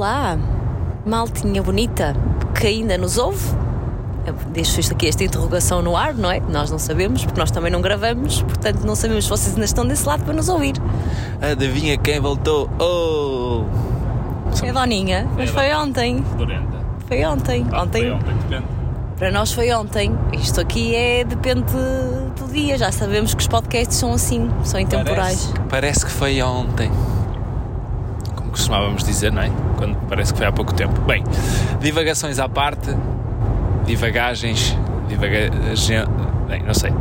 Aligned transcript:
Olá, 0.00 0.38
maltinha 1.04 1.62
bonita 1.62 2.16
que 2.58 2.66
ainda 2.66 2.96
nos 2.96 3.18
ouve. 3.18 3.46
Eu 4.24 4.32
Deixo 4.50 4.80
isto 4.80 4.94
aqui, 4.94 5.06
esta 5.06 5.22
interrogação 5.22 5.82
no 5.82 5.94
ar, 5.94 6.14
não 6.14 6.30
é? 6.30 6.40
Nós 6.40 6.70
não 6.70 6.78
sabemos, 6.78 7.22
porque 7.22 7.38
nós 7.38 7.50
também 7.50 7.70
não 7.70 7.82
gravamos, 7.82 8.40
portanto 8.40 8.80
não 8.82 8.94
sabemos 8.94 9.24
se 9.24 9.30
vocês 9.30 9.52
ainda 9.52 9.66
estão 9.66 9.86
desse 9.86 10.08
lado 10.08 10.24
para 10.24 10.32
nos 10.32 10.48
ouvir. 10.48 10.72
Adivinha 11.42 11.98
quem 11.98 12.18
voltou? 12.18 12.70
Oh! 12.78 13.64
É 14.64 14.70
a 14.70 14.72
Doninha, 14.72 15.28
mas 15.36 15.50
É 15.50 15.52
a 15.52 15.54
foi 15.54 15.74
ontem. 15.74 16.24
Florenta. 16.34 16.78
Foi 17.06 17.24
ontem. 17.26 17.66
Ah, 17.70 17.82
ontem. 17.82 18.00
Foi 18.00 18.10
ontem, 18.12 18.34
depende. 18.48 18.64
Para 19.18 19.30
nós 19.30 19.52
foi 19.52 19.70
ontem. 19.74 20.18
Isto 20.32 20.62
aqui 20.62 20.94
é 20.94 21.24
depende 21.24 21.64
do 22.38 22.50
dia. 22.50 22.78
Já 22.78 22.90
sabemos 22.90 23.34
que 23.34 23.42
os 23.42 23.48
podcasts 23.48 23.98
são 23.98 24.14
assim, 24.14 24.50
são 24.64 24.80
intemporais. 24.80 25.44
Parece, 25.44 25.68
parece 25.68 26.06
que 26.06 26.10
foi 26.10 26.40
ontem. 26.40 26.90
Costumávamos 28.50 29.04
dizer, 29.04 29.32
não 29.32 29.42
é? 29.42 29.50
Quando 29.76 29.96
parece 30.08 30.32
que 30.32 30.38
foi 30.38 30.46
há 30.46 30.52
pouco 30.52 30.74
tempo. 30.74 31.00
Bem, 31.02 31.22
divagações 31.80 32.38
à 32.38 32.48
parte, 32.48 32.94
divagagens, 33.84 34.76
divagagen... 35.08 36.06
Bem, 36.48 36.62
não 36.62 36.74
sei. 36.74 36.92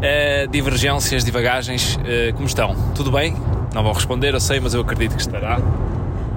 Eh, 0.00 0.46
divergências, 0.50 1.24
divagagens, 1.24 1.98
eh, 2.06 2.32
como 2.32 2.46
estão? 2.46 2.74
Tudo 2.94 3.10
bem? 3.10 3.34
Não 3.74 3.82
vão 3.82 3.92
responder, 3.92 4.32
eu 4.32 4.40
sei, 4.40 4.60
mas 4.60 4.72
eu 4.74 4.80
acredito 4.80 5.14
que 5.14 5.20
estará. 5.20 5.60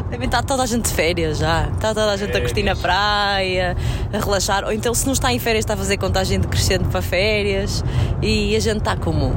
Devem 0.10 0.26
estar 0.26 0.44
toda 0.44 0.64
a 0.64 0.66
gente 0.66 0.90
de 0.90 0.94
férias 0.94 1.38
já. 1.38 1.70
Está 1.70 1.94
toda 1.94 2.12
a 2.12 2.18
gente 2.18 2.36
a 2.36 2.42
curtir 2.42 2.64
na 2.64 2.76
Férias. 2.76 2.82
praia, 2.82 3.78
a 4.12 4.18
relaxar. 4.18 4.66
Ou 4.66 4.74
então, 4.74 4.94
se 4.94 5.06
não 5.06 5.14
está 5.14 5.32
em 5.32 5.40
férias, 5.40 5.64
está 5.64 5.74
a 5.74 5.78
fazer 5.78 5.96
contagem 5.98 6.38
decrescente 6.38 6.84
para 6.90 7.02
férias. 7.02 7.82
E 8.22 8.54
a 8.56 8.60
gente 8.60 8.80
está 8.80 8.98
como? 8.98 9.34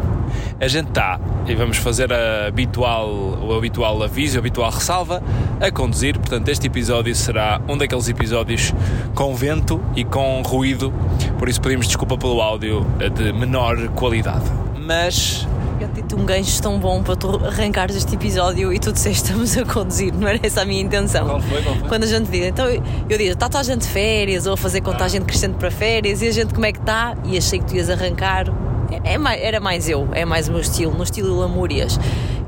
A 0.60 0.68
gente 0.68 0.88
está, 0.88 1.20
e 1.46 1.54
vamos 1.54 1.76
fazer 1.76 2.12
a 2.12 2.46
habitual, 2.46 3.08
o 3.08 3.54
habitual 3.56 4.02
aviso, 4.02 4.36
a 4.36 4.40
habitual 4.40 4.70
ressalva, 4.70 5.22
a 5.60 5.70
conduzir. 5.70 6.18
Portanto, 6.18 6.48
este 6.48 6.66
episódio 6.66 7.14
será 7.14 7.60
um 7.68 7.76
daqueles 7.76 8.08
episódios 8.08 8.72
com 9.14 9.34
vento 9.34 9.80
e 9.96 10.04
com 10.04 10.42
ruído, 10.42 10.92
por 11.38 11.48
isso 11.48 11.60
pedimos 11.60 11.86
desculpa 11.86 12.16
pelo 12.16 12.40
áudio 12.40 12.86
de 13.14 13.32
menor 13.32 13.88
qualidade. 13.88 14.44
Mas 14.78 15.46
Eu 15.80 15.88
tive 15.88 16.14
um 16.14 16.24
gancho 16.24 16.62
tão 16.62 16.78
bom 16.78 17.02
para 17.02 17.16
tu 17.16 17.36
arrancares 17.44 17.96
este 17.96 18.14
episódio 18.14 18.72
e 18.72 18.78
tu 18.78 18.92
disseste 18.92 19.24
estamos 19.24 19.56
a 19.58 19.64
conduzir. 19.64 20.14
Não 20.14 20.26
era 20.28 20.38
essa 20.42 20.62
a 20.62 20.64
minha 20.64 20.80
intenção. 20.80 21.26
Qual 21.26 21.40
foi, 21.40 21.62
qual 21.62 21.74
foi? 21.76 21.88
Quando 21.88 22.04
a 22.04 22.06
gente 22.06 22.30
diz, 22.30 22.46
então 22.46 22.66
eu, 22.66 22.82
eu 23.08 23.18
digo, 23.18 23.32
está 23.32 23.48
toda 23.48 23.60
a 23.60 23.62
gente 23.64 23.82
de 23.82 23.88
férias 23.88 24.46
ou 24.46 24.54
a 24.54 24.56
fazer 24.56 24.80
contagem 24.80 25.20
decrescente 25.20 25.56
para 25.58 25.70
férias 25.70 26.22
e 26.22 26.28
a 26.28 26.32
gente 26.32 26.54
como 26.54 26.64
é 26.64 26.72
que 26.72 26.78
está? 26.78 27.16
E 27.24 27.36
achei 27.36 27.58
que 27.58 27.66
tu 27.66 27.74
ias 27.74 27.90
arrancar. 27.90 28.46
É, 28.90 29.14
é 29.14 29.46
era 29.46 29.60
mais 29.60 29.88
eu, 29.88 30.08
é 30.12 30.24
mais 30.24 30.48
o 30.48 30.52
meu 30.52 30.60
estilo, 30.60 30.92
no 30.94 31.02
estilo 31.02 31.38
Lamúrias. 31.38 31.98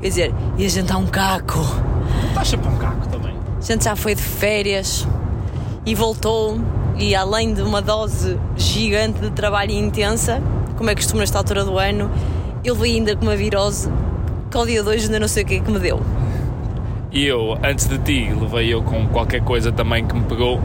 Quer 0.01 0.07
dizer, 0.07 0.33
e 0.57 0.65
a 0.65 0.69
gente 0.69 0.83
está 0.83 0.97
um 0.97 1.07
caco. 1.07 1.59
estás 2.29 2.47
sempre 2.47 2.69
um 2.69 2.77
caco 2.77 3.07
também. 3.07 3.35
A 3.57 3.61
gente 3.61 3.83
já 3.83 3.95
foi 3.95 4.15
de 4.15 4.21
férias 4.21 5.07
e 5.85 5.95
voltou 5.95 6.59
e 6.97 7.15
além 7.15 7.53
de 7.53 7.61
uma 7.61 7.81
dose 7.81 8.39
gigante 8.55 9.19
de 9.19 9.29
trabalho 9.31 9.71
intensa, 9.71 10.41
como 10.77 10.89
é 10.89 10.95
costume 10.95 11.19
nesta 11.19 11.37
altura 11.37 11.63
do 11.63 11.77
ano, 11.77 12.09
eu 12.63 12.75
veio 12.75 12.95
ainda 12.95 13.15
com 13.15 13.23
uma 13.23 13.35
virose 13.35 13.89
que 14.49 14.57
ao 14.57 14.65
dia 14.65 14.81
de 14.81 14.89
hoje 14.89 15.05
ainda 15.05 15.19
não 15.19 15.27
sei 15.27 15.43
o 15.43 15.45
que 15.45 15.55
é 15.55 15.59
que 15.59 15.71
me 15.71 15.79
deu. 15.79 16.01
E 17.11 17.25
eu, 17.25 17.57
antes 17.63 17.87
de 17.87 17.97
ti, 17.99 18.29
levei 18.33 18.73
eu 18.73 18.83
com 18.83 19.07
qualquer 19.07 19.41
coisa 19.43 19.71
também 19.71 20.05
que 20.05 20.13
me 20.13 20.23
pegou, 20.23 20.59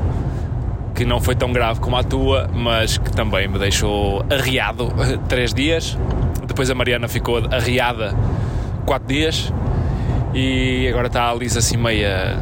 que 1.02 1.04
não 1.04 1.20
foi 1.20 1.34
tão 1.34 1.52
grave 1.52 1.80
como 1.80 1.96
a 1.96 2.04
tua, 2.04 2.48
mas 2.54 2.96
que 2.96 3.10
também 3.10 3.48
me 3.48 3.58
deixou 3.58 4.24
arriado 4.30 4.92
três 5.28 5.52
dias. 5.52 5.98
Depois 6.46 6.70
a 6.70 6.76
Mariana 6.76 7.08
ficou 7.08 7.38
arriada 7.50 8.14
quatro 8.86 9.08
dias 9.08 9.52
e 10.32 10.86
agora 10.88 11.08
está 11.08 11.28
a 11.28 11.34
Lisa 11.34 11.58
assim 11.58 11.76
meia 11.76 12.38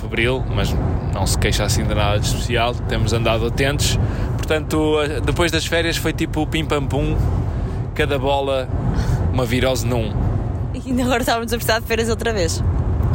febril, 0.00 0.44
mas 0.54 0.72
não 1.12 1.26
se 1.26 1.36
queixa 1.36 1.64
assim 1.64 1.82
de 1.82 1.96
nada 1.96 2.20
de 2.20 2.26
especial. 2.26 2.76
Temos 2.76 3.12
andado 3.12 3.44
atentos. 3.44 3.98
Portanto, 4.36 4.98
depois 5.24 5.50
das 5.50 5.66
férias 5.66 5.96
foi 5.96 6.12
tipo 6.12 6.46
pim 6.46 6.64
pam 6.64 6.86
pum, 6.86 7.16
cada 7.92 8.20
bola 8.20 8.68
uma 9.32 9.44
virose 9.44 9.84
num. 9.84 10.12
E 10.74 10.90
ainda 10.90 11.02
agora 11.02 11.22
estávamos 11.22 11.52
a 11.52 11.56
precisar 11.56 11.80
de 11.80 11.86
férias 11.86 12.08
outra 12.08 12.32
vez. 12.32 12.62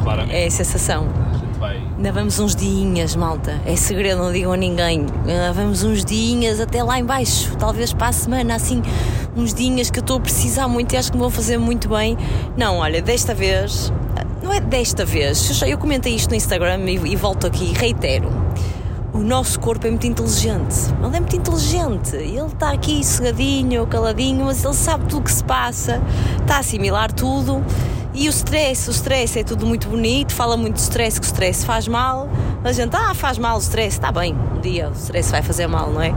Claramente. 0.03 0.35
É 0.35 0.47
a 0.47 0.51
sensação. 0.51 1.07
Ainda 2.01 2.13
vamos 2.13 2.39
uns 2.39 2.55
diinhas, 2.55 3.15
malta. 3.15 3.61
É 3.63 3.75
segredo, 3.75 4.23
não 4.23 4.33
digam 4.33 4.51
a 4.51 4.57
ninguém. 4.57 5.05
Ainda 5.23 5.53
vamos 5.53 5.83
uns 5.83 6.03
diinhas 6.03 6.59
até 6.59 6.83
lá 6.83 6.97
em 6.97 7.05
baixo. 7.05 7.55
Talvez 7.59 7.93
para 7.93 8.07
a 8.07 8.11
semana, 8.11 8.55
assim, 8.55 8.81
uns 9.35 9.53
diinhas 9.53 9.91
que 9.91 9.99
eu 9.99 10.01
estou 10.01 10.17
a 10.17 10.19
precisar 10.19 10.67
muito 10.67 10.93
e 10.93 10.97
acho 10.97 11.11
que 11.11 11.17
me 11.17 11.21
vão 11.21 11.29
fazer 11.29 11.59
muito 11.59 11.89
bem. 11.89 12.17
Não, 12.57 12.77
olha, 12.77 13.03
desta 13.03 13.35
vez... 13.35 13.93
Não 14.41 14.51
é 14.51 14.59
desta 14.59 15.05
vez. 15.05 15.61
Eu 15.61 15.67
Eu 15.67 15.77
comentei 15.77 16.15
isto 16.15 16.31
no 16.31 16.35
Instagram 16.35 16.79
e, 16.89 16.95
e 16.95 17.15
volto 17.15 17.45
aqui 17.45 17.65
e 17.65 17.73
reitero. 17.73 18.31
O 19.13 19.19
nosso 19.19 19.59
corpo 19.59 19.85
é 19.85 19.91
muito 19.91 20.07
inteligente. 20.07 20.91
Ele 21.05 21.17
é 21.17 21.19
muito 21.19 21.35
inteligente. 21.35 22.15
Ele 22.15 22.47
está 22.47 22.71
aqui 22.71 23.03
sossegadinho, 23.03 23.85
caladinho, 23.85 24.45
mas 24.45 24.65
ele 24.65 24.73
sabe 24.73 25.05
tudo 25.05 25.19
o 25.19 25.23
que 25.23 25.31
se 25.31 25.43
passa, 25.43 26.01
está 26.39 26.55
a 26.55 26.59
assimilar 26.61 27.11
tudo. 27.11 27.63
E 28.13 28.27
o 28.27 28.29
stress, 28.29 28.89
o 28.89 28.91
stress 28.91 29.39
é 29.39 29.43
tudo 29.43 29.65
muito 29.65 29.87
bonito, 29.87 30.33
fala 30.33 30.57
muito 30.57 30.75
de 30.75 30.81
stress, 30.81 31.19
que 31.19 31.25
o 31.25 31.29
stress 31.29 31.65
faz 31.65 31.87
mal. 31.87 32.29
A 32.63 32.71
gente, 32.73 32.95
ah, 32.95 33.13
faz 33.13 33.37
mal 33.37 33.55
o 33.55 33.59
stress, 33.59 33.97
está 33.97 34.11
bem, 34.11 34.35
um 34.55 34.59
dia 34.59 34.89
o 34.89 34.93
stress 34.93 35.31
vai 35.31 35.41
fazer 35.41 35.67
mal, 35.67 35.89
não 35.89 36.01
é? 36.01 36.13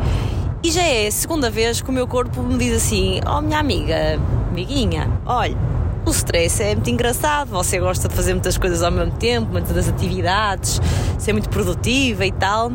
E 0.63 0.71
já 0.71 0.83
é 0.83 1.07
a 1.07 1.13
segunda 1.13 1.51
vez 1.51 1.81
que 1.81 1.89
o 1.91 1.93
meu 1.93 2.09
corpo 2.09 2.43
me 2.43 2.59
diz 2.59 2.75
assim: 2.75 3.21
Oh, 3.27 3.41
minha 3.41 3.61
amiga, 3.61 4.19
amiguinha, 4.51 5.09
olha, 5.25 5.57
o 6.05 6.11
stress 6.11 6.63
é 6.63 6.75
muito 6.75 6.91
engraçado, 6.91 7.51
você 7.51 7.79
gosta 7.79 8.09
de 8.09 8.15
fazer 8.15 8.35
muitas 8.35 8.59
coisas 8.59 8.83
ao 8.83 8.91
mesmo 8.91 9.13
tempo, 9.13 9.53
muitas 9.53 9.89
atividades, 9.89 10.81
ser 11.19 11.33
muito 11.33 11.49
produtiva 11.49 12.27
e 12.27 12.33
tal, 12.33 12.73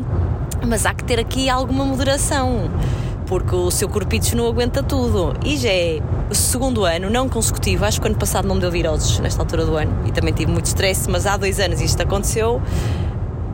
mas 0.66 0.86
há 0.86 0.94
que 0.94 1.04
ter 1.04 1.20
aqui 1.20 1.50
alguma 1.50 1.84
moderação, 1.84 2.70
porque 3.26 3.54
o 3.54 3.70
seu 3.70 3.88
corpito 3.88 4.34
não 4.36 4.46
aguenta 4.46 4.82
tudo. 4.82 5.34
E 5.44 5.56
já 5.56 5.68
é 5.68 6.00
segundo 6.34 6.84
ano, 6.84 7.10
não 7.10 7.28
consecutivo, 7.28 7.84
acho 7.84 8.00
que 8.00 8.06
o 8.06 8.10
ano 8.10 8.18
passado 8.18 8.46
não 8.46 8.54
me 8.54 8.60
deu 8.60 8.70
viroses 8.70 9.18
nesta 9.18 9.42
altura 9.42 9.64
do 9.64 9.76
ano 9.76 10.06
e 10.06 10.12
também 10.12 10.32
tive 10.32 10.50
muito 10.50 10.66
stress, 10.66 11.08
mas 11.08 11.26
há 11.26 11.36
dois 11.36 11.58
anos 11.60 11.80
isto 11.80 12.00
aconteceu 12.02 12.60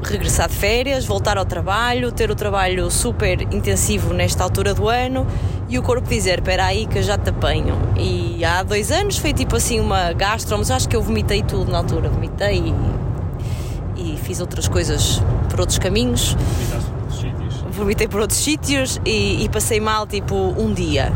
regressar 0.03 0.49
de 0.49 0.55
férias, 0.55 1.05
voltar 1.05 1.37
ao 1.37 1.45
trabalho, 1.45 2.13
ter 2.13 2.31
o 2.31 2.35
trabalho 2.35 2.91
super 2.91 3.43
intensivo 3.43 4.15
nesta 4.15 4.45
altura 4.45 4.73
do 4.73 4.89
ano 4.89 5.27
e 5.69 5.79
o 5.79 5.83
corpo 5.83 6.09
dizer: 6.09 6.39
Espera 6.39 6.67
aí 6.67 6.87
que 6.87 6.99
eu 6.99 7.03
já 7.03 7.19
te 7.19 7.31
apanho. 7.31 7.75
E 7.97 8.45
há 8.45 8.63
dois 8.63 8.93
anos 8.93 9.19
foi 9.19 9.33
tipo 9.33 9.57
assim 9.57 9.81
uma 9.81 10.13
gastro, 10.13 10.57
mas 10.59 10.71
acho 10.71 10.89
que 10.89 10.95
eu 10.95 11.03
vomitei 11.03 11.43
tudo 11.43 11.73
na 11.73 11.79
altura. 11.79 12.09
Vomitei 12.09 12.73
e, 13.97 14.15
e 14.15 14.17
fiz 14.19 14.41
outras 14.41 14.69
coisas 14.69 15.21
por 15.51 15.61
outros 15.61 15.79
caminhos 15.79 16.37
vomitei 17.77 18.09
por 18.09 18.23
outros 18.23 18.39
sítios 18.39 18.99
e, 19.05 19.45
e 19.45 19.49
passei 19.51 19.81
mal 19.81 20.07
tipo 20.07 20.35
um 20.35 20.73
dia. 20.73 21.13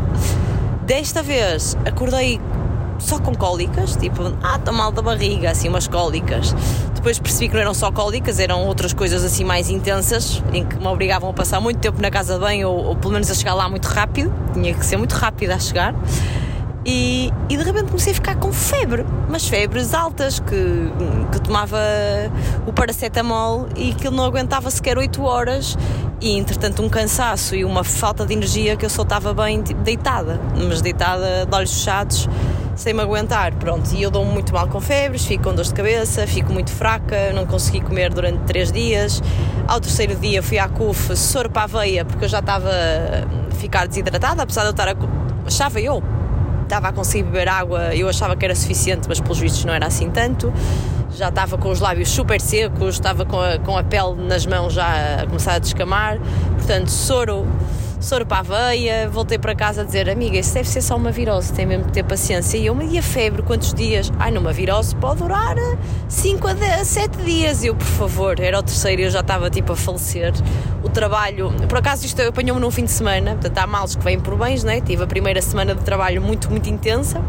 Desta 0.91 1.23
vez 1.23 1.77
acordei 1.85 2.37
só 2.99 3.17
com 3.17 3.33
cólicas, 3.33 3.95
tipo, 3.95 4.23
ah, 4.43 4.57
estou 4.57 4.73
mal 4.73 4.91
da 4.91 5.01
barriga, 5.01 5.49
assim 5.49 5.69
umas 5.69 5.87
cólicas. 5.87 6.53
Depois 6.93 7.17
percebi 7.17 7.47
que 7.47 7.53
não 7.53 7.61
eram 7.61 7.73
só 7.73 7.93
cólicas, 7.93 8.41
eram 8.41 8.65
outras 8.65 8.91
coisas 8.91 9.23
assim 9.23 9.45
mais 9.45 9.69
intensas, 9.69 10.43
em 10.51 10.65
que 10.65 10.75
me 10.75 10.87
obrigavam 10.87 11.29
a 11.29 11.33
passar 11.33 11.61
muito 11.61 11.79
tempo 11.79 12.01
na 12.01 12.11
casa 12.11 12.33
de 12.33 12.41
banho 12.41 12.67
ou, 12.67 12.87
ou 12.87 12.95
pelo 12.97 13.13
menos 13.13 13.31
a 13.31 13.33
chegar 13.33 13.53
lá 13.53 13.69
muito 13.69 13.85
rápido, 13.85 14.33
tinha 14.53 14.73
que 14.73 14.85
ser 14.85 14.97
muito 14.97 15.13
rápida 15.13 15.55
a 15.55 15.59
chegar. 15.59 15.95
E, 16.83 17.31
e 17.47 17.57
de 17.57 17.63
repente 17.63 17.85
comecei 17.85 18.11
a 18.11 18.15
ficar 18.15 18.35
com 18.35 18.51
febre, 18.51 19.05
mas 19.29 19.47
febres 19.47 19.93
altas, 19.93 20.39
que, 20.39 20.91
que 21.31 21.39
tomava 21.39 21.77
o 22.65 22.73
paracetamol 22.73 23.67
e 23.75 23.93
que 23.93 24.07
ele 24.07 24.15
não 24.15 24.25
aguentava 24.25 24.69
sequer 24.71 24.97
8 24.97 25.23
horas. 25.23 25.77
E 26.19 26.37
entretanto, 26.37 26.81
um 26.81 26.89
cansaço 26.89 27.55
e 27.55 27.63
uma 27.63 27.83
falta 27.83 28.25
de 28.25 28.33
energia 28.33 28.75
que 28.75 28.85
eu 28.85 28.89
só 28.89 29.03
estava 29.03 29.33
bem 29.33 29.61
tipo, 29.61 29.81
deitada, 29.81 30.39
mas 30.55 30.81
deitada 30.81 31.45
de 31.45 31.55
olhos 31.55 31.71
fechados, 31.71 32.27
sem 32.75 32.93
me 32.93 33.01
aguentar. 33.01 33.53
Pronto, 33.55 33.91
e 33.93 34.01
eu 34.01 34.09
dou-me 34.09 34.31
muito 34.31 34.51
mal 34.51 34.67
com 34.67 34.79
febres, 34.81 35.23
fico 35.25 35.43
com 35.43 35.53
dor 35.53 35.65
de 35.65 35.73
cabeça, 35.73 36.25
fico 36.25 36.51
muito 36.51 36.71
fraca, 36.71 37.31
não 37.33 37.45
consegui 37.45 37.81
comer 37.81 38.11
durante 38.11 38.39
3 38.45 38.71
dias. 38.71 39.21
Ao 39.67 39.79
terceiro 39.79 40.15
dia 40.15 40.41
fui 40.41 40.57
à 40.57 40.67
CUF, 40.67 41.15
soro 41.15 41.49
para 41.49 41.63
a 41.63 41.67
veia, 41.67 42.05
porque 42.05 42.25
eu 42.25 42.29
já 42.29 42.39
estava 42.39 42.69
a 42.69 43.55
ficar 43.55 43.87
desidratada, 43.87 44.41
apesar 44.41 44.61
de 44.61 44.67
eu 44.67 44.71
estar 44.71 44.89
a. 44.89 44.95
achava 45.45 45.79
eu 45.79 46.01
estava 46.71 46.87
a 46.87 46.93
conseguir 46.93 47.23
beber 47.23 47.49
água, 47.49 47.93
eu 47.93 48.07
achava 48.07 48.33
que 48.33 48.45
era 48.45 48.55
suficiente, 48.55 49.05
mas 49.09 49.19
pelos 49.19 49.37
vistos 49.37 49.65
não 49.65 49.73
era 49.73 49.87
assim 49.87 50.09
tanto. 50.09 50.53
Já 51.13 51.27
estava 51.27 51.57
com 51.57 51.69
os 51.69 51.81
lábios 51.81 52.07
super 52.07 52.39
secos, 52.39 52.95
estava 52.95 53.25
com 53.25 53.41
a, 53.41 53.59
com 53.59 53.77
a 53.77 53.83
pele 53.83 54.15
nas 54.25 54.45
mãos 54.45 54.71
já 54.71 55.21
a 55.21 55.27
começar 55.27 55.55
a 55.55 55.59
descamar. 55.59 56.17
Portanto, 56.55 56.89
soro, 56.89 57.45
soro 58.01 58.25
para 58.25 58.39
a 58.39 58.69
veia. 58.69 59.09
Voltei 59.09 59.37
para 59.37 59.55
casa 59.55 59.81
a 59.81 59.83
dizer: 59.85 60.09
Amiga, 60.09 60.37
isso 60.37 60.53
deve 60.53 60.67
ser 60.67 60.81
só 60.81 60.97
uma 60.97 61.11
virose, 61.11 61.53
tem 61.53 61.65
mesmo 61.65 61.85
que 61.85 61.91
ter 61.91 62.03
paciência. 62.03 62.57
E 62.57 62.65
eu, 62.65 62.73
uma 62.73 62.85
dia 62.85 63.03
febre, 63.03 63.41
quantos 63.43 63.73
dias? 63.73 64.11
Ai, 64.19 64.31
numa 64.31 64.51
virose 64.51 64.95
pode 64.95 65.19
durar 65.19 65.55
5 66.09 66.47
a 66.47 66.83
7 66.83 67.17
dias. 67.19 67.63
E 67.63 67.67
eu, 67.67 67.75
por 67.75 67.85
favor, 67.85 68.39
era 68.39 68.59
o 68.59 68.63
terceiro 68.63 69.01
e 69.01 69.05
eu 69.05 69.11
já 69.11 69.21
estava 69.21 69.49
tipo 69.49 69.71
a 69.71 69.75
falecer. 69.75 70.33
O 70.83 70.89
trabalho, 70.89 71.53
por 71.69 71.77
acaso, 71.77 72.05
isto 72.05 72.21
apanhou-me 72.21 72.59
num 72.59 72.71
fim 72.71 72.85
de 72.85 72.91
semana, 72.91 73.31
portanto, 73.31 73.57
há 73.59 73.67
males 73.67 73.95
que 73.95 74.03
vêm 74.03 74.19
por 74.19 74.35
bens, 74.35 74.63
né? 74.63 74.81
Tive 74.81 75.03
a 75.03 75.07
primeira 75.07 75.41
semana 75.41 75.75
de 75.75 75.81
trabalho 75.83 76.21
muito, 76.21 76.49
muito 76.49 76.69
intensa. 76.69 77.21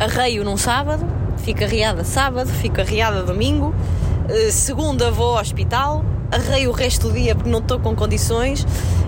Arreio 0.00 0.44
num 0.44 0.56
sábado, 0.56 1.06
fico 1.38 1.62
arriada 1.62 2.04
sábado, 2.04 2.48
fico 2.48 2.80
arriada 2.80 3.22
domingo. 3.22 3.74
Uh, 4.28 4.52
segunda 4.52 5.10
vou 5.10 5.36
ao 5.36 5.40
hospital, 5.40 6.04
arrei 6.30 6.66
o 6.68 6.72
resto 6.72 7.08
do 7.08 7.14
dia 7.14 7.34
porque 7.34 7.50
não 7.50 7.58
estou 7.58 7.78
com 7.78 7.94
condições 7.94 8.66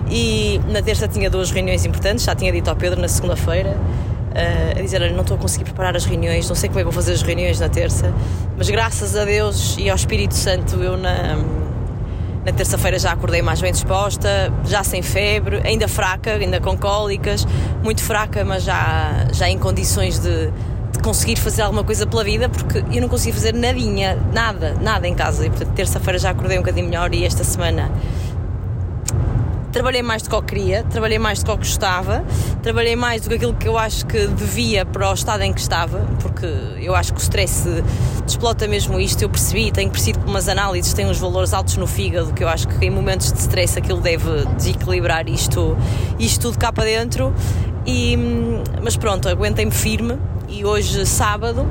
e 0.09 0.59
na 0.69 0.81
terça 0.81 1.07
tinha 1.07 1.29
duas 1.29 1.51
reuniões 1.51 1.85
importantes, 1.85 2.25
já 2.25 2.35
tinha 2.35 2.51
dito 2.51 2.69
ao 2.69 2.75
Pedro 2.75 2.99
na 2.99 3.07
segunda-feira. 3.07 3.77
Uh, 4.31 4.79
a 4.79 4.81
dizer, 4.81 5.11
não 5.11 5.21
estou 5.21 5.35
a 5.35 5.39
conseguir 5.39 5.65
preparar 5.65 5.93
as 5.93 6.05
reuniões, 6.05 6.47
não 6.47 6.55
sei 6.55 6.69
como 6.69 6.79
é 6.79 6.83
que 6.83 6.85
vou 6.85 6.93
fazer 6.93 7.11
as 7.11 7.21
reuniões 7.21 7.59
na 7.59 7.67
terça, 7.67 8.13
mas 8.57 8.69
graças 8.69 9.13
a 9.17 9.25
Deus 9.25 9.75
e 9.77 9.89
ao 9.89 9.95
Espírito 9.97 10.35
Santo 10.35 10.81
eu 10.81 10.95
na, 10.95 11.35
na 12.45 12.51
terça-feira 12.53 12.97
já 12.97 13.11
acordei 13.11 13.41
mais 13.41 13.59
bem 13.59 13.73
disposta, 13.73 14.51
já 14.65 14.85
sem 14.85 15.01
febre, 15.01 15.59
ainda 15.65 15.85
fraca, 15.87 16.31
ainda 16.31 16.61
com 16.61 16.77
cólicas, 16.77 17.45
muito 17.83 18.01
fraca, 18.01 18.45
mas 18.45 18.63
já, 18.63 19.27
já 19.33 19.49
em 19.49 19.59
condições 19.59 20.17
de, 20.17 20.49
de 20.91 20.99
conseguir 20.99 21.37
fazer 21.37 21.61
alguma 21.61 21.83
coisa 21.83 22.05
pela 22.05 22.23
vida, 22.23 22.49
porque 22.49 22.83
eu 22.91 23.01
não 23.01 23.09
conseguia 23.09 23.33
fazer 23.33 23.53
nadinha, 23.53 24.17
nada, 24.33 24.75
nada 24.81 25.07
em 25.07 25.15
casa. 25.15 25.45
E 25.45 25.49
portanto, 25.49 25.73
terça-feira 25.73 26.19
já 26.19 26.31
acordei 26.31 26.57
um 26.57 26.61
bocadinho 26.61 26.87
melhor 26.87 27.13
e 27.13 27.25
esta 27.25 27.43
semana 27.43 27.91
trabalhei 29.71 30.01
mais 30.01 30.21
do 30.21 30.29
que 30.29 30.35
eu 30.35 30.43
queria, 30.43 30.83
trabalhei 30.83 31.17
mais 31.17 31.39
do 31.39 31.45
que 31.45 31.51
eu 31.51 31.57
gostava, 31.57 32.23
trabalhei 32.61 32.95
mais 32.95 33.21
do 33.21 33.29
que 33.29 33.35
aquilo 33.35 33.53
que 33.53 33.67
eu 33.67 33.77
acho 33.77 34.05
que 34.05 34.27
devia 34.27 34.85
para 34.85 35.09
o 35.09 35.13
estado 35.13 35.43
em 35.43 35.53
que 35.53 35.61
estava, 35.61 35.99
porque 36.19 36.45
eu 36.81 36.93
acho 36.93 37.13
que 37.13 37.19
o 37.19 37.23
stress 37.23 37.67
desplota 38.25 38.67
mesmo 38.67 38.99
isto. 38.99 39.21
Eu 39.21 39.29
percebi, 39.29 39.71
tenho 39.71 39.89
percebido 39.89 40.19
que 40.19 40.29
umas 40.29 40.47
análises 40.47 40.93
têm 40.93 41.05
uns 41.07 41.17
valores 41.17 41.53
altos 41.53 41.77
no 41.77 41.87
fígado, 41.87 42.33
que 42.33 42.43
eu 42.43 42.49
acho 42.49 42.67
que 42.67 42.85
em 42.85 42.89
momentos 42.89 43.31
de 43.31 43.39
stress 43.39 43.79
aquilo 43.79 44.01
deve 44.01 44.45
desequilibrar 44.57 45.27
isto, 45.29 45.77
isto 46.19 46.41
tudo 46.41 46.59
cá 46.59 46.71
para 46.71 46.83
dentro. 46.83 47.33
E, 47.85 48.17
mas 48.81 48.95
pronto, 48.95 49.27
aguentei-me 49.27 49.71
firme 49.71 50.17
e 50.47 50.63
hoje, 50.63 51.05
sábado, 51.05 51.65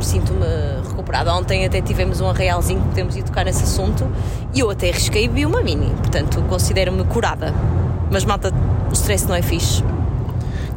sinto-me 0.00 0.46
recuperada. 0.88 1.34
Ontem 1.34 1.64
até 1.64 1.80
tivemos 1.80 2.20
um 2.20 2.28
arraialzinho 2.28 2.80
que 2.80 2.88
podemos 2.88 3.16
ir 3.16 3.22
tocar 3.22 3.44
nesse 3.44 3.64
assunto 3.64 4.06
e 4.54 4.60
eu 4.60 4.70
até 4.70 4.90
arrisquei 4.90 5.24
e 5.24 5.28
vi 5.28 5.46
uma 5.46 5.62
mini, 5.62 5.90
portanto 5.96 6.42
considero-me 6.48 7.04
curada. 7.04 7.54
Mas 8.10 8.24
malta, 8.24 8.52
o 8.88 8.92
stress 8.92 9.26
não 9.26 9.34
é 9.34 9.42
fixe. 9.42 9.82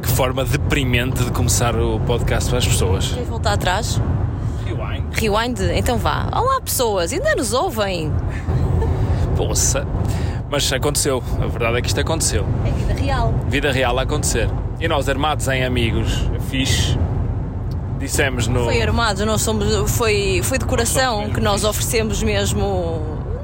Que 0.01 0.09
forma 0.09 0.43
deprimente 0.43 1.23
de 1.23 1.31
começar 1.31 1.75
o 1.75 1.99
podcast 2.01 2.49
para 2.49 2.59
as 2.59 2.67
pessoas. 2.67 3.07
Queres 3.07 3.27
voltar 3.27 3.53
atrás? 3.53 3.99
Rewind. 4.65 5.05
Rewind? 5.13 5.59
Então 5.73 5.97
vá. 5.97 6.29
Olá 6.33 6.61
pessoas, 6.61 7.11
ainda 7.13 7.35
nos 7.35 7.53
ouvem? 7.53 8.11
Poça. 9.35 9.85
Mas 10.53 10.71
aconteceu, 10.71 11.23
a 11.41 11.47
verdade 11.47 11.79
é 11.79 11.81
que 11.81 11.87
isto 11.87 11.99
aconteceu. 11.99 12.45
É 12.63 12.69
vida 12.69 12.93
real. 12.93 13.33
Vida 13.47 13.71
real 13.71 13.97
a 13.97 14.03
acontecer. 14.03 14.47
E 14.79 14.87
nós 14.87 15.09
armados 15.09 15.47
em 15.47 15.63
amigos, 15.63 16.29
fixe, 16.47 16.95
dissemos 17.97 18.47
no. 18.47 18.65
Foi 18.65 18.79
armado, 18.79 19.25
nós 19.25 19.41
somos, 19.41 19.89
foi, 19.89 20.41
foi 20.43 20.59
de 20.59 20.65
coração 20.65 21.31
que 21.31 21.41
nós 21.41 21.63
oferecemos 21.63 22.21
mesmo. 22.21 23.01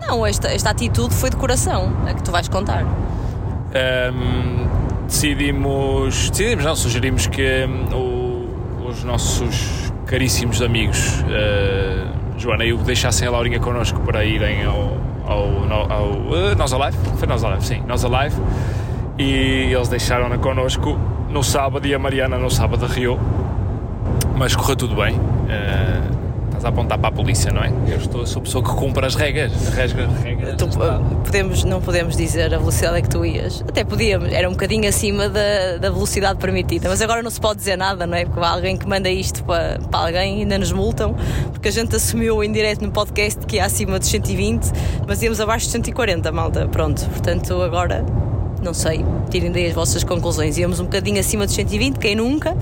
Não, 0.07 0.23
esta, 0.23 0.49
esta 0.49 0.69
atitude 0.69 1.15
foi 1.15 1.31
de 1.31 1.35
coração, 1.35 1.91
a 2.07 2.13
que 2.13 2.21
tu 2.21 2.29
vais 2.31 2.47
contar. 2.47 2.83
Um, 2.83 4.67
decidimos, 5.07 6.29
decidimos, 6.29 6.63
não, 6.63 6.75
sugerimos 6.75 7.25
que 7.25 7.65
um, 7.65 7.95
o, 7.95 8.87
os 8.87 9.03
nossos 9.03 9.91
caríssimos 10.05 10.61
amigos, 10.61 11.21
uh, 11.21 12.39
Joana 12.39 12.65
e 12.65 12.71
Hugo, 12.71 12.83
deixassem 12.83 13.27
a 13.27 13.31
Laurinha 13.31 13.59
connosco 13.59 13.99
para 14.01 14.23
irem 14.23 14.63
ao, 14.63 15.08
ao, 15.31 15.91
ao 15.91 16.09
uh, 16.09 16.55
Nós 16.57 16.73
Alive. 16.73 16.97
Foi 17.17 17.27
Nós 17.27 17.43
Alive, 17.43 17.65
sim, 17.65 17.83
Nós 17.87 18.03
Alive. 18.03 18.35
E 19.17 19.73
eles 19.73 19.87
deixaram-na 19.89 20.37
connosco 20.37 20.97
no 21.29 21.43
sábado 21.43 21.85
e 21.85 21.93
a 21.93 21.99
Mariana 21.99 22.37
no 22.37 22.49
sábado 22.49 22.85
Rio 22.85 23.19
mas 24.39 24.55
correu 24.55 24.75
tudo 24.77 24.95
bem. 24.95 25.19
Estás 26.59 26.65
a 26.65 26.75
apontar 26.75 26.99
para 26.99 27.07
a 27.07 27.11
polícia, 27.13 27.53
não 27.53 27.63
é? 27.63 27.71
Eu 27.87 27.97
estou, 27.99 28.27
sou 28.27 28.41
a 28.41 28.43
pessoa 28.43 28.61
que 28.61 28.69
cumpre 28.71 29.05
as 29.05 29.15
regras. 29.15 29.53
regras, 29.69 30.11
regras 30.21 30.57
tu, 30.57 30.67
podemos, 31.23 31.63
não 31.63 31.79
podemos 31.79 32.17
dizer 32.17 32.53
a 32.53 32.57
velocidade 32.57 32.97
a 32.97 33.01
que 33.01 33.07
tu 33.07 33.23
ias. 33.23 33.63
Até 33.65 33.85
podíamos, 33.85 34.33
era 34.33 34.45
um 34.45 34.51
bocadinho 34.51 34.89
acima 34.89 35.29
da, 35.29 35.77
da 35.77 35.89
velocidade 35.89 36.37
permitida, 36.37 36.89
mas 36.89 37.01
agora 37.01 37.23
não 37.23 37.31
se 37.31 37.39
pode 37.39 37.59
dizer 37.59 37.77
nada, 37.77 38.05
não 38.05 38.17
é? 38.17 38.25
Porque 38.25 38.41
há 38.41 38.49
alguém 38.49 38.75
que 38.75 38.85
manda 38.85 39.09
isto 39.09 39.41
para, 39.45 39.79
para 39.89 39.99
alguém 40.01 40.39
e 40.39 40.41
ainda 40.41 40.57
nos 40.57 40.73
multam, 40.73 41.15
porque 41.53 41.69
a 41.69 41.71
gente 41.71 41.95
assumiu 41.95 42.43
em 42.43 42.51
direto 42.51 42.81
no 42.83 42.91
podcast 42.91 43.45
que 43.45 43.55
ia 43.55 43.63
acima 43.63 43.97
dos 43.97 44.09
120, 44.09 44.69
mas 45.07 45.23
íamos 45.23 45.39
abaixo 45.39 45.67
de 45.67 45.71
140, 45.71 46.29
malta. 46.29 46.67
Pronto, 46.67 47.05
portanto 47.05 47.53
agora 47.61 48.03
não 48.61 48.73
sei, 48.73 49.05
tirem 49.29 49.51
daí 49.51 49.67
as 49.67 49.73
vossas 49.73 50.03
conclusões. 50.03 50.57
Íamos 50.57 50.79
um 50.79 50.83
bocadinho 50.83 51.19
acima 51.19 51.45
dos 51.45 51.55
120, 51.55 51.97
quem 51.97 52.15
nunca, 52.15 52.55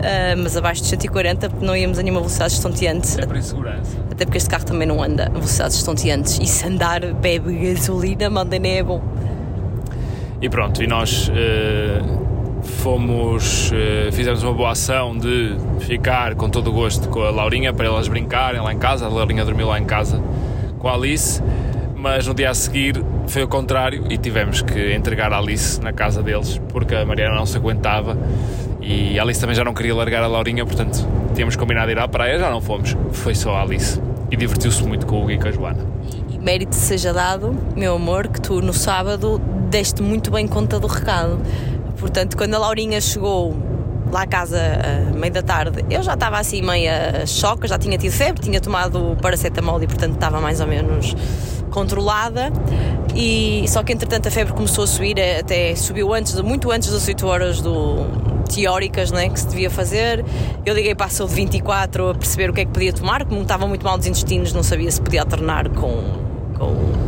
uh, 0.00 0.42
mas 0.42 0.56
abaixo 0.56 0.80
dos 0.80 0.90
140, 0.90 1.50
porque 1.50 1.64
não 1.64 1.76
íamos 1.76 1.98
a 1.98 2.02
nenhuma 2.02 2.20
velocidade 2.20 2.54
estonteante. 2.54 3.20
É 3.20 3.26
por 3.26 3.36
insegurança. 3.36 3.98
Até 4.10 4.24
porque 4.24 4.38
este 4.38 4.50
carro 4.50 4.64
também 4.64 4.86
não 4.86 5.02
anda 5.02 5.26
a 5.26 5.30
velocidades 5.30 5.76
estonteantes. 5.76 6.38
E 6.40 6.46
se 6.46 6.66
andar, 6.66 7.00
bebe 7.14 7.52
gasolina, 7.52 8.28
manda 8.28 8.58
nem 8.58 8.78
é 8.78 8.82
bom. 8.82 9.02
E 10.40 10.48
pronto, 10.48 10.82
e 10.82 10.86
nós 10.86 11.28
uh, 11.28 12.62
fomos, 12.62 13.70
uh, 13.70 14.12
fizemos 14.12 14.42
uma 14.42 14.54
boa 14.54 14.70
ação 14.72 15.16
de 15.16 15.56
ficar 15.80 16.34
com 16.34 16.48
todo 16.48 16.70
o 16.70 16.72
gosto 16.72 17.08
com 17.08 17.22
a 17.22 17.30
Laurinha 17.30 17.72
para 17.72 17.86
elas 17.86 18.08
brincarem 18.08 18.60
lá 18.60 18.72
em 18.72 18.78
casa. 18.78 19.06
A 19.06 19.08
Laurinha 19.08 19.44
dormiu 19.44 19.68
lá 19.68 19.78
em 19.78 19.84
casa 19.84 20.20
com 20.78 20.88
a 20.88 20.94
Alice 20.94 21.42
mas 22.00 22.26
no 22.26 22.32
dia 22.32 22.48
a 22.48 22.54
seguir 22.54 23.04
foi 23.26 23.42
o 23.42 23.48
contrário 23.48 24.06
e 24.10 24.16
tivemos 24.16 24.62
que 24.62 24.94
entregar 24.94 25.34
a 25.34 25.38
Alice 25.38 25.78
na 25.82 25.92
casa 25.92 26.22
deles 26.22 26.58
porque 26.72 26.94
a 26.94 27.04
Mariana 27.04 27.34
não 27.34 27.44
se 27.44 27.58
aguentava 27.58 28.16
e 28.80 29.18
a 29.18 29.22
Alice 29.22 29.40
também 29.40 29.54
já 29.54 29.64
não 29.64 29.74
queria 29.74 29.94
largar 29.94 30.22
a 30.22 30.26
Laurinha, 30.26 30.64
portanto 30.64 31.06
tínhamos 31.34 31.56
combinado 31.56 31.90
ir 31.90 31.98
à 31.98 32.08
praia, 32.08 32.38
já 32.38 32.50
não 32.50 32.60
fomos, 32.60 32.96
foi 33.12 33.34
só 33.34 33.56
a 33.56 33.62
Alice 33.62 34.00
e 34.30 34.36
divertiu-se 34.36 34.82
muito 34.82 35.06
com 35.06 35.16
o 35.16 35.22
Hugo 35.22 35.30
e 35.32 35.38
com 35.38 35.48
a 35.48 35.52
Joana. 35.52 35.86
E 36.30 36.38
mérito 36.38 36.74
seja 36.74 37.12
dado, 37.12 37.56
meu 37.76 37.94
amor, 37.94 38.28
que 38.28 38.40
tu 38.40 38.60
no 38.60 38.72
sábado 38.72 39.40
deste 39.68 40.02
muito 40.02 40.30
bem 40.30 40.46
conta 40.46 40.78
do 40.78 40.86
recado. 40.86 41.40
Portanto, 41.98 42.36
quando 42.36 42.54
a 42.54 42.58
Laurinha 42.58 43.00
chegou 43.00 43.56
lá 44.10 44.22
à 44.22 44.26
casa 44.26 44.58
a 44.58 45.16
meio 45.16 45.32
da 45.32 45.42
tarde, 45.42 45.84
eu 45.90 46.02
já 46.02 46.14
estava 46.14 46.38
assim 46.38 46.62
meia 46.62 47.26
choca, 47.26 47.68
já 47.68 47.78
tinha 47.78 47.96
tido 47.96 48.12
febre, 48.12 48.40
tinha 48.42 48.60
tomado 48.60 49.16
paracetamol 49.20 49.82
e 49.82 49.86
portanto 49.86 50.14
estava 50.14 50.40
mais 50.40 50.60
ou 50.60 50.66
menos 50.66 51.14
controlada 51.70 52.52
e 53.14 53.64
só 53.68 53.82
que 53.82 53.92
entretanto 53.92 54.26
a 54.26 54.30
febre 54.30 54.52
começou 54.52 54.84
a 54.84 54.86
subir, 54.86 55.16
até 55.20 55.74
subiu 55.76 56.12
antes, 56.12 56.40
muito 56.40 56.70
antes 56.70 56.90
das 56.90 57.06
8 57.06 57.26
horas 57.26 57.60
do, 57.60 58.04
teóricas 58.54 59.10
né, 59.10 59.28
que 59.28 59.38
se 59.38 59.48
devia 59.48 59.70
fazer. 59.70 60.24
Eu 60.64 60.74
liguei 60.74 60.94
para 60.94 61.06
a 61.06 61.10
saúde 61.10 61.34
24 61.34 62.10
a 62.10 62.14
perceber 62.14 62.50
o 62.50 62.52
que 62.52 62.62
é 62.62 62.64
que 62.64 62.72
podia 62.72 62.92
tomar, 62.92 63.24
como 63.24 63.42
estava 63.42 63.66
muito 63.66 63.84
mal 63.84 63.96
dos 63.96 64.06
intestinos, 64.06 64.52
não 64.52 64.62
sabia 64.62 64.90
se 64.90 65.00
podia 65.00 65.22
alternar 65.22 65.68
com, 65.70 66.02
com 66.58 67.00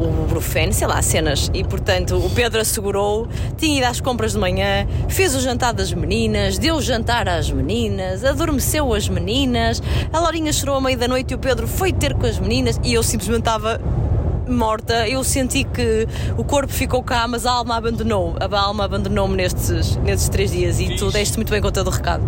o 0.00 0.26
Brufen, 0.26 0.72
sei 0.72 0.86
lá, 0.86 1.02
cenas. 1.02 1.50
E 1.52 1.62
portanto 1.62 2.16
o 2.16 2.30
Pedro 2.30 2.60
assegurou, 2.60 3.28
tinha 3.58 3.78
ido 3.78 3.86
às 3.86 4.00
compras 4.00 4.32
de 4.32 4.38
manhã, 4.38 4.86
fez 5.08 5.34
o 5.34 5.40
jantar 5.40 5.74
das 5.74 5.92
meninas, 5.92 6.58
deu 6.58 6.76
o 6.76 6.82
jantar 6.82 7.28
às 7.28 7.50
meninas, 7.50 8.24
adormeceu 8.24 8.92
as 8.94 9.08
meninas, 9.08 9.82
a 10.12 10.18
Laurinha 10.18 10.52
chorou 10.52 10.76
à 10.76 10.80
meia 10.80 10.96
da 10.96 11.06
noite 11.06 11.32
e 11.32 11.34
o 11.34 11.38
Pedro 11.38 11.66
foi 11.66 11.92
ter 11.92 12.14
com 12.14 12.26
as 12.26 12.38
meninas 12.38 12.80
e 12.82 12.94
eu 12.94 13.02
simplesmente 13.02 13.40
estava 13.40 13.80
morta, 14.50 15.08
eu 15.08 15.22
senti 15.24 15.64
que 15.64 16.06
o 16.36 16.44
corpo 16.44 16.72
ficou 16.72 17.02
cá, 17.02 17.26
mas 17.28 17.46
a 17.46 17.52
alma 17.52 17.76
abandonou. 17.76 18.36
A 18.40 18.60
alma 18.60 18.84
abandonou-me 18.84 19.36
nestes, 19.36 19.96
nestes 19.96 20.28
três 20.28 20.50
dias 20.50 20.80
e 20.80 20.86
Fiz. 20.86 21.00
tu 21.00 21.10
deste 21.10 21.36
muito 21.36 21.50
bem 21.50 21.60
conta 21.60 21.82
do 21.84 21.90
recado. 21.90 22.22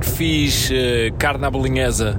Fiz 0.00 0.70
uh, 0.70 1.14
carne 1.18 1.44
à 1.44 1.50
bolinhesa 1.50 2.18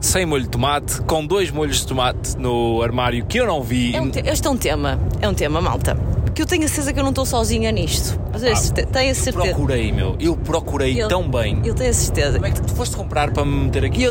sem 0.00 0.26
molho 0.26 0.44
de 0.44 0.50
tomate, 0.50 1.00
com 1.02 1.24
dois 1.24 1.50
molhos 1.50 1.80
de 1.80 1.86
tomate 1.86 2.36
no 2.38 2.82
armário 2.82 3.24
que 3.26 3.38
eu 3.38 3.46
não 3.46 3.62
vi. 3.62 3.94
É 3.94 4.00
um 4.00 4.10
este 4.24 4.46
é 4.46 4.50
um 4.50 4.56
tema, 4.56 4.98
é 5.20 5.28
um 5.28 5.34
tema, 5.34 5.60
malta. 5.60 5.96
Que 6.34 6.42
eu 6.42 6.46
tenho 6.46 6.64
a 6.64 6.68
certeza 6.68 6.92
que 6.92 6.98
eu 6.98 7.02
não 7.02 7.10
estou 7.10 7.24
sozinha 7.24 7.72
nisto. 7.72 8.20
Ah, 8.34 8.38
tenho 8.38 8.52
a 8.52 9.14
certeza. 9.14 9.38
Eu 9.38 9.54
procurei, 9.54 9.90
meu. 9.90 10.16
Eu 10.20 10.36
procurei 10.36 11.02
eu, 11.02 11.08
tão 11.08 11.26
bem. 11.26 11.62
Eu 11.64 11.74
tenho 11.74 11.88
a 11.88 11.94
certeza. 11.94 12.34
Como 12.34 12.46
é 12.46 12.50
que 12.50 12.60
tu 12.60 12.74
foste 12.74 12.94
comprar 12.94 13.30
para 13.30 13.42
me 13.42 13.64
meter 13.64 13.86
aqui? 13.86 14.02
Eu 14.02 14.10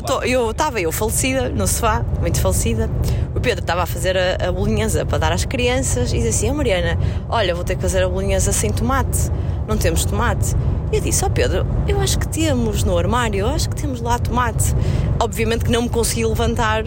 estava 0.49 0.79
eu, 0.79 0.85
eu 0.85 0.91
falecida 0.91 1.49
no 1.49 1.67
sofá, 1.67 2.03
muito 2.19 2.41
falecida. 2.41 2.89
O 3.35 3.39
Pedro 3.39 3.61
estava 3.61 3.83
a 3.83 3.85
fazer 3.85 4.17
a, 4.17 4.47
a 4.47 4.51
bolinhesa 4.51 5.05
para 5.05 5.19
dar 5.19 5.31
às 5.33 5.45
crianças 5.45 6.11
e 6.13 6.15
disse 6.15 6.29
assim: 6.29 6.49
oh, 6.49 6.55
Mariana, 6.55 6.97
olha, 7.29 7.53
vou 7.53 7.63
ter 7.63 7.75
que 7.75 7.81
fazer 7.83 8.01
a 8.01 8.09
bolinhesa 8.09 8.51
sem 8.51 8.71
tomate. 8.71 9.29
Não 9.67 9.77
temos 9.77 10.05
tomate. 10.05 10.55
Eu 10.91 11.01
disse, 11.01 11.23
ó 11.23 11.27
oh 11.27 11.31
Pedro, 11.31 11.65
eu 11.87 11.99
acho 11.99 12.19
que 12.19 12.27
temos 12.27 12.83
no 12.83 12.97
armário, 12.97 13.39
eu 13.39 13.47
acho 13.47 13.69
que 13.69 13.75
temos 13.75 14.01
lá 14.01 14.19
tomate. 14.19 14.75
Obviamente 15.19 15.65
que 15.65 15.71
não 15.71 15.83
me 15.83 15.89
consegui 15.89 16.25
levantar 16.25 16.83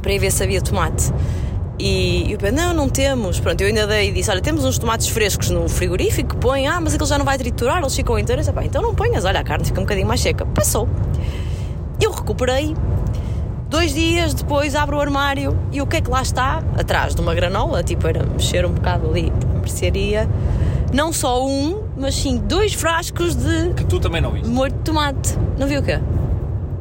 para 0.00 0.12
ir 0.12 0.18
ver 0.18 0.32
se 0.32 0.42
havia 0.42 0.60
tomate. 0.60 1.12
E, 1.78 2.30
e 2.30 2.34
o 2.34 2.38
Pedro, 2.38 2.56
não, 2.56 2.74
não 2.74 2.88
temos. 2.88 3.40
Pronto, 3.40 3.60
eu 3.60 3.68
ainda 3.68 3.86
dei 3.86 4.10
e 4.10 4.12
disse, 4.12 4.30
olha, 4.30 4.40
temos 4.40 4.64
uns 4.64 4.78
tomates 4.78 5.08
frescos 5.08 5.50
no 5.50 5.68
frigorífico, 5.68 6.36
põe, 6.36 6.66
ah, 6.66 6.80
mas 6.80 6.94
aquele 6.94 7.08
já 7.08 7.18
não 7.18 7.24
vai 7.24 7.38
triturar, 7.38 7.78
eles 7.78 7.94
ficam 7.94 8.18
inteiros. 8.18 8.48
Ah, 8.48 8.52
então 8.64 8.82
não 8.82 8.94
ponhas, 8.94 9.24
olha, 9.24 9.40
a 9.40 9.44
carne 9.44 9.64
fica 9.64 9.80
um 9.80 9.84
bocadinho 9.84 10.06
mais 10.06 10.20
seca. 10.20 10.44
Passou. 10.46 10.88
Eu 12.00 12.10
recuperei. 12.10 12.76
Dois 13.68 13.94
dias 13.94 14.34
depois 14.34 14.74
abro 14.74 14.98
o 14.98 15.00
armário 15.00 15.58
e 15.72 15.80
o 15.80 15.86
que 15.86 15.96
é 15.96 16.00
que 16.02 16.10
lá 16.10 16.20
está? 16.20 16.62
Atrás 16.78 17.14
de 17.14 17.22
uma 17.22 17.34
granola, 17.34 17.82
tipo, 17.82 18.06
era 18.06 18.22
mexer 18.22 18.66
um 18.66 18.72
bocado 18.72 19.08
ali, 19.08 19.32
mercearia. 19.54 20.28
Não 20.92 21.10
só 21.10 21.46
um, 21.46 21.81
mas 22.02 22.16
sim 22.16 22.36
dois 22.36 22.74
frascos 22.74 23.34
de. 23.36 23.72
Que 23.74 23.84
tu 23.84 23.98
também 24.00 24.20
não 24.20 24.32
viste. 24.32 24.48
Molho 24.48 24.72
de 24.72 24.78
tomate. 24.80 25.38
Não 25.56 25.66
viu 25.66 25.80
o 25.80 25.82
quê? 25.82 25.98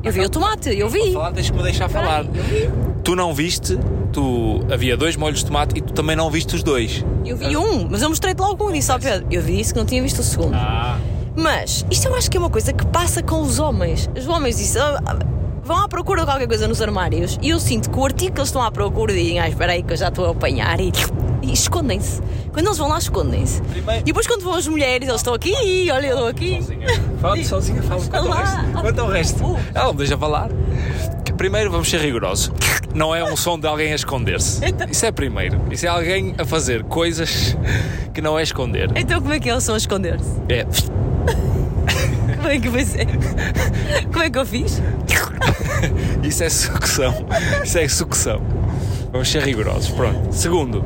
Eu 0.04 0.12
vi 0.12 0.22
o 0.22 0.30
tomate, 0.30 0.75
eu 0.78 0.90
vi. 0.90 1.13
Falar, 1.13 1.32
tens 1.32 1.50
que 1.51 1.56
me 1.56 1.62
deixar 1.63 1.88
falar. 1.88 2.25
eu 2.25 2.44
vi. 2.44 2.70
tu 3.04 3.16
não 3.16 3.34
viste, 3.36 3.78
tu 4.12 4.62
havia 4.72 4.98
dois 4.98 5.16
molhos 5.16 5.40
de 5.40 5.46
tomate 5.46 5.78
e 5.78 5.82
tu 5.82 5.94
também 5.94 6.16
não 6.16 6.30
viste 6.32 6.56
os 6.56 6.63
dois. 6.63 7.06
Eu 7.24 7.38
vi 7.38 7.56
um, 7.56 7.88
mas 7.90 8.01
eu 8.01 8.10
mostrei-te 8.10 8.40
logo 8.40 8.66
um 8.66 8.72
e 8.72 8.74
disse 8.80 8.92
ao 8.92 9.00
Pedro. 9.00 9.28
Eu 9.30 9.42
vi 9.44 9.60
isso 9.60 9.74
que 9.74 9.80
não 9.80 9.86
tinha 9.86 10.01
visto 10.01 10.20
o 10.20 10.24
segundo. 10.24 10.56
Ah. 10.56 10.98
Mas 11.36 11.86
isto 11.92 12.08
eu 12.08 12.16
acho 12.16 12.30
que 12.32 12.36
é 12.36 12.40
uma 12.40 12.50
coisa 12.50 12.74
que 12.74 12.86
passa 12.88 13.22
com 13.22 13.42
os 13.42 13.60
homens. 13.60 14.10
Os 14.18 14.28
homens 14.28 14.58
dizem, 14.58 14.82
"Ah, 14.82 15.00
ah, 15.06 15.20
vão 15.63 15.78
à 15.78 15.88
procura 15.88 16.22
de 16.22 16.25
qualquer 16.28 16.48
coisa 16.48 16.68
nos 16.68 16.82
armários 16.82 17.38
e 17.42 17.50
eu 17.51 17.60
sinto 17.60 17.92
que 17.92 17.98
o 18.00 18.04
artigo 18.04 18.34
que 18.34 18.40
eles 18.42 18.50
estão 18.50 18.63
à 18.63 18.72
procura 18.72 19.13
dizem, 19.13 19.40
ah, 19.40 19.48
espera 19.48 19.74
aí 19.74 19.84
que 19.84 19.94
eu 19.94 19.98
já 19.98 20.08
estou 20.08 20.25
a 20.25 20.32
apanhar 20.32 20.80
e, 20.82 20.92
e 21.41 21.51
escondem-se. 21.53 22.21
Quando 22.53 22.67
eles 22.67 22.77
vão 22.77 22.88
lá, 22.89 22.98
escondem-se. 22.98 23.62
Primeiro- 23.62 24.01
E 24.01 24.03
depois 24.03 24.27
quando 24.27 24.43
vão 24.43 24.53
as 24.55 24.67
mulheres, 24.67 25.07
eles 25.07 25.19
estão 25.21 25.33
aqui, 25.33 25.53
olha, 25.91 26.07
eu 26.07 26.13
estou 26.15 26.27
aqui. 26.27 26.60
Fala 27.19 27.43
sozinha, 27.43 27.81
fala. 27.83 28.01
Quanto 28.01 28.27
ao 28.27 28.33
resto? 28.33 28.81
Quanto 28.81 29.00
ao 29.01 29.07
resto? 29.07 29.43
Uh. 29.45 29.60
Ela 29.74 29.86
não 29.86 29.91
me 29.93 29.98
deixa 30.00 30.17
falar. 30.17 30.50
Primeiro 31.38 31.71
vamos 31.71 31.89
ser 31.89 32.00
rigorosos. 32.01 32.51
Não 32.93 33.15
é 33.15 33.24
um 33.24 33.36
som 33.36 33.57
de 33.57 33.65
alguém 33.65 33.91
a 33.91 33.95
esconder-se. 33.95 34.62
Isso 34.91 35.05
é 35.05 35.12
primeiro. 35.12 35.60
Isso 35.71 35.86
é 35.86 35.89
alguém 35.89 36.36
a 36.38 36.45
fazer 36.45 36.83
coisas 36.83 37.57
que 38.13 38.21
não 38.21 38.38
é 38.38 38.43
esconder. 38.43 38.91
Então 38.95 39.19
como 39.21 39.33
é 39.33 39.39
que 39.39 39.50
eles 39.50 39.63
são 39.63 39.74
a 39.74 39.77
esconder-se? 39.77 40.29
É. 40.50 40.65
Como 42.36 42.48
é 42.50 42.60
que 42.60 42.69
vai 42.69 42.83
ser? 42.86 43.07
Como 44.12 44.24
é 44.24 44.29
que 44.29 44.38
eu 44.38 44.45
fiz? 44.45 44.81
Isso 46.24 46.43
é 46.43 46.50
sucção. 46.50 47.25
Isso 47.63 47.77
é 47.77 47.88
sucção. 47.88 48.41
Vamos 49.12 49.30
ser 49.30 49.44
rigorosos. 49.44 49.89
Pronto. 49.89 50.34
Segundo, 50.34 50.82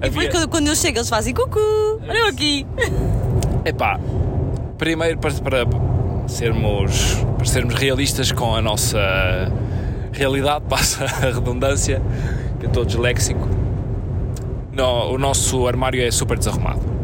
Depois 0.00 0.16
havia... 0.16 0.30
quando, 0.30 0.48
quando 0.48 0.68
eu 0.68 0.76
chego 0.76 0.98
eles 0.98 1.08
fazem 1.08 1.32
cucu, 1.34 1.58
olha 2.08 2.18
eu 2.18 2.26
aqui. 2.26 2.66
Epá, 3.64 4.00
primeiro 4.76 5.18
para, 5.18 5.32
para 5.34 5.66
sermos, 6.26 7.24
para 7.36 7.46
sermos 7.46 7.74
realistas 7.74 8.32
com 8.32 8.54
a 8.54 8.60
nossa 8.60 8.98
realidade, 10.12 10.64
passa 10.68 11.04
a 11.04 11.30
redundância, 11.30 12.02
que 12.58 12.66
eu 12.66 12.68
estou 12.68 12.84
disléxico. 12.84 13.48
No, 14.72 15.12
o 15.12 15.18
nosso 15.18 15.66
armário 15.66 16.02
é 16.02 16.10
super 16.10 16.38
desarrumado. 16.38 16.97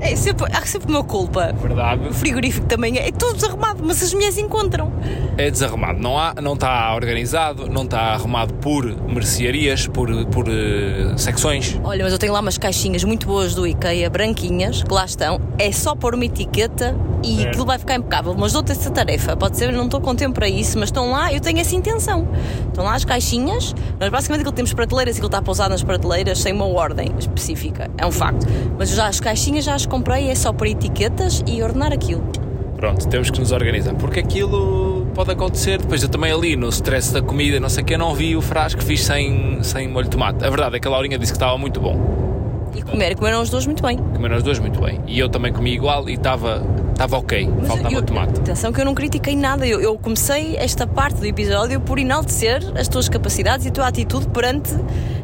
É 0.00 0.14
sempre, 0.14 0.46
há 0.52 0.64
sempre 0.64 0.90
uma 0.90 1.02
culpa. 1.02 1.52
Verdade. 1.52 2.08
O 2.08 2.14
frigorífico 2.14 2.66
também 2.66 2.98
é, 2.98 3.08
é 3.08 3.12
tudo 3.12 3.34
desarrumado, 3.34 3.82
mas 3.84 4.02
as 4.02 4.12
mulheres 4.12 4.38
encontram. 4.38 4.92
É 5.36 5.50
desarrumado. 5.50 5.98
Não, 6.00 6.18
há, 6.18 6.34
não 6.40 6.54
está 6.54 6.94
organizado, 6.94 7.68
não 7.68 7.82
está 7.84 8.00
arrumado 8.00 8.54
por 8.54 8.84
mercearias, 9.08 9.86
por, 9.86 10.26
por 10.26 10.46
eh, 10.48 11.16
secções. 11.16 11.78
Olha, 11.82 12.04
mas 12.04 12.12
eu 12.12 12.18
tenho 12.18 12.32
lá 12.32 12.40
umas 12.40 12.58
caixinhas 12.58 13.02
muito 13.04 13.26
boas 13.26 13.54
do 13.54 13.66
IKEA, 13.66 14.08
branquinhas, 14.08 14.82
que 14.82 14.92
lá 14.92 15.04
estão. 15.04 15.40
É 15.58 15.72
só 15.72 15.94
pôr 15.94 16.14
uma 16.14 16.24
etiqueta 16.24 16.94
e 17.22 17.36
Certo. 17.36 17.48
aquilo 17.48 17.66
vai 17.66 17.78
ficar 17.78 17.94
impecável. 17.96 18.34
Mas 18.38 18.52
dou-te 18.52 18.72
essa 18.72 18.90
tarefa. 18.90 19.36
Pode 19.36 19.56
ser, 19.56 19.72
não 19.72 19.84
estou 19.84 20.00
com 20.00 20.14
tempo 20.14 20.34
para 20.34 20.48
isso, 20.48 20.78
mas 20.78 20.88
estão 20.88 21.10
lá, 21.10 21.32
eu 21.32 21.40
tenho 21.40 21.58
essa 21.58 21.74
intenção. 21.74 22.26
Estão 22.68 22.84
lá 22.84 22.94
as 22.94 23.04
caixinhas, 23.04 23.74
mas 23.98 24.08
basicamente 24.08 24.40
aquilo 24.42 24.54
temos 24.54 24.72
prateleiras 24.72 25.16
e 25.16 25.18
aquilo 25.18 25.28
está 25.28 25.42
pousado 25.42 25.70
nas 25.70 25.82
prateleiras 25.82 26.38
sem 26.38 26.52
uma 26.52 26.66
ordem 26.66 27.12
específica. 27.18 27.90
É 27.98 28.06
um 28.06 28.12
facto. 28.12 28.46
Mas 28.78 28.90
já 28.90 29.06
as 29.06 29.20
caixinhas 29.20 29.64
já 29.64 29.74
as 29.74 29.86
comprei, 29.86 30.30
é 30.30 30.34
só 30.34 30.52
pôr 30.52 30.68
etiquetas 30.68 31.42
e 31.46 31.62
ordenar 31.62 31.92
aquilo. 31.92 32.22
Pronto, 32.76 33.08
temos 33.08 33.28
que 33.30 33.40
nos 33.40 33.50
organizar. 33.50 33.92
Porque 33.96 34.20
aquilo 34.20 35.04
pode 35.12 35.32
acontecer. 35.32 35.78
Depois 35.78 36.00
eu 36.02 36.08
também 36.08 36.30
ali 36.32 36.54
no 36.54 36.68
stress 36.68 37.12
da 37.12 37.20
comida, 37.20 37.58
não 37.58 37.68
sei 37.68 37.82
o 37.82 37.86
que, 37.86 37.96
não 37.96 38.14
vi 38.14 38.36
o 38.36 38.40
frasco, 38.40 38.80
fiz 38.80 39.02
sem, 39.04 39.58
sem 39.64 39.88
molho 39.88 40.04
de 40.04 40.10
tomate. 40.10 40.44
A 40.44 40.48
verdade 40.48 40.76
é 40.76 40.78
que 40.80 40.86
a 40.86 40.90
Laurinha 40.92 41.18
disse 41.18 41.32
que 41.32 41.36
estava 41.36 41.58
muito 41.58 41.80
bom. 41.80 42.16
E 42.76 42.82
comer, 42.82 43.16
comeram 43.16 43.40
os 43.42 43.50
dois 43.50 43.66
muito 43.66 43.82
bem. 43.82 43.96
Comeram 43.98 44.36
os 44.36 44.44
dois 44.44 44.60
muito 44.60 44.80
bem. 44.80 45.00
E 45.08 45.18
eu 45.18 45.28
também 45.28 45.52
comi 45.52 45.72
igual 45.74 46.08
e 46.08 46.14
estava 46.14 46.62
estava 46.98 47.16
ok. 47.16 47.48
Mas 47.58 47.68
Faltava 47.68 47.94
eu- 47.94 48.02
tomate. 48.02 48.40
Atenção 48.40 48.72
que 48.72 48.80
eu 48.80 48.84
não 48.84 48.94
critiquei 48.94 49.36
nada. 49.36 49.64
Eu, 49.66 49.80
eu 49.80 49.96
comecei 49.96 50.56
esta 50.56 50.86
parte 50.86 51.18
do 51.20 51.26
episódio 51.26 51.80
por 51.80 51.98
enaltecer 51.98 52.60
as 52.76 52.88
tuas 52.88 53.08
capacidades 53.08 53.64
e 53.66 53.68
a 53.68 53.72
tua 53.72 53.86
atitude 53.86 54.26
perante 54.28 54.74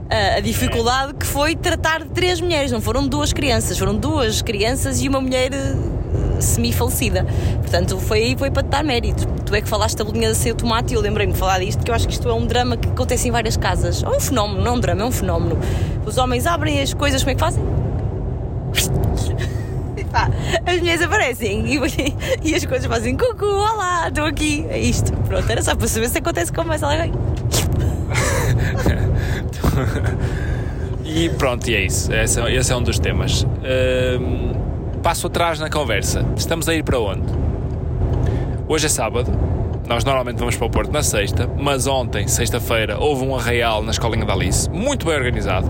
ah, 0.09 0.37
a 0.37 0.41
dificuldade 0.41 1.15
que 1.15 1.27
foi 1.27 1.57
tratar 1.57 2.05
de 2.05 2.11
três 2.11 2.41
mulheres. 2.41 2.71
Não 2.71 2.81
foram 2.81 3.07
duas 3.09 3.33
crianças, 3.33 3.77
foram 3.77 3.97
duas 3.97 4.41
crianças 4.41 5.03
e 5.03 5.09
uma 5.09 5.21
mulher 5.21 5.53
eh, 5.53 6.41
semi-falecida. 6.41 7.27
Portanto, 7.61 7.99
foi 7.99 8.23
aí 8.23 8.37
foi 8.39 8.51
para 8.53 8.63
te 8.63 8.69
dar 8.69 8.85
mérito. 8.85 9.27
Tu 9.45 9.55
é 9.55 9.61
que 9.61 9.69
falaste 9.69 9.97
da 9.99 10.05
bolinha 10.05 10.33
de 10.33 10.51
o 10.51 10.55
tomate 10.55 10.95
e 10.95 10.97
eu 10.97 11.01
lembrei-me 11.01 11.33
de 11.33 11.39
falar 11.39 11.59
disto, 11.59 11.83
que 11.85 11.91
eu 11.91 11.95
acho 11.95 12.07
que 12.07 12.15
isto 12.15 12.29
é 12.29 12.35
um 12.35 12.47
drama 12.47 12.77
que 12.77 12.89
acontece 12.89 13.27
em 13.29 13.33
várias 13.33 13.57
casas. 13.57 14.03
É 14.03 14.09
um 14.09 14.21
fenómeno, 14.21 14.63
não 14.63 14.73
é 14.73 14.77
um 14.77 14.81
drama, 14.81 15.03
é 15.03 15.05
um 15.05 15.13
fenómeno. 15.13 15.59
Os 16.07 16.19
homens 16.19 16.47
abrem 16.47 16.81
as 16.81 16.95
coisas, 16.95 17.23
como 17.23 17.33
é 17.33 17.35
que 17.35 17.41
fazem? 17.41 17.65
Pá, 20.15 20.31
as 20.65 20.79
mulheres 20.79 21.03
aparecem 21.03 21.67
e, 21.67 21.77
e 22.49 22.55
as 22.55 22.65
coisas 22.65 22.87
fazem 22.87 23.17
cucu, 23.17 23.45
olá, 23.47 24.07
estou 24.07 24.25
aqui. 24.27 24.65
É 24.71 24.79
isto. 24.79 25.13
Pronto, 25.13 25.51
era 25.51 25.61
só 25.61 25.75
para 25.75 25.89
saber 25.89 26.09
se 26.09 26.19
acontece 26.19 26.53
com 26.53 26.63
mais 26.63 26.85
alguém. 26.87 27.11
E 31.05 31.29
pronto, 31.31 31.69
e 31.69 31.75
é 31.75 31.81
isso. 31.83 32.13
Esse, 32.15 32.41
é- 32.41 32.55
esse 32.55 32.73
é 32.73 32.77
um 32.77 32.83
dos 32.83 33.01
temas. 33.01 33.45
Hum, 34.21 34.53
passo 35.03 35.27
atrás 35.27 35.59
na 35.59 35.69
conversa. 35.69 36.25
Estamos 36.37 36.69
a 36.69 36.75
ir 36.77 36.85
para 36.85 37.01
onde? 37.01 37.25
Hoje 38.69 38.87
é 38.87 38.89
sábado. 38.89 39.33
Nós 39.89 40.05
normalmente 40.05 40.39
vamos 40.39 40.57
para 40.57 40.67
o 40.67 40.71
Porto 40.71 40.93
na 40.93 41.03
sexta, 41.03 41.51
mas 41.59 41.89
ontem, 41.89 42.29
sexta-feira, 42.29 42.99
houve 43.01 43.25
um 43.25 43.35
arraial 43.35 43.83
na 43.83 43.91
escolinha 43.91 44.25
da 44.25 44.33
Alice. 44.33 44.71
Muito 44.71 45.07
bem 45.07 45.17
organizado. 45.17 45.69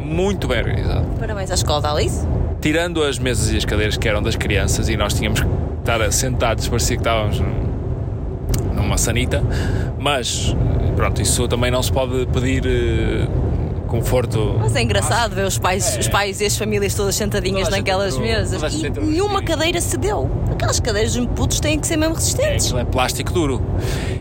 Muito 0.00 0.48
bem 0.48 0.58
organizado. 0.58 1.06
Parabéns 1.20 1.50
à 1.50 1.54
escola 1.54 1.82
da 1.82 1.92
Alice. 1.92 2.26
Tirando 2.64 3.02
as 3.02 3.18
mesas 3.18 3.52
e 3.52 3.58
as 3.58 3.64
cadeiras 3.66 3.98
que 3.98 4.08
eram 4.08 4.22
das 4.22 4.36
crianças 4.36 4.88
e 4.88 4.96
nós 4.96 5.12
tínhamos 5.12 5.40
que 5.42 5.46
estar 5.80 6.10
sentados, 6.10 6.66
parecia 6.66 6.96
que 6.96 7.02
estávamos 7.02 7.38
num- 7.38 8.72
numa 8.74 8.96
sanita, 8.96 9.42
mas 9.98 10.56
pronto, 10.96 11.20
isso 11.20 11.46
também 11.46 11.70
não 11.70 11.82
se 11.82 11.92
pode 11.92 12.24
pedir 12.32 12.64
eh, 12.66 13.28
conforto. 13.86 14.56
Mas 14.60 14.74
é 14.76 14.80
engraçado 14.82 15.34
ver 15.34 15.44
os 15.46 15.58
pais, 15.58 15.98
os 16.00 16.08
pais 16.08 16.40
e 16.40 16.46
as 16.46 16.56
famílias 16.56 16.94
todas 16.94 17.14
sentadinhas 17.14 17.64
Toda 17.68 17.76
naquelas 17.76 18.16
mesas 18.16 18.72
e 18.72 18.88
nenhuma 18.88 19.36
assim. 19.40 19.44
cadeira 19.44 19.78
cedeu. 19.82 20.30
Aquelas 20.50 20.80
cadeiras 20.80 21.12
de 21.12 21.26
putos 21.28 21.60
têm 21.60 21.78
que 21.78 21.86
ser 21.86 21.98
mesmo 21.98 22.14
resistentes. 22.14 22.64
Aquilo 22.64 22.78
é 22.80 22.84
plástico 22.86 23.30
duro. 23.30 23.60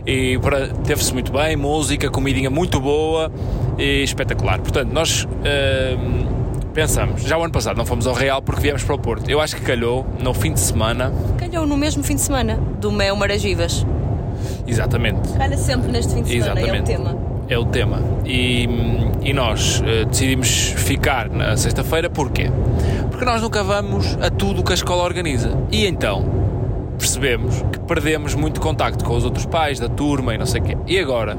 E 0.05 0.38
teve-se 0.83 1.13
muito 1.13 1.31
bem, 1.31 1.55
música, 1.55 2.09
comidinha 2.09 2.50
muito 2.50 2.77
boa 2.81 3.31
e 3.77 4.03
espetacular. 4.03 4.59
Portanto, 4.59 4.91
nós 4.91 5.25
hum, 5.25 6.32
pensamos, 6.74 7.22
já 7.24 7.38
o 7.38 7.44
ano 7.44 7.51
passado 7.53 7.77
não 7.77 7.86
fomos 7.86 8.08
ao 8.08 8.13
Real 8.13 8.42
porque 8.42 8.62
viemos 8.62 8.84
para 8.84 8.96
o 8.96 9.00
Porto. 9.00 9.30
Eu 9.30 9.39
acho 9.39 9.56
que 9.56 9.62
calhou 9.62 10.06
no 10.22 10.34
fim 10.34 10.53
de 10.53 10.60
semana, 10.60 11.12
Calhou 11.38 11.65
no 11.65 11.77
mesmo 11.77 12.03
fim 12.03 12.15
de 12.15 12.22
semana 12.22 12.58
do 12.80 12.92
Mel 12.92 13.15
Maragivas. 13.15 13.86
exatamente. 14.68 15.30
Calha 15.38 15.58
sempre 15.58 15.92
neste 15.92 16.13
fim 16.13 16.22
de 16.24 16.30
semana, 16.30 16.60
é 16.60 16.63
o 16.63 16.65
Exatamente. 16.65 16.86
tema. 16.86 17.18
É 17.50 17.58
o 17.58 17.65
tema. 17.65 18.01
E, 18.25 18.68
e 19.22 19.34
nós 19.34 19.84
eh, 19.86 20.06
decidimos 20.06 20.48
ficar 20.77 21.30
na 21.30 21.56
sexta-feira, 21.58 22.10
porquê? 22.10 22.50
Porque 23.12 23.25
nós 23.25 23.42
nunca 23.42 23.63
vamos 23.63 24.18
a 24.22 24.30
tudo 24.30 24.62
o 24.62 24.63
que 24.63 24.72
a 24.72 24.75
escola 24.75 25.03
organiza. 25.03 25.51
E 25.72 25.86
então 25.86 26.25
percebemos 26.98 27.62
que 27.72 27.80
perdemos 27.80 28.34
muito 28.34 28.62
contacto 28.62 29.03
com 29.03 29.15
os 29.15 29.25
outros 29.25 29.46
pais 29.46 29.77
da 29.77 29.89
turma 29.89 30.34
e 30.34 30.38
não 30.38 30.46
sei 30.46 30.62
o 30.62 30.63
quê. 30.63 30.77
E 30.88 30.98
agora 30.98 31.38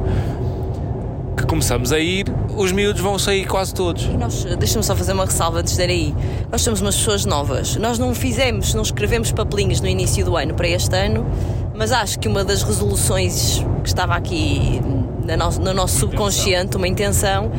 que 1.37 1.47
começamos 1.47 1.93
a 1.93 1.99
ir, 1.99 2.27
os 2.57 2.73
miúdos 2.73 3.01
vão 3.01 3.19
sair 3.19 3.47
quase 3.47 3.75
todos. 3.75 4.05
E 4.05 4.17
nós, 4.17 4.45
deixa-me 4.59 4.85
só 4.85 4.95
fazer 4.95 5.13
uma 5.13 5.25
ressalva 5.25 5.61
antes 5.61 5.77
de 5.77 5.83
ir 5.83 5.91
aí. 5.91 6.15
Nós 6.51 6.63
somos 6.63 6.81
umas 6.81 6.97
pessoas 6.97 7.25
novas. 7.25 7.77
Nós 7.77 7.99
não 7.99 8.15
fizemos, 8.15 8.75
não 8.75 8.83
escrevemos 8.83 9.33
papelinhos 9.33 9.81
no 9.81 9.89
início 9.89 10.25
do 10.25 10.37
ano 10.37 10.55
para 10.55 10.69
este 10.69 10.95
ano, 10.97 11.27
mas 11.75 11.93
acho 11.93 12.19
que 12.19 12.29
uma 12.29 12.45
das 12.45 12.63
resoluções 12.63 13.65
que 13.83 13.89
estava 13.89 14.15
aqui 14.15 14.81
na 15.25 15.37
no, 15.37 15.51
no 15.51 15.75
nosso 15.75 16.01
subconsciente, 16.01 16.77
uma 16.77 16.87
intenção, 16.87 17.51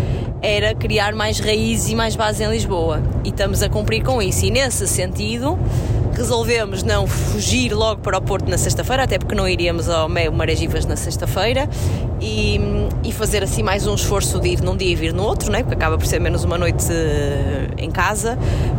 era 0.42 0.76
criar 0.76 1.14
mais 1.14 1.40
raízes 1.40 1.90
e 1.90 1.96
mais 1.96 2.16
base 2.16 2.44
em 2.44 2.50
Lisboa. 2.50 3.02
E 3.24 3.30
estamos 3.30 3.64
a 3.64 3.70
cumprir 3.70 4.04
com 4.04 4.22
isso. 4.22 4.46
E 4.46 4.52
nesse 4.52 4.88
sentido, 4.88 5.58
resolvemos 6.16 6.84
não 6.84 7.06
fugir 7.08 7.74
logo 7.74 8.02
para 8.02 8.18
o 8.18 8.22
Porto 8.22 8.50
na 8.50 8.58
sexta-feira, 8.58 9.04
até 9.04 9.18
porque 9.20 9.36
não 9.36 9.48
iríamos 9.48 9.90
ao 9.90 10.08
Meio 10.08 10.32
Maragivas 10.32 10.86
na 10.86 10.96
sexta-feira, 10.96 11.70
e, 12.22 12.60
e 13.04 13.12
fazer 13.12 13.44
assim 13.44 13.62
mais 13.62 13.86
um 13.86 13.96
esforço 13.96 14.40
de 14.40 14.50
ir 14.50 14.62
num 14.62 14.76
dia 14.76 14.92
e 14.92 14.96
vir 14.96 15.14
no 15.14 15.24
outro, 15.24 15.52
né? 15.52 15.60
porque 15.60 15.76
acaba 15.76 15.98
por 15.98 16.08
ser 16.08 16.20
menos 16.20 16.44
uma 16.44 16.58
noite 16.58 16.86
eh, 16.90 17.68
em 17.78 17.92
casa, 17.92 18.38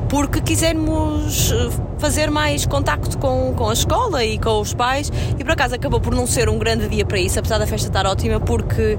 porque 0.08 0.40
quisermos 0.40 1.52
eh, 1.52 1.68
fazer 1.98 2.30
mais 2.30 2.66
contacto 2.66 3.18
com, 3.18 3.52
com 3.54 3.68
a 3.68 3.72
escola 3.72 4.24
e 4.24 4.38
com 4.38 4.60
os 4.60 4.74
pais, 4.74 5.12
e 5.38 5.44
por 5.44 5.52
acaso 5.52 5.74
acabou 5.74 6.00
por 6.00 6.14
não 6.14 6.26
ser 6.26 6.48
um 6.48 6.58
grande 6.58 6.88
dia 6.88 7.04
para 7.04 7.18
isso, 7.18 7.38
apesar 7.38 7.58
da 7.58 7.66
festa 7.66 7.88
estar 7.88 8.06
ótima, 8.06 8.40
porque 8.40 8.98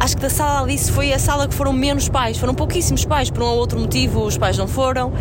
acho 0.00 0.16
que 0.16 0.22
da 0.22 0.30
sala 0.30 0.62
Alice 0.62 0.90
foi 0.90 1.12
a 1.12 1.18
sala 1.18 1.46
que 1.46 1.54
foram 1.54 1.74
menos 1.74 2.08
pais, 2.08 2.38
foram 2.38 2.54
pouquíssimos 2.54 3.04
pais, 3.04 3.30
por 3.30 3.42
um 3.42 3.46
ou 3.46 3.58
outro 3.58 3.78
motivo 3.78 4.24
os 4.24 4.38
pais 4.38 4.56
não 4.56 4.66
foram. 4.66 5.12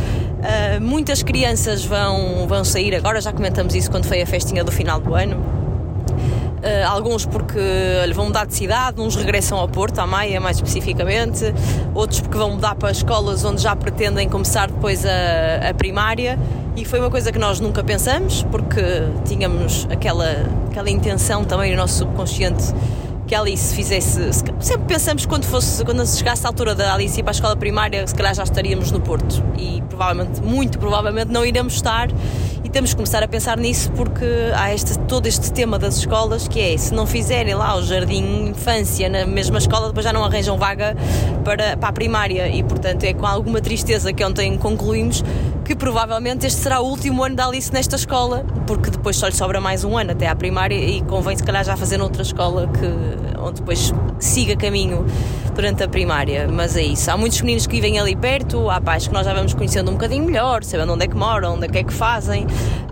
Ah, 0.41 0.79
muitas 0.79 1.21
crianças 1.21 1.83
vão, 1.83 2.47
vão 2.47 2.63
sair 2.63 2.95
agora, 2.95 3.19
já 3.19 3.33
comentamos 3.33 3.75
isso 3.75 3.91
quando 3.91 4.05
foi 4.05 4.21
a 4.21 4.25
festinha 4.25 4.63
do 4.63 4.71
final 4.71 4.99
do 5.01 5.13
ano. 5.13 5.43
Ah, 6.63 6.89
alguns 6.89 7.25
porque 7.25 7.59
vão 8.13 8.27
mudar 8.27 8.45
de 8.45 8.55
cidade, 8.55 9.01
uns 9.01 9.17
regressam 9.17 9.57
ao 9.57 9.67
Porto, 9.67 9.99
à 9.99 10.07
Maia 10.07 10.39
mais 10.39 10.55
especificamente, 10.55 11.53
outros 11.93 12.21
porque 12.21 12.37
vão 12.37 12.51
mudar 12.51 12.75
para 12.75 12.89
escolas 12.89 13.43
onde 13.43 13.61
já 13.61 13.75
pretendem 13.75 14.29
começar 14.29 14.71
depois 14.71 15.05
a, 15.05 15.69
a 15.69 15.73
primária. 15.73 16.39
E 16.77 16.85
foi 16.85 16.99
uma 16.99 17.09
coisa 17.09 17.29
que 17.29 17.39
nós 17.39 17.59
nunca 17.59 17.83
pensamos, 17.83 18.43
porque 18.43 18.81
tínhamos 19.25 19.85
aquela, 19.91 20.45
aquela 20.69 20.89
intenção 20.89 21.43
também 21.43 21.71
no 21.71 21.77
nosso 21.77 21.97
subconsciente 21.97 22.73
que 23.29 23.35
a 23.35 23.39
Alice 23.41 23.75
fizesse. 23.75 24.33
se- 24.33 24.43
Sempre 24.59 24.85
pensamos 24.87 25.23
que 25.23 25.29
quando, 25.29 25.45
fosse, 25.45 25.85
quando 25.85 26.03
se 26.05 26.17
chegasse 26.17 26.43
à 26.45 26.49
altura 26.49 26.73
da 26.73 26.93
Alice 26.95 27.17
ir 27.19 27.23
para 27.23 27.29
a 27.31 27.33
escola 27.33 27.55
primária, 27.55 28.05
se 28.07 28.15
calhar 28.15 28.33
já 28.33 28.43
estaríamos 28.43 28.91
no 28.91 28.99
Porto. 28.99 29.43
E 29.57 29.81
provavelmente, 29.87 30.41
muito 30.41 30.79
provavelmente, 30.79 31.31
não 31.31 31.45
iremos 31.45 31.75
estar. 31.75 32.09
E 32.69 32.71
temos 32.71 32.91
que 32.91 32.97
começar 32.97 33.23
a 33.23 33.27
pensar 33.27 33.57
nisso 33.57 33.91
porque 33.93 34.23
há 34.55 34.71
este, 34.71 34.99
todo 34.99 35.25
este 35.25 35.51
tema 35.51 35.79
das 35.79 35.97
escolas 35.97 36.47
que 36.47 36.61
é 36.61 36.77
se 36.77 36.93
não 36.93 37.07
fizerem 37.07 37.55
lá 37.55 37.75
o 37.75 37.81
jardim 37.81 38.49
infância 38.49 39.09
na 39.09 39.25
mesma 39.25 39.57
escola, 39.57 39.87
depois 39.87 40.03
já 40.03 40.13
não 40.13 40.23
arranjam 40.23 40.55
vaga 40.55 40.95
para, 41.43 41.75
para 41.75 41.89
a 41.89 41.91
primária. 41.91 42.47
E 42.47 42.61
portanto 42.61 43.05
é 43.05 43.13
com 43.15 43.25
alguma 43.25 43.59
tristeza 43.59 44.13
que 44.13 44.23
ontem 44.23 44.55
concluímos 44.55 45.23
que 45.65 45.75
provavelmente 45.75 46.45
este 46.45 46.61
será 46.61 46.79
o 46.79 46.85
último 46.85 47.23
ano 47.23 47.35
da 47.35 47.47
Alice 47.47 47.73
nesta 47.73 47.95
escola, 47.95 48.45
porque 48.67 48.91
depois 48.91 49.15
só 49.15 49.25
lhe 49.25 49.35
sobra 49.35 49.59
mais 49.59 49.83
um 49.83 49.97
ano 49.97 50.11
até 50.11 50.27
à 50.27 50.35
primária 50.35 50.75
e 50.75 51.01
convém 51.01 51.35
se 51.35 51.43
calhar 51.43 51.63
já 51.63 51.75
fazer 51.75 51.97
noutra 51.97 52.21
escola 52.21 52.67
que, 52.67 53.39
onde 53.39 53.61
depois 53.61 53.91
siga 54.19 54.55
caminho 54.55 55.07
durante 55.55 55.83
a 55.83 55.87
primária. 55.87 56.47
Mas 56.47 56.75
é 56.75 56.81
isso. 56.81 57.11
Há 57.11 57.17
muitos 57.17 57.41
meninos 57.41 57.67
que 57.67 57.75
vivem 57.75 57.99
ali 57.99 58.15
perto, 58.15 58.69
há 58.69 58.79
pais 58.79 59.07
que 59.07 59.13
nós 59.13 59.25
já 59.25 59.33
vamos 59.33 59.53
conhecendo 59.53 59.89
um 59.89 59.93
bocadinho 59.93 60.25
melhor, 60.25 60.63
sabendo 60.63 60.93
onde 60.93 61.05
é 61.05 61.07
que 61.07 61.15
moram, 61.15 61.55
onde 61.55 61.65
é 61.65 61.67
que 61.67 61.77
é 61.77 61.83
que 61.83 61.93
fazem. 61.93 62.47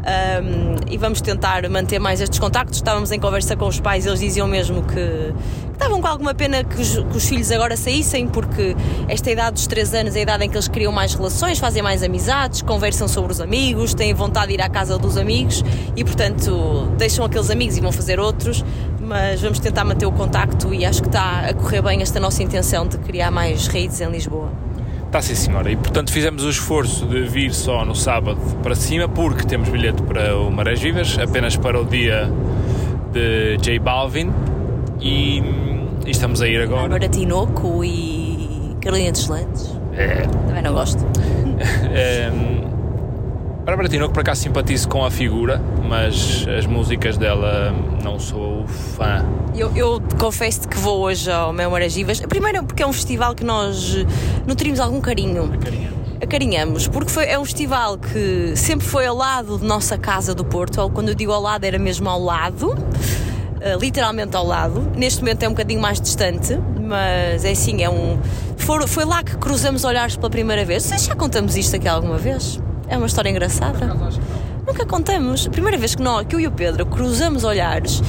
Um, 0.08 0.76
e 0.90 0.98
vamos 0.98 1.20
tentar 1.20 1.68
manter 1.70 2.00
mais 2.00 2.22
estes 2.22 2.40
contactos. 2.40 2.78
Estávamos 2.78 3.12
em 3.12 3.20
conversa 3.20 3.56
com 3.56 3.68
os 3.68 3.80
pais, 3.80 4.06
eles 4.06 4.20
diziam 4.20 4.48
mesmo 4.48 4.84
que, 4.84 5.34
estavam 5.78 6.02
com 6.02 6.08
alguma 6.08 6.34
pena 6.34 6.64
que 6.64 6.82
os, 6.82 6.98
que 6.98 7.18
os 7.18 7.28
filhos 7.28 7.52
agora 7.52 7.78
saíssem, 7.78 8.28
porque 8.28 8.76
esta 9.08 9.30
idade 9.30 9.54
dos 9.54 9.68
3 9.68 9.94
anos 9.94 10.16
é 10.16 10.20
a 10.20 10.22
idade 10.24 10.46
em 10.46 10.50
que 10.50 10.56
eles 10.56 10.68
criam 10.68 10.92
mais 10.92 11.14
relações, 11.14 11.60
fazem 11.60 11.84
mais 11.84 12.04
amizades, 12.04 12.62
conversam 12.62 13.08
sobre 13.08 13.32
os 13.32 13.40
amigos, 13.40 13.94
têm 13.94 14.14
vontade 14.14 14.48
de 14.48 14.54
ir 14.56 14.62
à 14.62 14.70
casa 14.70 14.98
dos 14.98 15.18
amigos 15.18 15.64
e, 15.96 16.04
portanto, 16.04 16.92
deixam 16.98 17.24
aqueles 17.24 17.50
amigos 17.50 17.78
e 17.78 17.82
vão 17.82 17.92
fazer 17.92 18.20
outros. 18.20 18.66
Mas 19.00 19.42
vamos 19.42 19.60
tentar 19.60 19.86
manter 19.86 20.06
o 20.06 20.12
contacto 20.12 20.74
e 20.74 20.86
acho 20.86 21.02
que 21.02 21.08
está 21.08 21.48
a 21.48 21.54
correr 21.54 21.82
bem 21.82 22.02
esta 22.02 22.20
nossa 22.20 22.44
intenção 22.44 22.86
de 22.88 22.98
criar 22.98 23.32
mais 23.32 23.68
raízes 23.68 24.02
em 24.02 24.10
Lisboa. 24.10 24.67
Está 25.08 25.22
sim, 25.22 25.36
senhora. 25.36 25.72
E 25.72 25.76
portanto 25.76 26.12
fizemos 26.12 26.44
o 26.44 26.50
esforço 26.50 27.06
de 27.06 27.22
vir 27.24 27.54
só 27.54 27.84
no 27.86 27.96
sábado 27.96 28.40
para 28.62 28.76
cima, 28.76 29.08
porque 29.08 29.46
temos 29.46 29.70
bilhete 29.70 30.02
para 30.04 30.38
o 30.38 30.52
Marés 30.52 30.80
Vivas, 30.82 31.18
apenas 31.18 31.56
para 31.56 31.80
o 31.80 31.86
dia 31.86 32.30
de 33.12 33.58
J 33.58 33.80
Balvin. 33.80 34.32
E, 35.00 35.40
e 36.06 36.12
estamos 36.12 36.42
a 36.42 36.48
ir 36.48 36.62
agora. 36.62 36.82
Bárbara 36.82 37.08
Tinoco 37.10 37.84
e 37.84 38.76
Carolina 38.82 39.12
Deslandes. 39.12 39.78
É, 39.94 40.28
Também 40.48 40.62
não 40.62 40.74
gosto. 40.74 41.04
Ehm, 41.96 42.57
Bárbara 43.68 43.90
Tinoco 43.90 44.14
por 44.14 44.22
acaso 44.22 44.44
simpatizo 44.44 44.88
com 44.88 45.04
a 45.04 45.12
figura, 45.12 45.62
mas 45.84 46.46
as 46.58 46.66
músicas 46.66 47.18
dela 47.18 47.76
não 48.02 48.18
sou 48.18 48.66
fã. 48.66 49.26
Eu, 49.54 49.70
eu 49.76 50.02
confesso 50.18 50.66
que 50.70 50.78
vou 50.78 51.02
hoje 51.02 51.30
ao 51.30 51.52
Mel 51.52 51.70
Maragivas. 51.70 52.22
Primeiro 52.22 52.64
porque 52.64 52.82
é 52.82 52.88
um 52.88 52.94
festival 52.94 53.36
que 53.36 53.44
nós 53.44 54.06
nutrimos 54.48 54.80
algum 54.80 55.02
carinho. 55.02 55.52
Acarinhamos, 56.24 56.88
porque 56.88 57.12
foi, 57.12 57.26
é 57.26 57.38
um 57.38 57.44
festival 57.44 57.98
que 57.98 58.54
sempre 58.56 58.88
foi 58.88 59.06
ao 59.06 59.16
lado 59.18 59.58
de 59.60 59.66
nossa 59.66 59.98
casa 59.98 60.34
do 60.34 60.46
Porto, 60.46 60.80
ou 60.82 60.90
quando 60.90 61.10
eu 61.10 61.16
digo 61.16 61.34
ao 61.34 61.42
lado 61.42 61.66
era 61.66 61.78
mesmo 61.78 62.10
ao 62.10 62.22
lado, 62.24 62.74
eh, 63.60 63.76
literalmente 63.80 64.34
ao 64.38 64.46
lado. 64.48 64.90
Neste 64.96 65.20
momento 65.20 65.44
é 65.44 65.48
um 65.48 65.52
bocadinho 65.52 65.82
mais 65.82 66.00
distante, 66.00 66.58
mas 66.82 67.44
é 67.44 67.52
assim, 67.52 67.84
é 67.84 67.90
um. 67.90 68.18
for- 68.56 68.88
foi 68.88 69.04
lá 69.04 69.22
que 69.24 69.36
cruzamos 69.36 69.84
olhares 69.84 70.16
pela 70.16 70.30
primeira 70.30 70.64
vez. 70.64 70.84
Vocês 70.84 71.04
já 71.04 71.14
contamos 71.16 71.58
isto 71.58 71.76
aqui 71.76 71.88
alguma 71.88 72.18
vez? 72.18 72.60
É 72.88 72.98
uma 72.98 73.08
história 73.08 73.30
engraçada. 73.30 73.86
Nunca 74.66 74.86
contamos. 74.86 75.48
Primeira 75.48 75.78
vez 75.78 75.96
que, 75.96 76.02
nós, 76.02 76.26
que 76.26 76.36
eu 76.36 76.40
e 76.40 76.48
o 76.48 76.52
Pedro 76.52 76.86
cruzamos 76.86 77.44
olhares, 77.44 78.02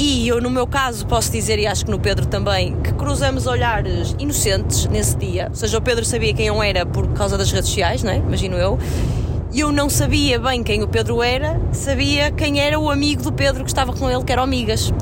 e 0.00 0.28
eu, 0.28 0.40
no 0.40 0.48
meu 0.48 0.64
caso, 0.64 1.04
posso 1.06 1.32
dizer, 1.32 1.58
e 1.58 1.66
acho 1.66 1.84
que 1.84 1.90
no 1.90 1.98
Pedro 1.98 2.24
também, 2.26 2.76
que 2.82 2.92
cruzamos 2.92 3.48
olhares 3.48 4.14
inocentes 4.16 4.86
nesse 4.86 5.16
dia. 5.16 5.48
Ou 5.50 5.56
seja, 5.56 5.76
o 5.76 5.80
Pedro 5.82 6.04
sabia 6.04 6.32
quem 6.32 6.46
eu 6.46 6.62
era 6.62 6.86
por 6.86 7.08
causa 7.14 7.36
das 7.36 7.50
redes 7.50 7.68
sociais, 7.68 8.04
não 8.04 8.12
é? 8.12 8.18
Imagino 8.18 8.56
eu. 8.56 8.78
E 9.52 9.58
eu 9.58 9.72
não 9.72 9.90
sabia 9.90 10.38
bem 10.38 10.62
quem 10.62 10.84
o 10.84 10.88
Pedro 10.88 11.20
era, 11.20 11.60
sabia 11.72 12.30
quem 12.30 12.60
era 12.60 12.78
o 12.78 12.88
amigo 12.88 13.22
do 13.22 13.32
Pedro 13.32 13.64
que 13.64 13.70
estava 13.70 13.92
com 13.92 14.08
ele, 14.08 14.22
que 14.22 14.30
era 14.30 14.42
o. 14.44 14.94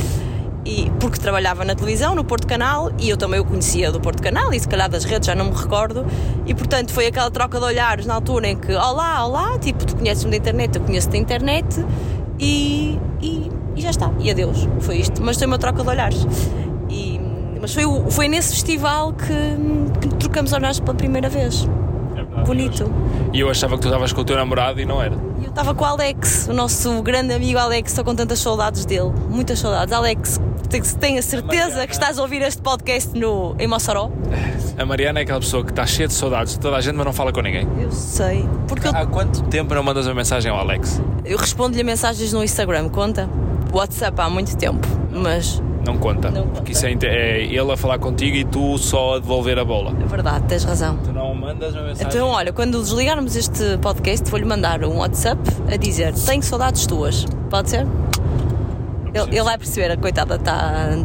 E, 0.66 0.90
porque 0.98 1.20
trabalhava 1.20 1.64
na 1.64 1.76
televisão, 1.76 2.16
no 2.16 2.24
Porto 2.24 2.44
Canal, 2.44 2.90
e 2.98 3.09
eu 3.09 3.16
também 3.16 3.38
o 3.38 3.44
conhecia 3.44 3.92
do 3.92 4.00
Porto 4.00 4.20
Canal 4.20 4.52
e 4.52 4.59
se 4.59 4.66
calhar 4.66 4.90
das 4.90 5.05
redes, 5.05 5.29
já 5.29 5.35
não 5.35 5.44
me 5.44 5.57
recordo. 5.57 6.05
E 6.44 6.52
portanto 6.55 6.92
foi 6.92 7.07
aquela 7.07 7.31
troca 7.31 7.59
de 7.61 7.64
olhares 7.64 8.05
na 8.05 8.14
altura 8.14 8.48
em 8.48 8.57
que, 8.57 8.72
olá, 8.72 9.24
olá, 9.24 9.57
tipo, 9.61 9.87
tu 9.87 9.94
conheces-me 9.94 10.33
da 10.33 10.37
internet, 10.38 10.76
eu 10.76 10.83
conheço 10.83 11.09
da 11.09 11.16
internet, 11.16 11.87
e, 12.40 12.98
e, 13.22 13.48
e 13.76 13.81
já 13.81 13.90
está. 13.90 14.11
E 14.18 14.29
adeus. 14.29 14.68
Foi 14.81 14.96
isto. 14.96 15.22
Mas 15.22 15.37
foi 15.37 15.46
uma 15.46 15.59
troca 15.59 15.85
de 15.85 15.88
olhares. 15.88 16.26
E, 16.90 17.20
mas 17.61 17.72
foi, 17.72 17.85
foi 18.11 18.26
nesse 18.26 18.50
festival 18.50 19.12
que, 19.12 20.00
que 20.00 20.14
trocamos 20.16 20.52
olhares 20.52 20.81
pela 20.81 20.96
primeira 20.96 21.29
vez. 21.29 21.68
Bonito. 22.44 22.92
E 23.33 23.40
eu 23.40 23.50
achava 23.50 23.76
que 23.76 23.83
tu 23.83 23.88
estavas 23.88 24.12
com 24.12 24.20
o 24.20 24.24
teu 24.24 24.37
namorado 24.37 24.81
e 24.81 24.85
não 24.85 25.00
era. 25.02 25.14
Eu 25.42 25.48
estava 25.48 25.74
com 25.74 25.85
o 25.85 25.87
Alex, 25.87 26.48
o 26.48 26.52
nosso 26.52 27.02
grande 27.02 27.33
amigo 27.33 27.59
Alex, 27.59 27.92
estou 27.92 28.05
com 28.05 28.14
tantas 28.14 28.38
saudades 28.38 28.85
dele, 28.85 29.12
muitas 29.29 29.59
saudades. 29.59 29.92
Alex, 29.92 30.40
tenho 30.68 31.18
a 31.18 31.22
certeza 31.22 31.87
que 31.87 31.92
estás 31.92 32.18
a 32.18 32.22
ouvir 32.22 32.42
este 32.42 32.61
podcast 32.61 33.16
no, 33.18 33.55
em 33.59 33.66
Mossoró. 33.66 34.11
A 34.79 34.85
Mariana 34.85 35.20
é 35.20 35.22
aquela 35.22 35.40
pessoa 35.40 35.64
que 35.64 35.70
está 35.70 35.87
cheia 35.87 36.07
de 36.09 36.14
saudades 36.14 36.55
de 36.55 36.61
toda 36.61 36.76
a 36.76 36.81
gente, 36.81 36.96
mas 36.96 37.07
não 37.07 37.12
fala 37.12 37.33
com 37.33 37.40
ninguém. 37.40 37.66
Eu 37.81 37.90
sei. 37.90 38.46
Porque 38.68 38.87
eu, 38.88 38.94
Há 38.94 39.07
quanto 39.07 39.42
tempo 39.44 39.74
não 39.74 39.83
mandas 39.83 40.07
uma 40.07 40.14
mensagem 40.14 40.50
ao 40.50 40.59
Alex? 40.59 41.00
eu 41.24 41.37
respondo-lhe 41.38 41.83
mensagens 41.83 42.33
no 42.33 42.42
Instagram, 42.44 42.88
conta? 42.88 43.29
WhatsApp 43.72 44.20
há 44.20 44.31
muito 44.31 44.57
tempo, 44.57 44.87
mas 45.11 45.61
Não 45.85 45.98
conta. 45.98 46.31
Não 46.31 46.42
conta. 46.44 46.55
Porque 46.57 46.72
isso 46.72 46.87
é, 46.87 46.92
é 47.05 47.42
ele 47.44 47.72
a 47.72 47.76
falar 47.76 47.98
contigo 47.98 48.37
e 48.37 48.44
tu 48.44 48.76
só 48.79 49.16
a 49.16 49.18
devolver 49.18 49.59
a 49.59 49.64
bola. 49.64 49.92
é 50.00 50.07
verdade, 50.07 50.44
tens 50.46 50.64
razão. 50.64 50.96
Tu 51.05 51.12
não 51.12 51.35
mandas 51.35 51.74
uma 51.74 51.83
mensagem. 51.85 52.09
Então, 52.09 52.29
olha, 52.29 52.52
quando 52.52 52.81
desligarmos 52.81 53.35
este 53.37 53.76
podcast, 53.79 54.29
vou-lhe 54.31 54.44
mandar 54.46 54.85
um 54.85 54.98
WhatsApp 54.98 55.40
a 55.72 55.76
dizer: 55.76 56.12
Tenho 56.14 56.42
saudades 56.42 56.87
tuas. 56.87 57.24
Pode 57.50 57.70
ser? 57.70 57.87
Ele, 59.16 59.37
ele 59.37 59.42
vai 59.44 59.59
perceber, 59.59 59.90
a 59.92 59.96
coitada 59.96 60.37
está 60.37 60.52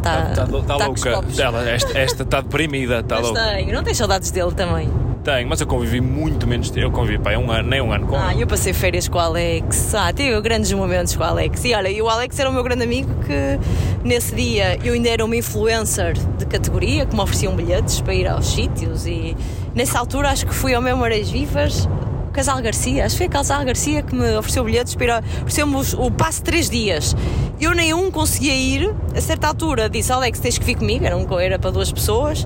tá, 0.02 0.30
Está 0.30 0.46
tá, 0.46 0.78
tá 0.78 0.86
com 0.86 0.92
os 0.92 1.04
louca. 1.04 1.42
Ela, 1.42 1.68
esta 1.70 2.22
está 2.22 2.40
deprimida, 2.40 3.00
está 3.00 3.18
louca. 3.18 3.40
tenho, 3.56 3.72
não 3.74 3.82
tens 3.82 3.96
saudades 3.96 4.30
dele 4.30 4.52
também. 4.52 4.88
Tenho, 5.24 5.48
mas 5.48 5.60
eu 5.60 5.68
convivi 5.68 6.00
muito 6.00 6.48
menos. 6.48 6.72
Eu 6.76 6.90
convivi, 6.90 7.16
pá, 7.16 7.30
um 7.36 7.48
ano, 7.50 7.68
nem 7.68 7.80
um 7.80 7.92
ano 7.92 8.08
com 8.08 8.16
Ah, 8.16 8.32
ele. 8.32 8.42
eu 8.42 8.46
passei 8.46 8.72
férias 8.72 9.06
com 9.06 9.18
o 9.18 9.20
Alex. 9.20 9.94
Ah, 9.94 10.12
tive 10.12 10.40
grandes 10.40 10.72
momentos 10.72 11.14
com 11.14 11.22
o 11.22 11.26
Alex. 11.26 11.64
E 11.64 11.72
olha, 11.74 11.88
e 11.88 12.02
o 12.02 12.08
Alex 12.08 12.36
era 12.40 12.50
o 12.50 12.52
meu 12.52 12.64
grande 12.64 12.82
amigo 12.82 13.08
que 13.24 13.60
nesse 14.04 14.34
dia 14.34 14.78
eu 14.84 14.94
ainda 14.94 15.08
era 15.10 15.24
uma 15.24 15.36
influencer 15.36 16.14
de 16.36 16.44
categoria 16.46 17.06
que 17.06 17.14
me 17.14 17.20
ofereciam 17.22 17.54
bilhetes 17.54 18.00
para 18.00 18.14
ir 18.14 18.26
aos 18.26 18.52
sítios 18.52 19.06
e 19.06 19.36
nessa 19.76 20.00
altura 20.00 20.28
acho 20.28 20.44
que 20.44 20.52
fui 20.52 20.74
ao 20.74 20.82
meu 20.82 20.96
Marés 20.96 21.30
Vivas. 21.30 21.88
Casal 22.32 22.60
Garcia, 22.62 23.04
acho 23.04 23.14
que 23.14 23.18
foi 23.18 23.26
o 23.26 23.30
Casal 23.30 23.64
Garcia 23.64 24.02
que 24.02 24.14
me 24.14 24.36
ofereceu 24.36 24.64
bilhetes 24.64 24.94
para 24.94 25.22
ofereceu-me 25.38 25.76
o 25.98 26.10
passe 26.10 26.38
de 26.38 26.44
três 26.44 26.70
dias. 26.70 27.14
Eu 27.60 27.72
nem 27.74 27.94
um 27.94 28.10
conseguia 28.10 28.54
ir, 28.54 28.92
a 29.16 29.20
certa 29.20 29.46
altura 29.48 29.88
disse 29.88 30.10
Alex, 30.12 30.38
tens 30.40 30.58
que 30.58 30.64
vir 30.64 30.74
comigo, 30.76 31.04
era, 31.04 31.16
um, 31.16 31.38
era 31.38 31.58
para 31.58 31.70
duas 31.70 31.92
pessoas, 31.92 32.44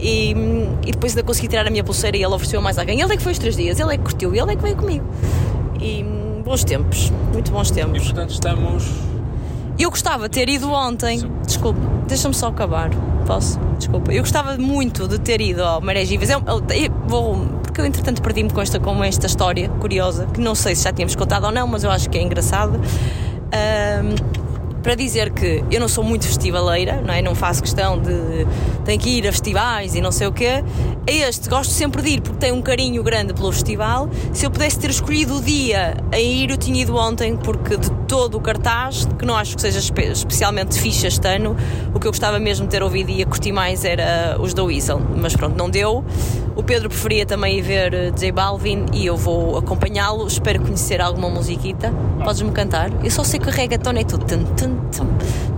e, 0.00 0.30
e 0.86 0.90
depois 0.92 1.12
ainda 1.12 1.22
consegui 1.22 1.48
tirar 1.48 1.66
a 1.66 1.70
minha 1.70 1.84
pulseira 1.84 2.16
e 2.16 2.22
ele 2.24 2.34
ofereceu 2.34 2.60
mais 2.60 2.78
alguém. 2.78 3.00
Ele 3.00 3.12
é 3.12 3.16
que 3.16 3.22
foi 3.22 3.32
os 3.32 3.38
três 3.38 3.56
dias, 3.56 3.78
ele 3.78 3.94
é 3.94 3.96
que 3.96 4.02
curtiu 4.04 4.34
e 4.34 4.38
ele 4.38 4.52
é 4.52 4.56
que 4.56 4.62
veio 4.62 4.76
comigo. 4.76 5.04
E 5.80 6.02
hum, 6.04 6.42
bons 6.44 6.64
tempos, 6.64 7.12
muito 7.32 7.52
bons 7.52 7.70
E 7.70 7.74
tempos. 7.74 8.02
portanto 8.04 8.30
estamos. 8.30 8.84
Eu 9.78 9.90
gostava 9.90 10.26
de 10.28 10.34
ter 10.34 10.48
ido 10.48 10.72
ontem. 10.72 11.20
Desculpa, 11.46 11.78
deixa-me 12.08 12.34
só 12.34 12.48
acabar. 12.48 12.88
Posso? 13.26 13.58
Desculpa. 13.78 14.10
Eu 14.10 14.22
gostava 14.22 14.56
muito 14.56 15.06
de 15.06 15.18
ter 15.18 15.38
ido 15.40 15.62
ao 15.62 15.82
Marés 15.82 16.08
Vivas. 16.08 16.30
Eu, 16.30 16.42
eu- 16.46 16.62
eu 16.74 16.90
vou, 17.06 17.34
porque 17.76 17.82
eu 17.82 17.86
entretanto 17.86 18.22
perdi-me 18.22 18.48
com 18.50 18.62
esta, 18.62 18.80
com 18.80 19.04
esta 19.04 19.26
história 19.26 19.68
curiosa, 19.68 20.24
que 20.32 20.40
não 20.40 20.54
sei 20.54 20.74
se 20.74 20.84
já 20.84 20.92
tínhamos 20.94 21.14
contado 21.14 21.44
ou 21.44 21.52
não, 21.52 21.66
mas 21.66 21.84
eu 21.84 21.90
acho 21.90 22.08
que 22.08 22.16
é 22.16 22.22
engraçado. 22.22 22.80
Ahm, 23.52 24.14
para 24.82 24.94
dizer 24.94 25.30
que 25.32 25.62
eu 25.70 25.78
não 25.80 25.88
sou 25.88 26.02
muito 26.02 26.24
festivaleira, 26.26 27.02
não 27.02 27.12
é? 27.12 27.20
Não 27.20 27.34
faço 27.34 27.60
questão 27.60 27.98
de 28.00 28.46
tenho 28.84 28.98
que 29.00 29.10
ir 29.10 29.28
a 29.28 29.32
festivais 29.32 29.94
e 29.94 30.00
não 30.00 30.10
sei 30.12 30.26
o 30.28 30.32
quê. 30.32 30.64
A 31.06 31.12
este 31.12 31.50
gosto 31.50 31.70
sempre 31.72 32.00
de 32.02 32.08
ir 32.10 32.20
porque 32.22 32.38
tenho 32.38 32.54
um 32.54 32.62
carinho 32.62 33.02
grande 33.02 33.34
pelo 33.34 33.52
festival. 33.52 34.08
Se 34.32 34.46
eu 34.46 34.50
pudesse 34.50 34.78
ter 34.78 34.88
escolhido 34.88 35.36
o 35.36 35.42
dia 35.42 35.96
a 36.12 36.18
ir, 36.18 36.50
eu 36.50 36.56
tinha 36.56 36.80
ido 36.80 36.96
ontem, 36.96 37.36
porque 37.36 37.76
de 37.76 37.90
todo 38.08 38.38
o 38.38 38.40
cartaz, 38.40 39.06
que 39.18 39.26
não 39.26 39.36
acho 39.36 39.54
que 39.56 39.60
seja 39.60 39.80
espe- 39.80 40.12
especialmente 40.12 40.78
fixe 40.78 41.06
este 41.08 41.26
ano, 41.28 41.54
o 41.92 41.98
que 42.00 42.06
eu 42.06 42.12
gostava 42.12 42.38
mesmo 42.38 42.64
de 42.66 42.70
ter 42.70 42.82
ouvido 42.82 43.10
e 43.10 43.22
a 43.22 43.26
curtir 43.26 43.52
mais 43.52 43.84
era 43.84 44.36
os 44.40 44.54
da 44.54 44.62
Weasel. 44.64 44.98
Mas 45.16 45.34
pronto, 45.36 45.58
não 45.58 45.68
deu. 45.68 46.04
O 46.56 46.62
Pedro 46.62 46.88
preferia 46.88 47.26
também 47.26 47.58
ir 47.58 47.62
ver 47.62 47.92
eh, 47.92 48.10
J 48.12 48.32
Balvin 48.32 48.86
e 48.94 49.04
eu 49.04 49.14
vou 49.14 49.58
acompanhá-lo. 49.58 50.26
Espero 50.26 50.62
conhecer 50.62 51.02
alguma 51.02 51.28
musiquita. 51.28 51.92
Podes-me 52.24 52.50
cantar? 52.50 52.90
Eu 53.04 53.10
só 53.10 53.22
sei 53.22 53.38
que 53.38 53.46
o 53.46 53.52
reggaeton 53.52 53.90
é 53.90 54.04
tudo. 54.04 54.24
Tum, 54.24 54.42
tum, 54.56 54.76
tum, 54.90 55.06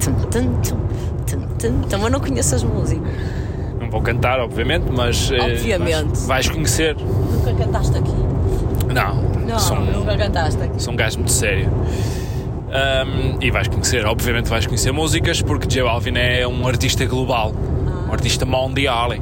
tum, 0.00 0.12
tum, 0.28 0.60
tum, 0.60 1.40
tum, 1.56 1.82
tum. 1.88 2.02
Eu 2.02 2.10
não 2.10 2.18
conheço 2.18 2.56
as 2.56 2.64
músicas. 2.64 3.08
Não 3.80 3.88
vou 3.88 4.02
cantar, 4.02 4.40
obviamente, 4.40 4.86
mas. 4.90 5.30
Eh, 5.30 5.40
obviamente. 5.40 6.08
Mas 6.08 6.26
vais 6.26 6.48
conhecer. 6.48 6.96
Nunca 6.96 7.54
cantaste 7.54 7.96
aqui? 7.96 8.14
Não. 8.92 9.22
Não, 9.46 10.00
nunca 10.00 10.16
cantaste 10.16 10.60
aqui. 10.60 10.82
Sou 10.82 10.92
um 10.92 10.96
gajo 10.96 11.18
muito 11.18 11.32
sério. 11.32 11.70
Um, 12.68 13.40
e 13.40 13.50
vais 13.50 13.66
conhecer, 13.66 14.04
obviamente 14.04 14.50
vais 14.50 14.66
conhecer 14.66 14.92
músicas, 14.92 15.40
porque 15.40 15.66
J 15.66 15.84
Balvin 15.84 16.18
é 16.18 16.46
um 16.46 16.66
artista 16.66 17.06
global, 17.06 17.54
ah. 17.86 18.10
um 18.10 18.12
artista 18.12 18.44
mundial. 18.44 19.12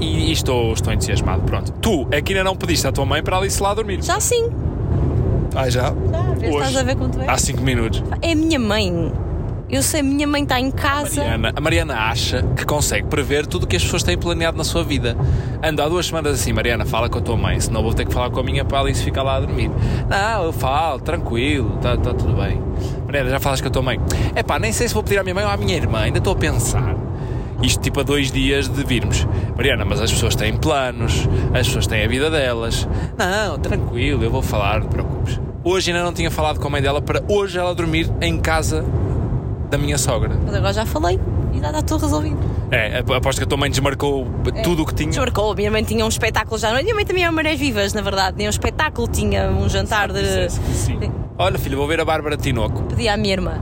E, 0.00 0.28
e 0.28 0.32
estou, 0.32 0.72
estou 0.72 0.92
entusiasmado, 0.92 1.42
pronto. 1.42 1.72
Tu 1.80 2.06
é 2.10 2.20
que 2.22 2.32
ainda 2.32 2.44
não 2.44 2.56
pediste 2.56 2.86
à 2.86 2.92
tua 2.92 3.04
mãe 3.04 3.22
para 3.22 3.36
ali 3.36 3.50
se 3.50 3.62
lá 3.62 3.74
dormir. 3.74 4.02
Já 4.02 4.20
sim. 4.20 4.48
Ah, 5.54 5.68
já? 5.68 5.82
Já, 5.82 6.22
vês, 6.38 6.54
estás 6.54 6.76
a 6.76 6.82
ver 6.82 6.96
como 6.96 7.10
tu 7.10 7.20
és? 7.20 7.28
Há 7.28 7.36
5 7.36 7.62
minutos. 7.62 8.02
É 8.22 8.32
a 8.32 8.36
minha 8.36 8.58
mãe. 8.58 9.12
Eu 9.70 9.82
sei, 9.82 10.02
minha 10.02 10.26
mãe 10.26 10.44
está 10.44 10.58
em 10.58 10.70
casa. 10.70 11.20
Mariana, 11.20 11.52
a 11.54 11.60
Mariana 11.60 11.94
acha 11.94 12.42
que 12.56 12.64
consegue 12.64 13.06
prever 13.06 13.46
tudo 13.46 13.64
o 13.64 13.66
que 13.66 13.76
as 13.76 13.82
pessoas 13.82 14.02
têm 14.02 14.16
planeado 14.16 14.56
na 14.56 14.64
sua 14.64 14.82
vida. 14.82 15.14
Ando 15.62 15.82
há 15.82 15.88
duas 15.88 16.06
semanas 16.06 16.40
assim, 16.40 16.54
Mariana, 16.54 16.86
fala 16.86 17.08
com 17.10 17.18
a 17.18 17.20
tua 17.20 17.36
mãe, 17.36 17.60
senão 17.60 17.82
vou 17.82 17.92
ter 17.92 18.06
que 18.06 18.14
falar 18.14 18.30
com 18.30 18.40
a 18.40 18.42
minha 18.42 18.64
para 18.64 18.80
ali 18.80 18.94
se 18.94 19.04
ficar 19.04 19.22
lá 19.22 19.36
a 19.36 19.40
dormir. 19.40 19.70
Não, 20.08 20.44
eu 20.44 20.52
falo, 20.52 21.00
tranquilo, 21.00 21.74
está 21.76 21.98
tá 21.98 22.14
tudo 22.14 22.34
bem. 22.34 22.62
Mariana, 23.04 23.28
já 23.28 23.40
falas 23.40 23.60
com 23.60 23.68
a 23.68 23.70
tua 23.70 23.82
mãe? 23.82 24.00
É 24.34 24.42
pá, 24.42 24.58
nem 24.58 24.72
sei 24.72 24.88
se 24.88 24.94
vou 24.94 25.02
pedir 25.02 25.18
à 25.18 25.22
minha 25.22 25.34
mãe 25.34 25.44
ou 25.44 25.50
à 25.50 25.56
minha 25.58 25.76
irmã, 25.76 26.00
ainda 26.00 26.16
estou 26.16 26.32
a 26.32 26.36
pensar. 26.36 26.96
Isto 27.62 27.80
tipo 27.82 28.00
a 28.00 28.02
dois 28.02 28.30
dias 28.30 28.68
de 28.68 28.84
virmos. 28.84 29.26
Mariana, 29.56 29.84
mas 29.84 30.00
as 30.00 30.12
pessoas 30.12 30.36
têm 30.36 30.56
planos, 30.56 31.28
as 31.52 31.66
pessoas 31.66 31.86
têm 31.86 32.04
a 32.04 32.08
vida 32.08 32.30
delas. 32.30 32.88
Não, 33.16 33.58
tranquilo, 33.58 34.22
eu 34.22 34.30
vou 34.30 34.42
falar, 34.42 34.80
não 34.80 34.88
te 34.88 34.92
preocupes. 34.92 35.40
Hoje 35.64 35.90
ainda 35.90 36.04
não 36.04 36.12
tinha 36.12 36.30
falado 36.30 36.60
com 36.60 36.68
a 36.68 36.70
mãe 36.70 36.80
dela 36.80 37.02
para 37.02 37.22
hoje 37.28 37.58
ela 37.58 37.74
dormir 37.74 38.10
em 38.20 38.38
casa 38.38 38.84
da 39.68 39.76
minha 39.76 39.98
sogra. 39.98 40.38
Mas 40.44 40.54
agora 40.54 40.72
já 40.72 40.86
falei 40.86 41.18
e 41.52 41.56
está 41.56 41.82
tudo 41.82 42.02
resolvido. 42.02 42.38
É, 42.70 42.98
aposto 42.98 43.38
que 43.38 43.44
a 43.44 43.46
tua 43.46 43.58
mãe 43.58 43.70
desmarcou 43.70 44.26
é. 44.54 44.62
tudo 44.62 44.82
o 44.82 44.86
que 44.86 44.94
tinha. 44.94 45.10
Desmarcou, 45.10 45.52
a 45.52 45.54
minha 45.54 45.70
mãe 45.70 45.82
tinha 45.82 46.04
um 46.04 46.08
espetáculo 46.08 46.58
já. 46.58 46.70
A 46.70 46.82
minha 46.82 46.94
mãe 46.94 47.04
também 47.04 47.24
é 47.24 47.30
Marés 47.30 47.58
Vivas, 47.58 47.92
na 47.92 48.02
verdade. 48.02 48.36
Tinha 48.36 48.48
um 48.48 48.50
espetáculo, 48.50 49.08
tinha 49.08 49.50
um 49.50 49.68
jantar 49.68 50.12
de. 50.12 50.50
Sim. 50.50 50.98
Olha, 51.36 51.58
filho, 51.58 51.76
vou 51.76 51.86
ver 51.86 52.00
a 52.00 52.04
Bárbara 52.04 52.36
Tinoco. 52.36 52.82
Pedi 52.84 53.08
à 53.08 53.16
minha 53.16 53.32
irmã. 53.32 53.60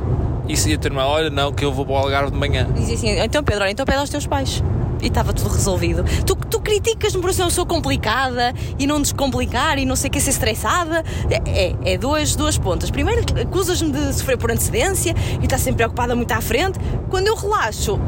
Isso 0.49 0.69
ia 0.69 0.79
ter 0.79 0.89
irmã, 0.89 1.05
olha, 1.05 1.31
não, 1.31 1.53
que 1.53 1.65
eu 1.65 1.73
vou 1.73 1.85
para 1.85 1.95
o 1.95 1.99
Algarve 1.99 2.31
de 2.31 2.37
manhã. 2.39 2.67
Dizia 2.75 2.95
assim, 2.95 3.09
então 3.09 3.43
Pedro, 3.43 3.65
olha, 3.65 3.73
então 3.73 3.85
pede 3.85 3.99
aos 3.99 4.11
teus 4.11 4.27
pais 4.27 4.63
e 5.03 5.09
estava 5.09 5.33
tudo 5.33 5.51
resolvido. 5.51 6.05
Tu, 6.25 6.37
tu 6.37 6.61
criticas-me 6.61 7.21
por 7.21 7.33
ser 7.33 7.43
uma 7.43 7.49
pessoa 7.49 7.67
complicada 7.67 8.55
e 8.79 8.87
não 8.87 9.01
descomplicar 9.01 9.79
e 9.79 9.85
não 9.85 9.97
sei 9.97 10.09
o 10.09 10.13
que 10.13 10.21
ser 10.21 10.31
estressada. 10.31 11.05
É, 11.31 11.67
é, 11.67 11.93
é 11.93 11.99
duas, 11.99 12.35
duas 12.35 12.59
pontas. 12.59 12.91
Primeiro, 12.91 13.23
acusas-me 13.41 13.91
de 13.91 14.13
sofrer 14.15 14.39
por 14.39 14.51
antecedência 14.51 15.15
e 15.41 15.45
estás 15.45 15.63
sempre 15.63 15.79
preocupada 15.79 16.15
muito 16.15 16.33
à 16.33 16.41
frente. 16.41 16.79
Quando 17.11 17.27
eu 17.27 17.35
relaxo, 17.35 17.99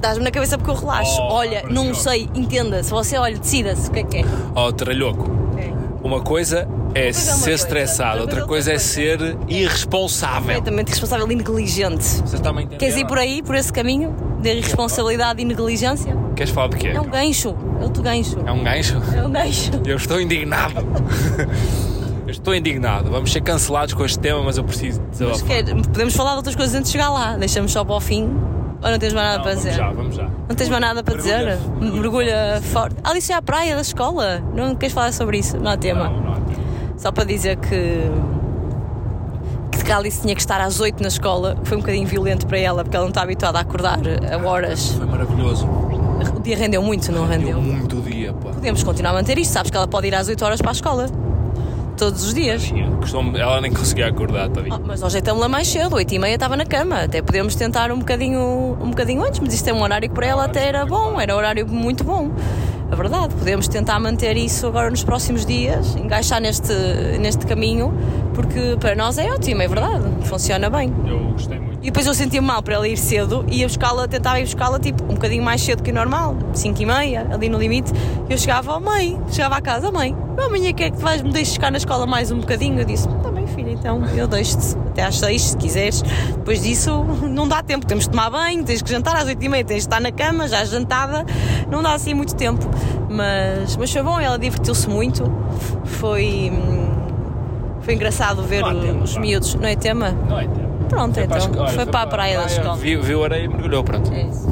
dás-me 0.00 0.24
na 0.24 0.30
cabeça 0.30 0.56
porque 0.56 0.70
eu 0.70 0.76
relaxo. 0.76 1.20
Oh, 1.20 1.34
olha, 1.34 1.64
não 1.68 1.94
sei, 1.94 2.28
entenda. 2.34 2.82
Se 2.82 2.90
você 2.90 3.18
olha, 3.18 3.38
decida-se 3.38 3.88
o 3.88 3.92
que 3.92 3.98
é 4.00 4.04
que 4.04 4.16
é. 4.18 4.24
Oh, 4.54 4.72
tralhoco. 4.72 5.30
É. 5.58 5.70
Uma 6.02 6.20
coisa 6.20 6.66
é 6.94 7.12
ser 7.12 7.52
estressado, 7.52 8.20
outra 8.20 8.46
coisa 8.46 8.72
é 8.72 8.78
ser 8.78 9.36
irresponsável. 9.48 10.54
Completamente 10.54 10.88
irresponsável 10.88 11.30
e 11.30 11.34
negligente. 11.34 12.04
Você 12.04 12.36
está 12.36 12.52
-me 12.52 12.66
Queres 12.66 12.96
ir 12.96 13.06
por 13.06 13.18
aí, 13.18 13.42
por 13.42 13.54
esse 13.54 13.72
caminho 13.72 14.14
de 14.40 14.50
irresponsabilidade 14.50 15.40
e 15.40 15.44
negligência? 15.44 16.16
Queres 16.34 16.52
falar 16.52 16.68
de 16.68 16.76
quê? 16.76 16.88
É 16.88 17.00
um 17.00 17.08
gancho, 17.08 17.54
é 17.80 17.84
outro 17.84 18.02
gancho. 18.02 18.38
É 18.44 18.52
um 18.52 18.64
gancho? 18.64 19.02
É 19.14 19.26
um 19.26 19.30
gancho. 19.30 19.70
Eu 19.84 19.96
estou 19.96 20.20
indignado. 20.20 20.74
eu 22.26 22.30
estou 22.30 22.54
indignado. 22.54 23.10
Vamos 23.10 23.32
ser 23.32 23.40
cancelados 23.40 23.94
com 23.94 24.04
este 24.04 24.18
tema, 24.18 24.42
mas 24.42 24.56
eu 24.56 24.64
preciso 24.64 25.00
mas 25.20 25.42
quer, 25.42 25.64
Podemos 25.64 26.14
falar 26.14 26.32
de 26.32 26.36
outras 26.38 26.56
coisas 26.56 26.74
antes 26.74 26.90
de 26.90 26.98
chegar 26.98 27.10
lá. 27.10 27.36
Deixamos 27.36 27.72
só 27.72 27.84
para 27.84 27.94
o 27.94 28.00
fim. 28.00 28.30
Ou 28.82 28.90
não 28.90 28.98
tens 28.98 29.12
mais 29.12 29.26
nada 29.26 29.36
não, 29.36 29.42
para 29.42 29.52
vamos 29.52 29.64
dizer? 29.64 29.76
Já, 29.76 29.92
vamos 29.92 30.16
já. 30.16 30.30
Não 30.48 30.56
tens 30.56 30.68
mais 30.70 30.80
nada 30.80 31.02
para 31.02 31.14
dizer? 31.14 31.58
Mergulha, 31.78 31.92
mergulha 32.00 32.62
forte. 32.62 32.96
Ah, 33.04 33.16
isso 33.16 33.30
é 33.30 33.34
a 33.34 33.42
praia 33.42 33.74
da 33.74 33.82
escola. 33.82 34.42
Não 34.54 34.74
queres 34.74 34.94
falar 34.94 35.12
sobre 35.12 35.38
isso? 35.38 35.58
Não 35.58 35.70
há 35.70 35.76
tema. 35.76 36.04
Não, 36.04 36.12
não 36.12 36.18
há 36.18 36.22
tema. 36.22 36.29
Só 37.00 37.10
para 37.10 37.24
dizer 37.24 37.56
que 37.56 38.10
que 39.90 39.94
Alice 39.94 40.20
tinha 40.20 40.36
que 40.36 40.40
estar 40.40 40.60
às 40.60 40.78
8 40.78 41.02
na 41.02 41.08
escola, 41.08 41.56
foi 41.64 41.76
um 41.76 41.80
bocadinho 41.80 42.06
violento 42.06 42.46
para 42.46 42.58
ela, 42.58 42.84
porque 42.84 42.96
ela 42.96 43.06
não 43.06 43.10
está 43.10 43.22
habituada 43.22 43.58
a 43.58 43.62
acordar 43.62 43.98
a 44.30 44.48
horas. 44.48 44.92
Foi 44.92 45.04
maravilhoso. 45.04 45.66
O 45.66 46.40
dia 46.40 46.56
rendeu 46.56 46.80
muito, 46.80 47.10
não 47.10 47.26
rendeu? 47.26 47.58
Rendeu 47.58 47.74
muito 47.74 47.98
o 47.98 48.02
dia, 48.02 48.32
pá. 48.32 48.50
Podemos 48.50 48.84
continuar 48.84 49.10
a 49.10 49.14
manter 49.14 49.36
isto, 49.36 49.50
sabes 49.50 49.68
que 49.68 49.76
ela 49.76 49.88
pode 49.88 50.06
ir 50.06 50.14
às 50.14 50.28
8 50.28 50.44
horas 50.44 50.60
para 50.60 50.70
a 50.70 50.72
escola. 50.72 51.08
Todos 51.96 52.24
os 52.24 52.32
dias. 52.32 52.72
Costumo, 53.00 53.36
ela 53.36 53.60
nem 53.60 53.72
conseguia 53.72 54.06
acordar, 54.06 54.48
tá 54.48 54.60
oh, 54.70 54.86
Mas 54.86 55.00
nós 55.00 55.12
estamos 55.12 55.40
lá 55.40 55.48
mais 55.48 55.66
cedo, 55.66 55.96
8 55.96 56.14
e 56.14 56.18
meia 56.20 56.34
estava 56.34 56.56
na 56.56 56.64
cama. 56.64 57.00
Até 57.00 57.20
podemos 57.20 57.56
tentar 57.56 57.90
um 57.90 57.98
bocadinho, 57.98 58.78
um 58.80 58.90
bocadinho 58.90 59.24
antes, 59.24 59.40
mas 59.40 59.52
isto 59.52 59.66
é 59.66 59.72
um 59.72 59.82
horário 59.82 60.08
que 60.08 60.14
para 60.14 60.26
ela 60.26 60.44
até 60.44 60.68
era 60.68 60.86
bom, 60.86 61.20
era 61.20 61.34
um 61.34 61.38
horário 61.38 61.66
muito 61.66 62.04
bom. 62.04 62.30
A 62.90 62.96
verdade, 62.96 63.34
podemos 63.36 63.68
tentar 63.68 64.00
manter 64.00 64.36
isso 64.36 64.66
agora 64.66 64.90
nos 64.90 65.04
próximos 65.04 65.46
dias, 65.46 65.94
engaixar 65.94 66.40
neste, 66.40 66.72
neste 67.20 67.46
caminho, 67.46 67.94
porque 68.34 68.76
para 68.80 68.96
nós 68.96 69.16
é 69.16 69.30
ótimo, 69.30 69.62
é 69.62 69.68
verdade, 69.68 70.04
funciona 70.24 70.68
bem. 70.68 70.92
Eu 71.06 71.30
gostei 71.30 71.60
muito. 71.60 71.78
E 71.82 71.84
depois 71.84 72.04
eu 72.06 72.14
sentia 72.14 72.42
mal 72.42 72.62
para 72.62 72.74
ela 72.74 72.88
ir 72.88 72.96
cedo 72.96 73.44
e 73.48 73.60
ia 73.60 73.66
buscá-la, 73.68 74.08
tentava 74.08 74.40
ir 74.40 74.44
buscá-la 74.44 74.80
tipo 74.80 75.04
um 75.04 75.14
bocadinho 75.14 75.42
mais 75.42 75.62
cedo 75.62 75.84
que 75.84 75.92
o 75.92 75.94
normal, 75.94 76.36
5 76.52 76.82
e 76.82 76.86
meia, 76.86 77.28
ali 77.30 77.48
no 77.48 77.58
limite. 77.58 77.92
Eu 78.28 78.36
chegava, 78.36 78.76
oh, 78.76 78.80
mãe, 78.80 79.18
chegava 79.30 79.56
à 79.56 79.60
casa, 79.60 79.92
mãe, 79.92 80.14
amanhã 80.36 80.72
quer 80.72 80.90
que 80.90 80.98
vais 80.98 81.22
me 81.22 81.30
deixes 81.30 81.54
ficar 81.54 81.70
na 81.70 81.78
escola 81.78 82.06
mais 82.06 82.32
um 82.32 82.40
bocadinho? 82.40 82.80
Eu 82.80 82.84
disse, 82.84 83.08
filha, 83.60 83.72
então 83.72 84.02
eu 84.16 84.26
deixo-te 84.26 84.76
até 84.88 85.04
às 85.04 85.18
6, 85.18 85.42
se 85.42 85.56
quiseres. 85.56 86.02
Depois 86.02 86.62
disso, 86.62 87.04
não 87.28 87.46
dá 87.46 87.62
tempo, 87.62 87.86
temos 87.86 88.04
de 88.04 88.10
tomar 88.10 88.30
banho, 88.30 88.64
tens 88.64 88.82
que 88.82 88.90
jantar 88.90 89.16
às 89.16 89.26
8 89.26 89.42
e 89.42 89.48
meia, 89.48 89.64
tens 89.64 89.76
de 89.76 89.80
estar 89.82 90.00
na 90.00 90.10
cama, 90.10 90.48
já 90.48 90.64
jantada, 90.64 91.24
não 91.70 91.82
dá 91.82 91.92
assim 91.92 92.14
muito 92.14 92.34
tempo. 92.34 92.66
Mas, 93.08 93.76
mas 93.76 93.92
foi 93.92 94.02
bom, 94.02 94.18
ela 94.18 94.38
divertiu-se 94.38 94.88
muito, 94.88 95.30
foi. 95.84 96.52
Foi 97.80 97.94
engraçado 97.94 98.42
ver 98.42 98.62
tema, 98.62 99.02
os 99.02 99.16
miúdos. 99.16 99.54
Não 99.54 99.66
é 99.66 99.74
tema? 99.74 100.10
Não 100.28 100.38
é 100.38 100.46
tema. 100.46 100.68
Pronto, 100.88 101.14
Foi 101.14 101.26
para 101.26 101.38
então. 101.38 101.50
escola, 101.50 101.66
Foi, 101.68 101.76
foi 101.76 101.86
para 101.86 102.02
a 102.02 102.06
praia 102.06 102.40
da 102.40 102.46
escola. 102.46 102.76
Viu, 102.76 103.02
viu 103.02 103.22
a 103.22 103.24
areia 103.24 103.44
e 103.44 103.48
mergulhou, 103.48 103.82
pronto. 103.82 104.12
É 104.12 104.22
isso. 104.22 104.46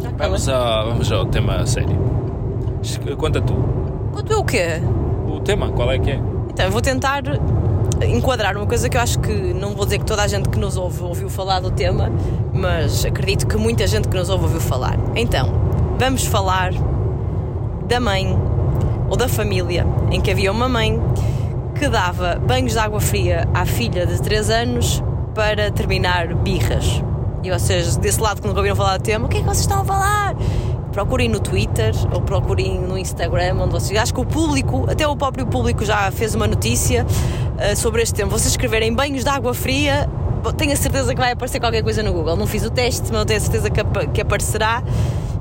Já 0.00 0.10
Vamos, 0.16 0.48
a, 0.48 0.82
vamos 0.84 1.12
ao 1.12 1.26
tema 1.26 1.66
sério. 1.66 1.98
Conta 3.18 3.40
tu. 3.42 3.54
Quanto 4.12 4.32
é 4.32 4.36
o 4.36 4.44
quê? 4.44 4.80
O 5.28 5.40
tema, 5.40 5.70
qual 5.72 5.90
é 5.92 5.98
que 5.98 6.10
é? 6.10 6.20
Então, 6.48 6.64
eu 6.66 6.72
vou 6.72 6.80
tentar 6.80 7.22
enquadrar 8.06 8.56
uma 8.56 8.66
coisa 8.66 8.88
que 8.88 8.96
eu 8.96 9.00
acho 9.00 9.18
que 9.18 9.32
não 9.32 9.74
vou 9.74 9.84
dizer 9.84 9.98
que 9.98 10.04
toda 10.04 10.22
a 10.22 10.26
gente 10.26 10.48
que 10.48 10.58
nos 10.58 10.76
ouve 10.76 11.02
ouviu 11.02 11.28
falar 11.28 11.60
do 11.60 11.70
tema, 11.70 12.10
mas 12.52 13.04
acredito 13.04 13.46
que 13.46 13.56
muita 13.56 13.86
gente 13.86 14.08
que 14.08 14.16
nos 14.16 14.28
ouve 14.28 14.44
ouviu 14.44 14.60
falar. 14.60 14.98
Então, 15.14 15.52
vamos 15.98 16.24
falar 16.24 16.72
da 17.88 18.00
mãe 18.00 18.38
ou 19.08 19.16
da 19.16 19.28
família 19.28 19.86
em 20.10 20.20
que 20.20 20.30
havia 20.30 20.50
uma 20.50 20.68
mãe 20.68 21.00
que 21.74 21.88
dava 21.88 22.36
banhos 22.36 22.72
de 22.72 22.78
água 22.78 23.00
fria 23.00 23.48
à 23.52 23.66
filha 23.66 24.06
de 24.06 24.20
3 24.20 24.50
anos 24.50 25.02
para 25.34 25.70
terminar 25.70 26.34
birras. 26.34 27.02
E 27.42 27.50
vocês, 27.50 27.96
desse 27.96 28.20
lado 28.20 28.40
que 28.40 28.46
nunca 28.46 28.60
ouviram 28.60 28.76
falar 28.76 28.98
do 28.98 29.02
tema, 29.02 29.26
o 29.26 29.28
que 29.28 29.38
é 29.38 29.40
que 29.40 29.46
vocês 29.46 29.60
estão 29.60 29.80
a 29.80 29.84
falar? 29.84 30.36
Procurem 30.92 31.28
no 31.28 31.40
Twitter 31.40 31.92
ou 32.12 32.20
procurem 32.20 32.78
no 32.78 32.98
Instagram, 32.98 33.56
onde 33.60 33.72
vocês. 33.72 33.98
Acho 33.98 34.12
que 34.12 34.20
o 34.20 34.26
público, 34.26 34.86
até 34.90 35.06
o 35.06 35.16
próprio 35.16 35.46
público 35.46 35.84
já 35.84 36.10
fez 36.10 36.34
uma 36.34 36.46
notícia 36.46 37.04
uh, 37.06 37.76
sobre 37.76 38.02
este 38.02 38.14
tema. 38.14 38.30
Vocês 38.30 38.50
escreverem 38.50 38.92
banhos 38.92 39.24
de 39.24 39.30
água 39.30 39.54
fria, 39.54 40.08
tenho 40.56 40.72
a 40.72 40.76
certeza 40.76 41.14
que 41.14 41.20
vai 41.20 41.32
aparecer 41.32 41.60
qualquer 41.60 41.82
coisa 41.82 42.02
no 42.02 42.12
Google. 42.12 42.36
Não 42.36 42.46
fiz 42.46 42.64
o 42.64 42.70
teste, 42.70 43.10
mas 43.12 43.24
tenho 43.24 43.38
a 43.38 43.42
certeza 43.42 43.70
que, 43.70 43.80
ap 43.80 44.06
que 44.12 44.20
aparecerá 44.20 44.82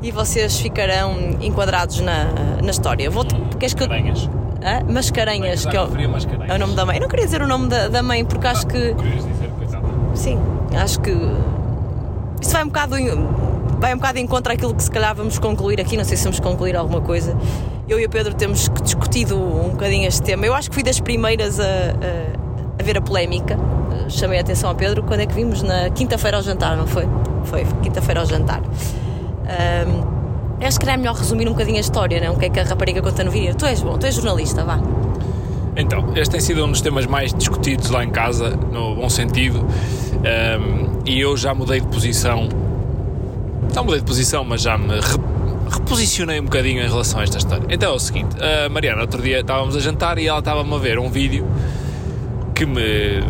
e 0.02 0.12
vocês 0.12 0.60
ficarão 0.60 1.16
enquadrados 1.42 2.00
na, 2.00 2.26
na 2.64 2.72
história. 2.72 3.10
Vou 3.10 3.26
queres 3.60 3.74
que 3.74 3.84
eu... 3.84 3.88
Mascarenhas. 3.88 4.30
Mascarenhas, 4.88 5.66
que 5.66 5.76
é 5.76 5.82
o, 5.82 5.90
é 6.48 6.58
nome 6.58 6.76
da 6.76 6.86
mãe. 6.86 6.98
Eu 6.98 7.02
não 7.02 7.10
queria 7.10 7.26
dizer 7.26 7.42
o 7.42 7.48
nome 7.48 7.68
da, 7.68 7.88
da 7.88 8.04
mãe 8.04 8.24
porque 8.24 8.46
acho 8.48 8.68
que. 8.68 8.94
Querias 8.94 9.26
dizer. 9.26 9.52
Sim, 10.14 10.40
acho 10.80 11.00
que. 11.00 11.12
Isso 12.42 12.52
vai 12.52 12.64
um 12.64 12.68
bocado. 12.68 12.98
em- 12.98 13.40
Vai 13.82 13.94
um 13.94 13.98
bocado 13.98 14.20
em 14.20 14.28
contra 14.28 14.54
aquilo 14.54 14.74
que 14.76 14.84
se 14.84 14.91
calhar 14.91 15.13
vamos 15.15 15.39
concluir 15.39 15.82
aqui. 15.82 15.98
Não 15.98 16.04
sei 16.04 16.15
se 16.15 16.24
vamos 16.24 16.39
concluir 16.39 16.76
alguma 16.78 17.02
coisa. 17.02 17.36
Eu 17.89 18.00
e 18.00 18.06
o 18.06 18.10
Pedro 18.10 18.34
temos 18.36 18.70
discutido 18.84 19.36
um 19.36 19.70
bocadinho 19.72 20.08
este 20.08 20.22
tema. 20.22 20.46
Eu 20.46 20.54
acho 20.54 20.70
que 20.70 20.76
fui 20.76 20.84
das 20.84 21.00
primeiras 21.00 21.60
a, 21.60 21.63
a- 21.63 22.78
a 22.80 22.84
ver 22.84 22.98
a 22.98 23.02
polémica. 23.02 23.58
Chamei 24.08 24.38
a 24.38 24.41
atenção 24.41 24.70
ao 24.70 24.76
Pedro 24.76 25.02
quando 25.04 25.22
é 25.22 25.26
que 25.26 25.34
vimos 25.34 25.63
na 25.63 25.89
quinta-feira 25.89 26.38
ao 26.38 26.44
jantar, 26.44 26.78
não 26.78 26.86
foi? 26.86 27.08
Foi, 27.46 27.65
quinta-feira 27.82 28.20
ao 28.20 28.26
jantar. 28.28 28.62
Ahm, 28.62 30.04
acho 30.65 30.80
que 30.80 30.88
era 30.88 30.96
melhor 30.98 31.15
resumir 31.15 31.48
um 31.48 31.52
bocadinho 31.52 31.78
a 31.78 31.82
história, 31.82 32.22
não? 32.22 32.36
O 32.36 32.38
que 32.38 32.46
é 32.46 32.50
que 32.50 32.60
a 32.60 32.63
rapariga 32.63 33.02
conta 33.02 33.24
no 33.24 33.32
vídeo? 33.32 33.56
Tu 33.56 33.65
és 33.65 33.82
bom, 33.82 33.98
tu 33.98 34.06
és 34.06 34.13
jornalista, 34.13 34.63
vá. 34.63 34.80
Então, 35.76 36.12
este 36.15 36.32
tem 36.32 36.39
sido 36.39 36.63
um 36.65 36.70
dos 36.72 36.82
temas 36.82 37.06
mais 37.08 37.34
discutidos 37.34 37.89
lá 37.89 38.04
em 38.04 38.10
casa, 38.12 38.50
no 38.50 38.96
bom 38.96 39.10
sentido, 39.10 39.60
um, 39.65 41.00
e 41.06 41.20
eu 41.20 41.36
já 41.36 41.54
mudei 41.56 41.80
de 41.80 41.88
posição. 41.88 42.48
Não 43.75 43.84
mudei 43.84 43.99
de 43.99 44.05
posição, 44.05 44.43
mas 44.43 44.62
já 44.62 44.77
me 44.77 44.95
re- 44.95 45.01
reposicionei 45.71 46.39
um 46.39 46.43
bocadinho 46.43 46.81
em 46.84 46.88
relação 46.88 47.19
a 47.19 47.23
esta 47.23 47.38
história. 47.38 47.65
Então 47.69 47.91
é 47.91 47.95
o 47.95 47.99
seguinte: 47.99 48.36
a 48.43 48.69
Mariana, 48.69 49.01
outro 49.01 49.21
dia 49.21 49.39
estávamos 49.39 49.75
a 49.75 49.79
jantar 49.79 50.17
e 50.17 50.27
ela 50.27 50.39
estava-me 50.39 50.73
a 50.73 50.77
ver 50.77 50.99
um 50.99 51.10
vídeo 51.10 51.45
que 52.53 52.65
me. 52.65 53.23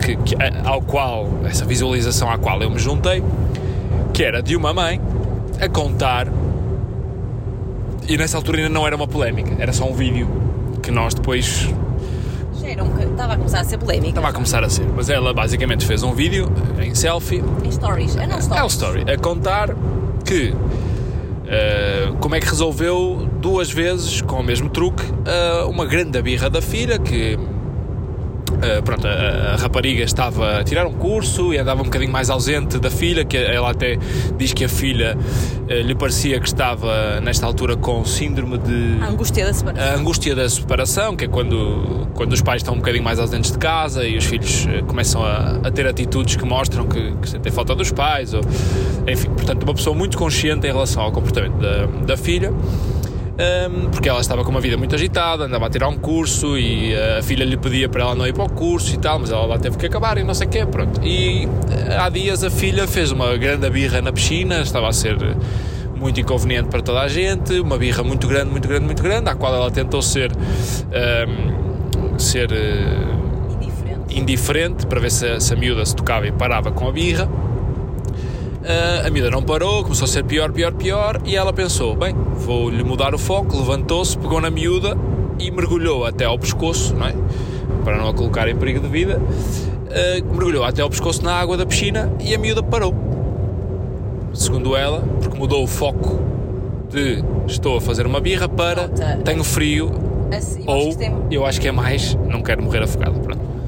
Que, 0.00 0.16
que- 0.16 0.36
ao 0.64 0.82
qual, 0.82 1.28
essa 1.44 1.64
visualização 1.64 2.28
à 2.28 2.36
qual 2.36 2.60
eu 2.60 2.68
me 2.70 2.78
juntei, 2.78 3.22
que 4.12 4.24
era 4.24 4.42
de 4.42 4.56
uma 4.56 4.74
mãe 4.74 5.00
a 5.60 5.68
contar. 5.68 6.26
E 8.08 8.16
nessa 8.16 8.36
altura 8.36 8.58
ainda 8.58 8.68
não 8.68 8.84
era 8.84 8.96
uma 8.96 9.06
polémica, 9.06 9.52
era 9.60 9.72
só 9.72 9.84
um 9.84 9.92
vídeo 9.94 10.28
que 10.82 10.90
nós 10.90 11.14
depois 11.14 11.68
Já 12.62 12.68
era 12.68 12.84
um 12.84 12.96
Estava 12.96 13.32
a 13.32 13.36
começar 13.36 13.60
a 13.60 13.64
ser 13.64 13.78
polémica. 13.78 14.08
Estava 14.10 14.28
a 14.28 14.32
começar 14.32 14.62
a 14.62 14.70
ser. 14.70 14.86
Mas 14.94 15.10
ela 15.10 15.34
basicamente 15.34 15.84
fez 15.84 16.02
um 16.02 16.12
vídeo 16.12 16.50
em 16.80 16.94
selfie 16.94 17.42
Em 17.64 17.70
stories. 17.70 18.16
É 18.16 18.26
não 18.26 18.40
stories. 18.40 18.60
É 18.60 18.64
o 18.64 18.66
story. 18.68 19.12
A 19.12 19.18
contar 19.18 19.70
que 20.24 20.54
eh, 21.46 22.12
como 22.20 22.36
é 22.36 22.40
que 22.40 22.46
resolveu 22.46 23.28
duas 23.40 23.70
vezes 23.70 24.20
com 24.22 24.36
o 24.36 24.42
mesmo 24.44 24.70
truque 24.70 25.02
eh, 25.26 25.64
uma 25.64 25.84
grande 25.84 26.22
birra 26.22 26.48
da 26.48 26.62
filha 26.62 26.98
que 26.98 27.36
eh, 28.62 28.80
pronto, 28.82 29.06
a, 29.06 29.10
a 29.54 29.56
rapariga 29.56 30.02
estava 30.04 30.58
a 30.58 30.64
tirar 30.64 30.86
um 30.86 30.92
curso 30.92 31.52
e 31.52 31.58
andava 31.58 31.80
um 31.82 31.84
bocadinho 31.84 32.12
mais 32.12 32.30
ausente 32.30 32.78
da 32.78 32.90
filha, 32.90 33.24
que 33.24 33.36
ela 33.36 33.70
até 33.70 33.98
diz 34.38 34.52
que 34.52 34.64
a 34.64 34.68
filha 34.68 35.16
eh, 35.68 35.82
lhe 35.82 35.94
parecia 35.94 36.38
que 36.40 36.46
estava 36.46 37.20
nesta 37.20 37.46
altura 37.46 37.76
com 37.76 38.04
síndrome 38.04 38.58
de 38.58 38.98
A 39.00 39.08
angústia 39.08 39.44
da 39.44 39.50
a 39.50 39.54
separação. 39.54 39.98
angústia 40.00 40.34
da 40.34 40.48
separação, 40.48 41.16
que 41.16 41.24
é 41.24 41.28
quando, 41.28 42.06
quando 42.14 42.32
os 42.32 42.40
pais 42.42 42.60
estão 42.62 42.74
um 42.74 42.78
bocadinho 42.78 43.04
mais 43.04 43.18
ausentes 43.18 43.50
de 43.52 43.58
casa 43.58 44.04
e 44.06 44.16
os 44.16 44.24
filhos 44.24 44.66
eh, 44.68 44.82
começam 44.86 45.22
a, 45.24 45.60
a 45.64 45.70
ter 45.70 45.86
atitudes 45.86 46.36
que 46.36 46.44
mostram 46.44 46.86
que, 46.86 47.12
que 47.20 47.28
sentem 47.28 47.52
falta 47.52 47.74
dos 47.74 47.90
pais, 47.92 48.32
ou, 48.34 48.40
enfim, 49.08 49.28
portanto, 49.30 49.62
uma 49.64 49.74
pessoa 49.74 49.94
muito 49.96 50.16
consciente 50.16 50.66
em 50.66 50.70
relação 50.72 51.02
ao 51.02 51.12
comportamento 51.12 51.56
da, 51.58 51.86
da 52.06 52.16
filha. 52.16 52.52
Hum, 53.70 53.88
porque 53.90 54.08
ela 54.08 54.20
estava 54.20 54.44
com 54.44 54.50
uma 54.50 54.60
vida 54.60 54.76
muito 54.76 54.94
agitada, 54.94 55.44
andava 55.44 55.66
a 55.66 55.70
tirar 55.70 55.88
um 55.88 55.96
curso 55.96 56.56
e 56.58 56.92
eh, 56.94 57.18
a 57.18 57.22
filha 57.22 57.44
lhe 57.44 57.56
pedia 57.56 57.88
para 57.88 58.02
ela 58.02 58.14
não 58.14 58.26
ir 58.26 58.32
para 58.32 58.44
o 58.44 58.48
curso 58.50 58.94
e 58.94 58.98
tal, 58.98 59.18
mas 59.18 59.30
ela 59.30 59.44
lá 59.46 59.58
teve 59.58 59.76
que 59.76 59.86
acabar 59.86 60.18
e 60.18 60.24
não 60.24 60.34
sei 60.34 60.46
o 60.46 60.50
quê, 60.50 60.66
pronto. 60.66 61.00
E 61.04 61.48
eh, 61.70 61.96
há 61.96 62.08
dias 62.08 62.42
a 62.44 62.50
filha 62.50 62.86
fez 62.86 63.10
uma 63.10 63.36
grande 63.36 63.68
birra 63.70 64.00
na 64.00 64.12
piscina, 64.12 64.60
estava 64.60 64.88
a 64.88 64.92
ser 64.92 65.16
muito 65.96 66.20
inconveniente 66.20 66.68
para 66.68 66.82
toda 66.82 67.00
a 67.00 67.08
gente, 67.08 67.58
uma 67.60 67.78
birra 67.78 68.02
muito 68.02 68.26
grande, 68.26 68.50
muito 68.50 68.66
grande, 68.68 68.84
muito 68.84 69.02
grande, 69.02 69.28
à 69.30 69.34
qual 69.34 69.54
ela 69.54 69.70
tentou 69.70 70.02
ser, 70.02 70.32
hum, 70.32 72.18
ser 72.18 72.50
eh, 72.52 73.12
Indiferente. 73.60 74.18
indiferente 74.18 74.86
para 74.86 75.00
ver 75.00 75.10
se, 75.10 75.40
se 75.40 75.52
a 75.52 75.56
miúda 75.56 75.84
se 75.86 75.94
tocava 75.94 76.26
e 76.26 76.32
parava 76.32 76.72
com 76.72 76.88
a 76.88 76.92
birra. 76.92 77.28
Ah, 78.64 79.06
a 79.06 79.10
miúda 79.10 79.30
não 79.30 79.42
parou, 79.42 79.82
começou 79.82 80.04
a 80.04 80.08
ser 80.08 80.24
pior, 80.24 80.52
pior, 80.52 80.72
pior, 80.72 81.20
e 81.24 81.36
ela 81.36 81.52
pensou: 81.52 81.96
bem, 81.96 82.14
vou-lhe 82.36 82.82
mudar 82.84 83.14
o 83.14 83.18
foco. 83.18 83.56
Levantou-se, 83.56 84.16
pegou 84.16 84.40
na 84.40 84.50
miúda 84.50 84.96
e 85.38 85.50
mergulhou 85.50 86.04
até 86.04 86.24
ao 86.24 86.38
pescoço, 86.38 86.94
não 86.94 87.06
é? 87.06 87.14
para 87.84 87.96
não 87.98 88.08
a 88.08 88.14
colocar 88.14 88.46
em 88.48 88.54
perigo 88.56 88.78
de 88.80 88.88
vida. 88.88 89.20
ah, 89.90 90.24
mergulhou 90.32 90.64
até 90.64 90.82
ao 90.82 90.88
pescoço 90.90 91.24
na 91.24 91.34
água 91.34 91.56
da 91.56 91.66
piscina 91.66 92.12
e 92.20 92.34
a 92.34 92.38
miúda 92.38 92.62
parou. 92.62 92.94
Segundo 94.32 94.74
ela, 94.76 95.00
porque 95.20 95.36
mudou 95.36 95.62
o 95.62 95.66
foco 95.66 96.20
de 96.90 97.22
estou 97.46 97.76
a 97.76 97.80
fazer 97.80 98.06
uma 98.06 98.20
birra 98.20 98.48
para 98.48 98.88
tenho 99.24 99.42
frio 99.44 99.90
Assim, 100.34 100.62
ou 100.66 100.94
tem- 100.94 101.14
eu 101.30 101.44
acho 101.44 101.60
que 101.60 101.68
é 101.68 101.72
mais 101.72 102.14
não 102.30 102.42
quero 102.42 102.62
morrer 102.62 102.82
afogado. 102.82 103.20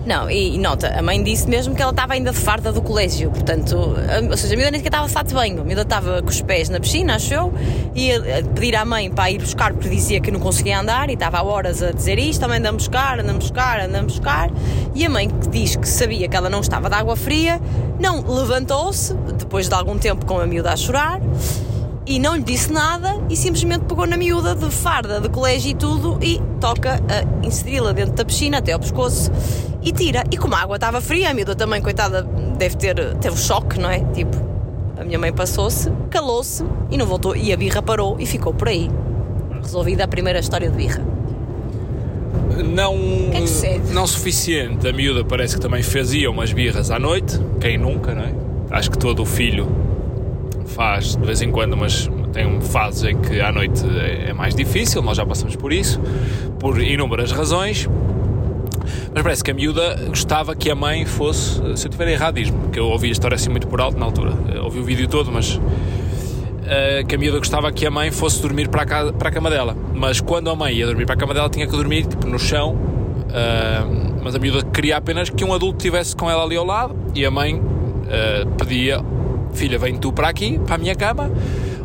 Não, 0.06 0.30
e, 0.30 0.58
nota, 0.58 0.88
a 0.88 1.00
mãe 1.00 1.22
disse 1.22 1.48
mesmo 1.48 1.74
que 1.74 1.80
ela 1.80 1.90
estava 1.90 2.12
ainda 2.12 2.30
de 2.30 2.36
farda 2.36 2.70
do 2.70 2.82
colégio, 2.82 3.30
portanto, 3.30 3.74
a, 3.74 4.30
ou 4.30 4.36
seja, 4.36 4.52
a 4.52 4.56
miúda 4.56 4.70
nem 4.70 4.80
sequer 4.80 4.98
estava 4.98 5.24
de 5.24 5.34
banho, 5.34 5.60
a 5.62 5.64
miúda 5.64 5.80
estava 5.80 6.22
com 6.22 6.28
os 6.28 6.42
pés 6.42 6.68
na 6.68 6.78
piscina, 6.78 7.16
achou, 7.16 7.52
e 7.94 8.12
a, 8.12 8.16
a 8.16 8.42
pedir 8.54 8.76
à 8.76 8.84
mãe 8.84 9.10
para 9.10 9.30
ir 9.30 9.38
buscar 9.38 9.72
porque 9.72 9.88
dizia 9.88 10.20
que 10.20 10.30
não 10.30 10.40
conseguia 10.40 10.78
andar 10.78 11.08
e 11.08 11.14
estava 11.14 11.38
há 11.38 11.42
horas 11.42 11.82
a 11.82 11.90
dizer 11.90 12.18
isto, 12.18 12.40
também 12.40 12.58
andamos 12.58 12.86
buscar, 12.86 13.18
andamos 13.18 13.44
buscar, 13.44 13.80
andamos 13.80 14.12
buscar, 14.18 14.50
e 14.94 15.06
a 15.06 15.08
mãe 15.08 15.28
que 15.28 15.48
diz 15.48 15.74
que 15.74 15.88
sabia 15.88 16.28
que 16.28 16.36
ela 16.36 16.50
não 16.50 16.60
estava 16.60 16.90
de 16.90 16.96
água 16.96 17.16
fria, 17.16 17.58
não 17.98 18.20
levantou-se, 18.20 19.14
depois 19.38 19.70
de 19.70 19.74
algum 19.74 19.96
tempo 19.96 20.26
com 20.26 20.38
a 20.38 20.46
miúda 20.46 20.70
a 20.70 20.76
chorar, 20.76 21.18
e 22.06 22.18
não 22.18 22.36
lhe 22.36 22.42
disse 22.42 22.72
nada 22.72 23.16
e 23.30 23.36
simplesmente 23.36 23.84
pegou 23.84 24.06
na 24.06 24.16
miúda 24.16 24.54
de 24.54 24.70
farda, 24.70 25.20
de 25.20 25.28
colégio 25.28 25.70
e 25.70 25.74
tudo 25.74 26.18
e 26.22 26.40
toca 26.60 27.00
a 27.08 27.46
inseri-la 27.46 27.92
dentro 27.92 28.14
da 28.14 28.24
piscina 28.24 28.58
até 28.58 28.72
ao 28.72 28.78
pescoço 28.78 29.30
e 29.82 29.92
tira. 29.92 30.24
E 30.30 30.36
como 30.36 30.54
a 30.54 30.58
água 30.60 30.76
estava 30.76 31.00
fria, 31.00 31.30
a 31.30 31.34
miúda 31.34 31.54
também, 31.54 31.80
coitada, 31.80 32.22
deve 32.58 32.76
ter, 32.76 33.14
teve 33.16 33.34
um 33.34 33.38
choque, 33.38 33.78
não 33.78 33.90
é? 33.90 34.00
Tipo, 34.12 34.36
a 34.98 35.04
minha 35.04 35.18
mãe 35.18 35.32
passou-se, 35.32 35.90
calou-se 36.10 36.64
e 36.90 36.96
não 36.96 37.06
voltou. 37.06 37.34
E 37.34 37.52
a 37.52 37.56
birra 37.56 37.82
parou 37.82 38.16
e 38.18 38.26
ficou 38.26 38.52
por 38.52 38.68
aí. 38.68 38.90
Resolvida 39.62 40.04
a 40.04 40.08
primeira 40.08 40.38
história 40.38 40.70
de 40.70 40.76
birra. 40.76 41.02
Não, 42.64 42.96
que 43.32 43.66
é 43.66 43.78
que 43.80 43.92
não 43.92 44.06
suficiente. 44.06 44.86
A 44.86 44.92
miúda 44.92 45.24
parece 45.24 45.56
que 45.56 45.60
também 45.60 45.82
fazia 45.82 46.30
umas 46.30 46.52
birras 46.52 46.90
à 46.90 46.98
noite. 46.98 47.40
Quem 47.60 47.78
nunca, 47.78 48.14
não 48.14 48.22
é? 48.22 48.32
Acho 48.70 48.90
que 48.90 48.98
todo 48.98 49.22
o 49.22 49.26
filho 49.26 49.83
faz 50.66 51.16
de 51.16 51.24
vez 51.24 51.42
em 51.42 51.50
quando, 51.50 51.76
mas 51.76 52.10
tem 52.32 52.60
fases 52.60 53.04
em 53.04 53.16
que 53.18 53.40
à 53.40 53.52
noite 53.52 53.84
é 53.98 54.24
é 54.30 54.32
mais 54.32 54.54
difícil. 54.54 55.00
Nós 55.00 55.16
já 55.16 55.24
passamos 55.24 55.56
por 55.56 55.72
isso, 55.72 56.00
por 56.58 56.80
inúmeras 56.80 57.30
razões. 57.30 57.88
Mas 59.14 59.22
parece 59.22 59.44
que 59.44 59.50
a 59.50 59.54
miúda 59.54 59.96
gostava 60.08 60.54
que 60.54 60.70
a 60.70 60.74
mãe 60.74 61.06
fosse. 61.06 61.54
Se 61.54 61.86
eu 61.86 61.90
estiver 61.90 62.08
errado, 62.08 62.34
diz-me, 62.34 62.68
que 62.68 62.78
eu 62.78 62.86
ouvi 62.86 63.08
a 63.08 63.12
história 63.12 63.36
assim 63.36 63.48
muito 63.48 63.66
por 63.66 63.80
alto 63.80 63.98
na 63.98 64.04
altura. 64.04 64.32
Eu 64.52 64.64
ouvi 64.64 64.80
o 64.80 64.84
vídeo 64.84 65.08
todo, 65.08 65.30
mas 65.32 65.60
Uh, 66.64 67.06
que 67.06 67.14
a 67.14 67.18
miúda 67.18 67.36
gostava 67.36 67.70
que 67.70 67.84
a 67.84 67.90
mãe 67.90 68.10
fosse 68.10 68.40
dormir 68.40 68.70
para 68.70 68.84
a, 68.84 68.86
casa, 68.86 69.12
para 69.12 69.28
a 69.28 69.32
cama 69.32 69.50
dela. 69.50 69.76
Mas 69.92 70.18
quando 70.18 70.48
a 70.48 70.56
mãe 70.56 70.72
ia 70.72 70.86
dormir 70.86 71.04
para 71.04 71.14
a 71.14 71.18
cama 71.18 71.34
dela, 71.34 71.50
tinha 71.50 71.66
que 71.66 71.72
dormir 71.72 72.06
tipo, 72.06 72.26
no 72.26 72.38
chão. 72.38 72.72
Uh, 72.72 74.22
mas 74.22 74.34
a 74.34 74.38
miúda 74.38 74.64
queria 74.72 74.96
apenas 74.96 75.28
que 75.28 75.44
um 75.44 75.52
adulto 75.52 75.76
estivesse 75.76 76.16
com 76.16 76.30
ela 76.30 76.42
ali 76.42 76.56
ao 76.56 76.64
lado 76.64 76.96
e 77.14 77.26
a 77.26 77.30
mãe 77.30 77.56
uh, 77.56 78.50
pedia: 78.56 79.02
Filha, 79.54 79.78
vem 79.78 79.96
tu 79.96 80.12
para 80.12 80.28
aqui, 80.28 80.58
para 80.58 80.74
a 80.74 80.78
minha 80.78 80.94
cama, 80.94 81.30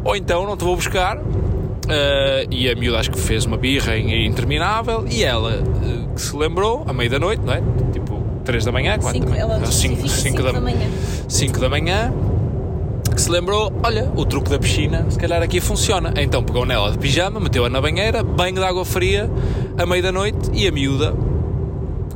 ou 0.03 0.15
então 0.15 0.45
não 0.45 0.57
te 0.57 0.63
vou 0.63 0.75
buscar. 0.75 1.17
Uh, 1.17 2.45
e 2.51 2.69
a 2.69 2.75
miúda 2.75 2.99
acho 2.99 3.09
que 3.09 3.17
fez 3.19 3.45
uma 3.45 3.57
birra 3.57 3.97
in- 3.97 4.25
interminável 4.27 5.05
e 5.09 5.23
ela 5.23 5.59
uh, 5.63 6.13
que 6.13 6.21
se 6.21 6.35
lembrou, 6.35 6.83
à 6.87 6.93
meia 6.93 7.09
da 7.09 7.17
noite, 7.19 7.41
não 7.43 7.51
é? 7.53 7.63
Tipo 7.91 8.21
3 8.45 8.63
da 8.65 8.71
manhã, 8.71 8.99
4 8.99 9.11
Cinco, 9.19 9.25
da 9.35 9.47
manhã, 9.47 9.65
justifica 9.65 10.07
cinco 10.07 10.43
da 10.43 10.53
manhã. 10.61 10.87
5 11.27 11.59
da 11.59 11.69
manhã 11.69 12.13
que 13.15 13.19
se 13.19 13.31
lembrou, 13.31 13.73
olha, 13.83 14.11
o 14.15 14.23
truque 14.23 14.51
da 14.51 14.59
piscina, 14.59 15.05
se 15.09 15.17
calhar 15.17 15.41
aqui 15.41 15.59
funciona. 15.59 16.13
Então 16.17 16.43
pegou 16.43 16.63
nela 16.63 16.91
de 16.91 16.97
pijama, 16.99 17.39
meteu-a 17.39 17.69
na 17.69 17.81
banheira, 17.81 18.21
banho 18.23 18.53
de 18.55 18.63
água 18.63 18.85
fria, 18.85 19.27
à 19.77 19.83
meia 19.85 20.03
da 20.03 20.11
noite 20.11 20.49
e 20.53 20.67
a 20.67 20.71
miúda, 20.71 21.13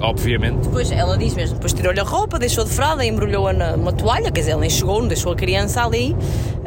obviamente, 0.04 0.58
Depois 0.58 0.92
ela 0.92 1.18
diz 1.18 1.34
mesmo, 1.34 1.56
depois 1.56 1.74
tirou-lhe 1.74 2.00
a 2.00 2.04
roupa, 2.04 2.38
deixou 2.38 2.64
de 2.64 2.70
fralda, 2.70 3.06
embrulhou-a 3.06 3.54
numa 3.54 3.92
toalha, 3.94 4.32
quer 4.32 4.42
dizer, 4.42 4.52
ela 4.52 4.62
nem 4.62 4.70
chegou, 4.70 5.02
não 5.02 5.08
deixou 5.08 5.32
a 5.32 5.36
criança 5.36 5.84
ali. 5.84 6.16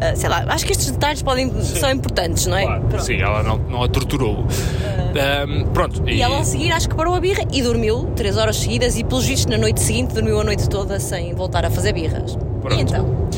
Ah, 0.01 0.17
sei 0.17 0.29
lá, 0.29 0.45
acho 0.49 0.65
que 0.67 0.73
estes 0.73 0.91
detalhes 0.91 1.23
podem, 1.23 1.53
são 1.63 1.91
importantes, 1.91 2.47
não 2.47 2.57
é? 2.57 2.65
Pronto. 2.65 3.03
sim, 3.03 3.21
ela 3.21 3.43
não, 3.43 3.59
não 3.59 3.83
a 3.83 3.89
torturou. 3.89 4.47
Ahm, 5.17 5.67
pronto, 5.73 6.03
E 6.09 6.21
ela 6.21 6.41
a 6.41 6.45
seguir 6.45 6.73
acho 6.73 6.89
que 6.89 6.95
parou 6.95 7.15
a 7.15 7.21
birra 7.21 7.45
e 7.53 7.63
dormiu 7.63 8.11
três 8.17 8.37
horas 8.37 8.57
seguidas 8.57 8.99
e 8.99 9.05
pelos 9.05 9.25
vistos 9.25 9.47
na 9.47 9.59
noite 9.59 9.81
seguinte 9.81 10.13
dormiu 10.15 10.41
a 10.41 10.45
noite 10.45 10.69
toda 10.69 10.99
sem 10.99 11.35
voltar 11.35 11.65
a 11.65 11.71
fazer 11.71 11.93
birras. 11.93 12.37
Pronto. 12.61 12.75
E 12.77 12.81
então? 12.81 13.29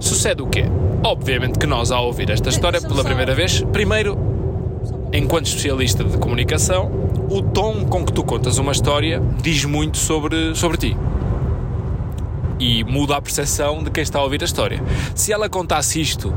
sucede 0.00 0.42
o 0.42 0.46
quê? 0.46 0.64
Obviamente 1.02 1.58
que 1.58 1.66
nós, 1.66 1.90
ao 1.90 2.06
ouvir 2.06 2.30
esta 2.30 2.48
história 2.48 2.80
pela 2.80 3.02
primeira 3.04 3.34
vez, 3.34 3.62
primeiro, 3.72 4.18
enquanto 5.12 5.46
especialista 5.46 6.04
de 6.04 6.16
comunicação, 6.18 6.90
o 7.34 7.42
tom 7.42 7.84
com 7.86 8.04
que 8.04 8.12
tu 8.12 8.22
contas 8.22 8.58
uma 8.58 8.70
história 8.70 9.20
diz 9.42 9.64
muito 9.64 9.98
sobre, 9.98 10.54
sobre 10.54 10.76
ti. 10.76 10.96
E 12.60 12.84
muda 12.84 13.16
a 13.16 13.20
percepção 13.20 13.82
de 13.82 13.90
quem 13.90 14.04
está 14.04 14.20
a 14.20 14.22
ouvir 14.22 14.40
a 14.40 14.44
história. 14.44 14.80
Se 15.16 15.32
ela 15.32 15.48
contasse 15.48 16.00
isto 16.00 16.32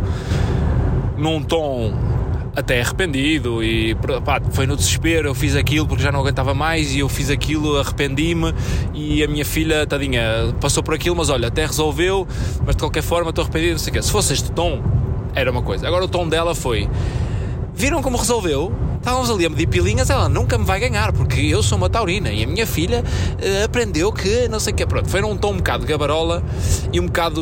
num 1.16 1.44
tom 1.44 1.94
até 2.56 2.82
arrependido 2.82 3.64
e 3.64 3.94
pá, 4.26 4.42
foi 4.50 4.66
no 4.66 4.76
desespero, 4.76 5.28
eu 5.28 5.36
fiz 5.36 5.56
aquilo 5.56 5.86
porque 5.86 6.02
já 6.02 6.12
não 6.12 6.22
aguentava 6.22 6.56
mais 6.56 6.96
e 6.96 7.00
eu 7.00 7.08
fiz 7.08 7.30
aquilo, 7.30 7.80
arrependi-me 7.80 8.52
e 8.92 9.24
a 9.24 9.28
minha 9.28 9.46
filha, 9.46 9.86
tadinha, 9.86 10.52
passou 10.60 10.82
por 10.82 10.96
aquilo, 10.96 11.16
mas 11.16 11.30
olha, 11.30 11.50
até 11.50 11.64
resolveu, 11.64 12.28
mas 12.66 12.76
de 12.76 12.82
qualquer 12.82 13.04
forma 13.04 13.30
estou 13.30 13.44
arrependido, 13.44 13.74
não 13.74 13.80
sei 13.80 13.92
o 13.92 13.94
quê. 13.94 14.02
Se 14.02 14.12
fosse 14.12 14.34
este 14.34 14.52
tom, 14.52 14.82
era 15.36 15.52
uma 15.52 15.62
coisa. 15.62 15.88
Agora 15.88 16.06
o 16.06 16.08
tom 16.08 16.28
dela 16.28 16.56
foi 16.56 16.90
Viram 17.78 18.02
como 18.02 18.18
resolveu? 18.18 18.74
Estávamos 19.08 19.32
ali 19.32 19.46
a 19.46 19.50
medir 19.50 19.68
pilinhas, 19.68 20.10
ela 20.10 20.28
nunca 20.28 20.58
me 20.58 20.66
vai 20.66 20.82
ganhar, 20.82 21.14
porque 21.14 21.40
eu 21.40 21.64
sou 21.64 21.78
uma 21.78 21.90
taurina 21.90 22.30
e 22.30 22.44
a 22.44 22.48
minha 22.48 22.68
filha 22.68 23.06
eh, 23.42 23.64
aprendeu 23.64 24.12
que 24.12 24.50
não 24.50 24.60
sei 24.60 24.74
o 24.74 24.76
que. 24.76 24.86
Pronto, 24.86 25.08
foi 25.10 25.22
num 25.22 25.38
tom 25.38 25.54
um 25.54 25.58
bocado 25.60 25.86
gabarola 25.86 26.44
e 26.92 27.00
um 27.00 27.06
bocado 27.06 27.42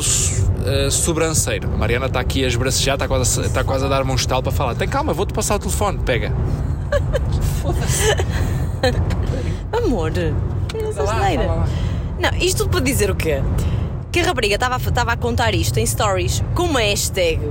eh, 0.64 0.92
sobranceiro. 0.92 1.68
A 1.74 1.76
Mariana 1.76 2.06
está 2.06 2.20
aqui 2.20 2.46
a 2.46 2.48
esbracejar, 2.48 2.98
está 2.98 3.08
quase, 3.08 3.42
a- 3.42 3.46
está 3.48 3.64
quase 3.64 3.84
a 3.84 3.88
dar-me 3.88 4.12
um 4.12 4.16
estalo 4.16 4.44
para 4.44 4.52
falar. 4.52 4.76
Tem 4.76 4.88
calma, 4.88 5.12
vou-te 5.12 5.34
passar 5.34 5.56
o 5.56 5.60
telefone, 5.60 5.98
pega. 6.06 6.32
Amor, 9.76 10.12
asneira? 11.00 11.64
Não, 12.20 12.30
isto 12.40 12.60
tudo 12.60 12.70
para 12.74 12.82
dizer 12.82 13.10
o 13.10 13.16
quê? 13.16 13.42
Que 14.12 14.20
a 14.20 14.24
rapariga 14.24 14.54
estava 14.54 15.14
a 15.14 15.18
contar 15.18 15.56
isto 15.56 15.80
em 15.80 15.86
stories 15.88 16.44
com 16.54 16.66
uma 16.66 16.82
hashtag 16.82 17.42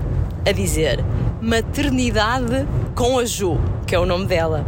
a 0.48 0.53
dizer 0.53 1.05
maternidade 1.42 2.64
com 2.94 3.18
a 3.18 3.24
Ju, 3.24 3.59
que 3.87 3.94
é 3.94 3.98
o 3.98 4.07
nome 4.07 4.26
dela, 4.26 4.64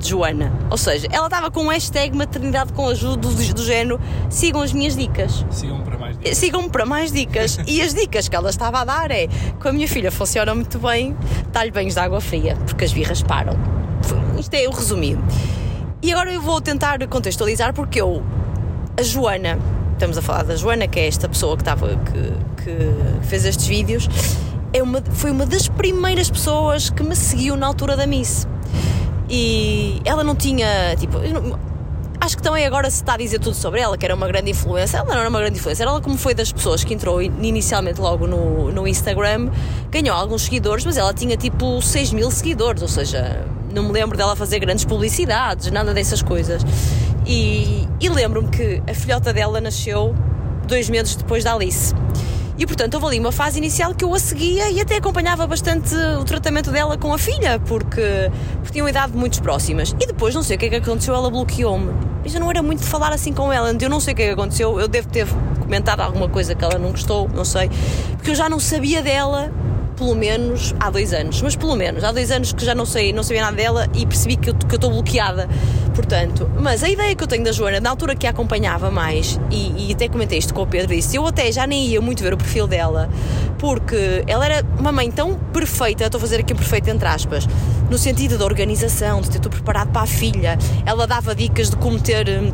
Joana. 0.00 0.52
Ou 0.70 0.76
seja, 0.76 1.08
ela 1.10 1.26
estava 1.26 1.50
com 1.50 1.64
um 1.64 1.68
hashtag 1.68 2.16
maternidade 2.16 2.72
com 2.72 2.88
a 2.88 2.94
Ju 2.94 3.16
do, 3.16 3.28
do 3.30 3.64
género 3.64 4.00
sigam 4.30 4.62
as 4.62 4.72
minhas 4.72 4.96
dicas. 4.96 5.44
Sigam 5.50 5.80
para 5.82 5.98
mais 5.98 6.18
dias. 6.18 6.38
Sigam-me 6.38 6.68
para 6.68 6.86
mais 6.86 7.12
dicas. 7.12 7.58
E 7.66 7.82
as 7.82 7.94
dicas 7.94 8.28
que 8.28 8.36
ela 8.36 8.50
estava 8.50 8.80
a 8.80 8.84
dar 8.84 9.10
é: 9.10 9.28
com 9.60 9.68
a 9.68 9.72
minha 9.72 9.88
filha 9.88 10.12
funciona 10.12 10.54
muito 10.54 10.78
bem, 10.78 11.16
dá-lhe 11.52 11.70
banhos 11.70 11.94
de 11.94 12.00
água 12.00 12.20
fria, 12.20 12.56
porque 12.66 12.84
as 12.84 12.92
birras 12.92 13.22
param. 13.22 13.54
Isto 14.38 14.54
é 14.54 14.68
o 14.68 14.70
resumido. 14.70 15.22
E 16.02 16.12
agora 16.12 16.32
eu 16.32 16.40
vou 16.40 16.60
tentar 16.60 17.04
contextualizar 17.08 17.72
porque 17.72 18.00
eu, 18.00 18.22
a 18.98 19.02
Joana, 19.02 19.58
estamos 19.94 20.18
a 20.18 20.22
falar 20.22 20.44
da 20.44 20.54
Joana, 20.54 20.86
que 20.86 21.00
é 21.00 21.06
esta 21.06 21.28
pessoa 21.28 21.56
que, 21.56 21.62
estava, 21.62 21.88
que, 21.88 22.62
que 22.62 23.26
fez 23.26 23.44
estes 23.46 23.66
vídeos, 23.66 24.08
é 24.74 24.82
uma, 24.82 25.00
foi 25.00 25.30
uma 25.30 25.46
das 25.46 25.68
primeiras 25.68 26.28
pessoas 26.28 26.90
que 26.90 27.02
me 27.04 27.14
seguiu 27.14 27.56
na 27.56 27.64
altura 27.68 27.96
da 27.96 28.08
Miss. 28.08 28.46
E 29.30 30.02
ela 30.04 30.24
não 30.24 30.34
tinha, 30.34 30.96
tipo, 30.96 31.18
acho 32.20 32.36
que 32.36 32.42
também 32.42 32.66
agora 32.66 32.90
se 32.90 32.96
está 32.96 33.14
a 33.14 33.16
dizer 33.16 33.38
tudo 33.38 33.54
sobre 33.54 33.80
ela, 33.80 33.96
que 33.96 34.04
era 34.04 34.16
uma 34.16 34.26
grande 34.26 34.50
influência. 34.50 34.98
Ela 34.98 35.06
não 35.06 35.20
era 35.20 35.28
uma 35.28 35.38
grande 35.38 35.58
influência, 35.58 35.84
ela, 35.84 36.00
como 36.00 36.18
foi 36.18 36.34
das 36.34 36.52
pessoas 36.52 36.82
que 36.82 36.92
entrou 36.92 37.22
inicialmente 37.22 38.00
logo 38.00 38.26
no, 38.26 38.72
no 38.72 38.86
Instagram, 38.88 39.48
ganhou 39.92 40.16
alguns 40.16 40.42
seguidores, 40.42 40.84
mas 40.84 40.96
ela 40.96 41.14
tinha 41.14 41.36
tipo 41.36 41.80
6 41.80 42.12
mil 42.12 42.28
seguidores, 42.32 42.82
ou 42.82 42.88
seja, 42.88 43.46
não 43.72 43.84
me 43.84 43.92
lembro 43.92 44.18
dela 44.18 44.34
fazer 44.34 44.58
grandes 44.58 44.84
publicidades, 44.84 45.70
nada 45.70 45.94
dessas 45.94 46.20
coisas. 46.20 46.62
E, 47.24 47.88
e 48.00 48.08
lembro-me 48.08 48.48
que 48.48 48.82
a 48.90 48.92
filhota 48.92 49.32
dela 49.32 49.60
nasceu 49.60 50.12
dois 50.66 50.90
meses 50.90 51.14
depois 51.14 51.44
da 51.44 51.54
Alice. 51.54 51.94
E 52.56 52.66
portanto 52.66 52.94
houve 52.94 53.06
ali 53.06 53.20
uma 53.20 53.32
fase 53.32 53.58
inicial 53.58 53.94
que 53.94 54.04
eu 54.04 54.14
a 54.14 54.18
seguia 54.18 54.70
e 54.70 54.80
até 54.80 54.96
acompanhava 54.96 55.46
bastante 55.46 55.94
o 55.94 56.24
tratamento 56.24 56.70
dela 56.70 56.96
com 56.96 57.12
a 57.12 57.18
filha, 57.18 57.58
porque, 57.66 58.30
porque 58.56 58.72
tinham 58.72 58.88
idade 58.88 59.16
muito 59.16 59.42
próximas. 59.42 59.94
E 60.00 60.06
depois 60.06 60.34
não 60.34 60.42
sei 60.42 60.56
o 60.56 60.58
que 60.58 60.66
é 60.66 60.68
que 60.68 60.76
aconteceu, 60.76 61.14
ela 61.14 61.30
bloqueou-me. 61.30 61.92
Eu 62.24 62.30
já 62.30 62.38
não 62.38 62.48
era 62.48 62.62
muito 62.62 62.80
de 62.80 62.86
falar 62.86 63.12
assim 63.12 63.32
com 63.32 63.52
ela, 63.52 63.74
eu 63.78 63.90
não 63.90 64.00
sei 64.00 64.14
o 64.14 64.16
que 64.16 64.22
é 64.22 64.26
que 64.26 64.32
aconteceu, 64.32 64.78
eu 64.78 64.86
devo 64.86 65.08
ter 65.08 65.26
comentado 65.60 66.00
alguma 66.00 66.28
coisa 66.28 66.54
que 66.54 66.64
ela 66.64 66.78
não 66.78 66.90
gostou, 66.90 67.28
não 67.34 67.44
sei, 67.44 67.70
porque 68.16 68.30
eu 68.30 68.34
já 68.34 68.48
não 68.48 68.60
sabia 68.60 69.02
dela 69.02 69.52
pelo 69.96 70.14
menos 70.14 70.74
há 70.80 70.90
dois 70.90 71.12
anos, 71.12 71.40
mas 71.42 71.56
pelo 71.56 71.76
menos 71.76 72.04
há 72.04 72.12
dois 72.12 72.30
anos 72.30 72.52
que 72.52 72.64
já 72.64 72.74
não 72.74 72.84
sei, 72.84 73.12
não 73.12 73.22
sabia 73.22 73.42
nada 73.42 73.56
dela 73.56 73.88
e 73.94 74.06
percebi 74.06 74.36
que 74.36 74.50
eu 74.50 74.54
estou 74.54 74.90
bloqueada, 74.90 75.48
portanto. 75.94 76.50
Mas 76.58 76.82
a 76.82 76.88
ideia 76.88 77.14
que 77.14 77.22
eu 77.22 77.28
tenho 77.28 77.44
da 77.44 77.52
Joana, 77.52 77.80
na 77.80 77.90
altura 77.90 78.14
que 78.14 78.26
a 78.26 78.30
acompanhava 78.30 78.90
mais, 78.90 79.38
e, 79.50 79.88
e 79.88 79.92
até 79.92 80.08
comentei 80.08 80.38
isto 80.38 80.52
com 80.52 80.62
o 80.62 80.66
Pedro, 80.66 80.94
disse, 80.94 81.16
eu 81.16 81.26
até 81.26 81.50
já 81.50 81.66
nem 81.66 81.86
ia 81.86 82.00
muito 82.00 82.22
ver 82.22 82.34
o 82.34 82.36
perfil 82.36 82.66
dela, 82.66 83.08
porque 83.58 84.24
ela 84.26 84.44
era 84.44 84.66
uma 84.78 84.92
mãe 84.92 85.10
tão 85.10 85.34
perfeita, 85.52 86.04
estou 86.04 86.18
a 86.18 86.20
fazer 86.20 86.40
aqui 86.40 86.52
um 86.52 86.56
perfeito 86.56 86.90
entre 86.90 87.08
aspas, 87.08 87.46
no 87.88 87.96
sentido 87.96 88.36
da 88.36 88.44
organização, 88.44 89.20
de 89.20 89.30
ter 89.30 89.38
tudo 89.38 89.52
preparado 89.52 89.90
para 89.90 90.02
a 90.02 90.06
filha, 90.06 90.58
ela 90.84 91.06
dava 91.06 91.34
dicas 91.34 91.70
de 91.70 91.76
como 91.76 92.00
ter 92.00 92.28
hum, 92.28 92.52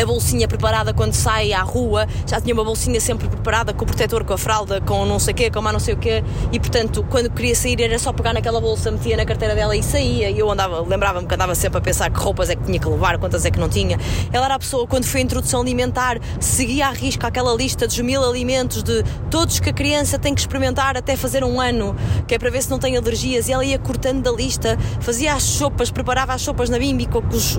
a 0.00 0.06
bolsinha 0.06 0.48
preparada 0.48 0.92
quando 0.92 1.14
sai 1.14 1.52
à 1.52 1.62
rua, 1.62 2.06
já 2.26 2.40
tinha 2.40 2.54
uma 2.54 2.64
bolsinha 2.64 3.00
sempre 3.00 3.28
preparada 3.28 3.72
com 3.72 3.84
o 3.84 3.86
protetor, 3.86 4.24
com 4.24 4.34
a 4.34 4.38
fralda, 4.38 4.80
com 4.80 5.04
não 5.04 5.18
sei 5.18 5.32
o 5.32 5.36
quê, 5.36 5.50
com 5.50 5.60
mais 5.60 5.72
não 5.72 5.80
sei 5.80 5.94
o 5.94 5.96
quê, 5.96 6.22
e 6.52 6.58
portanto, 6.58 7.04
quando 7.08 7.30
queria 7.30 7.54
sair 7.54 7.80
era 7.80 7.98
só 7.98 8.12
pegar 8.12 8.32
naquela 8.32 8.60
bolsa, 8.60 8.90
metia 8.90 9.16
na 9.16 9.24
carteira 9.24 9.54
dela 9.54 9.76
e 9.76 9.82
saía. 9.82 10.30
E 10.30 10.38
eu 10.38 10.50
andava, 10.50 10.80
lembrava-me 10.80 11.26
que 11.26 11.34
andava 11.34 11.54
sempre 11.54 11.78
a 11.78 11.80
pensar 11.80 12.10
que 12.10 12.18
roupas 12.18 12.50
é 12.50 12.56
que 12.56 12.64
tinha 12.64 12.78
que 12.78 12.88
levar, 12.88 13.18
quantas 13.18 13.44
é 13.44 13.50
que 13.50 13.58
não 13.58 13.68
tinha. 13.68 13.98
Ela 14.32 14.46
era 14.46 14.54
a 14.54 14.58
pessoa, 14.58 14.86
quando 14.86 15.04
foi 15.04 15.20
a 15.20 15.24
introdução 15.24 15.60
alimentar, 15.60 16.18
seguia 16.38 16.88
à 16.88 16.90
risca 16.90 17.26
aquela 17.26 17.54
lista 17.54 17.86
dos 17.86 17.98
mil 18.00 18.22
alimentos 18.22 18.82
de 18.82 19.02
todos 19.30 19.60
que 19.60 19.70
a 19.70 19.72
criança 19.72 20.18
tem 20.18 20.34
que 20.34 20.40
experimentar 20.40 20.96
até 20.96 21.16
fazer 21.16 21.44
um 21.44 21.60
ano, 21.60 21.96
que 22.26 22.34
é 22.34 22.38
para 22.38 22.50
ver 22.50 22.62
se 22.62 22.70
não 22.70 22.78
tem 22.78 22.96
alergias, 22.96 23.48
e 23.48 23.52
ela 23.52 23.64
ia 23.64 23.78
cortando 23.78 24.22
da 24.22 24.32
lista, 24.32 24.78
fazia 25.00 25.34
as 25.34 25.42
sopas, 25.42 25.90
preparava 25.90 26.32
as 26.32 26.42
sopas 26.42 26.68
na 26.68 26.78
bimbi 26.78 27.06
com 27.06 27.22
os 27.30 27.58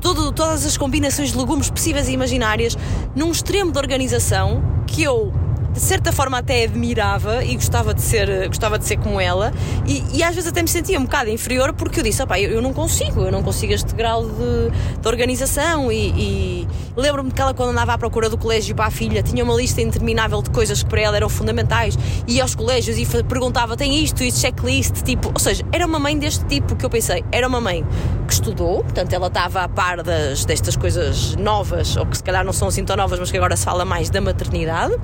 todo, 0.00 0.32
todas 0.32 0.64
as 0.64 0.76
combinações 0.76 1.32
de 1.32 1.38
legumes 1.38 1.70
possíveis 1.70 2.08
e 2.08 2.12
imaginárias, 2.12 2.76
num 3.14 3.30
extremo 3.30 3.72
de 3.72 3.78
organização 3.78 4.62
que 4.86 5.02
eu 5.02 5.32
de 5.72 5.80
certa 5.80 6.12
forma 6.12 6.38
até 6.38 6.64
admirava 6.64 7.44
e 7.44 7.54
gostava 7.54 7.92
de 7.92 8.00
ser, 8.00 8.48
gostava 8.48 8.78
de 8.78 8.84
ser 8.84 8.96
como 8.96 9.20
ela. 9.20 9.52
E, 9.86 10.18
e 10.18 10.22
às 10.22 10.34
vezes 10.34 10.50
até 10.50 10.62
me 10.62 10.68
sentia 10.68 10.98
um 10.98 11.02
bocado 11.02 11.30
inferior 11.30 11.72
porque 11.72 12.00
eu 12.00 12.04
disse, 12.04 12.22
opá, 12.22 12.38
eu, 12.40 12.50
eu 12.50 12.62
não 12.62 12.72
consigo, 12.72 13.22
eu 13.22 13.32
não 13.32 13.42
consigo 13.42 13.72
este 13.72 13.94
grau 13.94 14.24
de, 14.24 15.00
de 15.00 15.08
organização. 15.08 15.92
E, 15.92 16.08
e 16.16 16.68
lembro-me 16.96 17.30
que 17.30 17.40
ela 17.40 17.52
quando 17.54 17.70
andava 17.70 17.92
à 17.92 17.98
procura 17.98 18.28
do 18.28 18.38
colégio 18.38 18.74
para 18.74 18.86
a 18.86 18.90
filha 18.90 19.22
tinha 19.22 19.44
uma 19.44 19.54
lista 19.54 19.80
interminável 19.80 20.42
de 20.42 20.50
coisas 20.50 20.82
que 20.82 20.88
para 20.88 21.00
ela 21.00 21.16
eram 21.16 21.28
fundamentais. 21.28 21.98
E 22.26 22.40
aos 22.40 22.54
colégios 22.54 22.98
e 22.98 23.06
perguntava, 23.24 23.76
tem 23.76 24.02
isto, 24.02 24.22
isso, 24.22 24.40
checklist, 24.40 25.02
tipo, 25.02 25.28
ou 25.28 25.40
seja, 25.40 25.64
era 25.72 25.86
uma 25.86 25.98
mãe 25.98 26.18
deste 26.18 26.44
tipo 26.46 26.76
que 26.76 26.84
eu 26.84 26.90
pensei, 26.90 27.24
era 27.30 27.46
uma 27.46 27.60
mãe 27.60 27.84
que 28.26 28.32
estudou, 28.32 28.82
portanto 28.82 29.12
ela 29.12 29.28
estava 29.28 29.62
a 29.62 29.68
par 29.68 30.02
das, 30.02 30.44
destas 30.44 30.76
coisas 30.76 31.34
novas, 31.36 31.96
ou 31.96 32.06
que 32.06 32.16
se 32.16 32.22
calhar 32.22 32.44
não 32.44 32.52
são 32.52 32.68
assim 32.68 32.84
tão 32.84 32.96
novas, 32.96 33.18
mas 33.18 33.30
que 33.30 33.36
agora 33.36 33.56
se 33.56 33.64
fala 33.64 33.84
mais 33.84 34.10
da 34.10 34.20
maternidade 34.20 34.94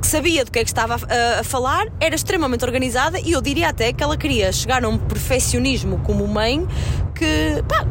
que 0.00 0.06
sabia 0.06 0.44
do 0.44 0.50
que 0.50 0.58
é 0.58 0.62
que 0.62 0.70
estava 0.70 0.94
a, 0.94 1.40
a, 1.40 1.44
falar, 1.44 1.86
era 2.00 2.14
extremamente 2.14 2.64
organizada 2.64 3.18
e 3.18 3.32
eu 3.32 3.40
diria 3.40 3.68
até 3.68 3.92
que 3.92 4.02
ela 4.02 4.16
queria 4.16 4.52
chegar 4.52 4.84
a 4.84 4.88
um 4.88 4.96
perfeccionismo 4.98 5.98
como 6.04 6.26
mãe 6.26 6.66
que, 7.14 7.62
pá, 7.68 7.84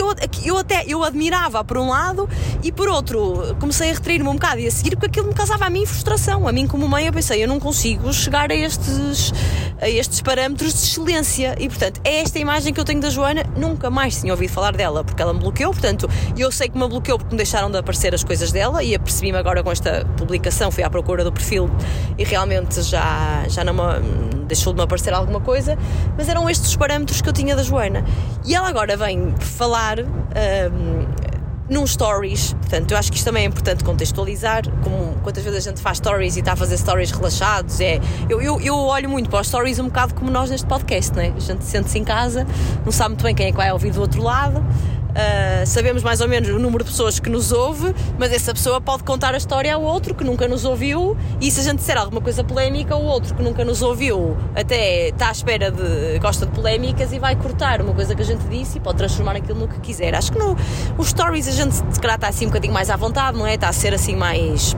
que 0.00 0.02
eu, 0.02 0.14
que 0.14 0.48
eu 0.48 0.58
até 0.58 0.84
eu 0.86 1.04
admirava 1.04 1.62
por 1.62 1.76
um 1.76 1.88
lado 1.88 2.28
e 2.62 2.72
por 2.72 2.88
outro 2.88 3.54
comecei 3.60 3.90
a 3.90 3.94
retrair-me 3.94 4.28
um 4.28 4.34
bocado 4.34 4.60
e 4.60 4.66
a 4.66 4.70
seguir 4.70 4.96
porque 4.96 5.06
aquilo 5.06 5.28
me 5.28 5.34
causava 5.34 5.66
a 5.66 5.70
mim 5.70 5.84
frustração. 5.84 6.48
A 6.48 6.52
mim, 6.52 6.66
como 6.66 6.88
mãe, 6.88 7.06
eu 7.06 7.12
pensei, 7.12 7.42
eu 7.42 7.48
não 7.48 7.60
consigo 7.60 8.12
chegar 8.12 8.50
a 8.50 8.54
estes, 8.54 9.32
a 9.80 9.88
estes 9.88 10.20
parâmetros 10.22 10.72
de 10.72 10.78
excelência. 10.78 11.54
E 11.58 11.68
portanto, 11.68 12.00
é 12.02 12.20
esta 12.20 12.38
imagem 12.38 12.72
que 12.72 12.80
eu 12.80 12.84
tenho 12.84 13.00
da 13.00 13.10
Joana, 13.10 13.44
nunca 13.56 13.90
mais 13.90 14.20
tinha 14.20 14.32
ouvido 14.32 14.50
falar 14.50 14.74
dela 14.74 15.04
porque 15.04 15.20
ela 15.20 15.34
me 15.34 15.40
bloqueou. 15.40 15.72
Portanto, 15.72 16.08
eu 16.36 16.50
sei 16.50 16.68
que 16.68 16.78
me 16.78 16.88
bloqueou 16.88 17.18
porque 17.18 17.34
me 17.34 17.36
deixaram 17.36 17.70
de 17.70 17.76
aparecer 17.76 18.14
as 18.14 18.24
coisas 18.24 18.50
dela 18.52 18.82
e 18.82 18.94
apercebi-me 18.94 19.36
agora 19.36 19.62
com 19.62 19.70
esta 19.70 20.06
publicação, 20.16 20.70
fui 20.70 20.82
à 20.82 20.88
procura 20.88 21.24
do 21.24 21.32
perfil 21.32 21.70
e 22.16 22.24
realmente 22.24 22.82
já, 22.82 23.44
já 23.48 23.64
não 23.64 23.74
me, 23.74 24.46
deixou 24.46 24.72
de 24.72 24.78
me 24.78 24.84
aparecer 24.84 25.12
alguma 25.12 25.40
coisa, 25.40 25.76
mas 26.16 26.28
eram 26.28 26.48
estes 26.48 26.70
os 26.70 26.76
parâmetros 26.76 27.20
que 27.20 27.28
eu 27.28 27.32
tinha 27.32 27.54
da 27.54 27.62
Joana. 27.62 28.04
E 28.44 28.54
ela 28.54 28.68
agora 28.68 28.96
vem 28.96 29.34
falar 29.38 29.89
um, 29.98 31.30
num 31.70 31.86
stories, 31.86 32.52
portanto, 32.54 32.90
eu 32.90 32.98
acho 32.98 33.10
que 33.10 33.16
isto 33.16 33.24
também 33.24 33.44
é 33.44 33.46
importante 33.46 33.84
contextualizar, 33.84 34.62
como 34.82 35.14
quantas 35.22 35.44
vezes 35.44 35.66
a 35.66 35.70
gente 35.70 35.80
faz 35.80 35.98
stories 35.98 36.36
e 36.36 36.40
está 36.40 36.52
a 36.52 36.56
fazer 36.56 36.76
stories 36.76 37.12
relaxados, 37.12 37.80
é, 37.80 38.00
eu, 38.28 38.42
eu, 38.42 38.60
eu 38.60 38.74
olho 38.74 39.08
muito 39.08 39.30
para 39.30 39.40
os 39.40 39.46
stories 39.46 39.78
um 39.78 39.84
bocado 39.84 40.14
como 40.14 40.30
nós 40.30 40.50
neste 40.50 40.66
podcast, 40.66 41.14
né? 41.14 41.32
a 41.34 41.40
gente 41.40 41.64
sente-se 41.64 41.98
em 41.98 42.04
casa, 42.04 42.44
não 42.84 42.90
sabe 42.90 43.10
muito 43.10 43.22
bem 43.22 43.34
quem 43.34 43.46
é 43.46 43.50
que 43.52 43.56
vai 43.56 43.70
ouvir 43.72 43.92
do 43.92 44.00
outro 44.00 44.20
lado, 44.20 44.64
Uh, 45.10 45.66
sabemos 45.66 46.02
mais 46.02 46.20
ou 46.20 46.28
menos 46.28 46.48
o 46.48 46.58
número 46.58 46.84
de 46.84 46.90
pessoas 46.90 47.18
que 47.18 47.28
nos 47.28 47.50
ouve, 47.50 47.94
mas 48.18 48.32
essa 48.32 48.52
pessoa 48.52 48.80
pode 48.80 49.02
contar 49.02 49.34
a 49.34 49.36
história 49.36 49.74
ao 49.74 49.82
outro 49.82 50.14
que 50.14 50.22
nunca 50.22 50.46
nos 50.46 50.64
ouviu, 50.64 51.16
e 51.40 51.50
se 51.50 51.60
a 51.60 51.62
gente 51.64 51.78
disser 51.78 51.98
alguma 51.98 52.20
coisa 52.20 52.44
polémica, 52.44 52.94
o 52.94 53.04
outro 53.04 53.34
que 53.34 53.42
nunca 53.42 53.64
nos 53.64 53.82
ouviu 53.82 54.36
até 54.54 55.08
está 55.08 55.28
à 55.28 55.32
espera 55.32 55.70
de. 55.70 56.18
gosta 56.20 56.46
de 56.46 56.52
polémicas 56.52 57.12
e 57.12 57.18
vai 57.18 57.34
cortar 57.34 57.80
uma 57.80 57.92
coisa 57.92 58.14
que 58.14 58.22
a 58.22 58.24
gente 58.24 58.44
disse 58.48 58.78
e 58.78 58.80
pode 58.80 58.98
transformar 58.98 59.36
aquilo 59.36 59.58
no 59.58 59.68
que 59.68 59.80
quiser. 59.80 60.14
Acho 60.14 60.32
que 60.32 60.38
no, 60.38 60.56
os 60.96 61.08
stories 61.08 61.48
a 61.48 61.52
gente 61.52 61.74
se 61.74 62.00
calhar 62.00 62.16
está 62.16 62.28
assim 62.28 62.46
um 62.46 62.48
bocadinho 62.48 62.72
mais 62.72 62.88
à 62.88 62.96
vontade, 62.96 63.36
não 63.36 63.46
é? 63.46 63.54
Está 63.54 63.68
a 63.68 63.72
ser 63.72 63.92
assim 63.94 64.14
mais. 64.14 64.76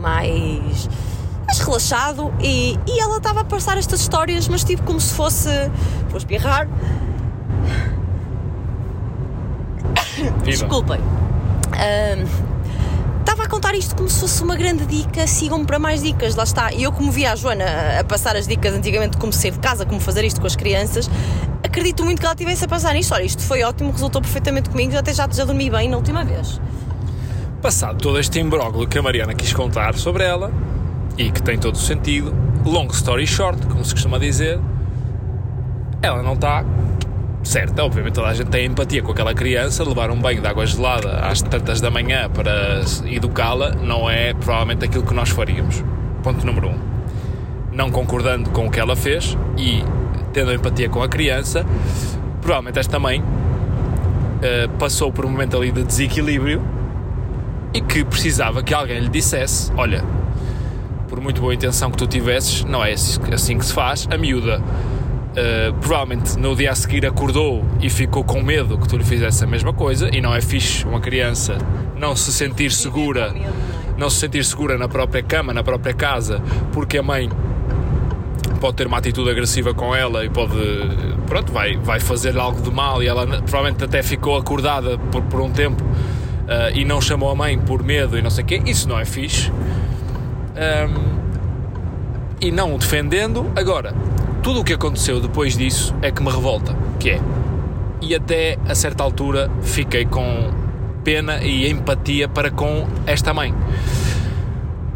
mais 0.00 0.88
mais 1.44 1.58
relaxado 1.58 2.32
e, 2.40 2.78
e 2.86 3.00
ela 3.00 3.18
estava 3.18 3.40
a 3.40 3.44
passar 3.44 3.76
estas 3.76 4.00
histórias, 4.00 4.48
mas 4.48 4.64
tipo 4.64 4.82
como 4.82 5.00
se 5.00 5.12
fosse. 5.14 5.48
vou 6.08 6.18
espirrar 6.18 6.68
Desculpem. 10.44 11.00
Estava 13.20 13.42
um, 13.42 13.46
a 13.46 13.48
contar 13.48 13.74
isto 13.74 13.96
como 13.96 14.08
se 14.08 14.20
fosse 14.20 14.42
uma 14.42 14.56
grande 14.56 14.86
dica, 14.86 15.26
sigam-me 15.26 15.64
para 15.64 15.78
mais 15.78 16.02
dicas, 16.02 16.34
lá 16.34 16.44
está. 16.44 16.72
E 16.72 16.82
eu, 16.82 16.92
como 16.92 17.10
vi 17.10 17.26
a 17.26 17.34
Joana 17.34 17.64
a 18.00 18.04
passar 18.04 18.36
as 18.36 18.46
dicas 18.46 18.74
antigamente 18.74 19.12
de 19.12 19.18
como 19.18 19.32
sair 19.32 19.52
de 19.52 19.58
casa, 19.58 19.84
como 19.84 20.00
fazer 20.00 20.24
isto 20.24 20.40
com 20.40 20.46
as 20.46 20.56
crianças, 20.56 21.10
acredito 21.62 22.04
muito 22.04 22.20
que 22.20 22.26
ela 22.26 22.36
tivesse 22.36 22.64
a 22.64 22.68
passar 22.68 22.94
nisto. 22.94 23.12
Olha, 23.14 23.24
isto 23.24 23.42
foi 23.42 23.62
ótimo, 23.62 23.90
resultou 23.90 24.20
perfeitamente 24.20 24.70
comigo, 24.70 24.96
até 24.96 25.12
já, 25.12 25.28
já 25.30 25.44
dormi 25.44 25.70
bem 25.70 25.88
na 25.88 25.96
última 25.96 26.24
vez. 26.24 26.60
Passado 27.60 27.98
todo 27.98 28.18
este 28.18 28.38
imbróglio 28.38 28.86
que 28.86 28.98
a 28.98 29.02
Mariana 29.02 29.34
quis 29.34 29.52
contar 29.52 29.94
sobre 29.94 30.22
ela, 30.22 30.52
e 31.16 31.30
que 31.30 31.42
tem 31.42 31.58
todo 31.58 31.76
o 31.76 31.78
sentido, 31.78 32.34
long 32.64 32.86
story 32.88 33.26
short, 33.26 33.66
como 33.66 33.84
se 33.84 33.94
costuma 33.94 34.18
dizer, 34.18 34.60
ela 36.02 36.22
não 36.22 36.34
está 36.34 36.64
certo, 37.44 37.78
obviamente 37.80 38.14
toda 38.14 38.28
a 38.28 38.34
gente 38.34 38.48
tem 38.48 38.66
empatia 38.66 39.02
com 39.02 39.12
aquela 39.12 39.34
criança, 39.34 39.84
levar 39.84 40.10
um 40.10 40.18
banho 40.18 40.40
de 40.40 40.46
água 40.46 40.66
gelada 40.66 41.20
às 41.20 41.42
tantas 41.42 41.80
da 41.80 41.90
manhã 41.90 42.28
para 42.30 42.82
educá-la 43.06 43.70
não 43.70 44.10
é 44.10 44.32
provavelmente 44.34 44.84
aquilo 44.84 45.04
que 45.04 45.14
nós 45.14 45.28
faríamos. 45.28 45.84
Ponto 46.22 46.44
número 46.44 46.68
um. 46.68 46.78
Não 47.72 47.90
concordando 47.90 48.50
com 48.50 48.66
o 48.66 48.70
que 48.70 48.80
ela 48.80 48.96
fez 48.96 49.36
e 49.58 49.84
tendo 50.32 50.52
empatia 50.52 50.88
com 50.88 51.02
a 51.02 51.08
criança, 51.08 51.64
provavelmente 52.40 52.78
esta 52.78 52.98
mãe 52.98 53.20
uh, 53.20 54.68
passou 54.78 55.12
por 55.12 55.24
um 55.26 55.30
momento 55.30 55.56
ali 55.56 55.70
de 55.70 55.84
desequilíbrio 55.84 56.62
e 57.72 57.80
que 57.80 58.04
precisava 58.04 58.62
que 58.62 58.72
alguém 58.72 59.00
lhe 59.00 59.08
dissesse: 59.08 59.70
Olha, 59.76 60.04
por 61.08 61.20
muito 61.20 61.40
boa 61.40 61.54
intenção 61.54 61.90
que 61.90 61.98
tu 61.98 62.06
tivesses, 62.06 62.64
não 62.64 62.84
é 62.84 62.92
assim 62.92 63.58
que 63.58 63.64
se 63.66 63.72
faz. 63.72 64.08
A 64.10 64.16
miúda 64.16 64.62
Uh, 65.34 65.74
provavelmente 65.80 66.38
no 66.38 66.54
dia 66.54 66.70
a 66.70 66.74
seguir 66.76 67.04
acordou 67.04 67.64
e 67.80 67.90
ficou 67.90 68.22
com 68.22 68.40
medo 68.40 68.78
que 68.78 68.86
tu 68.86 68.96
lhe 68.96 69.02
fizesse 69.02 69.42
a 69.42 69.46
mesma 69.48 69.72
coisa 69.72 70.08
e 70.14 70.20
não 70.20 70.32
é 70.32 70.40
fixe 70.40 70.86
uma 70.86 71.00
criança 71.00 71.58
não 71.98 72.14
se 72.14 72.32
sentir 72.32 72.70
segura 72.70 73.34
não 73.98 74.08
se 74.08 74.20
sentir 74.20 74.44
segura 74.44 74.78
na 74.78 74.88
própria 74.88 75.24
cama, 75.24 75.52
na 75.52 75.64
própria 75.64 75.92
casa 75.92 76.40
porque 76.72 76.98
a 76.98 77.02
mãe 77.02 77.28
pode 78.60 78.76
ter 78.76 78.86
uma 78.86 78.98
atitude 78.98 79.28
agressiva 79.28 79.74
com 79.74 79.92
ela 79.92 80.24
e 80.24 80.30
pode 80.30 80.54
pronto, 81.26 81.52
vai, 81.52 81.76
vai 81.76 81.98
fazer 81.98 82.38
algo 82.38 82.62
de 82.62 82.70
mal 82.70 83.02
e 83.02 83.08
ela 83.08 83.26
provavelmente 83.26 83.82
até 83.82 84.02
ficou 84.02 84.36
acordada 84.36 84.96
por, 84.98 85.22
por 85.22 85.40
um 85.40 85.50
tempo 85.50 85.82
uh, 85.82 86.74
e 86.74 86.84
não 86.84 87.00
chamou 87.00 87.30
a 87.30 87.34
mãe 87.34 87.58
por 87.58 87.82
medo 87.82 88.16
e 88.16 88.22
não 88.22 88.30
sei 88.30 88.44
o 88.44 88.46
quê, 88.46 88.62
isso 88.66 88.88
não 88.88 88.98
é 88.98 89.04
fixe. 89.04 89.50
Um, 89.50 91.24
e 92.40 92.50
não 92.50 92.74
o 92.74 92.78
defendendo. 92.78 93.50
Agora, 93.56 93.94
tudo 94.44 94.60
o 94.60 94.64
que 94.64 94.74
aconteceu 94.74 95.20
depois 95.20 95.56
disso 95.56 95.94
é 96.02 96.10
que 96.10 96.22
me 96.22 96.30
revolta, 96.30 96.76
que 97.00 97.08
é, 97.08 97.20
e 98.02 98.14
até 98.14 98.58
a 98.68 98.74
certa 98.74 99.02
altura 99.02 99.50
fiquei 99.62 100.04
com 100.04 100.52
pena 101.02 101.42
e 101.42 101.66
empatia 101.70 102.28
para 102.28 102.50
com 102.50 102.86
esta 103.06 103.32
mãe. 103.32 103.54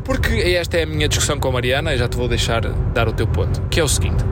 Porque 0.05 0.34
esta 0.34 0.76
é 0.76 0.82
a 0.82 0.86
minha 0.86 1.09
discussão 1.09 1.40
com 1.40 1.49
a 1.49 1.53
Mariana, 1.53 1.94
e 1.94 1.96
já 1.96 2.07
te 2.07 2.14
vou 2.14 2.28
deixar 2.28 2.61
dar 2.92 3.09
o 3.09 3.12
teu 3.14 3.26
ponto, 3.26 3.62
que 3.70 3.80
é 3.80 3.82
o 3.82 3.88
seguinte: 3.88 4.22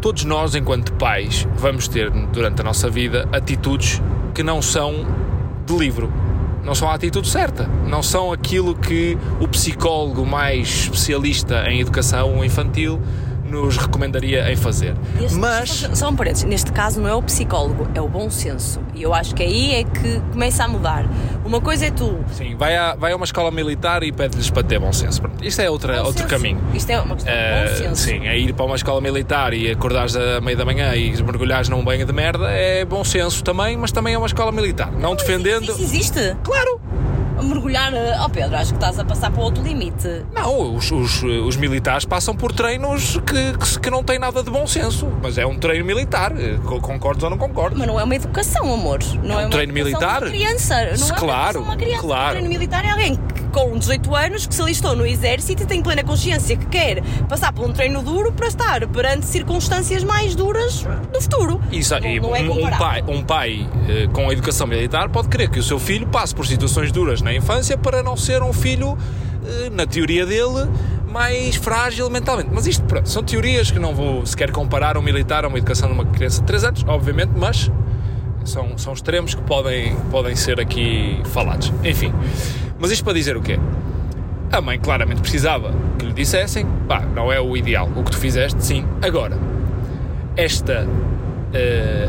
todos 0.00 0.22
nós, 0.22 0.54
enquanto 0.54 0.92
pais, 0.92 1.46
vamos 1.56 1.88
ter 1.88 2.08
durante 2.32 2.60
a 2.60 2.64
nossa 2.64 2.88
vida 2.88 3.28
atitudes 3.32 4.00
que 4.32 4.44
não 4.44 4.62
são 4.62 5.04
de 5.66 5.76
livro, 5.76 6.12
não 6.62 6.76
são 6.76 6.88
a 6.88 6.94
atitude 6.94 7.28
certa, 7.28 7.68
não 7.88 8.04
são 8.04 8.32
aquilo 8.32 8.76
que 8.76 9.18
o 9.40 9.48
psicólogo 9.48 10.24
mais 10.24 10.68
especialista 10.68 11.68
em 11.68 11.80
educação 11.80 12.44
infantil 12.44 13.00
nos 13.48 13.76
recomendaria 13.76 14.50
em 14.52 14.56
fazer. 14.56 14.94
Este, 15.20 15.36
Mas. 15.38 15.88
Só 15.94 16.08
um 16.10 16.16
parênteses, 16.16 16.44
neste 16.44 16.70
caso 16.72 17.00
não 17.00 17.08
é 17.08 17.14
o 17.14 17.22
psicólogo, 17.22 17.88
é 17.94 18.00
o 18.00 18.08
bom 18.08 18.30
senso. 18.30 18.80
E 18.94 19.02
eu 19.02 19.14
acho 19.14 19.34
que 19.34 19.42
aí 19.42 19.74
é 19.74 19.84
que 19.84 20.20
começa 20.32 20.64
a 20.64 20.68
mudar. 20.68 21.04
Uma 21.44 21.60
coisa 21.60 21.86
é 21.86 21.90
tu. 21.90 22.18
Sim, 22.32 22.56
vai 22.56 22.76
a, 22.76 22.94
vai 22.94 23.12
a 23.12 23.16
uma 23.16 23.24
escola 23.24 23.50
militar 23.50 24.02
e 24.02 24.12
pede-lhes 24.12 24.50
para 24.50 24.62
ter 24.62 24.78
bom 24.78 24.92
senso. 24.92 25.20
Pronto, 25.22 25.44
isto 25.44 25.60
é 25.62 25.70
outra, 25.70 25.94
bom 25.94 25.98
outro 26.06 26.22
senso. 26.22 26.28
caminho. 26.28 26.60
Isto 26.74 26.90
é 26.90 27.00
uma 27.00 27.14
questão 27.14 27.32
de 27.34 27.38
bom 27.40 27.72
Uh, 27.72 27.76
senso. 27.76 28.02
sim, 28.02 28.26
é 28.26 28.38
ir 28.38 28.52
para 28.52 28.64
uma 28.66 28.76
escola 28.76 29.00
militar 29.00 29.52
e 29.54 29.70
acordares 29.70 30.14
a 30.16 30.40
meio 30.40 30.56
da 30.56 30.64
manhã 30.64 30.94
e 30.94 31.10
mergulhares 31.22 31.68
num 31.68 31.82
banho 31.82 32.04
de 32.04 32.12
merda 32.12 32.50
é 32.50 32.84
bom 32.84 33.02
senso 33.04 33.42
também, 33.42 33.76
mas 33.76 33.92
também 33.92 34.14
é 34.14 34.18
uma 34.18 34.26
escola 34.26 34.52
militar. 34.52 34.90
Não 34.92 35.14
defendendo. 35.14 35.70
Isso 35.70 35.82
existe? 35.82 36.36
Claro! 36.42 36.80
Mergulhar. 37.42 37.92
Oh 38.24 38.28
Pedro, 38.28 38.56
acho 38.56 38.70
que 38.70 38.76
estás 38.76 38.98
a 38.98 39.04
passar 39.04 39.30
para 39.30 39.42
outro 39.42 39.62
limite. 39.62 40.24
Não, 40.34 40.74
os, 40.76 40.90
os, 40.90 41.22
os 41.22 41.56
militares 41.56 42.04
passam 42.04 42.34
por 42.34 42.52
treinos 42.52 43.16
que, 43.26 43.56
que, 43.58 43.80
que 43.80 43.90
não 43.90 44.02
têm 44.02 44.18
nada 44.18 44.42
de 44.42 44.50
bom 44.50 44.66
senso, 44.66 45.08
mas 45.22 45.38
é 45.38 45.46
um 45.46 45.58
treino 45.58 45.84
militar. 45.84 46.32
eh, 46.38 46.58
co- 46.64 46.80
Concordes 46.80 47.22
ou 47.24 47.30
não 47.30 47.38
concordes? 47.38 47.78
Mas 47.78 47.86
não 47.86 47.98
é 48.00 48.04
uma 48.04 48.14
educação, 48.14 48.72
amor. 48.72 48.98
Não 49.22 49.38
é, 49.38 49.44
uma 49.44 49.50
treino 49.50 49.72
militar? 49.72 50.22
uma 50.22 50.30
criança. 50.30 50.74
Não 50.74 51.06
é 51.06 51.10
uma 51.10 51.14
Claro, 51.16 51.62
uma 51.62 51.76
criança. 51.76 52.02
claro. 52.02 52.28
Um 52.28 52.30
treino 52.38 52.48
militar 52.48 52.84
é 52.84 52.90
alguém 52.90 53.18
com 53.52 53.76
18 53.76 54.14
anos 54.14 54.46
que 54.46 54.54
se 54.54 54.62
alistou 54.62 54.94
no 54.94 55.06
exército 55.06 55.62
e 55.62 55.66
tem 55.66 55.82
plena 55.82 56.02
consciência 56.02 56.56
que 56.56 56.66
quer 56.66 57.02
passar 57.28 57.52
por 57.52 57.68
um 57.68 57.72
treino 57.72 58.02
duro 58.02 58.32
para 58.32 58.46
estar 58.46 58.86
perante 58.88 59.26
circunstâncias 59.26 60.04
mais 60.04 60.34
duras 60.34 60.86
no 61.12 61.20
futuro. 61.20 61.60
Isso, 61.72 61.98
não, 61.98 62.08
e 62.08 62.20
não 62.20 62.36
é 62.36 62.40
um, 62.40 62.70
pai, 62.70 63.04
um 63.06 63.22
pai 63.22 63.68
eh, 63.88 64.08
com 64.12 64.28
a 64.28 64.32
educação 64.32 64.66
militar 64.66 65.08
pode 65.08 65.28
querer 65.28 65.48
que 65.50 65.58
o 65.58 65.62
seu 65.62 65.78
filho 65.78 66.06
passe 66.06 66.34
por 66.34 66.46
situações 66.46 66.92
duras 66.92 67.22
na 67.22 67.34
infância 67.34 67.76
para 67.76 68.02
não 68.02 68.16
ser 68.16 68.42
um 68.42 68.52
filho, 68.52 68.96
eh, 69.44 69.70
na 69.70 69.86
teoria 69.86 70.26
dele, 70.26 70.68
mais 71.10 71.56
frágil 71.56 72.08
mentalmente. 72.10 72.50
Mas 72.52 72.66
isto, 72.66 72.84
pronto, 72.84 73.08
são 73.08 73.22
teorias 73.22 73.70
que 73.70 73.78
não 73.78 73.94
vou 73.94 74.24
sequer 74.26 74.50
comparar 74.50 74.96
um 74.96 75.02
militar 75.02 75.44
a 75.44 75.48
uma 75.48 75.58
educação 75.58 75.88
de 75.88 75.94
uma 75.94 76.04
criança 76.04 76.40
de 76.40 76.46
3 76.46 76.64
anos, 76.64 76.84
obviamente, 76.86 77.32
mas 77.34 77.70
são, 78.44 78.76
são 78.78 78.92
extremos 78.92 79.34
que 79.34 79.42
podem, 79.42 79.96
podem 80.10 80.34
ser 80.36 80.60
aqui 80.60 81.20
falados. 81.24 81.72
Enfim, 81.84 82.12
mas 82.78 82.90
isto 82.90 83.04
para 83.04 83.12
dizer 83.12 83.36
o 83.36 83.42
quê? 83.42 83.58
A 84.50 84.60
mãe 84.60 84.78
claramente 84.78 85.20
precisava 85.20 85.72
que 85.98 86.06
lhe 86.06 86.12
dissessem, 86.12 86.66
pá, 86.86 87.00
não 87.00 87.32
é 87.32 87.40
o 87.40 87.56
ideal, 87.56 87.90
o 87.94 88.02
que 88.02 88.10
tu 88.10 88.18
fizeste, 88.18 88.64
sim. 88.64 88.84
Agora, 89.02 89.38
esta 90.36 90.86
eh, 91.52 92.08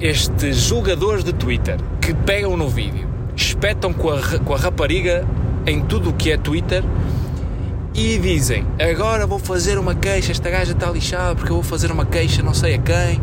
estes 0.00 0.56
julgadores 0.56 1.24
de 1.24 1.32
Twitter 1.32 1.76
que 2.00 2.14
pegam 2.14 2.56
no 2.56 2.68
vídeo, 2.68 3.08
espetam 3.34 3.92
com 3.92 4.10
a, 4.10 4.38
com 4.38 4.54
a 4.54 4.56
rapariga 4.56 5.26
em 5.66 5.82
tudo 5.82 6.10
o 6.10 6.12
que 6.12 6.30
é 6.30 6.36
Twitter 6.36 6.84
e 7.94 8.16
dizem 8.18 8.64
agora 8.78 9.26
vou 9.26 9.38
fazer 9.38 9.78
uma 9.78 9.94
queixa, 9.94 10.30
esta 10.30 10.48
gaja 10.50 10.72
está 10.72 10.90
lixada 10.90 11.34
porque 11.34 11.50
eu 11.50 11.56
vou 11.56 11.64
fazer 11.64 11.90
uma 11.90 12.06
queixa 12.06 12.42
não 12.42 12.54
sei 12.54 12.74
a 12.74 12.78
quem 12.78 13.20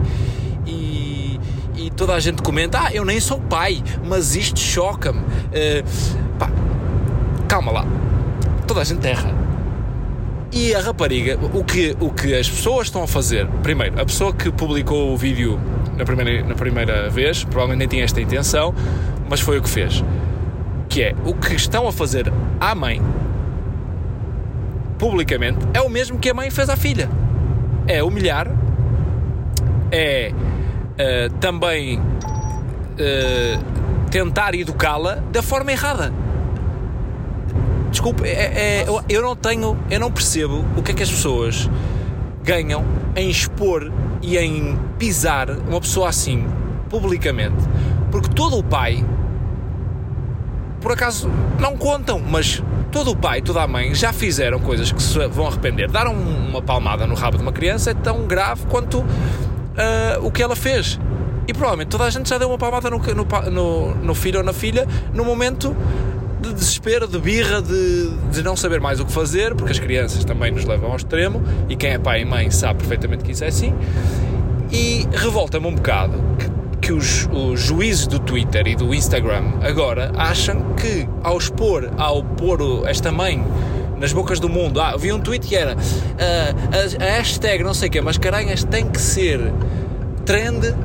e, 1.85 1.89
toda 1.91 2.13
a 2.13 2.19
gente 2.19 2.41
comenta, 2.41 2.79
ah, 2.79 2.93
eu 2.93 3.05
nem 3.05 3.19
sou 3.19 3.39
pai, 3.39 3.83
mas 4.03 4.35
isto 4.35 4.59
choca-me. 4.59 5.21
Eh, 5.53 5.83
pá, 6.39 6.49
calma 7.47 7.71
lá, 7.71 7.85
toda 8.65 8.81
a 8.81 8.83
gente 8.83 9.05
erra. 9.07 9.31
E 10.51 10.73
a 10.73 10.81
rapariga, 10.81 11.37
o 11.53 11.63
que, 11.63 11.95
o 11.99 12.09
que 12.09 12.33
as 12.33 12.49
pessoas 12.49 12.87
estão 12.87 13.03
a 13.03 13.07
fazer, 13.07 13.47
primeiro, 13.61 13.99
a 14.01 14.05
pessoa 14.05 14.33
que 14.33 14.51
publicou 14.51 15.13
o 15.13 15.17
vídeo 15.17 15.59
na 15.95 16.05
primeira, 16.05 16.47
na 16.47 16.55
primeira 16.55 17.09
vez, 17.09 17.43
provavelmente 17.43 17.79
nem 17.79 17.87
tinha 17.87 18.03
esta 18.03 18.19
intenção, 18.19 18.73
mas 19.29 19.39
foi 19.39 19.59
o 19.59 19.61
que 19.61 19.69
fez. 19.69 20.03
Que 20.89 21.03
é, 21.03 21.15
o 21.25 21.35
que 21.35 21.53
estão 21.53 21.87
a 21.87 21.91
fazer 21.91 22.31
à 22.59 22.73
mãe, 22.73 23.01
publicamente, 24.97 25.59
é 25.73 25.81
o 25.81 25.89
mesmo 25.89 26.17
que 26.17 26.29
a 26.29 26.33
mãe 26.33 26.49
fez 26.49 26.69
à 26.69 26.75
filha. 26.75 27.09
É 27.85 28.01
humilhar, 28.01 28.47
é 29.91 30.31
eh, 30.97 31.29
também 31.39 32.01
eh, 32.97 33.57
tentar 34.11 34.55
educá-la 34.55 35.15
da 35.31 35.41
forma 35.41 35.71
errada. 35.71 36.11
Desculpe, 37.91 38.27
é- 38.27 38.83
é- 38.83 38.85
eu, 38.87 39.01
eu 39.07 39.21
não 39.21 39.35
tenho, 39.35 39.77
eu 39.89 39.99
não 39.99 40.11
percebo 40.11 40.65
o 40.75 40.81
que 40.83 40.91
é 40.91 40.93
que 40.93 41.03
as 41.03 41.09
pessoas 41.09 41.69
ganham 42.43 42.83
em 43.15 43.29
expor 43.29 43.91
e 44.21 44.37
em 44.37 44.77
pisar 44.99 45.49
uma 45.49 45.79
pessoa 45.79 46.09
assim 46.09 46.45
publicamente, 46.89 47.55
porque 48.11 48.29
todo 48.29 48.57
o 48.57 48.63
pai, 48.63 49.03
por 50.81 50.91
acaso 50.91 51.29
não 51.59 51.75
contam, 51.77 52.19
mas 52.19 52.61
todo 52.91 53.11
o 53.11 53.15
pai, 53.15 53.41
toda 53.41 53.61
a 53.63 53.67
mãe 53.67 53.93
já 53.95 54.13
fizeram 54.13 54.59
coisas 54.59 54.91
que 54.91 55.01
se 55.01 55.27
vão 55.27 55.47
arrepender. 55.47 55.89
Dar 55.89 56.07
um- 56.07 56.49
uma 56.49 56.61
palmada 56.61 57.07
no 57.07 57.15
rabo 57.15 57.37
de 57.37 57.43
uma 57.43 57.51
criança 57.51 57.91
é 57.91 57.93
tão 57.93 58.25
grave 58.27 58.65
quanto 58.67 59.03
ah, 59.77 60.19
o 60.21 60.31
que 60.31 60.41
ela 60.43 60.55
fez. 60.55 60.99
E 61.47 61.53
provavelmente 61.53 61.89
toda 61.89 62.05
a 62.05 62.09
gente 62.09 62.27
já 62.29 62.37
deu 62.37 62.47
uma 62.49 62.57
palmada 62.57 62.89
no, 62.89 62.97
no 62.99 63.51
no- 63.51 63.95
no 63.95 64.15
filho 64.15 64.39
ou 64.39 64.43
na 64.45 64.53
filha 64.53 64.87
no 65.13 65.23
momento 65.23 65.75
de 66.41 66.53
desespero, 66.53 67.07
de 67.07 67.17
birra, 67.19 67.61
de, 67.61 68.09
de 68.31 68.43
não 68.43 68.55
saber 68.55 68.79
mais 68.79 68.99
o 68.99 69.05
que 69.05 69.11
fazer, 69.11 69.55
porque 69.55 69.71
as 69.71 69.79
crianças 69.79 70.23
também 70.25 70.51
nos 70.51 70.65
levam 70.65 70.89
ao 70.91 70.95
extremo 70.97 71.41
e 71.69 71.75
quem 71.75 71.91
é 71.91 71.97
pai 71.99 72.21
e 72.21 72.25
mãe 72.25 72.51
sabe 72.51 72.79
perfeitamente 72.79 73.23
que 73.23 73.31
isso 73.31 73.43
é 73.43 73.47
assim. 73.47 73.73
E 74.71 75.07
revolta-me 75.11 75.67
um 75.67 75.75
bocado 75.75 76.13
que, 76.37 76.87
que 76.87 76.93
os, 76.93 77.27
os 77.31 77.59
juízes 77.59 78.07
do 78.07 78.19
Twitter 78.19 78.67
e 78.67 78.75
do 78.75 78.93
Instagram 78.93 79.53
agora 79.61 80.11
acham 80.17 80.73
que 80.75 81.07
ao 81.23 81.37
expor, 81.37 81.89
ao 81.97 82.23
pôr 82.23 82.59
esta 82.87 83.11
mãe 83.11 83.43
nas 83.99 84.11
bocas 84.13 84.39
do 84.39 84.49
mundo, 84.49 84.81
ah, 84.81 84.95
vi 84.97 85.11
um 85.11 85.19
tweet 85.19 85.47
que 85.47 85.55
era 85.55 85.75
ah, 85.75 86.99
a, 86.99 87.03
a 87.03 87.17
hashtag 87.17 87.63
não 87.63 87.73
sei 87.73 87.89
o 87.89 87.91
que, 87.91 88.01
mas 88.01 88.17
caranhas 88.17 88.63
tem 88.63 88.87
que 88.87 88.99
ser 88.99 89.53
trend 90.25 90.75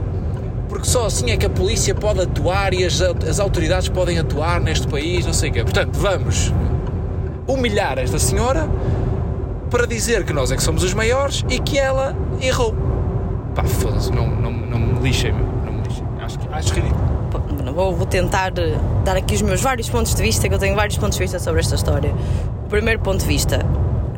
porque 0.70 0.86
só 0.86 1.06
assim 1.06 1.32
é 1.32 1.36
que 1.36 1.44
a 1.44 1.50
polícia 1.50 1.94
pode 1.94 2.20
atuar 2.20 2.72
e 2.72 2.84
as, 2.84 3.00
as 3.00 3.40
autoridades 3.40 3.88
podem 3.88 4.18
atuar 4.20 4.60
neste 4.60 4.86
país, 4.86 5.26
não 5.26 5.32
sei 5.32 5.50
o 5.50 5.52
quê. 5.52 5.62
Portanto, 5.64 5.98
vamos 5.98 6.54
humilhar 7.46 7.98
esta 7.98 8.20
senhora 8.20 8.68
para 9.68 9.84
dizer 9.84 10.24
que 10.24 10.32
nós 10.32 10.52
é 10.52 10.56
que 10.56 10.62
somos 10.62 10.84
os 10.84 10.94
maiores 10.94 11.44
e 11.48 11.58
que 11.58 11.76
ela 11.76 12.16
errou. 12.40 12.72
Pá, 13.52 13.64
foda-se, 13.64 14.12
não, 14.12 14.28
não, 14.28 14.52
não 14.52 14.78
me 14.78 15.00
lixem. 15.00 15.32
Não 15.32 15.72
me 15.72 15.82
lixem. 15.82 16.04
Acho, 16.20 16.38
acho 16.52 16.72
ridículo. 16.72 17.02
Bom, 17.32 17.72
Vou, 17.72 17.94
vou 17.94 18.06
tentar 18.06 18.52
eh, 18.58 18.78
dar 19.04 19.16
aqui 19.16 19.34
os 19.34 19.42
meus 19.42 19.60
vários 19.60 19.88
pontos 19.88 20.14
de 20.14 20.22
vista, 20.22 20.48
que 20.48 20.54
eu 20.54 20.58
tenho 20.58 20.74
vários 20.74 20.98
pontos 20.98 21.16
de 21.18 21.24
vista 21.24 21.38
sobre 21.38 21.60
esta 21.60 21.74
história. 21.74 22.14
Primeiro 22.70 23.00
ponto 23.00 23.18
de 23.18 23.26
vista, 23.26 23.66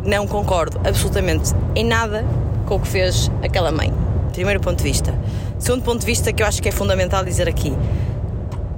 não 0.05 0.27
concordo 0.27 0.79
absolutamente 0.85 1.55
em 1.75 1.87
nada 1.87 2.23
com 2.67 2.75
o 2.75 2.81
que 2.81 2.87
fez 2.87 3.31
aquela 3.43 3.73
mãe. 3.73 3.91
Primeiro 4.31 4.61
ponto 4.61 4.77
de 4.77 4.85
vista. 4.85 5.19
Segundo 5.59 5.83
ponto 5.83 6.01
de 6.01 6.07
vista, 6.07 6.31
que 6.35 6.43
eu 6.43 6.47
acho 6.47 6.61
que 6.61 6.69
é 6.69 6.73
fundamental 6.73 7.25
dizer 7.25 7.49
aqui. 7.49 7.73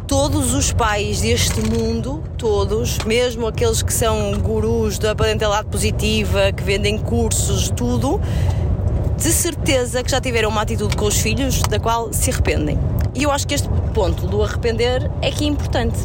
Todos 0.07 0.55
os 0.55 0.73
pais 0.73 1.23
deste 1.23 1.61
mundo, 1.61 2.23
todos, 2.39 2.99
mesmo 3.01 3.49
aqueles 3.49 3.83
que 3.83 3.93
são 3.93 4.39
gurus 4.39 4.97
da 4.97 5.13
parentalidade 5.13 5.67
positiva, 5.67 6.53
que 6.53 6.63
vendem 6.63 6.97
cursos, 6.97 7.69
tudo, 7.69 8.21
de 9.17 9.33
certeza 9.33 10.05
que 10.05 10.11
já 10.13 10.21
tiveram 10.21 10.51
uma 10.51 10.63
atitude 10.63 10.97
com 10.97 11.07
os 11.07 11.19
filhos 11.19 11.63
da 11.63 11.81
qual 11.81 12.13
se 12.13 12.31
arrependem. 12.31 12.79
E 13.13 13.25
eu 13.25 13.31
acho 13.33 13.45
que 13.45 13.55
este 13.55 13.69
ponto 13.93 14.29
do 14.29 14.41
arrepender 14.41 15.11
é 15.21 15.33
que 15.33 15.45
é 15.45 15.49
importante, 15.49 15.99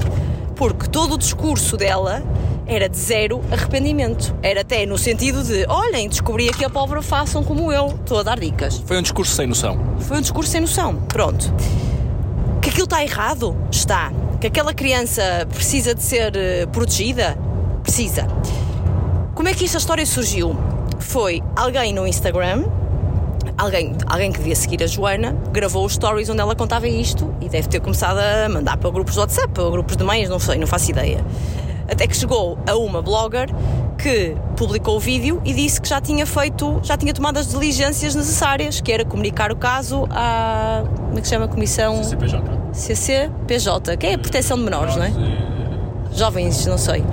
porque 0.56 0.88
todo 0.88 1.14
o 1.14 1.18
discurso 1.20 1.78
dela 1.78 2.24
era 2.70 2.88
de 2.88 2.98
zero 2.98 3.42
arrependimento. 3.52 4.36
Era 4.42 4.62
até 4.62 4.86
no 4.86 4.98
sentido 4.98 5.44
de: 5.44 5.66
olhem, 5.68 6.08
descobri 6.08 6.48
aqui 6.48 6.64
a 6.64 6.70
pólvora, 6.70 7.02
façam 7.02 7.44
como 7.44 7.72
eu, 7.72 7.88
estou 7.88 8.20
a 8.20 8.24
dar 8.24 8.40
dicas. 8.40 8.82
Foi 8.86 8.98
um 8.98 9.02
discurso 9.02 9.36
sem 9.36 9.48
noção. 9.48 9.78
Foi 10.00 10.18
um 10.18 10.22
discurso 10.22 10.52
sem 10.52 10.62
noção. 10.62 10.96
Pronto. 11.08 11.54
Que 12.62 12.70
aquilo 12.70 12.86
está 12.86 13.04
errado? 13.04 13.58
Está. 13.72 14.12
Que 14.40 14.48
aquela 14.48 14.74
criança 14.74 15.48
precisa 15.52 15.94
de 15.96 16.04
ser 16.04 16.36
eh, 16.36 16.66
protegida? 16.68 17.38
Precisa. 17.84 18.28
Como 19.34 19.50
é 19.50 19.54
que 19.54 19.66
esta 19.66 19.78
história 19.78 20.06
surgiu? 20.06 20.56
Foi 21.00 21.42
alguém 21.56 21.94
no 21.94 22.06
Instagram 22.06 22.66
alguém, 23.58 23.96
alguém 24.08 24.32
que 24.32 24.38
devia 24.38 24.56
seguir 24.56 24.82
a 24.84 24.88
Joana 24.88 25.36
gravou 25.52 25.86
os 25.86 25.94
stories 25.94 26.30
onde 26.30 26.40
ela 26.40 26.56
contava 26.56 26.88
isto 26.88 27.34
e 27.42 27.50
deve 27.50 27.68
ter 27.68 27.80
começado 27.82 28.18
a 28.18 28.48
mandar 28.48 28.78
para 28.78 28.90
grupos 28.90 29.14
de 29.14 29.20
WhatsApp, 29.20 29.50
para 29.50 29.70
grupos 29.70 29.98
de 29.98 30.04
mães, 30.04 30.30
não 30.30 30.40
sei, 30.40 30.58
não 30.58 30.68
faço 30.68 30.92
ideia. 30.92 31.24
Até 31.92 32.08
que 32.08 32.16
chegou 32.16 32.58
a 32.68 32.76
uma 32.76 33.02
blogger 33.02 33.50
que 33.98 34.36
publicou 34.56 34.96
o 34.96 35.00
vídeo 35.00 35.42
e 35.44 35.54
disse 35.54 35.82
que 35.82 35.90
já 35.90 36.00
tinha 36.00 36.26
feito, 36.26 36.80
já 36.84 36.96
tinha 36.96 37.14
tomado 37.14 37.38
as 37.38 37.48
diligências 37.48 38.16
necessárias, 38.16 38.80
que 38.80 38.92
era 38.92 39.04
comunicar 39.04 39.52
o 39.52 39.56
caso 39.56 40.08
à. 40.10 40.84
Como 40.96 41.18
é 41.18 41.22
que 41.22 41.28
se 41.28 41.34
chama 41.34 41.46
a 41.46 41.48
comissão? 41.48 42.04
CCPJ. 42.04 42.60
CCPJ, 42.74 43.98
que 43.98 44.08
é 44.08 44.14
a 44.14 44.18
proteção 44.18 44.58
de 44.58 44.64
menores, 44.64 44.96
não 44.96 45.04
é? 45.04 45.14
Jovens, 46.14 46.66
não 46.66 46.78
sei. 46.78 47.04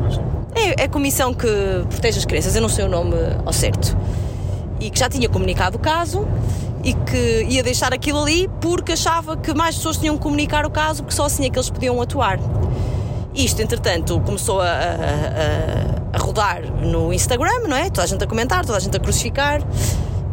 É, 0.55 0.83
é 0.83 0.85
a 0.85 0.89
comissão 0.89 1.35
que 1.35 1.49
protege 1.91 2.19
as 2.19 2.25
crianças, 2.25 2.55
eu 2.55 2.63
não 2.63 2.69
sei 2.69 2.85
o 2.85 2.89
nome 2.89 3.15
ao 3.45 3.53
certo. 3.53 3.97
E 4.81 4.91
que 4.91 4.99
já 4.99 5.09
tinha 5.09 5.29
comunicado 5.29 5.77
o 5.77 5.81
caso 5.81 6.27
e 6.85 6.93
que 6.93 7.47
ia 7.49 7.63
deixar 7.63 7.93
aquilo 7.93 8.23
ali 8.23 8.49
porque 8.61 8.93
achava 8.93 9.37
que 9.37 9.53
mais 9.53 9.77
pessoas 9.77 9.97
tinham 9.97 10.17
que 10.17 10.23
comunicar 10.23 10.65
o 10.65 10.71
caso 10.71 11.03
porque 11.03 11.17
só 11.17 11.25
assim 11.25 11.45
é 11.45 11.51
que 11.51 11.59
eles 11.59 11.69
podiam 11.69 12.01
atuar. 12.01 12.39
Isto, 13.37 13.61
entretanto, 13.61 14.19
começou 14.21 14.63
a, 14.63 14.65
a, 14.65 16.17
a, 16.17 16.19
rodar 16.19 16.63
no 16.83 17.13
Instagram, 17.13 17.69
não 17.69 17.77
é? 17.77 17.91
Toda 17.91 18.05
a 18.05 18.07
gente 18.07 18.25
a 18.25 18.27
comentar, 18.27 18.65
toda 18.65 18.79
a 18.79 18.81
gente 18.81 18.97
a 18.97 19.01
crucificar. 19.01 19.61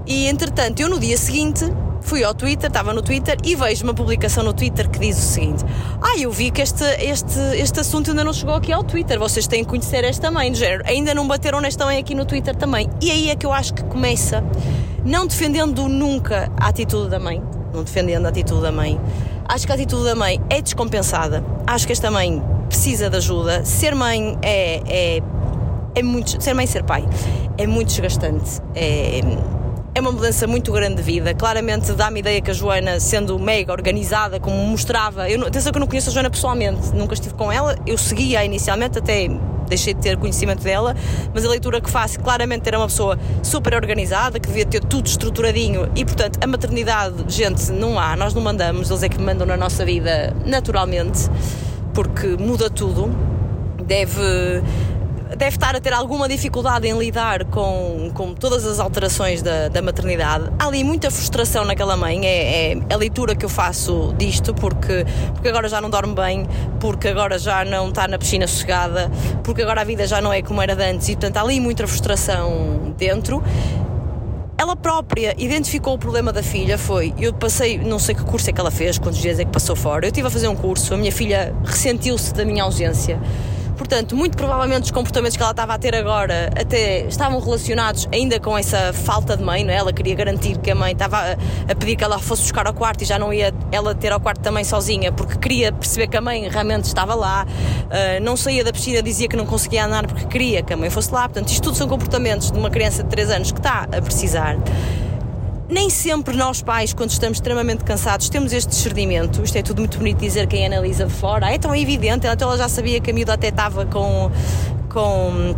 E, 0.07 0.27
entretanto, 0.27 0.79
eu 0.79 0.87
no 0.87 0.97
dia 0.97 1.17
seguinte 1.17 1.65
fui 1.99 2.23
ao 2.23 2.33
Twitter, 2.33 2.69
estava 2.69 2.93
no 2.93 3.01
Twitter 3.01 3.37
e 3.43 3.55
vejo 3.55 3.83
uma 3.83 3.93
publicação 3.93 4.41
no 4.41 4.53
Twitter 4.53 4.89
que 4.89 4.99
diz 4.99 5.17
o 5.17 5.21
seguinte: 5.21 5.65
Ah, 6.01 6.17
eu 6.17 6.31
vi 6.31 6.49
que 6.49 6.61
este, 6.61 6.85
este, 7.01 7.39
este 7.55 7.81
assunto 7.81 8.11
ainda 8.11 8.23
não 8.23 8.31
chegou 8.31 8.55
aqui 8.55 8.71
ao 8.71 8.85
Twitter, 8.85 9.19
vocês 9.19 9.47
têm 9.47 9.65
que 9.65 9.69
conhecer 9.69 10.05
esta 10.05 10.31
mãe, 10.31 10.49
do 10.49 10.57
género, 10.57 10.83
ainda 10.87 11.13
não 11.13 11.27
bateram 11.27 11.59
nesta 11.59 11.85
mãe 11.85 11.97
aqui 11.97 12.15
no 12.15 12.25
Twitter 12.25 12.55
também. 12.55 12.89
E 13.01 13.11
aí 13.11 13.29
é 13.29 13.35
que 13.35 13.45
eu 13.45 13.51
acho 13.51 13.73
que 13.73 13.83
começa, 13.83 14.41
não 15.03 15.27
defendendo 15.27 15.89
nunca 15.89 16.49
a 16.57 16.69
atitude 16.69 17.09
da 17.09 17.19
mãe, 17.19 17.43
não 17.73 17.83
defendendo 17.83 18.27
a 18.27 18.29
atitude 18.29 18.61
da 18.61 18.71
mãe, 18.71 18.97
acho 19.45 19.65
que 19.65 19.73
a 19.73 19.75
atitude 19.75 20.05
da 20.05 20.15
mãe 20.15 20.39
é 20.49 20.61
descompensada, 20.61 21.43
acho 21.67 21.85
que 21.85 21.91
esta 21.91 22.09
mãe 22.09 22.41
precisa 22.73 23.07
de 23.07 23.17
ajuda. 23.17 23.63
Ser 23.63 23.93
mãe 23.93 24.35
é, 24.41 24.81
é, 24.87 25.21
é 25.93 26.03
muito. 26.03 26.41
Ser 26.41 26.55
mãe 26.55 26.65
e 26.65 26.67
ser 26.67 26.83
pai 26.83 27.07
é 27.55 27.67
muito 27.67 27.89
desgastante. 27.89 28.59
É, 28.73 29.21
é 29.93 30.01
uma 30.01 30.11
mudança 30.11 30.47
muito 30.47 30.71
grande 30.71 30.95
de 30.95 31.03
vida. 31.03 31.35
Claramente 31.35 31.93
dá-me 31.93 32.19
ideia 32.19 32.41
que 32.41 32.49
a 32.49 32.53
Joana, 32.53 32.99
sendo 32.99 33.37
mega 33.37 33.71
organizada, 33.71 34.39
como 34.39 34.57
mostrava. 34.65 35.29
Eu, 35.29 35.45
atenção 35.45 35.71
que 35.71 35.77
eu 35.77 35.81
não 35.81 35.87
conheço 35.87 36.09
a 36.09 36.13
Joana 36.13 36.31
pessoalmente, 36.31 36.95
nunca 36.95 37.13
estive 37.13 37.35
com 37.35 37.51
ela. 37.51 37.75
Eu 37.85 37.95
seguia 37.95 38.43
inicialmente, 38.43 38.97
até 38.97 39.29
deixei 39.69 39.93
de 39.93 40.01
ter 40.01 40.17
conhecimento 40.17 40.63
dela, 40.63 40.95
mas 41.31 41.45
a 41.45 41.49
leitura 41.49 41.79
que 41.79 41.89
faço 41.89 42.19
claramente 42.19 42.67
era 42.67 42.77
uma 42.79 42.87
pessoa 42.87 43.19
super 43.43 43.75
organizada, 43.75 44.39
que 44.39 44.47
devia 44.47 44.65
ter 44.65 44.83
tudo 44.83 45.07
estruturadinho 45.07 45.89
e, 45.95 46.03
portanto, 46.03 46.39
a 46.41 46.47
maternidade, 46.47 47.23
gente, 47.27 47.71
não 47.71 47.97
há, 47.97 48.15
nós 48.15 48.33
não 48.33 48.41
mandamos, 48.41 48.89
eles 48.89 49.03
é 49.03 49.09
que 49.09 49.19
mandam 49.19 49.47
na 49.47 49.55
nossa 49.55 49.85
vida 49.85 50.35
naturalmente 50.45 51.29
porque 51.93 52.27
muda 52.37 52.69
tudo, 52.69 53.09
deve 53.85 54.61
deve 55.35 55.55
estar 55.55 55.75
a 55.75 55.81
ter 55.81 55.93
alguma 55.93 56.27
dificuldade 56.27 56.87
em 56.87 56.97
lidar 56.97 57.45
com, 57.45 58.11
com 58.13 58.33
todas 58.33 58.65
as 58.65 58.79
alterações 58.79 59.41
da, 59.41 59.67
da 59.67 59.81
maternidade. 59.81 60.45
Há 60.59 60.67
ali 60.67 60.83
muita 60.83 61.09
frustração 61.09 61.65
naquela 61.65 61.97
mãe, 61.97 62.25
é, 62.25 62.73
é, 62.73 62.77
a 62.91 62.95
leitura 62.95 63.35
que 63.35 63.45
eu 63.45 63.49
faço 63.49 64.13
disto, 64.17 64.53
porque, 64.53 65.05
porque 65.33 65.49
agora 65.49 65.67
já 65.67 65.81
não 65.81 65.89
dorme 65.89 66.13
bem, 66.13 66.45
porque 66.79 67.07
agora 67.07 67.39
já 67.39 67.65
não 67.65 67.89
está 67.89 68.07
na 68.07 68.17
piscina 68.17 68.47
sossegada, 68.47 69.11
porque 69.43 69.61
agora 69.61 69.81
a 69.81 69.83
vida 69.83 70.05
já 70.05 70.21
não 70.21 70.31
é 70.31 70.41
como 70.41 70.61
era 70.61 70.75
de 70.75 70.83
antes, 70.83 71.09
e 71.09 71.13
portanto 71.13 71.37
há 71.37 71.41
ali 71.41 71.59
muita 71.59 71.87
frustração 71.87 72.93
dentro 72.97 73.41
ela 74.63 74.77
própria 74.77 75.35
identificou 75.37 75.93
o 75.93 75.97
problema 75.97 76.31
da 76.31 76.41
filha, 76.41 76.77
foi, 76.77 77.13
eu 77.19 77.33
passei, 77.33 77.77
não 77.77 77.99
sei 77.99 78.15
que 78.15 78.23
curso 78.23 78.49
é 78.49 78.53
que 78.53 78.61
ela 78.61 78.71
fez, 78.71 78.97
quantos 78.97 79.19
dias 79.19 79.37
é 79.37 79.43
que 79.43 79.51
passou 79.51 79.75
fora, 79.75 80.05
eu 80.05 80.07
estive 80.07 80.25
a 80.25 80.29
fazer 80.29 80.47
um 80.47 80.55
curso, 80.55 80.93
a 80.93 80.97
minha 80.97 81.11
filha 81.11 81.53
ressentiu-se 81.65 82.33
da 82.33 82.45
minha 82.45 82.63
ausência, 82.63 83.19
Portanto, 83.83 84.15
muito 84.15 84.37
provavelmente 84.37 84.85
os 84.85 84.91
comportamentos 84.91 85.35
que 85.35 85.43
ela 85.43 85.51
estava 85.51 85.73
a 85.73 85.77
ter 85.77 85.93
agora 85.93 86.49
até 86.57 87.01
estavam 87.01 87.37
relacionados 87.41 88.07
ainda 88.13 88.39
com 88.39 88.57
essa 88.57 88.93
falta 88.93 89.35
de 89.35 89.43
mãe, 89.43 89.65
não 89.65 89.73
é? 89.73 89.75
Ela 89.75 89.91
queria 89.91 90.15
garantir 90.15 90.57
que 90.57 90.71
a 90.71 90.75
mãe 90.75 90.93
estava 90.93 91.17
a, 91.67 91.75
pedir 91.75 91.97
que 91.97 92.03
ela 92.03 92.17
fosse 92.17 92.43
buscar 92.43 92.65
ao 92.65 92.73
quarto 92.73 93.01
e 93.01 93.05
já 93.05 93.19
não 93.19 93.33
ia 93.33 93.53
ela 93.73 93.93
ter 93.93 94.13
ao 94.13 94.21
quarto 94.21 94.39
também 94.39 94.63
sozinha, 94.63 95.11
porque 95.11 95.37
queria 95.37 95.73
perceber 95.73 96.07
que 96.07 96.15
a 96.15 96.21
mãe 96.21 96.47
realmente 96.47 96.85
estava 96.85 97.13
lá. 97.13 97.45
Uh, 97.45 98.23
não 98.23 98.37
saía 98.37 98.63
da 98.63 98.71
piscina, 98.71 99.03
dizia 99.03 99.27
que 99.27 99.35
não 99.35 99.45
conseguia 99.45 99.85
andar 99.85 100.07
porque 100.07 100.25
queria 100.27 100.63
que 100.63 100.71
a 100.71 100.77
mãe 100.77 100.89
fosse 100.89 101.11
lá. 101.11 101.27
Portanto, 101.27 101.49
isto 101.49 101.61
tudo 101.61 101.75
são 101.75 101.89
comportamentos 101.89 102.51
de 102.51 102.57
uma 102.57 102.69
criança 102.69 103.03
de 103.03 103.09
3 103.09 103.31
anos 103.31 103.51
que 103.51 103.59
está 103.59 103.81
a 103.91 104.01
precisar 104.01 104.57
nem 105.69 105.89
sempre 105.89 106.35
nós 106.35 106.61
pais, 106.61 106.93
quando 106.93 107.11
estamos 107.11 107.37
extremamente 107.37 107.83
cansados, 107.83 108.29
temos 108.29 108.51
este 108.53 108.69
discernimento. 108.69 109.41
Isto 109.43 109.57
é 109.57 109.61
tudo 109.61 109.79
muito 109.79 109.97
bonito 109.97 110.19
dizer 110.19 110.47
quem 110.47 110.65
analisa 110.65 111.09
fora. 111.09 111.51
É 111.51 111.57
tão 111.57 111.75
evidente, 111.75 112.27
então 112.27 112.49
ela 112.49 112.57
já 112.57 112.67
sabia 112.67 112.99
que 112.99 113.11
a 113.11 113.13
miúda 113.13 113.33
até 113.33 113.47
estava 113.47 113.85
com, 113.85 114.29
com, 114.89 115.55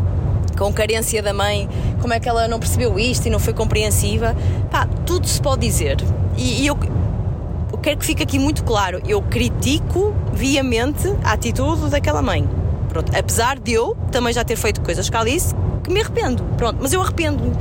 com 0.57 0.73
carência 0.73 1.21
da 1.21 1.33
mãe, 1.33 1.67
como 2.01 2.13
é 2.13 2.19
que 2.19 2.29
ela 2.29 2.47
não 2.47 2.59
percebeu 2.59 2.99
isto 2.99 3.25
e 3.27 3.29
não 3.29 3.39
foi 3.39 3.53
compreensiva. 3.53 4.35
Pá, 4.69 4.87
tudo 5.05 5.27
se 5.27 5.41
pode 5.41 5.65
dizer. 5.65 5.97
E, 6.37 6.63
e 6.63 6.67
eu, 6.67 6.77
eu 7.71 7.77
quero 7.79 7.97
que 7.97 8.05
fique 8.05 8.21
aqui 8.21 8.37
muito 8.37 8.63
claro, 8.63 9.01
eu 9.07 9.21
critico 9.21 10.13
viamente 10.33 11.07
a 11.23 11.33
atitude 11.33 11.89
daquela 11.89 12.21
mãe. 12.21 12.47
Pronto, 12.95 13.11
apesar 13.13 13.59
de 13.59 13.73
eu 13.73 13.93
também 14.09 14.31
já 14.31 14.45
ter 14.45 14.55
feito 14.55 14.79
coisas 14.79 15.09
que 15.09 15.25
disse 15.25 15.53
que 15.83 15.91
me 15.91 15.99
arrependo, 15.99 16.41
pronto, 16.55 16.77
mas 16.79 16.93
eu 16.93 17.01
arrependo-me. 17.01 17.51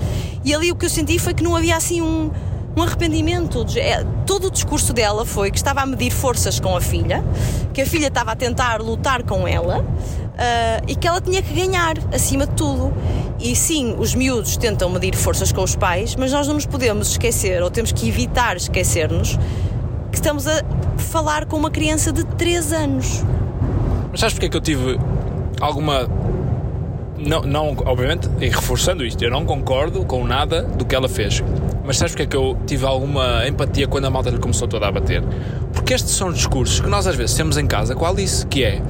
E 0.45 0.55
ali 0.55 0.71
o 0.71 0.77
que 0.77 0.87
eu 0.87 0.89
senti 0.89 1.19
foi 1.19 1.35
que 1.35 1.43
não 1.43 1.57
havia 1.57 1.77
assim 1.77 2.01
um, 2.01 2.31
um 2.77 2.83
arrependimento. 2.85 3.67
É, 3.77 4.05
todo 4.25 4.47
o 4.47 4.51
discurso 4.51 4.93
dela 4.93 5.27
foi 5.27 5.51
que 5.51 5.57
estava 5.57 5.81
a 5.81 5.87
medir 5.87 6.13
forças 6.13 6.61
com 6.61 6.77
a 6.77 6.81
filha, 6.81 7.25
que 7.73 7.83
a 7.83 7.87
filha 7.87 8.07
estava 8.07 8.31
a 8.31 8.37
tentar 8.37 8.81
lutar 8.81 9.25
com 9.25 9.49
ela 9.49 9.81
uh, 9.81 10.85
e 10.87 10.95
que 10.95 11.09
ela 11.09 11.21
tinha 11.21 11.43
que 11.43 11.53
ganhar 11.53 11.97
acima 12.15 12.47
de 12.47 12.53
tudo. 12.53 12.93
E 13.41 13.57
sim, 13.57 13.97
os 13.99 14.15
miúdos 14.15 14.57
tentam 14.57 14.89
medir 14.89 15.17
forças 15.17 15.51
com 15.51 15.65
os 15.65 15.75
pais, 15.75 16.15
mas 16.15 16.31
nós 16.31 16.47
não 16.47 16.55
nos 16.55 16.65
podemos 16.65 17.11
esquecer, 17.11 17.61
ou 17.61 17.73
temos 17.73 17.91
que 17.91 18.09
evitar 18.09 18.57
esquecer-nos, 18.57 19.37
que 20.13 20.17
estamos 20.17 20.47
a 20.47 20.63
falar 20.97 21.45
com 21.47 21.57
uma 21.57 21.73
criança 21.73 22.13
de 22.13 22.25
3 22.25 22.73
anos. 22.73 23.25
Mas 24.13 24.21
sabes 24.21 24.35
porque 24.35 24.47
é 24.47 24.49
que 24.49 24.57
eu 24.57 24.61
tive 24.61 24.97
alguma 25.61 26.09
não, 27.17 27.43
não, 27.43 27.77
obviamente, 27.87 28.29
e 28.41 28.49
reforçando 28.49 29.05
isto, 29.05 29.23
eu 29.25 29.31
não 29.31 29.45
concordo 29.45 30.05
com 30.05 30.27
nada 30.27 30.63
do 30.63 30.85
que 30.85 30.95
ela 30.95 31.09
fez. 31.09 31.43
Mas 31.85 31.97
sabes 31.97 32.13
porque 32.13 32.25
é 32.25 32.27
que 32.27 32.37
eu 32.37 32.57
tive 32.67 32.85
alguma 32.87 33.47
empatia 33.47 33.87
quando 33.87 34.07
a 34.07 34.11
malta 34.11 34.31
lhe 34.31 34.39
começou 34.39 34.67
toda 34.67 34.87
a 34.87 34.93
bater? 34.93 35.23
Porque 35.73 35.95
estes 35.95 36.15
são 36.15 36.29
os 36.29 36.37
discursos 36.37 36.81
que 36.81 36.89
nós 36.89 37.07
às 37.07 37.17
vezes 37.17 37.35
temos 37.35 37.57
em 37.57 37.67
casa 37.67 37.95
com 37.95 38.05
a 38.05 38.09
Alice, 38.09 38.47
que 38.47 38.65
é 38.65 38.83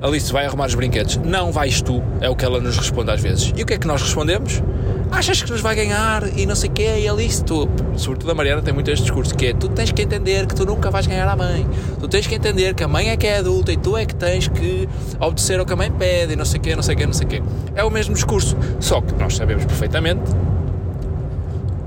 Alice 0.00 0.32
vai 0.32 0.46
arrumar 0.46 0.66
os 0.66 0.74
brinquedos. 0.74 1.16
Não 1.16 1.50
vais 1.52 1.82
tu, 1.82 2.02
é 2.20 2.30
o 2.30 2.36
que 2.36 2.44
ela 2.44 2.60
nos 2.60 2.76
responde 2.76 3.10
às 3.10 3.20
vezes. 3.20 3.52
E 3.56 3.62
o 3.62 3.66
que 3.66 3.74
é 3.74 3.78
que 3.78 3.86
nós 3.86 4.00
respondemos? 4.00 4.62
Achas 5.10 5.42
que 5.42 5.50
nos 5.50 5.60
vai 5.60 5.74
ganhar 5.74 6.38
e 6.38 6.46
não 6.46 6.54
sei 6.54 6.70
o 6.70 6.72
quê, 6.72 6.98
e 7.00 7.08
ali 7.08 7.28
tu, 7.44 7.68
sobretudo 7.96 8.30
a 8.30 8.34
Mariana 8.34 8.62
tem 8.62 8.72
muito 8.72 8.90
este 8.90 9.02
discurso 9.02 9.34
que 9.34 9.46
é, 9.46 9.52
tu 9.54 9.68
tens 9.68 9.90
que 9.92 10.02
entender 10.02 10.46
que 10.46 10.54
tu 10.54 10.64
nunca 10.64 10.90
vais 10.90 11.06
ganhar 11.06 11.28
a 11.28 11.36
mãe, 11.36 11.66
tu 11.98 12.08
tens 12.08 12.26
que 12.26 12.34
entender 12.34 12.74
que 12.74 12.82
a 12.82 12.88
mãe 12.88 13.10
é 13.10 13.16
que 13.16 13.26
é 13.26 13.38
adulta 13.38 13.72
e 13.72 13.76
tu 13.76 13.96
é 13.96 14.04
que 14.04 14.14
tens 14.14 14.48
que 14.48 14.88
obedecer 15.18 15.58
ao 15.58 15.66
que 15.66 15.72
a 15.72 15.76
mãe 15.76 15.90
pede 15.90 16.34
e 16.34 16.36
não 16.36 16.44
sei 16.44 16.58
o 16.58 16.62
quê, 16.62 16.76
não 16.76 16.82
sei 16.82 16.94
o 16.94 16.98
quê, 16.98 17.06
não 17.06 17.12
sei 17.12 17.26
o 17.26 17.28
quê. 17.28 17.42
É 17.74 17.84
o 17.84 17.90
mesmo 17.90 18.14
discurso, 18.14 18.56
só 18.80 19.00
que 19.00 19.14
nós 19.14 19.36
sabemos 19.36 19.64
perfeitamente 19.64 20.22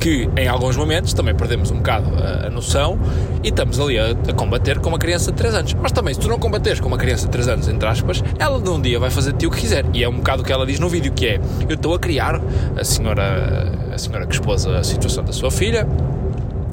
que 0.01 0.27
em 0.35 0.47
alguns 0.47 0.75
momentos 0.75 1.13
também 1.13 1.35
perdemos 1.35 1.69
um 1.69 1.77
bocado 1.77 2.09
a, 2.15 2.47
a 2.47 2.49
noção 2.49 2.99
e 3.43 3.49
estamos 3.49 3.79
ali 3.79 3.99
a, 3.99 4.09
a, 4.09 4.33
combater 4.33 4.79
com 4.79 4.89
uma 4.89 4.97
criança 4.97 5.31
de 5.31 5.37
3 5.37 5.53
anos. 5.53 5.73
Mas 5.75 5.91
também, 5.91 6.11
se 6.11 6.19
tu 6.19 6.27
não 6.27 6.39
combateres 6.39 6.79
com 6.79 6.87
uma 6.87 6.97
criança 6.97 7.25
de 7.25 7.31
3 7.31 7.47
anos, 7.49 7.67
entre 7.67 7.87
aspas, 7.87 8.23
ela 8.39 8.59
de 8.59 8.67
um 8.67 8.81
dia 8.81 8.99
vai 8.99 9.11
fazer 9.11 9.33
ti 9.33 9.45
o 9.45 9.51
que 9.51 9.61
quiser. 9.61 9.85
E 9.93 10.03
é 10.03 10.09
um 10.09 10.17
bocado 10.17 10.41
o 10.41 10.45
que 10.45 10.51
ela 10.51 10.65
diz 10.65 10.79
no 10.79 10.89
vídeo, 10.89 11.13
que 11.13 11.27
é, 11.27 11.39
eu 11.69 11.75
estou 11.75 11.93
a 11.93 11.99
criar, 11.99 12.41
a 12.75 12.83
senhora, 12.83 13.71
a 13.93 13.97
senhora 13.97 14.25
que 14.25 14.33
expôs 14.33 14.65
a 14.65 14.83
situação 14.83 15.23
da 15.23 15.31
sua 15.31 15.51
filha, 15.51 15.87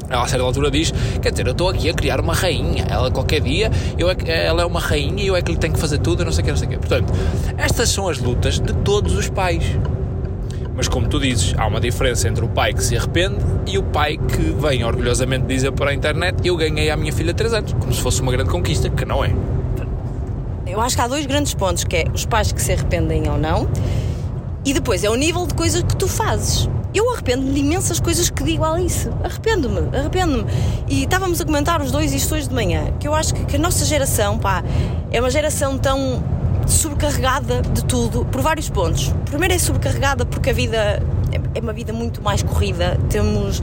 ela 0.08 0.22
a 0.22 0.26
certa 0.26 0.42
altura 0.42 0.70
diz, 0.70 0.90
quer 1.20 1.30
dizer, 1.30 1.46
eu 1.46 1.52
estou 1.52 1.68
aqui 1.68 1.90
a 1.90 1.92
criar 1.92 2.20
uma 2.20 2.32
rainha, 2.32 2.86
ela 2.88 3.10
qualquer 3.10 3.42
dia, 3.42 3.70
eu 3.98 4.10
é, 4.10 4.16
ela 4.26 4.62
é 4.62 4.64
uma 4.64 4.80
rainha 4.80 5.22
e 5.22 5.26
eu 5.26 5.36
é 5.36 5.42
que 5.42 5.52
lhe 5.52 5.58
tenho 5.58 5.74
que 5.74 5.80
fazer 5.80 5.98
tudo, 5.98 6.24
não 6.24 6.32
sei 6.32 6.40
o 6.40 6.44
que, 6.46 6.50
não 6.50 6.56
sei 6.56 6.66
o 6.66 6.70
que. 6.70 6.78
Portanto, 6.78 7.12
estas 7.58 7.90
são 7.90 8.08
as 8.08 8.18
lutas 8.18 8.58
de 8.58 8.72
todos 8.72 9.14
os 9.14 9.28
pais. 9.28 9.62
Mas 10.78 10.86
como 10.86 11.08
tu 11.08 11.18
dizes, 11.18 11.56
há 11.58 11.66
uma 11.66 11.80
diferença 11.80 12.28
entre 12.28 12.44
o 12.44 12.48
pai 12.48 12.72
que 12.72 12.84
se 12.84 12.96
arrepende 12.96 13.44
e 13.66 13.76
o 13.76 13.82
pai 13.82 14.16
que 14.16 14.54
vem 14.60 14.84
orgulhosamente 14.84 15.44
dizer 15.44 15.72
para 15.72 15.90
a 15.90 15.94
internet 15.94 16.46
eu 16.46 16.56
ganhei 16.56 16.88
à 16.88 16.96
minha 16.96 17.12
filha 17.12 17.34
3 17.34 17.52
anos, 17.52 17.72
como 17.72 17.92
se 17.92 18.00
fosse 18.00 18.22
uma 18.22 18.30
grande 18.30 18.48
conquista, 18.48 18.88
que 18.88 19.04
não 19.04 19.24
é. 19.24 19.34
Eu 20.64 20.80
acho 20.80 20.94
que 20.94 21.02
há 21.02 21.08
dois 21.08 21.26
grandes 21.26 21.52
pontos, 21.52 21.82
que 21.82 21.96
é 21.96 22.04
os 22.14 22.24
pais 22.24 22.52
que 22.52 22.62
se 22.62 22.72
arrependem 22.72 23.28
ou 23.28 23.36
não, 23.36 23.68
e 24.64 24.72
depois 24.72 25.02
é 25.02 25.10
o 25.10 25.16
nível 25.16 25.48
de 25.48 25.54
coisas 25.54 25.82
que 25.82 25.96
tu 25.96 26.06
fazes. 26.06 26.70
Eu 26.94 27.12
arrependo-me 27.12 27.52
de 27.54 27.58
imensas 27.58 27.98
coisas 27.98 28.30
que 28.30 28.44
digo 28.44 28.62
à 28.62 28.72
Alice. 28.74 29.10
Arrependo-me, 29.24 29.96
arrependo-me. 29.96 30.46
E 30.88 31.02
estávamos 31.02 31.40
a 31.40 31.44
comentar 31.44 31.82
os 31.82 31.90
dois 31.90 32.14
isto 32.14 32.36
hoje 32.36 32.48
de 32.48 32.54
manhã, 32.54 32.92
que 33.00 33.08
eu 33.08 33.16
acho 33.16 33.34
que, 33.34 33.44
que 33.46 33.56
a 33.56 33.58
nossa 33.58 33.84
geração, 33.84 34.38
pá, 34.38 34.62
é 35.10 35.20
uma 35.20 35.30
geração 35.30 35.76
tão 35.76 36.22
sobrecarregada 36.70 37.62
de 37.62 37.84
tudo 37.84 38.24
por 38.26 38.40
vários 38.40 38.68
pontos. 38.68 39.14
Primeiro 39.26 39.54
é 39.54 39.58
sobrecarregada 39.58 40.24
porque 40.24 40.50
a 40.50 40.52
vida 40.52 41.02
é 41.54 41.60
uma 41.60 41.72
vida 41.72 41.92
muito 41.92 42.22
mais 42.22 42.42
corrida. 42.42 42.98
Temos 43.08 43.62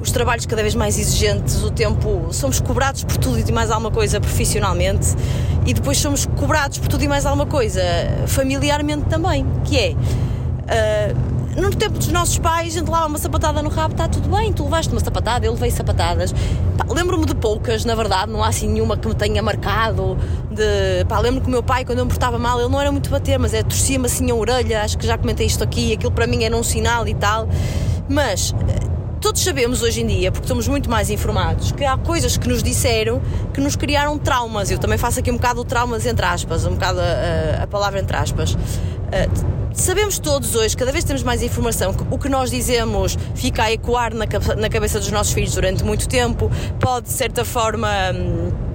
os 0.00 0.10
trabalhos 0.10 0.46
cada 0.46 0.62
vez 0.62 0.74
mais 0.74 0.98
exigentes, 0.98 1.62
o 1.62 1.70
tempo, 1.70 2.28
somos 2.30 2.60
cobrados 2.60 3.02
por 3.04 3.16
tudo 3.16 3.38
e 3.38 3.52
mais 3.52 3.70
alguma 3.70 3.90
coisa 3.90 4.20
profissionalmente 4.20 5.16
e 5.66 5.74
depois 5.74 5.98
somos 5.98 6.26
cobrados 6.26 6.78
por 6.78 6.88
tudo 6.88 7.02
e 7.02 7.08
mais 7.08 7.26
alguma 7.26 7.46
coisa 7.46 7.82
familiarmente 8.26 9.06
também, 9.06 9.44
que 9.64 9.78
é. 9.78 9.90
Uh, 9.92 11.35
no 11.56 11.70
tempo 11.70 11.98
dos 11.98 12.08
nossos 12.08 12.38
pais, 12.38 12.74
a 12.74 12.78
gente 12.78 12.86
levava 12.86 13.06
uma 13.06 13.18
sapatada 13.18 13.62
no 13.62 13.70
rabo, 13.70 13.92
está 13.94 14.08
tudo 14.08 14.28
bem, 14.28 14.52
tu 14.52 14.64
levaste 14.64 14.92
uma 14.92 15.00
sapatada, 15.00 15.46
eu 15.46 15.52
levei 15.52 15.70
sapatadas. 15.70 16.34
Lembro-me 16.88 17.24
de 17.24 17.34
poucas, 17.34 17.84
na 17.84 17.94
verdade, 17.94 18.30
não 18.30 18.44
há 18.44 18.48
assim 18.48 18.68
nenhuma 18.68 18.96
que 18.96 19.08
me 19.08 19.14
tenha 19.14 19.42
marcado. 19.42 20.16
De, 20.50 21.04
lembro 21.22 21.40
que 21.40 21.48
o 21.48 21.50
meu 21.50 21.62
pai, 21.62 21.84
quando 21.84 21.98
eu 21.98 22.04
me 22.04 22.10
portava 22.10 22.38
mal, 22.38 22.60
ele 22.60 22.68
não 22.68 22.80
era 22.80 22.92
muito 22.92 23.08
bater, 23.10 23.38
mas 23.38 23.54
é 23.54 23.62
torcia-me 23.62 24.06
assim 24.06 24.30
a 24.30 24.34
orelha, 24.34 24.82
acho 24.82 24.98
que 24.98 25.06
já 25.06 25.16
comentei 25.16 25.46
isto 25.46 25.64
aqui, 25.64 25.92
aquilo 25.92 26.12
para 26.12 26.26
mim 26.26 26.44
era 26.44 26.54
um 26.56 26.62
sinal 26.62 27.08
e 27.08 27.14
tal. 27.14 27.48
Mas 28.08 28.54
todos 29.26 29.42
sabemos 29.42 29.82
hoje 29.82 30.02
em 30.02 30.06
dia, 30.06 30.30
porque 30.30 30.46
somos 30.46 30.68
muito 30.68 30.88
mais 30.88 31.10
informados, 31.10 31.72
que 31.72 31.84
há 31.84 31.98
coisas 31.98 32.36
que 32.36 32.48
nos 32.48 32.62
disseram 32.62 33.20
que 33.52 33.60
nos 33.60 33.74
criaram 33.74 34.16
traumas. 34.16 34.70
Eu 34.70 34.78
também 34.78 34.96
faço 34.96 35.18
aqui 35.18 35.32
um 35.32 35.34
bocado 35.34 35.62
o 35.62 35.64
traumas 35.64 36.06
entre 36.06 36.24
aspas, 36.24 36.64
um 36.64 36.74
bocado 36.74 37.00
a, 37.00 37.64
a 37.64 37.66
palavra 37.66 37.98
entre 37.98 38.16
aspas. 38.16 38.54
Uh, 38.54 39.56
Sabemos 39.72 40.20
todos 40.20 40.54
hoje, 40.54 40.74
cada 40.76 40.92
vez 40.92 41.04
temos 41.04 41.22
mais 41.24 41.42
informação, 41.42 41.92
que 41.92 42.04
o 42.08 42.16
que 42.16 42.28
nós 42.28 42.50
dizemos 42.50 43.18
fica 43.34 43.64
a 43.64 43.72
ecoar 43.72 44.14
na, 44.14 44.26
na 44.56 44.68
cabeça 44.70 44.98
dos 45.00 45.10
nossos 45.10 45.34
filhos 45.34 45.54
durante 45.54 45.84
muito 45.84 46.08
tempo, 46.08 46.48
pode 46.80 47.06
de 47.06 47.12
certa 47.12 47.44
forma. 47.44 47.88
Hum, 48.14 48.65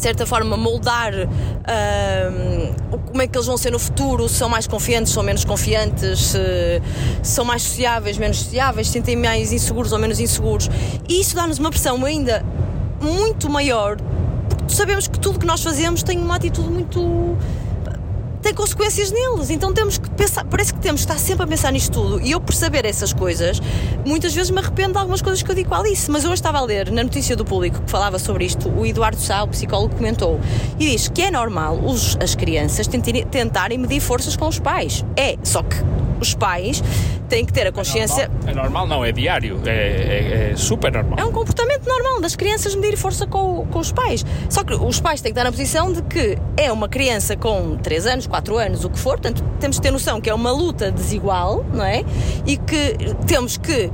de 0.00 0.04
certa 0.04 0.24
forma 0.24 0.56
moldar 0.56 1.12
hum, 1.14 2.98
como 3.06 3.20
é 3.20 3.26
que 3.26 3.36
eles 3.36 3.46
vão 3.46 3.58
ser 3.58 3.70
no 3.70 3.78
futuro, 3.78 4.30
se 4.30 4.36
são 4.36 4.48
mais 4.48 4.66
confiantes, 4.66 5.12
são 5.12 5.22
menos 5.22 5.44
confiantes, 5.44 6.18
se 6.20 6.82
são 7.22 7.44
mais 7.44 7.62
sociáveis, 7.62 8.16
menos 8.16 8.38
sociáveis, 8.38 8.86
se 8.86 8.94
sentem 8.94 9.14
mais 9.14 9.52
inseguros 9.52 9.92
ou 9.92 9.98
menos 9.98 10.18
inseguros. 10.18 10.70
E 11.06 11.20
isso 11.20 11.36
dá-nos 11.36 11.58
uma 11.58 11.68
pressão 11.68 12.02
ainda 12.02 12.42
muito 12.98 13.50
maior, 13.50 13.98
porque 14.48 14.74
sabemos 14.74 15.06
que 15.06 15.20
tudo 15.20 15.38
que 15.38 15.46
nós 15.46 15.62
fazemos 15.62 16.02
tem 16.02 16.18
uma 16.18 16.36
atitude 16.36 16.70
muito 16.70 17.36
tem 18.40 18.54
consequências 18.54 19.10
neles. 19.10 19.50
Então 19.50 19.72
temos 19.72 19.98
que 19.98 20.08
pensar, 20.10 20.44
parece 20.44 20.72
que 20.74 20.80
temos 20.80 21.04
que 21.04 21.12
estar 21.12 21.22
sempre 21.22 21.44
a 21.44 21.46
pensar 21.46 21.72
nisto 21.72 21.92
tudo. 21.92 22.20
E 22.20 22.30
eu, 22.30 22.40
por 22.40 22.54
saber 22.54 22.84
essas 22.84 23.12
coisas, 23.12 23.60
muitas 24.04 24.34
vezes 24.34 24.50
me 24.50 24.58
arrependo 24.58 24.92
de 24.92 24.98
algumas 24.98 25.22
coisas 25.22 25.42
que 25.42 25.50
eu 25.50 25.54
digo 25.54 25.74
à 25.74 25.78
Alice. 25.78 26.10
Mas 26.10 26.24
hoje 26.24 26.34
estava 26.34 26.58
a 26.58 26.62
ler 26.62 26.90
na 26.90 27.02
notícia 27.02 27.36
do 27.36 27.44
público 27.44 27.80
que 27.82 27.90
falava 27.90 28.18
sobre 28.18 28.44
isto, 28.44 28.68
o 28.68 28.86
Eduardo 28.86 29.20
Sá, 29.20 29.42
o 29.42 29.48
psicólogo, 29.48 29.94
comentou 29.94 30.40
e 30.78 30.90
diz 30.90 31.08
que 31.08 31.22
é 31.22 31.30
normal 31.30 31.78
os, 31.84 32.16
as 32.20 32.34
crianças 32.34 32.88
tentarem 33.30 33.78
medir 33.78 34.00
forças 34.00 34.36
com 34.36 34.48
os 34.48 34.58
pais. 34.58 35.04
É, 35.16 35.36
só 35.42 35.62
que 35.62 35.76
os 36.20 36.34
pais 36.34 36.82
têm 37.30 37.46
que 37.46 37.52
ter 37.52 37.66
a 37.66 37.72
consciência. 37.72 38.24
É 38.24 38.26
normal, 38.26 38.48
é 38.48 38.54
normal 38.54 38.86
não, 38.88 39.04
é 39.04 39.12
diário, 39.12 39.60
é, 39.64 39.70
é, 39.70 40.50
é, 40.52 40.56
super 40.56 40.92
normal. 40.92 41.18
É 41.18 41.24
um 41.24 41.32
comportamento 41.32 41.86
normal 41.86 42.20
das 42.20 42.34
crianças 42.36 42.74
medir 42.74 42.98
força 42.98 43.26
com, 43.26 43.66
com 43.66 43.78
os 43.78 43.92
pais. 43.92 44.26
Só 44.50 44.64
que 44.64 44.74
os 44.74 45.00
pais 45.00 45.20
têm 45.20 45.32
que 45.32 45.38
estar 45.38 45.44
na 45.44 45.52
posição 45.52 45.92
de 45.92 46.02
que 46.02 46.36
é 46.56 46.70
uma 46.70 46.88
criança 46.88 47.36
com 47.36 47.76
3 47.76 48.06
anos, 48.06 48.26
4 48.26 48.58
anos, 48.58 48.84
o 48.84 48.90
que 48.90 48.98
for, 48.98 49.12
portanto 49.12 49.42
temos 49.60 49.76
que 49.76 49.82
ter 49.82 49.90
noção 49.90 50.20
que 50.20 50.28
é 50.28 50.34
uma 50.34 50.50
luta 50.50 50.90
desigual, 50.90 51.64
não 51.72 51.84
é? 51.84 52.04
E 52.44 52.56
que 52.56 52.96
temos 53.26 53.56
que 53.56 53.90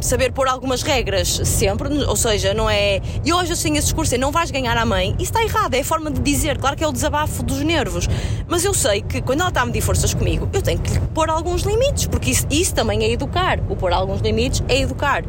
saber 0.00 0.32
pôr 0.32 0.48
algumas 0.48 0.82
regras 0.82 1.40
sempre, 1.44 1.88
ou 2.04 2.16
seja, 2.16 2.54
não 2.54 2.68
é. 2.68 3.00
E 3.24 3.32
hoje 3.32 3.52
assim 3.52 3.76
esse 3.76 3.86
discurso 3.86 4.14
é 4.14 4.18
não 4.18 4.30
vais 4.30 4.50
ganhar 4.50 4.76
à 4.76 4.84
mãe, 4.84 5.10
isso 5.18 5.32
está 5.32 5.42
errado, 5.42 5.74
é 5.74 5.80
a 5.80 5.84
forma 5.84 6.10
de 6.10 6.20
dizer, 6.20 6.58
claro 6.58 6.76
que 6.76 6.84
é 6.84 6.86
o 6.86 6.92
desabafo 6.92 7.42
dos 7.42 7.60
nervos, 7.60 8.08
mas 8.46 8.64
eu 8.64 8.74
sei 8.74 9.02
que 9.02 9.20
quando 9.20 9.40
ela 9.40 9.48
está 9.48 9.62
a 9.62 9.66
medir 9.66 9.80
forças 9.80 10.14
comigo, 10.14 10.48
eu 10.52 10.62
tenho 10.62 10.78
que 10.78 10.98
pôr 11.14 11.28
alguns 11.30 11.62
limites, 11.62 12.06
porque 12.06 12.30
isso, 12.30 12.46
isso 12.50 12.74
também 12.74 13.04
é 13.04 13.10
educar, 13.10 13.58
o 13.68 13.76
pôr 13.76 13.92
alguns 13.92 14.20
limites 14.20 14.62
é 14.68 14.80
educar. 14.80 15.24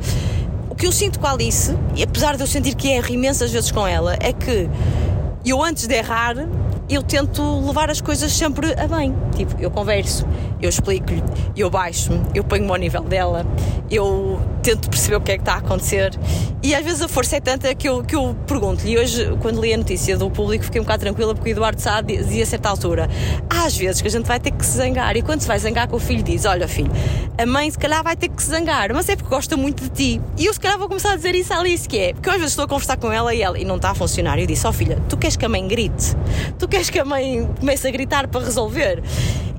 O 0.70 0.76
que 0.76 0.88
eu 0.88 0.92
sinto 0.92 1.20
com 1.20 1.28
a 1.28 1.32
Alice, 1.32 1.76
e 1.96 2.04
apesar 2.04 2.38
de 2.38 2.44
eu 2.44 2.48
sentir 2.48 2.76
que 2.76 2.88
erro 2.88 3.10
imensas 3.10 3.52
vezes 3.52 3.72
com 3.72 3.86
ela, 3.86 4.16
é 4.20 4.32
que 4.32 4.70
eu 5.46 5.64
antes 5.64 5.88
de 5.88 5.96
errar, 5.96 6.36
eu 6.90 7.04
tento 7.04 7.42
levar 7.66 7.90
as 7.90 8.02
coisas 8.02 8.32
sempre 8.32 8.74
a 8.74 8.88
bem. 8.88 9.16
Tipo, 9.36 9.56
eu 9.62 9.70
converso, 9.70 10.26
eu 10.62 10.70
explico-lhe, 10.70 11.24
eu 11.56 11.70
baixo-me, 11.70 12.22
eu 12.34 12.44
ponho-me 12.44 12.72
ao 12.72 12.78
nível 12.78 13.04
dela, 13.04 13.46
eu 13.92 14.40
tento 14.64 14.90
perceber 14.90 15.18
o 15.18 15.22
que 15.22 15.32
é 15.32 15.36
que 15.36 15.42
está 15.42 15.54
a 15.54 15.58
acontecer 15.58 16.18
e 16.62 16.76
às 16.76 16.84
vezes 16.84 17.02
a 17.02 17.08
força 17.08 17.38
é 17.38 17.40
tanta 17.40 17.74
que 17.74 17.88
eu, 17.88 18.04
que 18.04 18.14
eu 18.14 18.36
pergunto-lhe. 18.46 18.92
E 18.92 18.98
hoje, 18.98 19.34
quando 19.42 19.62
li 19.62 19.74
a 19.74 19.78
notícia 19.78 20.18
do 20.18 20.30
público, 20.30 20.66
fiquei 20.66 20.82
um 20.82 20.84
bocado 20.84 21.02
tranquila 21.02 21.34
porque 21.34 21.50
o 21.50 21.52
Eduardo 21.52 21.82
Sá 21.82 22.02
dizia 22.02 22.44
a 22.44 22.46
certa 22.46 22.68
altura: 22.70 23.10
há 23.50 23.66
às 23.66 23.78
vezes 23.78 24.02
que 24.02 24.10
a 24.10 24.12
gente 24.12 24.26
vai 24.26 24.42
ter 24.42 24.52
que 24.52 24.66
se 24.66 24.78
zangar 24.78 25.16
e 25.16 25.22
quando 25.22 25.40
se 25.40 25.48
vai 25.48 25.58
zangar 25.58 25.88
com 25.88 25.96
o 25.96 26.00
filho, 26.00 26.22
diz: 26.22 26.44
Olha, 26.44 26.68
filho, 26.68 26.92
a 27.38 27.46
mãe 27.46 27.72
se 27.72 27.78
calhar 27.78 28.04
vai 28.04 28.16
ter 28.16 28.28
que 28.28 28.44
se 28.44 28.50
zangar, 28.50 28.94
mas 28.94 29.08
é 29.08 29.16
porque 29.16 29.30
gosta 29.30 29.56
muito 29.56 29.84
de 29.84 29.90
ti. 29.90 30.22
E 30.38 30.46
eu 30.46 30.54
se 30.54 30.60
calhar 30.60 30.78
vou 30.78 30.90
começar 30.90 31.14
a 31.14 31.16
dizer 31.16 31.34
isso 31.34 31.54
à 31.54 31.60
Alice, 31.60 31.88
que 31.88 31.98
é 31.98 32.14
porque 32.14 32.28
eu 32.28 32.34
às 32.34 32.40
vezes 32.40 32.52
estou 32.52 32.66
a 32.66 32.68
conversar 32.68 32.98
com 32.98 33.10
ela 33.10 33.34
e 33.34 33.42
ela 33.42 33.58
e 33.58 33.64
não 33.64 33.78
está 33.78 33.92
a 33.92 33.96
funcionar. 33.96 34.38
E 34.38 34.42
eu 34.42 34.48
disse: 34.48 34.68
Ó 34.68 34.70
oh, 34.70 34.74
filha, 34.74 35.02
tu 35.08 35.16
queres 35.16 35.38
que 35.38 35.46
a 35.46 35.50
mãe 35.50 35.66
grite? 35.66 36.14
Tu 36.58 36.68
queres 36.68 36.79
que 36.88 37.00
a 37.00 37.06
mãe 37.06 37.50
comece 37.60 37.88
a 37.88 37.92
gritar 37.92 38.28
para 38.28 38.46
resolver? 38.46 39.02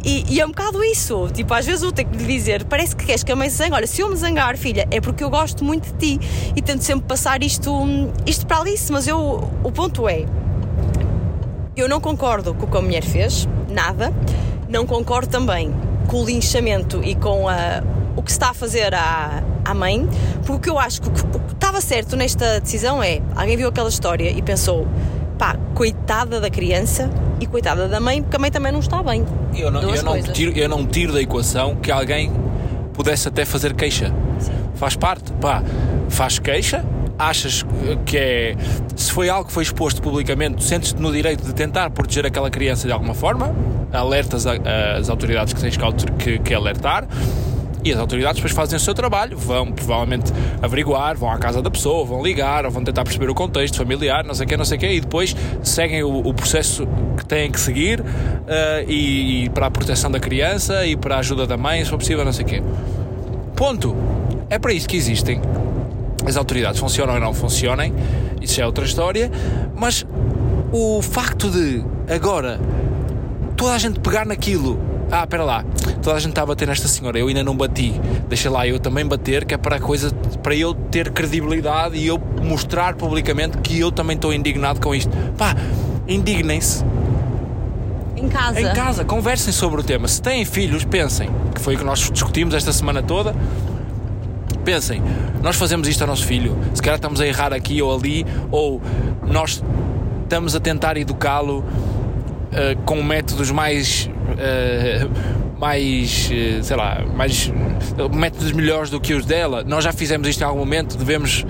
E, 0.05 0.25
e, 0.33 0.41
é 0.41 0.47
um 0.47 0.49
bocado 0.51 0.83
isso. 0.83 1.29
Tipo, 1.33 1.53
às 1.53 1.67
vezes 1.67 1.83
eu 1.83 1.93
tenho 1.93 2.09
que 2.09 2.17
lhe 2.17 2.27
dizer: 2.27 2.65
parece 2.65 2.95
que 2.97 3.05
queres 3.05 3.23
que 3.23 3.33
a 3.33 3.37
mãe 3.37 3.51
se 3.51 3.57
zangue. 3.57 3.75
Olha, 3.75 3.87
se 3.87 4.01
eu 4.01 4.09
me 4.09 4.17
zangar, 4.17 4.57
filha, 4.57 4.87
é 4.91 5.01
porque 5.01 5.23
eu 5.23 5.29
gosto 5.29 5.65
muito 5.65 5.93
de 5.93 6.19
ti 6.19 6.53
e 6.57 6.63
tento 6.63 6.83
sempre 6.83 7.07
passar 7.07 7.43
isto, 7.43 7.71
isto 8.25 8.47
para 8.47 8.61
Alice. 8.61 8.91
Mas 8.91 9.07
eu, 9.07 9.51
o 9.63 9.73
ponto 9.73 10.09
é: 10.09 10.25
eu 11.77 11.89
não 11.89 12.01
concordo 12.01 12.55
com 12.55 12.67
o 12.67 12.71
que 12.71 12.77
a 12.77 12.81
mulher 12.81 13.03
fez, 13.03 13.49
nada. 13.69 14.13
Não 14.69 14.87
concordo 14.87 15.29
também 15.29 15.75
com 16.07 16.23
o 16.23 16.25
linchamento 16.25 17.03
e 17.05 17.15
com 17.15 17.49
a, 17.49 17.83
o 18.17 18.23
que 18.23 18.31
se 18.31 18.37
está 18.39 18.51
a 18.51 18.55
fazer 18.55 18.95
à, 18.95 19.43
à 19.65 19.75
mãe, 19.75 20.09
porque 20.47 20.53
o 20.53 20.59
que 20.61 20.71
eu 20.71 20.79
acho 20.79 21.03
que 21.03 21.11
que 21.11 21.55
estava 21.55 21.81
certo 21.81 22.17
nesta 22.17 22.61
decisão 22.61 23.03
é: 23.03 23.21
alguém 23.37 23.57
viu 23.57 23.69
aquela 23.69 23.89
história 23.89 24.31
e 24.31 24.41
pensou 24.41 24.87
pá, 25.41 25.57
coitada 25.75 26.39
da 26.39 26.51
criança 26.51 27.09
e 27.41 27.47
coitada 27.47 27.89
da 27.89 27.99
mãe, 27.99 28.21
porque 28.21 28.37
a 28.37 28.39
mãe 28.39 28.51
também 28.51 28.71
não 28.71 28.81
está 28.81 29.03
bem. 29.03 29.25
Eu 29.57 29.71
não, 29.71 29.81
eu 29.81 30.03
não, 30.03 30.23
tiro, 30.23 30.53
eu 30.53 30.69
não 30.69 30.87
tiro 30.87 31.15
da 31.15 31.23
equação 31.23 31.77
que 31.77 31.91
alguém 31.91 32.31
pudesse 32.93 33.27
até 33.27 33.47
fazer 33.47 33.73
queixa. 33.73 34.15
Sim. 34.39 34.53
Faz 34.75 34.97
parte, 34.97 35.33
pá, 35.41 35.63
faz 36.11 36.39
queixa, 36.39 36.85
achas 37.19 37.65
que 38.05 38.19
é. 38.19 38.55
Se 38.95 39.11
foi 39.11 39.31
algo 39.31 39.47
que 39.47 39.53
foi 39.55 39.63
exposto 39.63 40.03
publicamente, 40.03 40.63
sentes-te 40.63 41.01
no 41.01 41.11
direito 41.11 41.43
de 41.43 41.55
tentar 41.55 41.89
proteger 41.89 42.27
aquela 42.27 42.51
criança 42.51 42.87
de 42.87 42.93
alguma 42.93 43.15
forma, 43.15 43.55
alertas 43.95 44.47
as 44.47 45.09
autoridades 45.09 45.55
que 45.55 45.61
tens 45.63 45.79
que, 46.19 46.39
que 46.39 46.53
alertar 46.53 47.09
e 47.85 47.93
as 47.93 47.99
autoridades 47.99 48.37
depois 48.37 48.53
fazem 48.53 48.77
o 48.77 48.81
seu 48.81 48.95
trabalho, 48.95 49.37
vão 49.37 49.73
provavelmente 49.73 50.33
averiguar, 50.61 51.17
vão 51.17 51.31
à 51.31 51.39
casa 51.39 51.63
da 51.63 51.71
pessoa, 51.71 52.05
vão 52.05 52.23
ligar, 52.23 52.65
ou 52.65 52.71
vão 52.71 52.85
tentar 52.85 53.05
perceber 53.05 53.31
o 53.31 53.35
contexto 53.35 53.77
familiar, 53.77 54.25
não 54.25 54.35
sei 54.35 54.47
o 54.47 54.49
quê, 54.49 54.57
não 54.57 54.65
sei 54.65 54.77
o 54.77 54.81
quê, 54.81 54.93
e 54.95 55.01
depois 55.01 55.35
seguem 55.63 56.03
o, 56.03 56.19
o 56.19 56.35
processo 56.35 56.87
que 57.17 57.25
têm 57.25 57.51
que 57.51 57.59
seguir 57.59 58.01
uh, 58.01 58.05
e, 58.87 59.45
e, 59.45 59.49
para 59.51 59.67
a 59.67 59.71
proteção 59.71 60.11
da 60.11 60.21
criança 60.21 60.85
e 60.87 60.97
para 60.97 61.17
a 61.17 61.19
ajuda 61.19 61.47
da 61.47 61.57
mãe, 61.57 61.83
se 61.85 61.91
for 61.91 61.99
possível, 61.99 62.25
não 62.25 62.33
sei 62.33 62.45
o 62.45 62.49
quê. 62.49 62.63
Ponto. 63.57 63.97
É 64.49 64.59
para 64.59 64.73
isso 64.73 64.89
que 64.89 64.97
existem. 64.97 65.41
As 66.27 66.37
autoridades 66.37 66.81
funcionam 66.81 67.15
ou 67.15 67.21
não 67.21 67.33
funcionem, 67.33 67.95
isso 68.43 68.61
é 68.61 68.67
outra 68.67 68.85
história, 68.85 69.31
mas 69.77 70.05
o 70.73 71.01
facto 71.01 71.49
de 71.49 71.85
agora 72.13 72.61
toda 73.57 73.73
a 73.73 73.79
gente 73.79 74.01
pegar 74.01 74.27
naquilo 74.27 74.90
ah, 75.11 75.25
espera 75.25 75.45
lá, 75.45 75.65
toda 76.03 76.17
a 76.17 76.21
gente 76.21 76.31
está 76.31 76.43
a 76.43 76.47
bater 76.47 76.69
nesta 76.69 76.87
senhora, 76.89 77.19
eu 77.19 77.29
ainda 77.29 77.43
não 77.43 77.57
bati, 77.57 77.93
deixa 78.29 78.51
lá 78.51 78.67
eu 78.67 78.79
também 78.79 79.05
bater, 79.05 79.45
que 79.45 79.55
é 79.55 79.59
para 79.59 79.77
a 79.77 79.81
coisa, 79.81 80.13
para 80.43 80.55
eu 80.55 80.75
ter 80.75 81.11
credibilidade 81.11 81.97
e 81.97 82.07
eu 82.07 82.21
mostrar 82.43 82.95
publicamente 82.95 83.59
que 83.59 83.79
eu 83.79 83.91
também 83.91 84.17
estou 84.17 84.33
indignado 84.33 84.81
com 84.81 84.95
isto. 84.95 85.11
Pá, 85.37 85.57
indignem-se. 86.07 86.85
Em 88.17 88.29
casa. 88.29 88.61
Em 88.61 88.73
casa, 88.73 89.05
conversem 89.05 89.53
sobre 89.53 89.81
o 89.81 89.85
tema. 89.85 90.07
Se 90.07 90.21
têm 90.21 90.45
filhos, 90.45 90.85
pensem, 90.85 91.31
que 91.55 91.61
foi 91.61 91.75
o 91.75 91.79
que 91.79 91.85
nós 91.85 92.11
discutimos 92.11 92.55
esta 92.55 92.73
semana 92.73 93.03
toda. 93.03 93.35
Pensem, 94.65 95.03
nós 95.43 95.57
fazemos 95.57 95.89
isto 95.89 96.03
ao 96.03 96.09
nosso 96.09 96.27
filho, 96.27 96.57
se 96.75 96.83
calhar 96.83 96.97
estamos 96.97 97.21
a 97.21 97.27
errar 97.27 97.53
aqui 97.53 97.81
ou 97.81 97.97
ali, 97.97 98.27
ou 98.51 98.81
nós 99.27 99.63
estamos 100.23 100.55
a 100.55 100.61
tentar 100.61 100.99
educá-lo 100.99 101.61
uh, 101.61 102.83
com 102.85 103.03
métodos 103.03 103.51
mais. 103.51 104.10
Uh, 104.33 105.59
mais, 105.59 106.31
uh, 106.31 106.63
sei 106.63 106.77
lá, 106.77 107.05
mais 107.15 107.53
métodos 108.13 108.53
melhores 108.53 108.91
do 108.91 109.01
que 109.01 109.15
os 109.15 109.25
dela. 109.25 109.63
Nós 109.65 109.85
já 109.85 109.93
fizemos 109.93 110.27
isto 110.29 110.41
em 110.41 110.45
algum 110.45 110.61
momento, 110.61 110.97
devemos, 110.97 111.45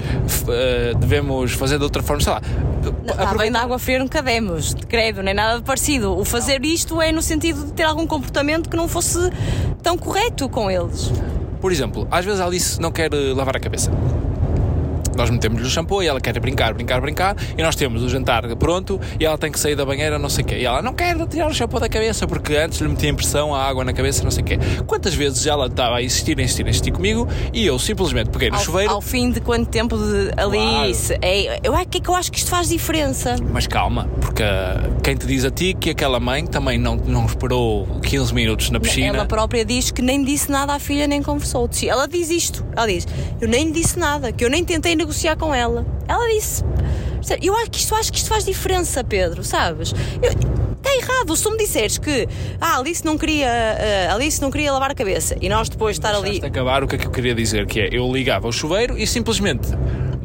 devemos 0.98 1.52
fazer 1.52 1.78
de 1.78 1.84
outra 1.84 2.02
forma, 2.02 2.22
sei 2.22 2.32
lá. 2.32 2.42
Não, 2.82 3.36
bem 3.36 3.52
da 3.52 3.60
água 3.60 3.78
fria 3.78 3.98
nunca 3.98 4.22
demos, 4.22 4.74
credo, 4.88 5.22
nem 5.22 5.34
nada 5.34 5.62
parecido. 5.62 6.18
O 6.18 6.24
fazer 6.24 6.64
isto 6.64 7.00
é 7.00 7.12
no 7.12 7.22
sentido 7.22 7.66
de 7.66 7.72
ter 7.72 7.84
algum 7.84 8.06
comportamento 8.06 8.68
que 8.68 8.76
não 8.76 8.88
fosse 8.88 9.18
tão 9.82 9.96
correto 9.96 10.48
com 10.48 10.70
eles. 10.70 11.12
Por 11.60 11.70
exemplo, 11.70 12.08
às 12.10 12.24
vezes 12.24 12.40
a 12.40 12.46
Alice 12.46 12.80
não 12.80 12.90
quer 12.90 13.10
lavar 13.12 13.56
a 13.56 13.60
cabeça 13.60 13.92
nós 15.20 15.28
metemos-lhe 15.28 15.66
o 15.66 15.70
shampoo 15.70 16.02
e 16.02 16.06
ela 16.06 16.18
quer 16.18 16.38
brincar, 16.40 16.72
brincar, 16.72 16.98
brincar, 16.98 17.36
e 17.56 17.62
nós 17.62 17.76
temos 17.76 18.02
o 18.02 18.08
jantar 18.08 18.40
pronto 18.56 18.98
e 19.18 19.24
ela 19.26 19.36
tem 19.36 19.52
que 19.52 19.60
sair 19.60 19.76
da 19.76 19.84
banheira, 19.84 20.18
não 20.18 20.30
sei 20.30 20.42
o 20.42 20.46
quê. 20.46 20.54
E 20.56 20.64
ela 20.64 20.80
não 20.80 20.94
quer 20.94 21.14
tirar 21.26 21.46
o 21.46 21.52
shampoo 21.52 21.78
da 21.78 21.90
cabeça 21.90 22.26
porque 22.26 22.56
antes 22.56 22.80
lhe 22.80 22.88
metia 22.88 23.10
impressão 23.10 23.54
a 23.54 23.62
água 23.62 23.84
na 23.84 23.92
cabeça, 23.92 24.24
não 24.24 24.30
sei 24.30 24.42
o 24.42 24.46
quê. 24.46 24.58
Quantas 24.86 25.12
vezes 25.12 25.44
ela 25.46 25.66
estava 25.66 25.96
a 25.96 26.02
insistir, 26.02 26.38
a 26.38 26.42
insistir, 26.42 26.66
a 26.66 26.70
insistir 26.70 26.90
comigo 26.90 27.28
e 27.52 27.66
eu 27.66 27.78
simplesmente 27.78 28.30
peguei 28.30 28.48
no 28.48 28.56
ao, 28.56 28.62
chuveiro. 28.62 28.92
Ao 28.92 29.02
fim 29.02 29.30
de 29.30 29.40
quanto 29.40 29.68
tempo 29.68 29.98
de 29.98 30.30
Alice? 30.40 31.08
Claro. 31.08 31.20
É, 31.22 31.60
eu, 31.62 31.76
é 31.76 31.84
que 31.84 32.00
eu 32.08 32.14
acho 32.14 32.32
que 32.32 32.38
isto 32.38 32.48
faz 32.48 32.70
diferença. 32.70 33.36
Mas 33.52 33.66
calma, 33.66 34.08
porque 34.22 34.42
quem 35.02 35.16
te 35.16 35.26
diz 35.26 35.44
a 35.44 35.50
ti 35.50 35.76
que 35.78 35.90
aquela 35.90 36.18
mãe 36.18 36.46
também 36.46 36.78
não, 36.78 36.96
não 36.96 37.26
esperou 37.26 37.86
15 38.02 38.32
minutos 38.32 38.70
na 38.70 38.80
piscina. 38.80 39.08
Ela 39.08 39.26
própria 39.26 39.66
diz 39.66 39.90
que 39.90 40.00
nem 40.00 40.24
disse 40.24 40.50
nada 40.50 40.72
à 40.72 40.78
filha 40.78 41.06
nem 41.06 41.22
conversou. 41.22 41.68
Ela 41.86 42.08
diz 42.08 42.30
isto. 42.30 42.64
Ela 42.74 42.86
diz: 42.86 43.06
Eu 43.38 43.48
nem 43.48 43.66
lhe 43.66 43.72
disse 43.72 43.98
nada, 43.98 44.32
que 44.32 44.42
eu 44.42 44.48
nem 44.48 44.64
tentei 44.64 44.94
negociar 44.96 45.09
com 45.36 45.54
ela. 45.54 45.86
Ela 46.08 46.28
disse. 46.28 46.64
Eu 47.42 47.54
acho 47.56 47.70
que 47.70 47.78
isto, 47.78 47.94
acho 47.94 48.10
que 48.10 48.18
isto 48.18 48.28
faz 48.28 48.44
diferença, 48.44 49.04
Pedro, 49.04 49.44
sabes? 49.44 49.92
Está 49.92 50.96
errado. 50.96 51.36
Se 51.36 51.42
tu 51.42 51.50
me 51.50 51.58
disseres 51.58 51.98
que 51.98 52.26
ah, 52.60 52.78
Alice 52.78 53.04
não 53.04 53.18
queria 53.18 53.48
uh, 53.48 54.14
Alice 54.14 54.40
não 54.40 54.50
queria 54.50 54.72
lavar 54.72 54.90
a 54.90 54.94
cabeça 54.94 55.36
e 55.40 55.48
nós 55.48 55.68
depois 55.68 55.96
de 55.96 56.06
estar 56.06 56.16
ali. 56.16 56.40
acabar 56.42 56.82
o 56.82 56.88
que 56.88 56.96
é 56.96 56.98
que 56.98 57.06
eu 57.06 57.10
queria 57.10 57.34
dizer, 57.34 57.66
que 57.66 57.80
é 57.80 57.88
eu 57.92 58.10
ligava 58.10 58.48
o 58.48 58.52
chuveiro 58.52 58.98
e 58.98 59.06
simplesmente 59.06 59.68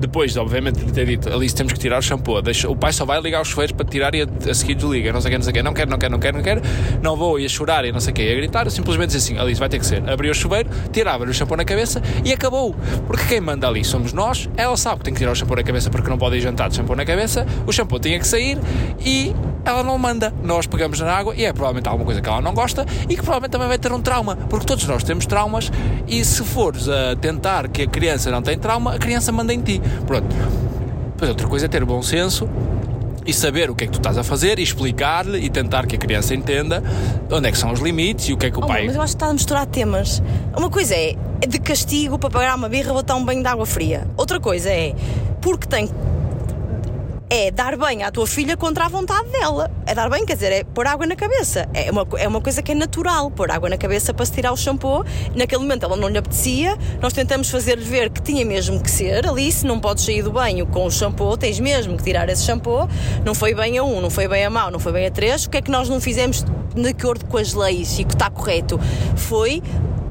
depois, 0.06 0.38
obviamente, 0.38 0.84
de 0.84 0.92
ter 0.92 1.06
dito 1.06 1.34
Alice, 1.34 1.54
temos 1.54 1.74
que 1.74 1.80
tirar 1.80 2.00
o 2.00 2.02
shampoo, 2.02 2.42
deixa, 2.42 2.70
o 2.70 2.76
pai 2.76 2.94
só 2.94 3.06
vai 3.06 3.20
ligar 3.20 3.42
os 3.42 3.48
chuveiros 3.48 3.76
para 3.76 3.86
tirar 3.86 4.14
e 4.14 4.22
a, 4.22 4.28
a 4.50 4.54
seguir 4.54 4.76
desliga, 4.76 5.12
não 5.12 5.20
sei 5.20 5.30
o 5.30 5.32
que, 5.32 5.38
não 5.38 5.44
sei 5.44 5.52
o 5.52 5.54
que, 5.54 5.64
não 5.64 5.74
quero, 5.74 5.90
não 5.90 5.98
quero, 5.98 6.12
não 6.12 6.20
quero, 6.20 6.38
não 6.38 6.44
quero, 6.44 6.62
não 7.02 7.16
vou, 7.16 7.40
ia 7.40 7.50
chorar 7.50 7.86
e 7.86 7.92
não 7.92 8.00
sei 8.00 8.12
o 8.12 8.16
que, 8.16 8.24
ia 8.24 8.36
gritar, 8.36 8.70
simplesmente 8.70 9.12
disse 9.12 9.34
assim: 9.34 9.42
Alice, 9.42 9.60
vai 9.60 9.70
ter 9.70 9.80
que 9.80 9.86
ser. 9.86 10.08
Abriu 10.10 10.32
o 10.32 10.36
chuveiro, 10.36 10.70
tirava-lhe 10.92 11.32
o 11.32 11.34
shampoo 11.34 11.58
na 11.58 11.66
cabeça 11.66 12.02
e 12.24 12.32
acabou. 12.32 12.76
Porque 13.08 13.26
quem 13.26 13.42
manda 13.42 13.68
ali 13.68 13.84
somos 13.84 14.14
nós, 14.14 14.50
ela 14.56 14.78
sabe 14.78 15.00
que 15.00 15.06
tem 15.06 15.14
que 15.14 15.20
tirar 15.20 15.32
o 15.32 15.36
shampoo 15.36 15.56
na 15.56 15.64
cabeça 15.64 15.90
porque 15.90 16.10
não 16.10 16.18
pode 16.18 16.38
ir 16.38 16.42
jantar 16.42 16.70
de 16.70 16.76
shampoo 16.76 16.96
na 16.96 17.06
cabeça, 17.06 17.46
o 17.66 17.72
shampoo 17.72 18.00
tinha 18.00 18.20
que 18.20 18.28
sair 18.28 18.58
e 19.04 19.34
ela 19.66 19.84
não 19.84 19.98
manda. 19.98 20.34
Nós 20.44 20.68
pegamos 20.68 21.00
na 21.00 21.12
água 21.12 21.34
e 21.36 21.44
é 21.44 21.52
provavelmente 21.52 21.88
alguma 21.88 22.06
coisa 22.06 22.22
que 22.22 22.30
ela 22.30 22.42
não 22.42 22.54
gosta 22.54 22.86
e 23.10 23.16
que 23.16 23.22
provavelmente 23.22 23.52
também 23.52 23.68
vai 23.68 23.80
ter 23.80 23.92
um 23.92 24.02
trauma, 24.02 24.36
porque 24.50 24.66
todos 24.66 24.86
nós 24.88 25.04
temos 25.04 25.26
traumas 25.26 25.72
e 26.08 26.24
se 26.24 26.44
fores 26.44 26.88
a 26.88 27.16
tentar 27.16 27.68
que 27.68 27.82
a 27.82 27.88
criança 27.88 28.30
não 28.30 28.42
tem 28.42 28.58
trauma, 28.58 28.94
a 28.94 29.00
criança 29.00 29.32
manda 29.32 29.54
em 29.54 29.62
ti. 29.62 29.82
Pronto. 30.06 30.36
Depois 31.14 31.30
outra 31.30 31.48
coisa 31.48 31.66
é 31.66 31.70
ter 31.70 31.84
bom 31.86 32.02
senso 32.02 32.50
e 33.26 33.34
saber 33.34 33.70
o 33.70 33.76
que 33.76 33.86
é 33.86 33.88
que 33.88 33.94
tu 33.94 33.98
estás 33.98 34.18
a 34.18 34.24
fazer 34.24 34.60
e 34.60 34.64
explicar-lhe 34.64 35.40
e 35.40 35.50
tentar 35.50 35.88
que 35.88 35.96
a 35.96 36.00
criança 36.00 36.36
entenda 36.36 36.84
onde 37.32 37.48
é 37.48 37.52
que 37.52 37.58
são 37.58 37.72
os 37.72 37.80
limites 37.80 38.30
e 38.30 38.34
o 38.34 38.38
que 38.38 38.46
é 38.46 38.52
que 38.52 38.58
o 38.58 38.64
oh, 38.64 38.68
pai. 38.68 38.86
Mas 38.86 38.96
eu 38.96 39.02
acho 39.02 39.14
que 39.14 39.16
está 39.16 39.28
a 39.28 39.34
misturar 39.34 39.66
temas. 39.66 40.22
Uma 40.56 40.70
coisa 40.70 40.94
é 40.94 41.16
de 41.48 41.60
castigo 41.60 42.20
para 42.20 42.30
pagar 42.30 42.56
uma 42.56 42.70
birra 42.70 42.94
botar 42.94 43.16
um 43.16 43.26
banho 43.26 43.42
de 43.42 43.48
água 43.48 43.66
fria. 43.66 44.08
Outra 44.16 44.40
coisa 44.40 44.70
é 44.70 44.94
porque 45.42 45.68
tem 45.68 45.90
é 47.36 47.52
dar 47.52 47.76
bem 47.76 48.02
à 48.02 48.10
tua 48.10 48.26
filha 48.26 48.56
contra 48.56 48.86
a 48.86 48.88
vontade 48.88 49.28
dela. 49.30 49.70
É 49.86 49.94
dar 49.94 50.10
bem, 50.10 50.26
quer 50.26 50.36
dizer, 50.36 50.52
é 50.54 50.64
pôr 50.64 50.88
água 50.88 51.06
na 51.06 51.18
cabeça. 51.18 51.68
É 51.74 51.92
uma, 51.92 52.08
é 52.18 52.26
uma 52.26 52.40
coisa 52.40 52.64
que 52.64 52.72
é 52.72 52.76
natural, 52.76 53.30
pôr 53.30 53.52
água 53.52 53.68
na 53.68 53.78
cabeça 53.78 54.14
para 54.14 54.26
se 54.26 54.32
tirar 54.32 54.54
o 54.54 54.58
shampoo. 54.58 55.04
Naquele 55.36 55.62
momento 55.62 55.84
ela 55.84 55.98
não 55.98 56.08
lhe 56.08 56.18
apetecia, 56.18 56.78
nós 57.02 57.12
tentamos 57.12 57.50
fazer-lhe 57.50 57.84
ver 57.84 58.10
que 58.10 58.22
tinha 58.22 58.46
mesmo 58.46 58.82
que 58.82 58.90
ser. 58.90 59.28
Alice, 59.28 59.66
não 59.66 59.82
podes 59.82 60.06
sair 60.06 60.24
do 60.24 60.32
banho 60.32 60.66
com 60.66 60.86
o 60.86 60.92
shampoo, 60.92 61.36
tens 61.36 61.60
mesmo 61.60 61.98
que 61.98 62.04
tirar 62.04 62.30
esse 62.30 62.44
shampoo. 62.44 62.88
Não 63.26 63.36
foi 63.36 63.54
bem 63.54 63.78
a 63.78 63.84
um, 63.84 64.00
não 64.00 64.10
foi 64.10 64.30
bem 64.30 64.46
a 64.46 64.50
mau, 64.50 64.72
não 64.72 64.80
foi 64.80 64.94
bem 64.94 65.06
a 65.06 65.12
três. 65.12 65.44
O 65.44 65.50
que 65.50 65.58
é 65.58 65.62
que 65.62 65.70
nós 65.70 65.90
não 65.90 66.00
fizemos 66.00 66.46
de 66.74 66.88
acordo 66.88 67.26
com 67.26 67.38
as 67.38 67.54
leis 67.54 68.00
e 68.00 68.06
que 68.06 68.14
está 68.14 68.30
correto? 68.30 68.80
Foi 69.18 69.62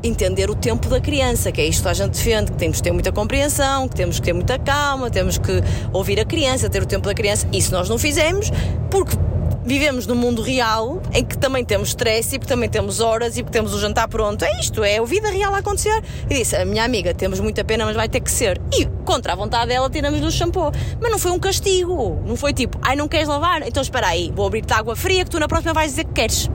entender 0.05 0.50
o 0.50 0.55
tempo 0.55 0.88
da 0.88 1.00
criança, 1.00 1.50
que 1.50 1.61
é 1.61 1.66
isto 1.66 1.82
que 1.82 1.88
a 1.88 1.94
gente 1.94 2.12
defende, 2.12 2.52
que 2.52 2.59
temos 2.59 2.76
que 2.76 2.82
ter 2.82 2.92
muita 2.92 3.11
compreensão, 3.11 3.88
que 3.88 3.96
temos 3.96 4.18
que 4.18 4.22
ter 4.22 4.32
muita 4.32 4.59
calma, 4.59 5.11
temos 5.11 5.38
que 5.38 5.62
ouvir 5.92 6.20
a 6.20 6.24
criança, 6.24 6.68
ter 6.68 6.82
o 6.82 6.86
tempo 6.86 7.07
da 7.07 7.14
criança. 7.14 7.46
Isso 7.52 7.72
nós 7.72 7.88
não 7.88 7.98
fizemos, 7.98 8.50
porque 8.90 9.16
vivemos 9.64 10.06
num 10.06 10.14
mundo 10.14 10.42
real 10.42 11.02
em 11.12 11.24
que 11.24 11.36
também 11.38 11.64
temos 11.64 11.88
stress 11.88 12.36
e 12.36 12.38
que 12.38 12.46
também 12.46 12.68
temos 12.68 13.00
horas 13.00 13.36
e 13.36 13.42
que 13.42 13.50
temos 13.50 13.72
o 13.72 13.80
jantar 13.80 14.06
pronto. 14.08 14.44
É 14.44 14.60
isto, 14.60 14.84
é 14.84 14.98
a 14.98 15.04
vida 15.04 15.30
real 15.30 15.54
a 15.54 15.58
acontecer. 15.58 16.02
E 16.28 16.34
disse: 16.34 16.54
a 16.56 16.64
minha 16.64 16.84
amiga, 16.84 17.14
temos 17.14 17.40
muita 17.40 17.64
pena, 17.64 17.84
mas 17.84 17.96
vai 17.96 18.08
ter 18.08 18.20
que 18.20 18.30
ser. 18.30 18.60
E 18.72 18.86
contra 19.04 19.32
a 19.32 19.36
vontade 19.36 19.68
dela, 19.68 19.88
tiramos-lhe 19.88 20.26
o 20.26 20.30
shampoo. 20.30 20.70
Mas 21.00 21.10
não 21.10 21.18
foi 21.18 21.32
um 21.32 21.38
castigo. 21.38 22.22
Não 22.24 22.36
foi 22.36 22.52
tipo, 22.52 22.78
ai, 22.82 22.96
não 22.96 23.08
queres 23.08 23.28
lavar? 23.28 23.66
Então 23.66 23.82
espera 23.82 24.08
aí, 24.08 24.32
vou 24.34 24.46
abrir-te 24.46 24.72
água 24.72 24.94
fria 24.94 25.24
que 25.24 25.30
tu 25.30 25.38
na 25.38 25.48
próxima 25.48 25.72
vais 25.72 25.90
dizer 25.90 26.04
que 26.04 26.12
queres. 26.12 26.50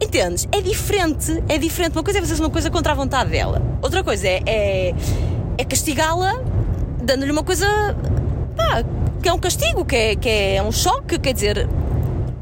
Entendes? 0.00 0.48
É 0.52 0.60
diferente. 0.60 1.42
É 1.48 1.58
diferente. 1.58 1.96
Uma 1.96 2.04
coisa 2.04 2.18
é 2.18 2.22
fazer 2.22 2.40
uma 2.40 2.50
coisa 2.50 2.70
contra 2.70 2.92
a 2.92 2.94
vontade 2.94 3.30
dela. 3.30 3.62
Outra 3.82 4.02
coisa 4.02 4.26
é, 4.26 4.42
é, 4.46 4.94
é 5.56 5.64
castigá-la 5.64 6.34
dando-lhe 7.02 7.30
uma 7.30 7.42
coisa. 7.42 7.66
pá, 8.56 8.84
que 9.22 9.28
é 9.28 9.32
um 9.32 9.38
castigo, 9.38 9.84
que 9.84 9.96
é, 9.96 10.16
que 10.16 10.28
é 10.28 10.62
um 10.62 10.70
choque, 10.70 11.18
quer 11.18 11.32
dizer 11.32 11.68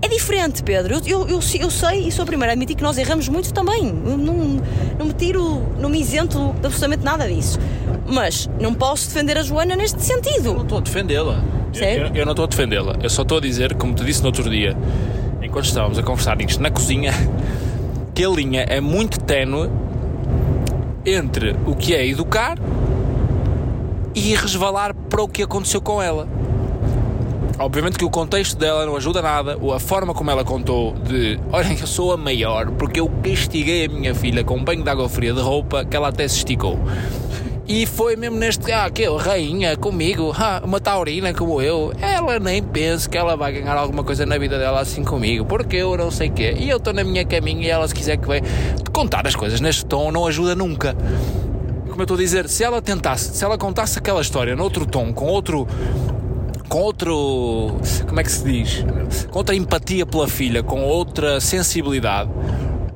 é 0.07 0.09
diferente, 0.09 0.63
Pedro. 0.63 0.95
Eu, 1.05 1.27
eu, 1.27 1.41
eu, 1.61 1.71
sei 1.71 2.07
e 2.07 2.13
sou 2.13 2.23
a 2.23 2.27
primeira 2.27 2.53
a 2.53 2.55
admitir 2.55 2.77
que 2.77 2.83
nós 2.83 2.97
erramos 2.97 3.29
muito 3.29 3.53
também. 3.53 3.89
Eu 3.89 4.17
não, 4.17 4.63
não 4.99 5.07
me 5.07 5.13
tiro, 5.13 5.63
não 5.79 5.89
me 5.89 6.01
isento 6.01 6.55
de 6.61 6.67
absolutamente 6.67 7.05
nada 7.05 7.29
disso. 7.29 7.59
Mas 8.07 8.49
não 8.61 8.73
posso 8.73 9.09
defender 9.09 9.37
a 9.37 9.43
Joana 9.43 9.75
neste 9.75 10.01
sentido. 10.03 10.51
Eu 10.51 10.55
não 10.55 10.63
estou 10.63 10.79
a 10.79 10.81
defendê-la. 10.81 11.43
Eu, 11.75 12.15
eu, 12.15 12.25
não 12.25 12.33
estou 12.33 12.45
a 12.45 12.49
defendê-la. 12.49 12.97
Eu 13.03 13.11
só 13.11 13.23
estou 13.23 13.39
a 13.39 13.41
dizer, 13.41 13.75
como 13.75 13.95
te 13.95 14.05
disse 14.05 14.21
no 14.21 14.29
outro 14.29 14.49
dia, 14.49 14.77
enquanto 15.43 15.67
estávamos 15.67 15.99
a 15.99 16.03
conversar 16.03 16.41
isto 16.41 16.63
na 16.63 16.71
cozinha, 16.71 17.13
que 18.15 18.25
a 18.25 18.29
linha 18.29 18.63
é 18.63 18.81
muito 18.81 19.19
ténue 19.21 19.69
entre 21.05 21.57
o 21.67 21.75
que 21.75 21.95
é 21.95 22.07
educar 22.07 22.59
e 24.15 24.35
resvalar 24.35 24.95
para 24.95 25.23
o 25.23 25.29
que 25.29 25.43
aconteceu 25.43 25.81
com 25.81 26.01
ela. 26.01 26.29
Obviamente 27.59 27.97
que 27.97 28.05
o 28.05 28.11
contexto 28.11 28.59
dela 28.59 28.85
não 28.85 28.97
ajuda 28.97 29.23
nada, 29.23 29.57
a 29.75 29.81
forma 29.81 30.13
como 30.13 30.31
ela 30.31 30.45
contou 30.45 30.93
de 30.93 31.41
olhem, 31.51 31.79
eu 31.81 31.87
sou 31.87 32.13
a 32.13 32.17
maior 32.17 32.71
porque 32.73 33.01
eu 33.01 33.11
castiguei 33.23 33.87
a 33.87 33.89
minha 33.89 34.15
filha 34.15 34.45
com 34.45 34.57
um 34.57 34.65
banho 34.65 34.83
de 34.83 34.91
água 34.91 35.09
fria 35.09 35.33
de 35.33 35.41
roupa 35.41 35.83
que 35.83 35.97
ela 35.97 36.09
até 36.09 36.29
se 36.29 36.37
esticou. 36.37 36.79
E 37.69 37.85
foi 37.85 38.15
mesmo 38.15 38.37
neste, 38.37 38.71
ah, 38.71 38.89
que 38.89 39.03
eu, 39.03 39.17
rainha, 39.17 39.77
comigo, 39.77 40.33
ah, 40.39 40.63
uma 40.65 40.79
taurina 40.79 41.35
como 41.35 41.61
eu, 41.61 41.93
ela 42.01 42.39
nem 42.39 42.63
pensa 42.63 43.09
que 43.09 43.19
ela 43.19 43.37
vai 43.37 43.53
ganhar 43.53 43.75
alguma 43.75 44.05
coisa 44.05 44.25
na 44.25 44.39
vida 44.39 44.59
dela 44.59 44.81
assim 44.81 45.03
comigo, 45.03 45.45
porque 45.47 45.77
eu 45.77 45.97
não 45.97 46.11
sei 46.11 46.29
o 46.29 46.33
quê. 46.33 46.55
E 46.59 46.69
eu 46.69 46.77
estou 46.77 46.93
na 46.93 47.03
minha 47.03 47.25
caminha 47.25 47.67
e 47.67 47.71
ela, 47.71 47.89
se 47.89 47.95
quiser 47.95 48.19
que 48.19 48.29
venha, 48.29 48.43
contar 48.93 49.27
as 49.27 49.35
coisas 49.35 49.61
neste 49.61 49.85
tom 49.85 50.13
não 50.13 50.27
ajuda 50.27 50.55
nunca. 50.55 50.95
Como 51.89 52.03
eu 52.03 52.05
estou 52.05 52.17
a 52.17 52.21
dizer, 52.21 52.49
se 52.49 52.63
ela 52.63 52.81
tentasse, 52.81 53.35
se 53.35 53.43
ela 53.43 53.59
contasse 53.59 53.99
aquela 53.99 54.21
história 54.21 54.55
noutro 54.55 54.87
tom, 54.87 55.13
com 55.13 55.27
outro 55.27 55.67
com 56.69 56.79
outro. 56.79 57.77
Como 58.07 58.21
é 58.21 58.23
que 58.23 58.31
se 58.31 58.45
diz? 58.45 58.85
Com 59.31 59.39
outra 59.39 59.55
empatia 59.55 60.07
pela 60.07 60.29
filha, 60.29 60.63
com 60.63 60.83
outra 60.83 61.41
sensibilidade, 61.41 62.31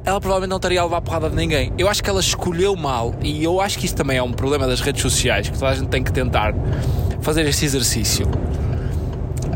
ela 0.05 0.21
provavelmente 0.21 0.51
não 0.51 0.57
estaria 0.57 0.81
a 0.81 0.85
levar 0.85 0.99
a 0.99 1.01
porrada 1.01 1.31
de 1.31 1.37
ninguém. 1.37 1.73
Eu 1.79 1.89
acho 1.89 2.03
que 2.03 2.09
ela 2.09 2.21
escolheu 2.21 2.75
mal 2.75 3.15
e 3.23 3.43
eu 3.45 3.61
acho 3.61 3.79
que 3.79 3.87
isso 3.87 3.95
também 3.95 4.17
é 4.17 4.23
um 4.23 4.33
problema 4.33 4.67
das 4.67 4.81
redes 4.81 5.03
sociais 5.03 5.49
que 5.49 5.59
toda 5.59 5.71
a 5.71 5.75
gente 5.75 5.89
tem 5.89 6.03
que 6.03 6.13
tentar 6.13 6.55
fazer 7.21 7.47
este 7.47 7.65
exercício. 7.65 8.27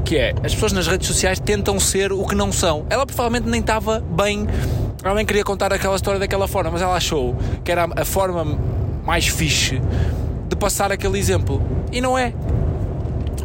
Que 0.04 0.16
é, 0.16 0.34
as 0.44 0.54
pessoas 0.54 0.72
nas 0.72 0.86
redes 0.86 1.08
sociais 1.08 1.40
tentam 1.40 1.80
ser 1.80 2.12
o 2.12 2.26
que 2.26 2.34
não 2.34 2.52
são. 2.52 2.84
Ela 2.90 3.06
provavelmente 3.06 3.48
nem 3.48 3.60
estava 3.60 4.00
bem. 4.00 4.46
Ela 5.02 5.14
nem 5.14 5.24
queria 5.24 5.44
contar 5.44 5.72
aquela 5.72 5.96
história 5.96 6.20
daquela 6.20 6.46
forma, 6.46 6.70
mas 6.70 6.82
ela 6.82 6.94
achou 6.94 7.34
que 7.64 7.72
era 7.72 7.88
a 7.96 8.04
forma 8.04 8.58
mais 9.04 9.26
fixe 9.26 9.80
de 10.48 10.56
passar 10.56 10.92
aquele 10.92 11.18
exemplo. 11.18 11.62
E 11.90 12.00
não 12.00 12.18
é. 12.18 12.34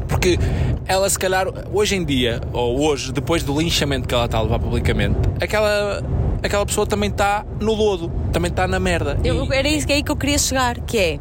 Porque 0.10 0.38
ela, 0.86 1.10
se 1.10 1.18
calhar, 1.18 1.48
hoje 1.72 1.96
em 1.96 2.04
dia, 2.04 2.42
ou 2.52 2.82
hoje, 2.82 3.14
depois 3.14 3.44
do 3.44 3.58
linchamento 3.58 4.08
que 4.08 4.14
ela 4.14 4.26
está 4.26 4.40
a 4.40 4.42
levar 4.42 4.60
publicamente, 4.60 5.18
aquela, 5.40 6.04
aquela 6.44 6.66
pessoa 6.66 6.86
também 6.86 7.10
está 7.10 7.46
no 7.62 7.74
lodo, 7.74 8.12
também 8.34 8.50
está 8.50 8.68
na 8.68 8.80
merda. 8.80 9.18
Eu. 9.24 9.48
Era 9.54 9.70
isso 9.70 9.86
que 9.86 9.94
é 9.94 9.98
aí 9.98 10.04
que 10.04 10.12
eu 10.12 10.18
queria 10.18 10.38
chegar, 10.38 10.80
que 10.82 10.98
é 10.98 11.20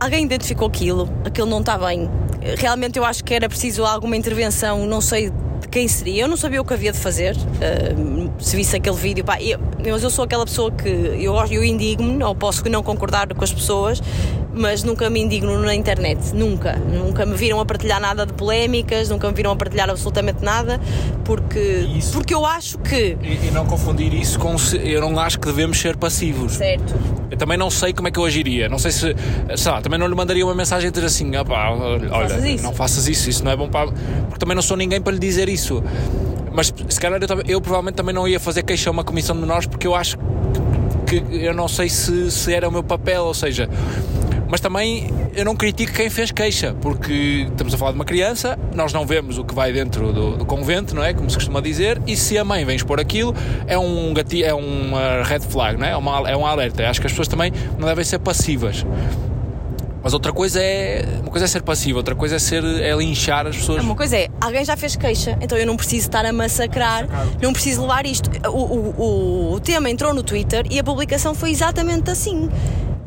alguém 0.00 0.24
identificou 0.24 0.68
aquilo, 0.68 1.08
aquilo 1.24 1.48
não 1.48 1.60
está 1.60 1.76
bem. 1.76 2.08
Realmente 2.56 2.98
eu 2.98 3.04
acho 3.04 3.24
que 3.24 3.34
era 3.34 3.48
preciso 3.48 3.84
alguma 3.84 4.16
intervenção, 4.16 4.86
não 4.86 5.00
sei 5.00 5.30
de 5.60 5.68
quem 5.68 5.88
seria. 5.88 6.22
Eu 6.22 6.28
não 6.28 6.36
sabia 6.36 6.60
o 6.60 6.64
que 6.64 6.72
havia 6.72 6.92
de 6.92 6.98
fazer. 6.98 7.34
Uh, 7.36 8.30
se 8.38 8.56
visse 8.56 8.76
aquele 8.76 8.96
vídeo, 8.96 9.24
pá, 9.24 9.42
eu, 9.42 9.58
mas 9.84 10.02
eu 10.02 10.10
sou 10.10 10.24
aquela 10.24 10.44
pessoa 10.44 10.70
que 10.70 10.88
eu, 10.88 11.34
eu 11.50 11.64
indigno-me, 11.64 12.22
ou 12.22 12.34
posso 12.34 12.66
não 12.68 12.82
concordar 12.82 13.26
com 13.34 13.44
as 13.44 13.52
pessoas, 13.52 14.00
mas 14.52 14.82
nunca 14.82 15.08
me 15.10 15.20
indigno 15.20 15.58
na 15.60 15.74
internet, 15.74 16.34
nunca. 16.34 16.76
Nunca 16.76 17.26
me 17.26 17.34
viram 17.36 17.60
a 17.60 17.66
partilhar 17.66 18.00
nada 18.00 18.24
de 18.26 18.32
polémicas, 18.32 19.08
nunca 19.08 19.28
me 19.28 19.34
viram 19.34 19.50
a 19.50 19.56
partilhar 19.56 19.88
absolutamente 19.90 20.42
nada, 20.42 20.80
porque, 21.24 21.86
isso. 21.96 22.12
porque 22.12 22.34
eu 22.34 22.44
acho 22.44 22.78
que. 22.78 23.16
E, 23.22 23.46
e, 23.46 23.50
não 23.52 23.66
confundir 23.66 24.12
isso 24.14 24.38
com. 24.38 24.56
Eu 24.82 25.00
não 25.00 25.18
acho 25.18 25.38
que 25.38 25.46
devemos 25.46 25.78
ser 25.78 25.96
passivos. 25.96 26.54
Certo. 26.54 26.94
Eu 27.30 27.36
também 27.36 27.58
não 27.58 27.70
sei 27.70 27.92
como 27.92 28.08
é 28.08 28.10
que 28.10 28.18
eu 28.18 28.24
agiria. 28.24 28.68
Não 28.68 28.78
sei 28.78 28.90
se. 28.90 29.14
Sei 29.56 29.72
lá, 29.72 29.80
também 29.80 29.98
não 29.98 30.06
lhe 30.06 30.14
mandaria 30.14 30.44
uma 30.44 30.54
mensagem 30.54 30.88
a 30.88 30.90
dizer 30.90 31.06
assim: 31.06 31.34
ah, 31.36 31.44
pá, 31.44 31.70
olha, 31.70 32.08
faças 32.08 32.62
não 32.62 32.72
faças 32.72 33.08
isso, 33.08 33.30
isso 33.30 33.44
não 33.44 33.52
é 33.52 33.56
bom 33.56 33.68
para. 33.68 33.90
Porque 33.90 34.38
também 34.38 34.54
não 34.54 34.62
sou 34.62 34.76
ninguém 34.76 35.00
para 35.00 35.12
lhe 35.12 35.18
dizer 35.18 35.48
isso. 35.48 35.82
Mas 36.52 36.72
se 36.88 37.00
calhar 37.00 37.20
eu, 37.22 37.28
eu 37.46 37.60
provavelmente 37.60 37.94
também 37.94 38.14
não 38.14 38.26
ia 38.26 38.40
fazer 38.40 38.62
queixa 38.62 38.90
a 38.90 38.92
uma 38.92 39.04
comissão 39.04 39.36
de 39.36 39.42
menores 39.42 39.66
porque 39.66 39.86
eu 39.86 39.94
acho 39.94 40.18
que 41.06 41.22
eu 41.30 41.54
não 41.54 41.68
sei 41.68 41.88
se, 41.88 42.30
se 42.30 42.52
era 42.52 42.68
o 42.68 42.72
meu 42.72 42.82
papel, 42.82 43.24
ou 43.24 43.34
seja, 43.34 43.68
Mas 44.48 44.60
também 44.60 45.10
eu 45.34 45.44
não 45.44 45.54
critico 45.54 45.92
quem 45.92 46.08
fez 46.08 46.30
queixa, 46.30 46.74
porque 46.80 47.46
estamos 47.50 47.74
a 47.74 47.78
falar 47.78 47.92
de 47.92 47.98
uma 47.98 48.04
criança, 48.04 48.58
nós 48.74 48.92
não 48.92 49.06
vemos 49.06 49.38
o 49.38 49.44
que 49.44 49.54
vai 49.54 49.72
dentro 49.72 50.12
do, 50.12 50.36
do 50.36 50.46
convento, 50.46 50.94
não 50.94 51.04
é? 51.04 51.12
Como 51.12 51.28
se 51.28 51.36
costuma 51.36 51.60
dizer, 51.60 52.00
e 52.06 52.16
se 52.16 52.38
a 52.38 52.44
mãe 52.44 52.64
vem 52.64 52.76
expor 52.76 52.98
aquilo, 52.98 53.34
é 53.66 53.78
um 53.78 54.12
gatilho, 54.14 54.46
é 54.46 54.54
uma 54.54 55.22
red 55.22 55.40
flag, 55.40 55.78
não 55.78 55.86
é? 55.86 55.90
É, 55.90 55.96
uma, 55.96 56.30
é 56.30 56.36
um 56.36 56.46
alerta. 56.46 56.88
Acho 56.88 57.00
que 57.00 57.06
as 57.06 57.12
pessoas 57.12 57.28
também 57.28 57.52
não 57.78 57.86
devem 57.86 58.04
ser 58.04 58.18
passivas. 58.18 58.84
Mas 60.02 60.14
outra 60.14 60.32
coisa 60.32 60.62
é 60.62 61.04
uma 61.20 61.30
coisa 61.30 61.44
é 61.44 61.48
ser 61.48 61.62
passivo, 61.62 61.98
outra 61.98 62.14
coisa 62.14 62.36
é 62.36 62.38
ser 62.38 62.64
é 62.64 62.94
linchar 62.94 63.46
as 63.46 63.56
pessoas. 63.56 63.82
Uma 63.82 63.96
coisa 63.96 64.16
é, 64.16 64.28
alguém 64.40 64.64
já 64.64 64.76
fez 64.76 64.96
queixa, 64.96 65.36
então 65.40 65.58
eu 65.58 65.66
não 65.66 65.76
preciso 65.76 66.06
estar 66.06 66.24
a 66.24 66.32
massacrar, 66.32 67.06
não 67.42 67.52
preciso 67.52 67.82
levar 67.82 68.06
isto. 68.06 68.30
O, 68.46 68.50
o, 68.50 68.94
o, 68.96 69.52
o 69.54 69.60
tema 69.60 69.90
entrou 69.90 70.14
no 70.14 70.22
Twitter 70.22 70.64
e 70.70 70.78
a 70.78 70.84
publicação 70.84 71.34
foi 71.34 71.50
exatamente 71.50 72.10
assim. 72.10 72.48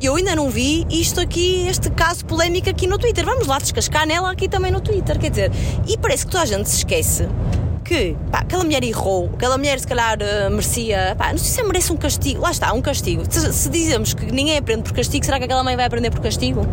Eu 0.02 0.16
ainda 0.16 0.36
não 0.36 0.50
vi 0.50 0.84
isto 0.90 1.22
aqui, 1.22 1.68
este 1.68 1.92
caso 1.92 2.26
polémico 2.26 2.68
aqui 2.68 2.88
no 2.88 2.98
Twitter. 2.98 3.24
Vamos 3.24 3.46
lá 3.46 3.60
descascar 3.60 4.08
nela 4.08 4.32
aqui 4.32 4.50
também 4.50 4.72
no 4.72 4.82
Twitter, 4.82 5.20
quer 5.20 5.30
dizer. 5.30 5.52
E 5.88 5.96
parece 5.96 6.26
que 6.26 6.32
toda 6.32 6.44
a 6.44 6.48
gente 6.48 6.68
se 6.68 6.78
esquece 6.78 7.30
que 7.84 8.16
pá, 8.32 8.40
aquela 8.40 8.64
mulher 8.64 8.84
errou, 8.84 9.30
aquela 9.34 9.60
mulher 9.60 9.80
se 9.80 9.86
calhar 9.86 10.18
uh, 10.18 10.50
merecia, 10.50 11.16
pá, 11.18 11.32
não 11.32 11.38
sei 11.38 11.50
se 11.52 11.64
merece 11.64 11.94
um 11.94 11.98
castigo, 11.98 12.42
lá 12.42 12.50
está, 12.50 12.74
um 12.74 12.82
castigo. 12.82 13.24
Se, 13.30 13.54
se, 13.54 13.70
dizemos 13.70 14.16
que 14.16 14.26
ninguém 14.26 14.58
aprende 14.58 14.82
por 14.82 14.94
castigo, 14.94 15.24
será 15.24 15.38
que 15.38 15.46
aquela 15.46 15.64
mãe 15.64 15.76
vai 15.76 15.86
aprender 15.86 16.10
por 16.10 16.22
castigo? 16.22 16.66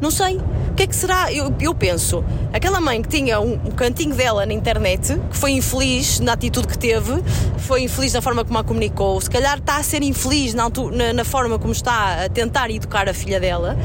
Não 0.00 0.10
sei. 0.10 0.36
O 0.36 0.74
que 0.76 0.82
é 0.82 0.86
que 0.86 0.94
será? 0.94 1.32
Eu, 1.32 1.54
eu 1.58 1.74
penso, 1.74 2.22
aquela 2.52 2.80
mãe 2.80 3.00
que 3.00 3.08
tinha 3.08 3.40
um, 3.40 3.54
um, 3.54 3.70
cantinho 3.70 4.14
dela 4.14 4.44
na 4.44 4.52
internet, 4.52 5.18
que 5.30 5.36
foi 5.36 5.52
infeliz 5.52 6.20
na 6.20 6.34
atitude 6.34 6.68
que 6.68 6.76
teve, 6.76 7.22
foi 7.58 7.82
infeliz 7.82 8.12
na 8.12 8.20
forma 8.20 8.44
como 8.44 8.58
a 8.58 8.64
comunicou, 8.64 9.18
se 9.20 9.30
calhar 9.30 9.58
está 9.58 9.78
a 9.78 9.82
ser 9.82 10.02
infeliz 10.02 10.52
na, 10.52 10.68
na, 10.92 11.12
na 11.14 11.24
forma 11.24 11.58
como 11.58 11.72
está 11.72 12.24
a 12.24 12.28
tentar 12.28 12.70
educar 12.70 13.08
a 13.08 13.14
filha 13.14 13.40
dela. 13.40 13.78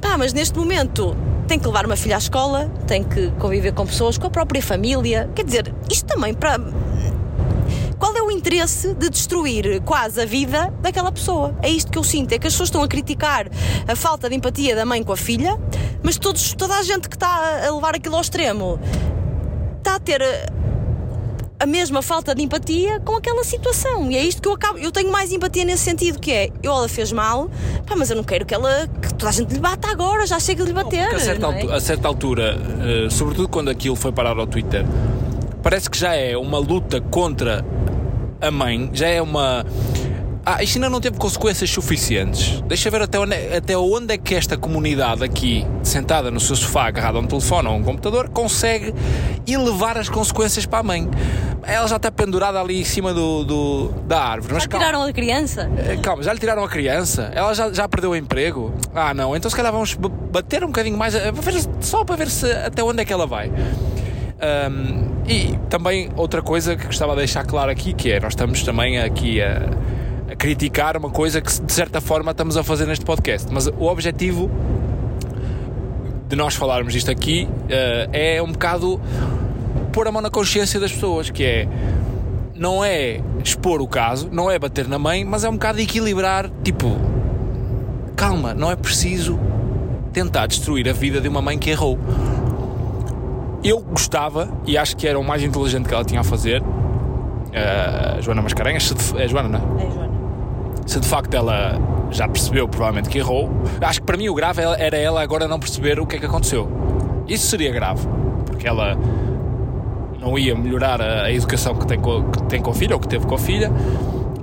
Pá, 0.00 0.18
mas 0.18 0.32
neste 0.32 0.58
momento 0.58 1.16
tem 1.46 1.58
que 1.58 1.66
levar 1.66 1.86
uma 1.86 1.96
filha 1.96 2.16
à 2.16 2.18
escola, 2.18 2.70
tem 2.86 3.04
que 3.04 3.30
conviver 3.38 3.72
com 3.72 3.86
pessoas, 3.86 4.18
com 4.18 4.26
a 4.26 4.30
própria 4.30 4.62
família. 4.62 5.30
Quer 5.34 5.44
dizer, 5.44 5.74
isto 5.90 6.06
também 6.06 6.34
para. 6.34 6.58
Qual 8.02 8.16
é 8.16 8.20
o 8.20 8.32
interesse 8.32 8.94
de 8.94 9.08
destruir 9.08 9.80
quase 9.82 10.20
a 10.20 10.24
vida 10.24 10.74
daquela 10.80 11.12
pessoa? 11.12 11.56
É 11.62 11.70
isto 11.70 11.88
que 11.88 11.96
eu 11.96 12.02
sinto, 12.02 12.32
é 12.32 12.38
que 12.40 12.48
as 12.48 12.52
pessoas 12.52 12.66
estão 12.66 12.82
a 12.82 12.88
criticar 12.88 13.46
a 13.86 13.94
falta 13.94 14.28
de 14.28 14.34
empatia 14.34 14.74
da 14.74 14.84
mãe 14.84 15.04
com 15.04 15.12
a 15.12 15.16
filha, 15.16 15.56
mas 16.02 16.18
todos, 16.18 16.52
toda 16.54 16.74
a 16.74 16.82
gente 16.82 17.08
que 17.08 17.14
está 17.14 17.64
a 17.64 17.72
levar 17.72 17.94
aquilo 17.94 18.16
ao 18.16 18.20
extremo 18.20 18.80
está 19.78 19.94
a 19.94 20.00
ter 20.00 20.20
a 21.60 21.64
mesma 21.64 22.02
falta 22.02 22.34
de 22.34 22.42
empatia 22.42 22.98
com 22.98 23.14
aquela 23.14 23.44
situação. 23.44 24.10
E 24.10 24.16
é 24.16 24.24
isto 24.24 24.42
que 24.42 24.48
eu 24.48 24.54
acabo. 24.54 24.80
Eu 24.80 24.90
tenho 24.90 25.12
mais 25.12 25.30
empatia 25.30 25.64
nesse 25.64 25.84
sentido, 25.84 26.18
que 26.18 26.32
é 26.32 26.50
eu 26.60 26.72
ela 26.72 26.88
fez 26.88 27.12
mal, 27.12 27.48
pá, 27.86 27.94
mas 27.94 28.10
eu 28.10 28.16
não 28.16 28.24
quero 28.24 28.44
que 28.44 28.52
ela. 28.52 28.88
que 29.00 29.14
toda 29.14 29.28
a 29.28 29.32
gente 29.32 29.54
lhe 29.54 29.60
bata 29.60 29.88
agora, 29.88 30.26
já 30.26 30.40
chega 30.40 30.64
de 30.64 30.70
lhe 30.70 30.74
bater. 30.74 31.08
Não, 31.08 31.16
a, 31.18 31.20
certa 31.20 31.46
é? 31.46 31.54
altura, 31.54 31.76
a 31.76 31.80
certa 31.80 32.08
altura, 32.08 32.56
uh, 32.58 33.10
sobretudo 33.12 33.48
quando 33.48 33.70
aquilo 33.70 33.94
foi 33.94 34.10
parar 34.10 34.36
ao 34.36 34.46
Twitter, 34.48 34.84
parece 35.62 35.88
que 35.88 35.96
já 35.96 36.16
é 36.16 36.36
uma 36.36 36.58
luta 36.58 37.00
contra 37.00 37.64
a 38.42 38.50
mãe, 38.50 38.90
já 38.92 39.06
é 39.06 39.22
uma 39.22 39.64
ah, 40.44 40.60
isto 40.60 40.76
ainda 40.76 40.90
não 40.90 41.00
teve 41.00 41.16
consequências 41.18 41.70
suficientes. 41.70 42.60
Deixa 42.62 42.90
ver 42.90 43.02
até 43.02 43.16
onde, 43.16 43.34
até 43.34 43.78
onde 43.78 44.14
é 44.14 44.18
que 44.18 44.34
esta 44.34 44.56
comunidade 44.56 45.22
aqui, 45.22 45.64
sentada 45.84 46.32
no 46.32 46.40
seu 46.40 46.56
sofá, 46.56 46.88
agarrada 46.88 47.18
a 47.18 47.20
um 47.20 47.26
telefone 47.26 47.68
ou 47.68 47.74
a 47.74 47.76
um 47.76 47.82
computador, 47.84 48.28
consegue 48.28 48.92
elevar 49.46 49.96
as 49.96 50.08
consequências 50.08 50.66
para 50.66 50.80
a 50.80 50.82
mãe. 50.82 51.08
Ela 51.62 51.86
já 51.86 51.94
está 51.94 52.10
pendurada 52.10 52.60
ali 52.60 52.80
em 52.80 52.84
cima 52.84 53.14
do, 53.14 53.44
do 53.44 53.88
da 54.04 54.20
árvore. 54.20 54.54
Mas 54.54 54.64
já 54.64 54.68
calma. 54.68 54.86
tiraram 54.86 55.04
a 55.04 55.12
criança? 55.12 55.70
Eh, 55.78 55.96
calma, 56.02 56.24
já 56.24 56.32
lhe 56.32 56.40
tiraram 56.40 56.64
a 56.64 56.68
criança? 56.68 57.30
Ela 57.32 57.54
já, 57.54 57.72
já 57.72 57.88
perdeu 57.88 58.10
o 58.10 58.16
emprego? 58.16 58.74
Ah, 58.92 59.14
não. 59.14 59.36
Então 59.36 59.48
se 59.48 59.56
calhar 59.56 59.70
vamos 59.70 59.94
bater 59.94 60.64
um 60.64 60.68
bocadinho 60.68 60.98
mais, 60.98 61.14
só 61.80 62.04
para 62.04 62.16
ver 62.16 62.28
se, 62.28 62.50
até 62.50 62.82
onde 62.82 63.00
é 63.00 63.04
que 63.04 63.12
ela 63.12 63.28
vai. 63.28 63.48
Um, 63.48 65.11
e 65.26 65.58
também 65.68 66.10
outra 66.16 66.42
coisa 66.42 66.76
que 66.76 66.86
gostava 66.86 67.12
de 67.12 67.18
deixar 67.18 67.44
claro 67.44 67.70
aqui, 67.70 67.92
que 67.92 68.10
é, 68.10 68.20
nós 68.20 68.32
estamos 68.32 68.62
também 68.62 68.98
aqui 68.98 69.40
a 69.40 69.68
a 70.32 70.36
criticar 70.36 70.96
uma 70.96 71.10
coisa 71.10 71.42
que 71.42 71.60
de 71.60 71.72
certa 71.72 72.00
forma 72.00 72.30
estamos 72.30 72.56
a 72.56 72.64
fazer 72.64 72.86
neste 72.86 73.04
podcast. 73.04 73.52
Mas 73.52 73.66
o 73.66 73.84
objetivo 73.84 74.50
de 76.26 76.34
nós 76.34 76.54
falarmos 76.54 76.94
isto 76.94 77.10
aqui 77.10 77.46
uh, 77.46 78.08
é 78.12 78.42
um 78.42 78.50
bocado 78.50 78.98
pôr 79.92 80.08
a 80.08 80.12
mão 80.12 80.22
na 80.22 80.30
consciência 80.30 80.80
das 80.80 80.90
pessoas, 80.90 81.28
que 81.28 81.44
é 81.44 81.68
não 82.54 82.82
é 82.82 83.20
expor 83.44 83.82
o 83.82 83.86
caso, 83.86 84.30
não 84.32 84.50
é 84.50 84.58
bater 84.58 84.88
na 84.88 84.98
mãe, 84.98 85.24
mas 85.24 85.44
é 85.44 85.48
um 85.50 85.54
bocado 85.54 85.80
equilibrar, 85.80 86.50
tipo, 86.62 86.96
calma, 88.16 88.54
não 88.54 88.70
é 88.70 88.76
preciso 88.76 89.38
tentar 90.12 90.46
destruir 90.46 90.88
a 90.88 90.92
vida 90.92 91.20
de 91.20 91.28
uma 91.28 91.42
mãe 91.42 91.58
que 91.58 91.68
errou. 91.68 91.98
Eu 93.64 93.80
gostava, 93.80 94.48
e 94.66 94.76
acho 94.76 94.96
que 94.96 95.06
era 95.06 95.18
o 95.18 95.24
mais 95.24 95.42
inteligente 95.42 95.88
que 95.88 95.94
ela 95.94 96.04
tinha 96.04 96.20
a 96.20 96.24
fazer, 96.24 96.62
uh, 96.62 98.20
Joana 98.20 98.42
Mascarenhas, 98.42 98.92
é 99.16 99.28
Joana, 99.28 99.48
não 99.48 99.78
é? 99.78 99.84
É 99.84 99.90
Joana 99.90 100.12
se 100.86 101.00
de 101.00 101.06
facto 101.06 101.34
ela 101.34 101.80
já 102.10 102.28
percebeu 102.28 102.68
provavelmente 102.68 103.08
que 103.08 103.18
errou, 103.18 103.50
acho 103.80 104.00
que 104.00 104.06
para 104.06 104.16
mim 104.16 104.28
o 104.28 104.34
grave 104.34 104.60
era 104.60 104.96
ela 104.96 105.22
agora 105.22 105.48
não 105.48 105.58
perceber 105.58 105.98
o 105.98 106.06
que 106.06 106.16
é 106.16 106.18
que 106.18 106.26
aconteceu. 106.26 106.68
Isso 107.26 107.46
seria 107.46 107.72
grave, 107.72 108.06
porque 108.46 108.66
ela 108.66 108.98
não 110.20 110.38
ia 110.38 110.54
melhorar 110.54 111.00
a, 111.00 111.24
a 111.24 111.32
educação 111.32 111.74
que 111.74 111.86
tem, 111.86 111.98
com, 111.98 112.30
que 112.30 112.42
tem 112.44 112.60
com 112.60 112.70
a 112.70 112.74
filha 112.74 112.94
ou 112.94 113.00
que 113.00 113.08
teve 113.08 113.26
com 113.26 113.34
a 113.34 113.38
filha 113.38 113.72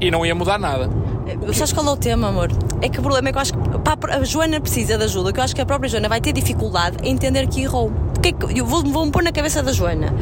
e 0.01 0.09
não 0.09 0.25
ia 0.25 0.33
mudar 0.33 0.57
nada. 0.57 0.89
Sabes 1.53 1.73
qual 1.73 1.85
é 1.85 1.91
o 1.91 1.97
tema, 1.97 2.29
amor? 2.29 2.49
É 2.81 2.89
que 2.89 2.99
o 2.99 3.01
problema 3.01 3.29
é 3.29 3.31
que 3.31 3.37
eu 3.37 3.41
acho 3.41 3.53
que 3.53 3.59
a 4.11 4.23
Joana 4.23 4.59
precisa 4.59 4.97
de 4.97 5.03
ajuda, 5.03 5.31
que 5.31 5.39
eu 5.39 5.43
acho 5.43 5.53
que 5.53 5.61
a 5.61 5.65
própria 5.65 5.89
Joana 5.89 6.09
vai 6.09 6.19
ter 6.19 6.31
dificuldade 6.31 6.97
em 7.03 7.11
entender 7.11 7.47
que 7.47 7.61
errou. 7.61 7.91
Porque 8.21 8.53
é 8.53 8.59
eu 8.59 8.65
vou-me 8.65 8.91
vou 8.91 9.09
pôr 9.11 9.23
na 9.23 9.31
cabeça 9.31 9.63
da 9.63 9.71
Joana. 9.71 10.13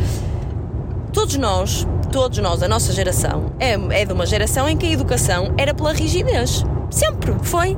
Todos 1.12 1.36
nós 1.38 1.88
todos 2.12 2.38
nós, 2.39 2.64
a 2.64 2.68
nossa 2.68 2.93
geração, 2.93 3.52
é, 3.60 3.74
é 4.02 4.06
de 4.06 4.14
uma 4.14 4.26
geração 4.26 4.68
em 4.68 4.78
que 4.78 4.86
a 4.86 4.91
educação 4.91 5.54
era 5.58 5.74
pela 5.74 5.93
rigidez. 5.93 6.64
Sempre 6.89 7.36
foi, 7.43 7.78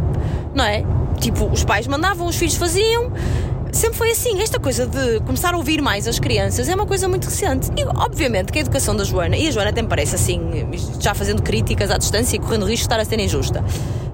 não 0.54 0.64
é? 0.64 0.84
Tipo, 1.20 1.46
os 1.46 1.64
pais 1.64 1.88
mandavam, 1.88 2.28
os 2.28 2.36
filhos 2.36 2.56
faziam. 2.56 3.12
Sempre 3.72 3.98
foi 3.98 4.12
assim. 4.12 4.42
Esta 4.42 4.60
coisa 4.60 4.86
de 4.86 5.20
começar 5.22 5.54
a 5.54 5.58
ouvir 5.58 5.82
mais 5.82 6.08
as 6.08 6.20
crianças 6.20 6.70
é 6.70 6.76
uma 6.76 6.86
coisa 6.86 7.08
muito 7.08 7.26
recente. 7.26 7.70
E, 7.76 7.84
obviamente, 7.84 8.52
que 8.52 8.60
a 8.60 8.62
educação 8.62 8.96
da 8.96 9.04
Joana, 9.04 9.36
e 9.36 9.48
a 9.48 9.52
Joana 9.52 9.70
até 9.70 9.82
me 9.82 9.88
parece 9.88 10.16
assim, 10.16 10.42
já 11.00 11.14
fazendo 11.14 11.42
críticas 11.42 11.92
à 11.92 11.98
distância 11.98 12.36
e 12.36 12.40
correndo 12.40 12.66
risco 12.66 12.78
de 12.78 12.82
estar 12.82 13.00
a 13.00 13.06
ser 13.06 13.20
injusta 13.20 13.64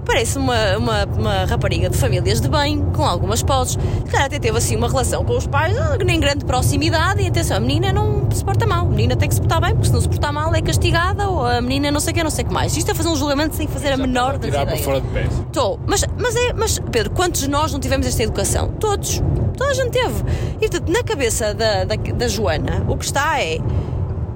parece 0.06 0.38
uma, 0.38 0.78
uma, 0.78 1.04
uma, 1.04 1.44
rapariga 1.44 1.90
de 1.90 1.98
famílias 1.98 2.40
de 2.40 2.48
bem, 2.48 2.80
com 2.94 3.04
algumas 3.04 3.42
posses. 3.42 3.76
Se 4.08 4.16
até 4.16 4.38
teve 4.38 4.56
assim 4.56 4.76
uma 4.76 4.88
relação 4.88 5.24
com 5.24 5.36
os 5.36 5.46
pais, 5.46 5.76
ah, 5.76 5.98
nem 6.02 6.18
grande 6.20 6.44
proximidade. 6.44 7.22
E 7.22 7.26
atenção, 7.26 7.56
a 7.56 7.60
menina 7.60 7.92
não 7.92 8.30
se 8.30 8.44
porta 8.44 8.66
mal. 8.66 8.86
A 8.86 8.88
menina 8.88 9.16
tem 9.16 9.28
que 9.28 9.34
se 9.34 9.40
portar 9.40 9.60
bem, 9.60 9.72
porque 9.72 9.88
se 9.88 9.92
não 9.92 10.00
se 10.00 10.08
portar 10.08 10.32
mal 10.32 10.54
é 10.54 10.62
castigada, 10.62 11.28
ou 11.28 11.44
a 11.44 11.60
menina 11.60 11.90
não 11.90 12.00
sei 12.00 12.12
o 12.12 12.14
que, 12.14 12.22
não 12.22 12.30
sei 12.30 12.44
o 12.44 12.48
que 12.48 12.54
mais. 12.54 12.76
Isto 12.76 12.92
é 12.92 12.94
fazer 12.94 13.08
um 13.08 13.16
julgamento 13.16 13.56
sem 13.56 13.66
fazer 13.66 13.88
Já 13.88 13.94
a 13.94 13.96
menor 13.96 14.38
das 14.38 14.50
tirar 14.50 14.64
para 14.64 14.76
fora 14.76 15.00
de 15.00 15.08
pé. 15.08 15.24
Estou. 15.24 15.80
Mas, 15.86 16.04
mas, 16.16 16.36
é, 16.36 16.52
mas, 16.52 16.78
Pedro, 16.78 17.10
quantos 17.10 17.40
de 17.42 17.50
nós 17.50 17.72
não 17.72 17.80
tivemos 17.80 18.06
esta 18.06 18.22
educação? 18.22 18.68
Todos. 18.78 19.20
Toda 19.56 19.70
a 19.70 19.74
gente 19.74 19.90
teve. 19.90 20.22
E 20.60 20.68
portanto, 20.68 20.88
na 20.92 21.02
cabeça 21.02 21.52
da, 21.52 21.84
da, 21.84 21.96
da 21.96 22.28
Joana, 22.28 22.84
o 22.88 22.96
que 22.96 23.04
está 23.04 23.42
é 23.42 23.58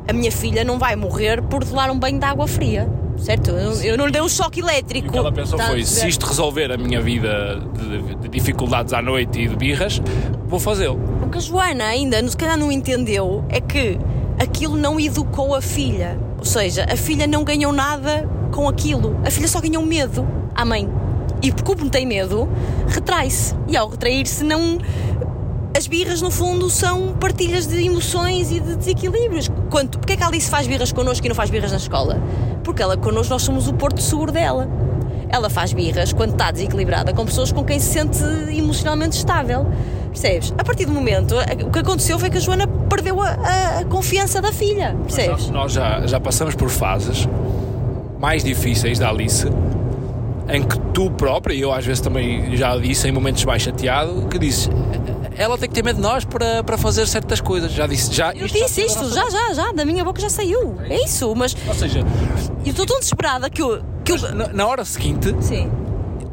a 0.08 0.12
minha 0.12 0.32
filha 0.32 0.64
não 0.64 0.78
vai 0.78 0.96
morrer 0.96 1.40
por 1.42 1.64
tomar 1.64 1.90
um 1.90 1.98
banho 1.98 2.18
de 2.18 2.24
água 2.24 2.48
fria 2.48 2.88
certo? 3.20 3.50
Eu, 3.50 3.72
eu, 3.82 3.98
não 3.98 4.06
lhe 4.06 4.12
dei 4.12 4.22
um 4.22 4.28
choque 4.28 4.60
elétrico. 4.60 5.08
O 5.08 5.12
que 5.12 5.18
ela 5.18 5.32
pensou 5.32 5.58
tá 5.58 5.68
foi: 5.68 5.84
se 5.84 6.08
isto 6.08 6.26
resolver 6.26 6.72
a 6.72 6.76
minha 6.76 7.00
vida 7.00 7.60
de, 7.74 8.14
de 8.16 8.28
dificuldades 8.28 8.92
à 8.92 9.02
noite 9.02 9.40
e 9.40 9.48
de 9.48 9.56
birras, 9.56 10.00
vou 10.46 10.58
fazê-lo. 10.58 11.00
O 11.24 11.28
que 11.28 11.38
a 11.38 11.40
Joana 11.40 11.84
ainda, 11.84 12.26
se 12.28 12.36
calhar, 12.36 12.56
não 12.56 12.72
entendeu 12.72 13.44
é 13.48 13.60
que 13.60 13.98
aquilo 14.38 14.76
não 14.76 14.98
educou 14.98 15.54
a 15.54 15.60
filha. 15.60 16.18
Ou 16.38 16.44
seja, 16.44 16.86
a 16.90 16.96
filha 16.96 17.26
não 17.26 17.44
ganhou 17.44 17.72
nada 17.72 18.28
com 18.50 18.68
aquilo. 18.68 19.20
A 19.24 19.30
filha 19.30 19.46
só 19.46 19.60
ganhou 19.60 19.84
medo 19.84 20.26
à 20.54 20.64
mãe. 20.64 20.88
E 21.42 21.50
porque 21.50 21.74
como 21.74 21.88
tem 21.88 22.06
medo, 22.06 22.48
retrai-se. 22.88 23.54
E 23.68 23.76
ao 23.76 23.88
retrair-se, 23.88 24.44
não 24.44 24.78
as 25.76 25.86
birras, 25.86 26.20
no 26.20 26.30
fundo, 26.30 26.68
são 26.68 27.14
partilhas 27.14 27.66
de 27.66 27.84
emoções 27.84 28.50
e 28.50 28.60
de 28.60 28.76
desequilíbrios. 28.76 29.48
Quanto, 29.70 29.98
porque 29.98 30.14
é 30.14 30.16
que 30.16 30.22
a 30.22 30.26
Alice 30.26 30.50
faz 30.50 30.66
birras 30.66 30.92
connosco 30.92 31.24
e 31.24 31.28
não 31.28 31.36
faz 31.36 31.50
birras 31.50 31.70
na 31.70 31.76
escola? 31.76 32.20
Porque 32.64 32.82
ela 32.82 32.96
connosco, 32.96 33.32
nós 33.32 33.42
somos 33.42 33.68
o 33.68 33.74
porto 33.74 34.00
seguro 34.02 34.32
dela. 34.32 34.68
Ela 35.28 35.48
faz 35.48 35.72
birras 35.72 36.12
quando 36.12 36.32
está 36.32 36.50
desequilibrada 36.50 37.12
com 37.12 37.24
pessoas 37.24 37.52
com 37.52 37.64
quem 37.64 37.78
se 37.78 37.92
sente 37.92 38.18
emocionalmente 38.50 39.16
estável. 39.16 39.66
Percebes? 40.08 40.52
A 40.58 40.64
partir 40.64 40.86
do 40.86 40.92
momento, 40.92 41.36
o 41.64 41.70
que 41.70 41.78
aconteceu 41.78 42.18
foi 42.18 42.30
que 42.30 42.38
a 42.38 42.40
Joana 42.40 42.66
perdeu 42.66 43.20
a, 43.22 43.78
a 43.78 43.84
confiança 43.84 44.42
da 44.42 44.52
filha. 44.52 44.96
Percebes? 45.04 45.48
Nós, 45.48 45.50
nós 45.50 45.72
já, 45.72 46.06
já 46.06 46.18
passamos 46.18 46.56
por 46.56 46.68
fases 46.68 47.28
mais 48.18 48.42
difíceis 48.42 48.98
da 48.98 49.08
Alice 49.08 49.46
em 50.52 50.64
que 50.64 50.78
tu 50.92 51.10
própria, 51.12 51.54
e 51.54 51.60
eu 51.60 51.72
às 51.72 51.86
vezes 51.86 52.00
também 52.00 52.56
já 52.56 52.76
disse 52.76 53.08
em 53.08 53.12
momentos 53.12 53.44
mais 53.44 53.62
chateado, 53.62 54.26
que 54.28 54.38
disse 54.38 54.68
ela 55.40 55.56
tem 55.56 55.70
que 55.70 55.74
ter 55.74 55.82
medo 55.82 55.96
de 55.96 56.02
nós 56.02 56.22
para, 56.22 56.62
para 56.62 56.76
fazer 56.76 57.06
certas 57.06 57.40
coisas. 57.40 57.72
Já 57.72 57.86
disse, 57.86 58.12
já. 58.12 58.30
Eu 58.34 58.46
disse 58.46 58.82
isto, 58.82 59.08
já, 59.08 59.30
já, 59.30 59.54
já, 59.54 59.72
da 59.72 59.86
minha 59.86 60.04
boca 60.04 60.20
já 60.20 60.28
saiu. 60.28 60.76
É 60.84 61.02
isso, 61.02 61.34
mas. 61.34 61.56
Ou 61.66 61.74
seja, 61.74 62.00
eu 62.62 62.70
estou 62.70 62.84
tão 62.84 62.98
desesperada 62.98 63.48
que 63.48 63.62
eu. 63.62 63.82
Que 64.04 64.12
eu... 64.12 64.18
Na, 64.34 64.48
na, 64.48 64.66
hora 64.66 64.84
seguinte. 64.84 65.34
Sim. 65.40 65.70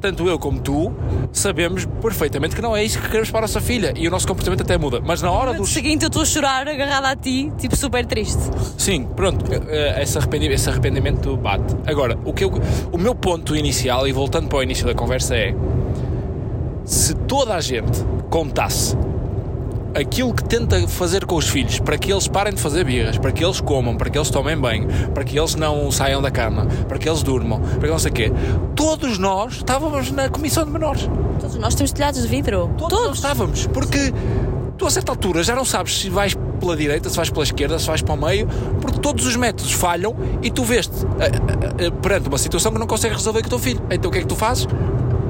tanto 0.02 0.28
eu 0.28 0.38
como 0.38 0.60
tu 0.60 0.94
sabemos 1.32 1.86
perfeitamente 2.02 2.54
que 2.54 2.62
não 2.62 2.76
é 2.76 2.84
isso 2.84 3.00
que 3.00 3.08
queremos 3.08 3.32
para 3.32 3.40
a 3.40 3.42
nossa 3.44 3.62
filha 3.62 3.94
e 3.96 4.08
o 4.10 4.12
nosso 4.12 4.28
comportamento 4.28 4.62
até 4.62 4.78
muda. 4.78 5.00
Mas 5.00 5.22
na 5.22 5.32
hora 5.32 5.54
No 5.54 5.60
dos. 5.60 5.70
seguinte 5.70 6.04
eu 6.04 6.08
estou 6.08 6.24
a 6.24 6.26
chorar 6.26 6.68
agarrada 6.68 7.08
a 7.08 7.16
ti, 7.16 7.50
tipo 7.58 7.78
super 7.78 8.06
triste. 8.06 8.42
Sim, 8.78 9.08
pronto, 9.16 9.46
eh, 9.70 10.04
esse 10.04 10.18
arrependimento, 10.18 10.56
esse 10.60 10.70
arrependimento 10.70 11.38
bate. 11.38 11.78
Agora, 11.86 12.20
o, 12.26 12.34
que 12.34 12.44
eu, 12.44 12.52
o 12.92 12.98
meu 12.98 13.16
ponto 13.16 13.56
inicial, 13.56 14.06
e 14.06 14.12
voltando 14.12 14.50
para 14.50 14.58
o 14.58 14.64
início 14.64 14.86
da 14.86 14.94
conversa, 14.94 15.34
é 15.34 15.56
se 16.88 17.14
toda 17.14 17.54
a 17.54 17.60
gente 17.60 18.02
contasse 18.30 18.98
aquilo 19.94 20.34
que 20.34 20.44
tenta 20.44 20.88
fazer 20.88 21.26
com 21.26 21.36
os 21.36 21.50
filhos 21.50 21.80
para 21.80 21.98
que 21.98 22.12
eles 22.12 22.28
parem 22.28 22.54
de 22.54 22.62
fazer 22.62 22.86
birras, 22.86 23.18
para 23.18 23.32
que 23.32 23.44
eles 23.44 23.60
comam, 23.60 23.98
para 23.98 24.10
que 24.10 24.18
eles 24.18 24.30
tomem 24.30 24.58
banho, 24.58 24.88
para 25.14 25.24
que 25.26 25.38
eles 25.38 25.56
não 25.56 25.92
saiam 25.92 26.22
da 26.22 26.32
cama, 26.32 26.66
para 26.88 26.98
que 26.98 27.10
eles 27.10 27.22
durmam, 27.22 27.60
para 27.60 27.82
que 27.82 27.88
não 27.88 28.00
sei 28.00 28.12
o 28.12 28.14
quê, 28.14 28.32
todos 28.74 29.18
nós 29.18 29.56
estávamos 29.56 30.12
na 30.12 30.30
comissão 30.30 30.64
de 30.64 30.72
menores. 30.72 31.10
Todos 31.42 31.58
nós 31.58 31.76
temos 31.76 31.92
telhados 31.92 32.22
de 32.22 32.28
vidro. 32.28 32.74
Todos, 32.78 33.00
nós 33.00 33.18
estávamos, 33.18 33.68
porque 33.68 34.14
tu 34.78 34.86
a 34.86 34.92
certa 34.92 35.12
altura 35.12 35.44
já 35.44 35.56
não 35.56 35.66
sabes 35.66 36.00
se 36.00 36.10
vais 36.10 36.38
pela 36.60 36.78
direita, 36.78 37.10
se 37.10 37.18
vais 37.18 37.30
pela 37.30 37.44
esquerda, 37.44 37.78
se 37.80 37.88
vais 37.88 38.02
para 38.02 38.14
o 38.14 38.18
meio, 38.18 38.48
porque 38.80 39.00
todos 39.00 39.26
os 39.26 39.36
métodos 39.36 39.74
falham 39.74 40.16
e 40.42 40.50
tu 40.50 40.64
veste 40.64 40.94
eh, 41.20 41.86
eh, 41.86 41.92
perante 42.02 42.30
uma 42.30 42.38
situação 42.38 42.72
que 42.72 42.80
não 42.80 42.88
consegues 42.88 43.18
resolver 43.18 43.42
com 43.42 43.48
o 43.48 43.50
teu 43.50 43.60
filho. 43.60 43.82
Então 43.90 44.10
o 44.10 44.12
que 44.12 44.20
é 44.20 44.22
que 44.22 44.28
tu 44.28 44.36
fazes? 44.36 44.68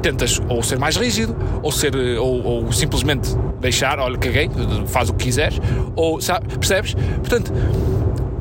Tentas 0.01 0.39
ou 0.47 0.61
ser 0.63 0.77
mais 0.79 0.95
rígido, 0.95 1.35
ou, 1.63 1.71
ser, 1.71 1.95
eh, 1.95 2.19
ou, 2.19 2.43
ou 2.43 2.71
simplesmente 2.71 3.35
deixar, 3.59 3.99
olha, 3.99 4.17
caguei, 4.17 4.49
faz 4.85 5.09
o 5.09 5.13
que 5.13 5.25
quiseres, 5.25 5.59
ou 5.95 6.21
sabe, 6.21 6.47
percebes? 6.57 6.93
Portanto, 7.19 7.51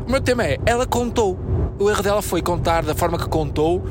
o 0.07 0.11
meu 0.11 0.21
tema 0.21 0.45
é, 0.45 0.59
ela 0.67 0.87
contou. 0.87 1.39
O 1.79 1.91
erro 1.91 2.03
dela 2.03 2.23
foi 2.23 2.41
contar 2.43 2.83
da 2.85 2.95
forma 2.95 3.19
que 3.19 3.29
contou 3.29 3.83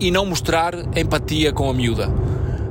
e 0.00 0.10
não 0.10 0.26
mostrar 0.26 0.74
empatia 0.96 1.52
com 1.52 1.70
a 1.70 1.74
miúda 1.74 2.10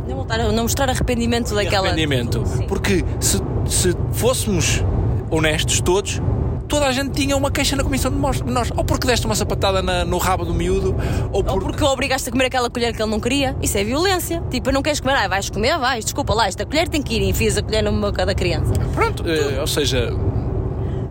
Não, 0.07 0.25
a- 0.29 0.51
não 0.51 0.63
mostrar 0.63 0.89
arrependimento 0.89 1.53
daquela. 1.55 1.87
arrependimento. 1.87 2.43
Sim. 2.45 2.67
Porque 2.67 3.03
se, 3.19 3.39
se 3.65 3.95
fôssemos 4.11 4.83
honestos 5.31 5.81
todos, 5.81 6.21
toda 6.67 6.85
a 6.87 6.91
gente 6.91 7.11
tinha 7.11 7.35
uma 7.37 7.49
queixa 7.51 7.75
na 7.75 7.83
comissão 7.83 8.09
de 8.11 8.17
menores. 8.17 8.41
menores. 8.41 8.71
Ou 8.75 8.83
porque 8.83 9.07
deste 9.07 9.25
uma 9.25 9.35
sapatada 9.35 9.81
na- 9.81 10.03
no 10.05 10.17
rabo 10.17 10.43
do 10.45 10.53
miúdo, 10.53 10.95
ou, 11.31 11.37
Ou 11.39 11.43
por- 11.43 11.63
porque 11.63 11.83
o 11.83 11.87
obrigaste 11.87 12.29
a 12.29 12.31
comer 12.31 12.45
aquela 12.45 12.69
colher 12.69 12.93
que 12.95 13.01
ele 13.01 13.11
não 13.11 13.19
queria. 13.19 13.55
Isso 13.61 13.77
é 13.77 13.83
violência. 13.83 14.41
Tipo, 14.49 14.71
não 14.71 14.81
queres 14.81 14.99
comer? 14.99 15.15
Ah, 15.15 15.27
vais 15.27 15.49
comer? 15.49 15.77
Vais. 15.77 16.03
Desculpa 16.05 16.33
lá, 16.33 16.47
esta 16.47 16.65
colher 16.65 16.87
tem 16.87 17.01
que 17.01 17.15
ir 17.15 17.21
e 17.21 17.29
enfias 17.29 17.57
a 17.57 17.61
colher 17.63 17.83
no 17.83 17.91
boca 17.99 18.25
da 18.25 18.33
criança. 18.35 18.73
Pronto, 18.93 19.23
eh, 19.27 19.59
ou 19.59 19.67
seja. 19.67 20.09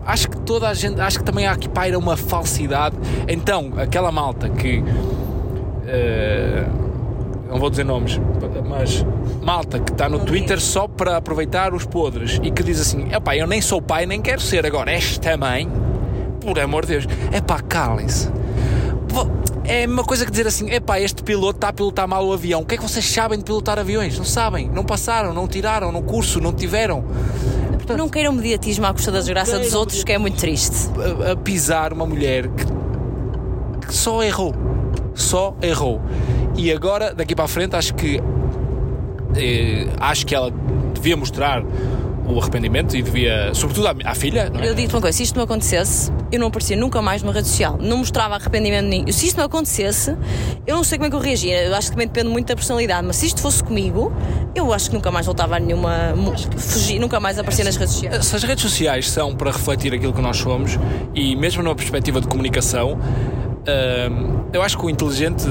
Acho 0.05 0.29
que 0.29 0.37
toda 0.37 0.69
a 0.69 0.73
gente, 0.75 1.01
acho 1.01 1.17
que 1.17 1.23
também 1.25 1.47
há 1.47 1.51
aqui 1.53 1.67
paira 1.67 1.97
uma 1.97 2.15
falsidade. 2.15 2.95
Então, 3.27 3.73
aquela 3.77 4.11
malta 4.11 4.47
que 4.49 4.83
eh, 5.87 6.65
não 7.55 7.59
vou 7.61 7.69
dizer 7.69 7.85
nomes, 7.85 8.19
mas 8.67 9.05
malta 9.41 9.79
que 9.79 9.91
está 9.91 10.09
no 10.09 10.19
Twitter 10.19 10.59
só 10.59 10.87
para 10.87 11.15
aproveitar 11.17 11.73
os 11.73 11.85
podres 11.85 12.39
e 12.43 12.51
que 12.51 12.61
diz 12.61 12.79
assim: 12.81 13.07
epá, 13.13 13.35
eu 13.35 13.47
nem 13.47 13.61
sou 13.61 13.81
pai, 13.81 14.05
nem 14.05 14.21
quero 14.21 14.41
ser 14.41 14.65
agora, 14.65 14.91
esta 14.91 15.35
mãe, 15.37 15.69
por 16.41 16.59
amor 16.59 16.85
de 16.85 16.93
Deus, 16.93 17.07
epá, 17.33 17.61
calem-se. 17.61 18.29
Vo- 19.07 19.31
É 19.63 19.87
uma 19.87 20.03
coisa 20.03 20.25
que 20.25 20.31
dizer 20.31 20.45
assim: 20.47 20.69
epá, 20.69 20.99
este 20.99 21.23
piloto 21.23 21.57
está 21.57 21.69
a 21.69 21.73
pilotar 21.73 22.07
mal 22.07 22.25
o 22.27 22.33
avião. 22.33 22.61
O 22.61 22.65
que 22.65 22.75
é 22.75 22.77
que 22.77 22.83
vocês 22.83 23.05
sabem 23.05 23.37
de 23.39 23.45
pilotar 23.45 23.79
aviões? 23.79 24.17
Não 24.17 24.25
sabem, 24.25 24.69
não 24.69 24.83
passaram, 24.83 25.33
não 25.33 25.47
tiraram 25.47 25.91
no 25.93 26.01
curso, 26.03 26.39
não 26.41 26.51
tiveram. 26.53 27.03
Portanto, 27.71 27.97
Não 27.97 28.09
queiram 28.09 28.33
mediatismo 28.33 28.85
à 28.85 28.91
custa 28.93 29.11
da 29.11 29.19
desgraça 29.19 29.57
dos 29.59 29.73
outros, 29.73 30.03
que 30.03 30.11
é 30.11 30.17
muito 30.17 30.37
triste. 30.37 30.75
a, 31.27 31.31
a 31.31 31.35
pisar 31.37 31.93
uma 31.93 32.05
mulher 32.05 32.47
que, 32.49 32.65
que 33.87 33.93
só 33.93 34.21
errou. 34.23 34.53
Só 35.13 35.55
errou. 35.61 36.01
E 36.57 36.71
agora, 36.71 37.13
daqui 37.13 37.35
para 37.35 37.45
a 37.45 37.47
frente, 37.47 37.75
acho 37.75 37.93
que 37.93 38.21
eh, 39.35 39.87
acho 39.99 40.25
que 40.25 40.33
ela 40.33 40.51
devia 40.93 41.17
mostrar 41.17 41.63
o 42.27 42.39
arrependimento 42.39 42.95
e 42.97 43.03
devia, 43.03 43.53
sobretudo 43.53 43.87
à, 43.87 43.95
à 44.03 44.15
filha, 44.15 44.49
não 44.49 44.59
é? 44.59 44.69
Eu 44.69 44.75
digo-te 44.75 44.95
uma 44.95 45.01
coisa: 45.01 45.17
se 45.17 45.23
isto 45.23 45.35
não 45.35 45.43
acontecesse, 45.43 46.11
eu 46.31 46.39
não 46.39 46.47
aparecia 46.47 46.75
nunca 46.75 47.01
mais 47.01 47.21
numa 47.21 47.33
rede 47.33 47.47
social. 47.47 47.77
Não 47.79 47.97
mostrava 47.97 48.35
arrependimento 48.35 48.85
nenhum. 48.85 49.11
Se 49.11 49.27
isto 49.27 49.37
não 49.37 49.45
acontecesse, 49.45 50.15
eu 50.65 50.75
não 50.75 50.83
sei 50.83 50.97
como 50.97 51.07
é 51.07 51.09
que 51.09 51.15
eu 51.15 51.19
reagia. 51.19 51.63
Eu 51.63 51.75
acho 51.75 51.87
que 51.87 51.93
também 51.93 52.07
depende 52.07 52.29
muito 52.29 52.47
da 52.47 52.55
personalidade. 52.55 53.05
Mas 53.05 53.17
se 53.17 53.27
isto 53.27 53.41
fosse 53.41 53.63
comigo, 53.63 54.11
eu 54.55 54.73
acho 54.73 54.89
que 54.89 54.95
nunca 54.95 55.11
mais 55.11 55.25
voltava 55.25 55.57
a 55.57 55.59
nenhuma. 55.59 56.13
Fugir, 56.57 56.99
nunca 56.99 57.19
mais 57.19 57.37
aparecer 57.37 57.63
nas 57.63 57.75
redes 57.75 57.93
sociais. 57.93 58.25
Se 58.25 58.35
as 58.35 58.43
redes 58.43 58.63
sociais 58.63 59.09
são 59.09 59.35
para 59.35 59.51
refletir 59.51 59.93
aquilo 59.93 60.13
que 60.13 60.21
nós 60.21 60.37
somos 60.37 60.79
e 61.13 61.35
mesmo 61.35 61.61
numa 61.61 61.75
perspectiva 61.75 62.19
de 62.19 62.27
comunicação, 62.27 62.97
hum, 62.97 64.45
eu 64.51 64.63
acho 64.63 64.77
que 64.77 64.85
o 64.85 64.89
inteligente 64.89 65.45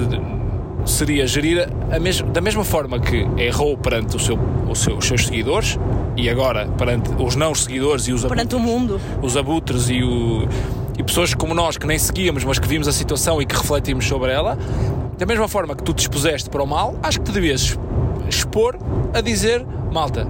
seria 0.85 1.26
gerir 1.26 1.68
mes 2.01 2.20
da 2.20 2.41
mesma 2.41 2.64
forma 2.64 2.99
que 3.01 3.26
errou 3.39 3.76
perante 3.76 4.16
o 4.16 4.18
seu, 4.20 4.39
o 4.68 4.74
seu- 4.74 4.97
os 4.99 5.07
seus 5.07 5.26
seguidores 5.26 5.78
e 6.16 6.28
agora 6.28 6.66
perante 6.78 7.11
os 7.22 7.35
não 7.37 7.55
seguidores 7.55 8.07
e 8.09 8.12
os 8.12 8.24
Perante 8.24 8.55
o 8.55 8.61
mundo. 8.61 9.01
os 9.22 9.37
abutres 9.37 9.89
e, 9.89 10.03
o- 10.03 10.47
e 10.99 11.03
pessoas 11.03 11.35
como 11.35 11.55
nós 11.55 11.76
que 11.78 11.87
nem 11.87 11.99
seguíamos, 11.99 12.45
mas 12.45 12.59
que 12.59 12.68
vimos 12.68 12.87
a 12.87 12.93
situação 12.93 13.41
e 13.41 13.47
que 13.47 13.55
refletimos 13.57 14.07
sobre 14.07 14.30
ela, 14.32 14.59
da 15.18 15.26
mesma 15.26 15.49
forma 15.49 15.74
que 15.74 15.82
tu 15.82 15.93
te 15.95 16.01
expuseste 16.01 16.51
para 16.51 16.62
o 16.62 16.66
mal, 16.66 16.95
acho 17.03 17.18
que 17.20 17.26
te 17.26 17.32
devias 17.32 17.78
expor 18.28 18.76
a 19.12 19.20
dizer, 19.20 19.64
malta, 19.93 20.26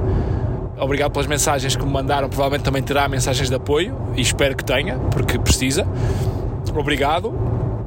obrigado 0.78 1.10
pelas 1.12 1.26
mensagens 1.26 1.74
que 1.76 1.84
me 1.84 1.90
mandaram, 1.92 2.28
provavelmente 2.28 2.64
também 2.64 2.82
terá 2.82 3.08
mensagens 3.08 3.48
de 3.48 3.54
apoio 3.54 3.96
e 4.16 4.20
espero 4.20 4.54
que 4.56 4.64
tenha, 4.64 4.96
porque 5.10 5.38
precisa. 5.38 5.86
Obrigado. 6.76 7.32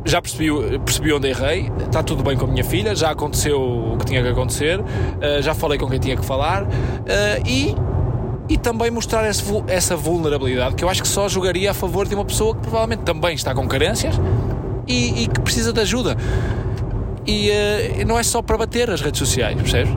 Já 0.07 0.21
percebi, 0.21 0.49
percebi 0.79 1.11
onde 1.11 1.27
errei, 1.27 1.69
está 1.85 2.01
tudo 2.01 2.23
bem 2.23 2.37
com 2.37 2.45
a 2.45 2.47
minha 2.47 2.63
filha, 2.63 2.95
já 2.95 3.11
aconteceu 3.11 3.59
o 3.61 3.97
que 3.97 4.05
tinha 4.05 4.23
que 4.23 4.29
acontecer, 4.29 4.81
eh, 5.19 5.41
já 5.41 5.53
falei 5.53 5.77
com 5.77 5.85
quem 5.89 5.99
tinha 5.99 6.15
que 6.15 6.25
falar 6.25 6.65
eh, 7.05 7.41
e 7.45 7.75
e 8.49 8.57
também 8.57 8.89
mostrar 8.89 9.25
essa 9.67 9.97
vulnerabilidade 9.97 10.75
que 10.75 10.81
eu 10.81 10.87
acho 10.87 11.01
que 11.01 11.07
só 11.09 11.27
jogaria 11.27 11.71
a 11.71 11.73
favor 11.73 12.07
de 12.07 12.15
uma 12.15 12.23
pessoa 12.23 12.55
que 12.55 12.61
provavelmente 12.61 13.01
também 13.01 13.35
está 13.35 13.53
com 13.53 13.67
carências 13.67 14.15
e, 14.87 15.23
e 15.23 15.27
que 15.27 15.41
precisa 15.41 15.73
de 15.73 15.81
ajuda. 15.81 16.15
E 17.25 17.49
eh, 17.49 18.05
não 18.07 18.17
é 18.17 18.23
só 18.23 18.41
para 18.41 18.57
bater 18.57 18.89
as 18.89 19.01
redes 19.01 19.19
sociais, 19.19 19.57
percebes? 19.57 19.93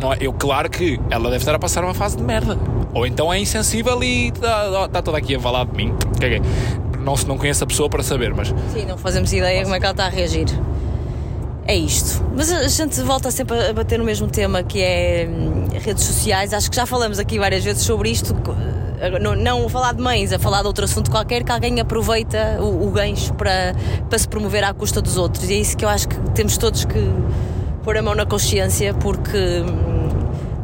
Não 0.00 0.12
é, 0.12 0.16
eu, 0.20 0.32
claro 0.32 0.68
que 0.68 0.98
ela 1.08 1.24
deve 1.24 1.36
estar 1.36 1.54
a 1.54 1.58
passar 1.58 1.84
uma 1.84 1.94
fase 1.94 2.16
de 2.16 2.24
merda. 2.24 2.58
Ou 2.92 3.06
então 3.06 3.32
é 3.32 3.38
insensível 3.38 4.02
e 4.02 4.28
está, 4.28 4.86
está 4.86 5.00
toda 5.00 5.18
aqui 5.18 5.36
a 5.36 5.40
falar 5.40 5.66
de 5.66 5.76
mim. 5.76 5.94
Não, 7.04 7.14
não 7.26 7.38
conheço 7.38 7.64
a 7.64 7.66
pessoa 7.66 7.88
para 7.88 8.02
saber, 8.02 8.34
mas 8.34 8.48
Sim, 8.72 8.86
não 8.86 8.98
fazemos 8.98 9.32
ideia 9.32 9.62
como 9.62 9.74
é 9.74 9.78
que 9.78 9.84
ela 9.84 9.92
está 9.92 10.06
a 10.06 10.08
reagir. 10.08 10.46
É 11.66 11.76
isto. 11.76 12.24
Mas 12.34 12.50
a 12.50 12.66
gente 12.66 13.00
volta 13.02 13.30
sempre 13.30 13.56
a 13.68 13.72
bater 13.72 13.98
no 13.98 14.04
mesmo 14.04 14.26
tema 14.26 14.62
que 14.62 14.80
é 14.82 15.28
hum, 15.28 15.68
redes 15.72 16.04
sociais. 16.04 16.52
Acho 16.52 16.68
que 16.68 16.76
já 16.76 16.84
falamos 16.84 17.18
aqui 17.18 17.38
várias 17.38 17.62
vezes 17.62 17.82
sobre 17.82 18.10
isto. 18.10 18.34
Não, 19.20 19.34
não 19.34 19.68
falar 19.68 19.94
de 19.94 20.02
mães, 20.02 20.32
a 20.32 20.38
falar 20.38 20.62
de 20.62 20.66
outro 20.66 20.84
assunto 20.84 21.10
qualquer 21.10 21.42
que 21.42 21.52
alguém 21.52 21.80
aproveita 21.80 22.58
o, 22.60 22.88
o 22.88 22.90
gancho 22.90 23.32
para, 23.34 23.74
para 24.08 24.18
se 24.18 24.28
promover 24.28 24.64
à 24.64 24.74
custa 24.74 25.00
dos 25.00 25.16
outros. 25.16 25.48
E 25.48 25.54
é 25.54 25.56
isso 25.58 25.76
que 25.76 25.84
eu 25.84 25.88
acho 25.88 26.08
que 26.08 26.16
temos 26.34 26.58
todos 26.58 26.84
que 26.84 27.08
pôr 27.82 27.96
a 27.96 28.02
mão 28.02 28.14
na 28.14 28.26
consciência 28.26 28.92
porque. 28.94 29.38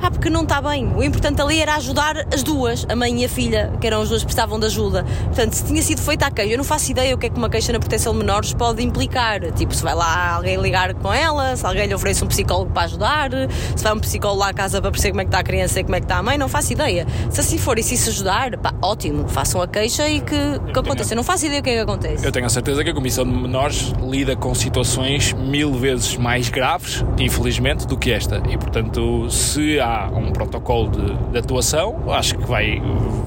Pá, 0.01 0.11
porque 0.11 0.29
não 0.29 0.43
está 0.43 0.61
bem. 0.61 0.93
O 0.95 1.03
importante 1.03 1.41
ali 1.41 1.61
era 1.61 1.75
ajudar 1.77 2.27
as 2.33 2.43
duas, 2.43 2.87
a 2.89 2.95
mãe 2.95 3.23
e 3.23 3.25
a 3.25 3.29
filha, 3.29 3.73
que 3.81 3.87
eram 3.87 4.03
as 4.03 4.09
duas 4.09 4.23
que 4.23 4.27
precisavam 4.27 4.59
de 4.59 4.67
ajuda. 4.67 5.05
Portanto, 5.27 5.55
se 5.55 5.65
tinha 5.65 5.83
sido 5.83 6.01
feita 6.01 6.27
a 6.27 6.31
queixa, 6.31 6.53
eu 6.53 6.59
não 6.59 6.65
faço 6.65 6.91
ideia 6.91 7.15
o 7.15 7.19
que 7.19 7.27
é 7.27 7.31
que 7.31 7.37
uma 7.37 7.49
queixa 7.49 7.73
na 7.73 7.79
proteção 7.79 8.13
de 8.13 8.19
menores 8.19 8.53
pode 8.53 8.83
implicar. 8.83 9.41
Tipo, 9.53 9.75
se 9.75 9.83
vai 9.83 9.95
lá 9.95 10.35
alguém 10.35 10.57
ligar 10.61 10.95
com 10.95 11.13
ela, 11.13 11.57
se 11.57 11.67
alguém 11.67 11.87
lhe 11.87 11.95
oferece 11.95 12.25
um 12.25 12.27
psicólogo 12.27 12.71
para 12.73 12.83
ajudar, 12.83 13.31
se 13.75 13.83
vai 13.83 13.93
um 13.93 14.01
psicólogo 14.01 14.41
lá 14.41 14.49
à 14.51 14.55
casa 14.55 14.81
para 14.81 14.91
perceber 14.91 15.13
como 15.13 15.21
é 15.23 15.25
que 15.25 15.29
está 15.29 15.39
a 15.39 15.45
criança 15.45 15.81
e 15.81 15.85
como 15.85 15.97
é 15.97 16.01
que 16.01 16.05
está 16.05 16.19
a 16.19 16.23
mãe, 16.23 16.39
não 16.39 16.49
faço 16.49 16.73
ideia. 16.73 17.07
Se 17.31 17.41
assim 17.41 17.59
for 17.59 17.79
e 17.79 17.83
se 17.83 17.95
isso 17.95 18.11
ajudar, 18.11 18.57
pá, 18.59 18.75
ótimo, 18.83 19.29
façam 19.29 19.61
a 19.63 19.69
queixa 19.69 20.09
e 20.09 20.21
que, 20.21 20.61
que 20.73 20.79
aconteça. 20.79 21.15
Eu 21.15 21.17
não 21.17 21.25
faço 21.25 21.47
ideia 21.47 21.61
o 21.61 21.65
que 21.65 21.71
é 21.71 21.75
que 21.75 21.81
acontece. 21.81 22.25
Eu 22.25 22.33
tenho 22.33 22.47
a 22.47 22.51
certeza 22.51 22.85
que 22.85 22.91
a 22.91 22.95
Comissão 22.95 23.25
de 23.25 23.31
Menores 23.31 23.93
lida 24.03 24.37
com 24.37 24.55
situações 24.55 25.33
mil 25.33 25.73
vezes 25.73 26.17
mais 26.17 26.49
graves, 26.49 27.05
infelizmente, 27.19 27.87
do 27.87 27.97
que 27.97 28.13
esta. 28.13 28.43
E, 28.49 28.57
portanto, 28.57 29.29
se 29.31 29.79
há 29.87 30.11
um 30.13 30.33
protocolo 30.33 30.91
de, 30.91 31.15
de 31.33 31.39
atuação, 31.39 32.11
acho 32.11 32.37
que 32.37 32.47
vai, 32.47 32.83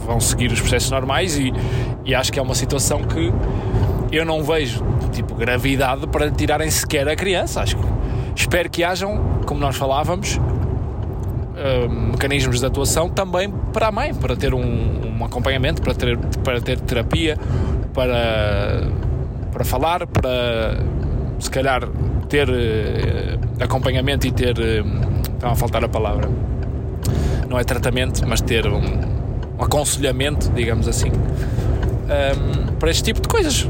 vão 0.05 0.19
seguir 0.19 0.51
os 0.51 0.59
processos 0.59 0.91
normais 0.91 1.37
e, 1.37 1.53
e 2.05 2.13
acho 2.13 2.31
que 2.31 2.39
é 2.39 2.41
uma 2.41 2.55
situação 2.55 3.03
que 3.03 3.31
eu 4.11 4.25
não 4.25 4.43
vejo, 4.43 4.83
tipo, 5.11 5.35
gravidade 5.35 6.07
para 6.07 6.29
tirarem 6.29 6.69
sequer 6.69 7.07
a 7.07 7.15
criança. 7.15 7.61
Acho 7.61 7.77
que 7.77 7.83
espero 8.35 8.69
que 8.69 8.83
hajam, 8.83 9.41
como 9.45 9.59
nós 9.59 9.75
falávamos, 9.75 10.39
eh, 11.55 11.87
mecanismos 11.87 12.59
de 12.59 12.65
atuação 12.65 13.09
também 13.09 13.51
para 13.71 13.87
a 13.87 13.91
mãe, 13.91 14.13
para 14.13 14.35
ter 14.35 14.53
um, 14.53 15.17
um 15.19 15.25
acompanhamento, 15.25 15.81
para 15.81 15.93
ter, 15.93 16.17
para 16.43 16.59
ter 16.59 16.79
terapia, 16.79 17.37
para, 17.93 18.87
para 19.51 19.63
falar, 19.63 20.07
para 20.07 20.79
se 21.39 21.49
calhar 21.49 21.87
ter 22.27 22.49
eh, 22.49 23.37
acompanhamento 23.63 24.27
e 24.27 24.31
ter. 24.31 24.57
eh, 24.59 25.18
Está 25.39 25.51
a 25.51 25.55
faltar 25.55 25.81
a 25.85 25.87
palavra. 25.87 26.29
Não 27.47 27.57
é 27.57 27.63
tratamento, 27.63 28.27
mas 28.27 28.41
ter 28.41 28.67
um, 28.67 28.81
um 29.57 29.63
aconselhamento, 29.63 30.51
digamos 30.51 30.85
assim, 30.85 31.13
ehm, 32.09 32.75
para 32.79 32.89
este 32.89 33.03
tipo 33.03 33.21
de 33.21 33.27
coisas. 33.27 33.69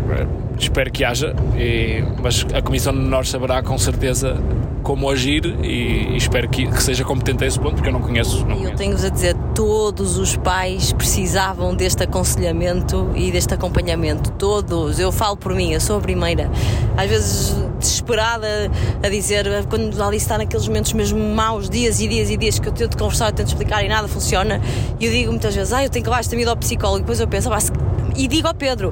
Espero 0.57 0.91
que 0.91 1.03
haja, 1.05 1.35
e- 1.57 2.03
mas 2.21 2.45
a 2.53 2.61
Comissão 2.61 2.93
de 2.93 2.99
Menores 2.99 3.29
saberá 3.29 3.63
com 3.63 3.77
certeza 3.77 4.37
como 4.83 5.09
agir 5.09 5.45
e, 5.63 6.13
e 6.13 6.17
espero 6.17 6.49
que, 6.49 6.65
que, 6.67 6.81
seja 6.81 7.03
competente 7.03 7.43
a 7.43 7.47
esse 7.47 7.59
ponto, 7.59 7.75
porque 7.75 7.89
eu 7.89 7.93
não 7.93 8.01
conheço. 8.01 8.45
Não 8.45 8.57
eu 8.63 8.75
tenho-vos 8.75 9.05
a 9.05 9.09
dizer, 9.09 9.35
todos 9.53 10.17
os 10.17 10.35
pais 10.37 10.93
precisavam 10.93 11.75
deste 11.75 12.03
aconselhamento 12.03 13.09
e 13.15 13.31
deste 13.31 13.53
acompanhamento. 13.53 14.31
Todos. 14.31 14.99
Eu 14.99 15.11
falo 15.11 15.37
por 15.37 15.53
mim, 15.53 15.73
eu 15.73 15.81
sou 15.81 15.97
a 15.97 16.01
primeira. 16.01 16.49
Às 16.97 17.09
vezes 17.09 17.55
desesperada 17.79 18.69
a 19.01 19.09
dizer, 19.09 19.45
quando 19.69 20.01
ali 20.03 20.17
está 20.17 20.37
naqueles 20.37 20.67
momentos 20.67 20.93
mesmo 20.93 21.19
maus, 21.33 21.69
dias 21.69 21.99
e 21.99 22.07
dias 22.07 22.29
e 22.29 22.37
dias 22.37 22.59
que 22.59 22.67
eu 22.67 22.73
tento 22.73 22.97
conversar, 22.97 23.27
eu 23.29 23.33
tento 23.33 23.47
explicar 23.47 23.83
e 23.83 23.87
nada 23.87 24.07
funciona, 24.07 24.61
e 24.99 25.05
eu 25.05 25.11
digo 25.11 25.31
muitas 25.31 25.55
vezes, 25.55 25.71
ah, 25.71 25.83
eu 25.83 25.89
tenho 25.89 26.03
que 26.03 26.09
levar 26.09 26.19
esta 26.19 26.35
vida 26.35 26.49
ao 26.49 26.57
psicólogo, 26.57 26.99
e 26.99 27.01
depois 27.01 27.19
eu 27.19 27.27
penso, 27.27 27.51
ah, 27.51 27.57
e 28.19 28.27
digo 28.27 28.49
ao 28.49 28.53
Pedro, 28.53 28.91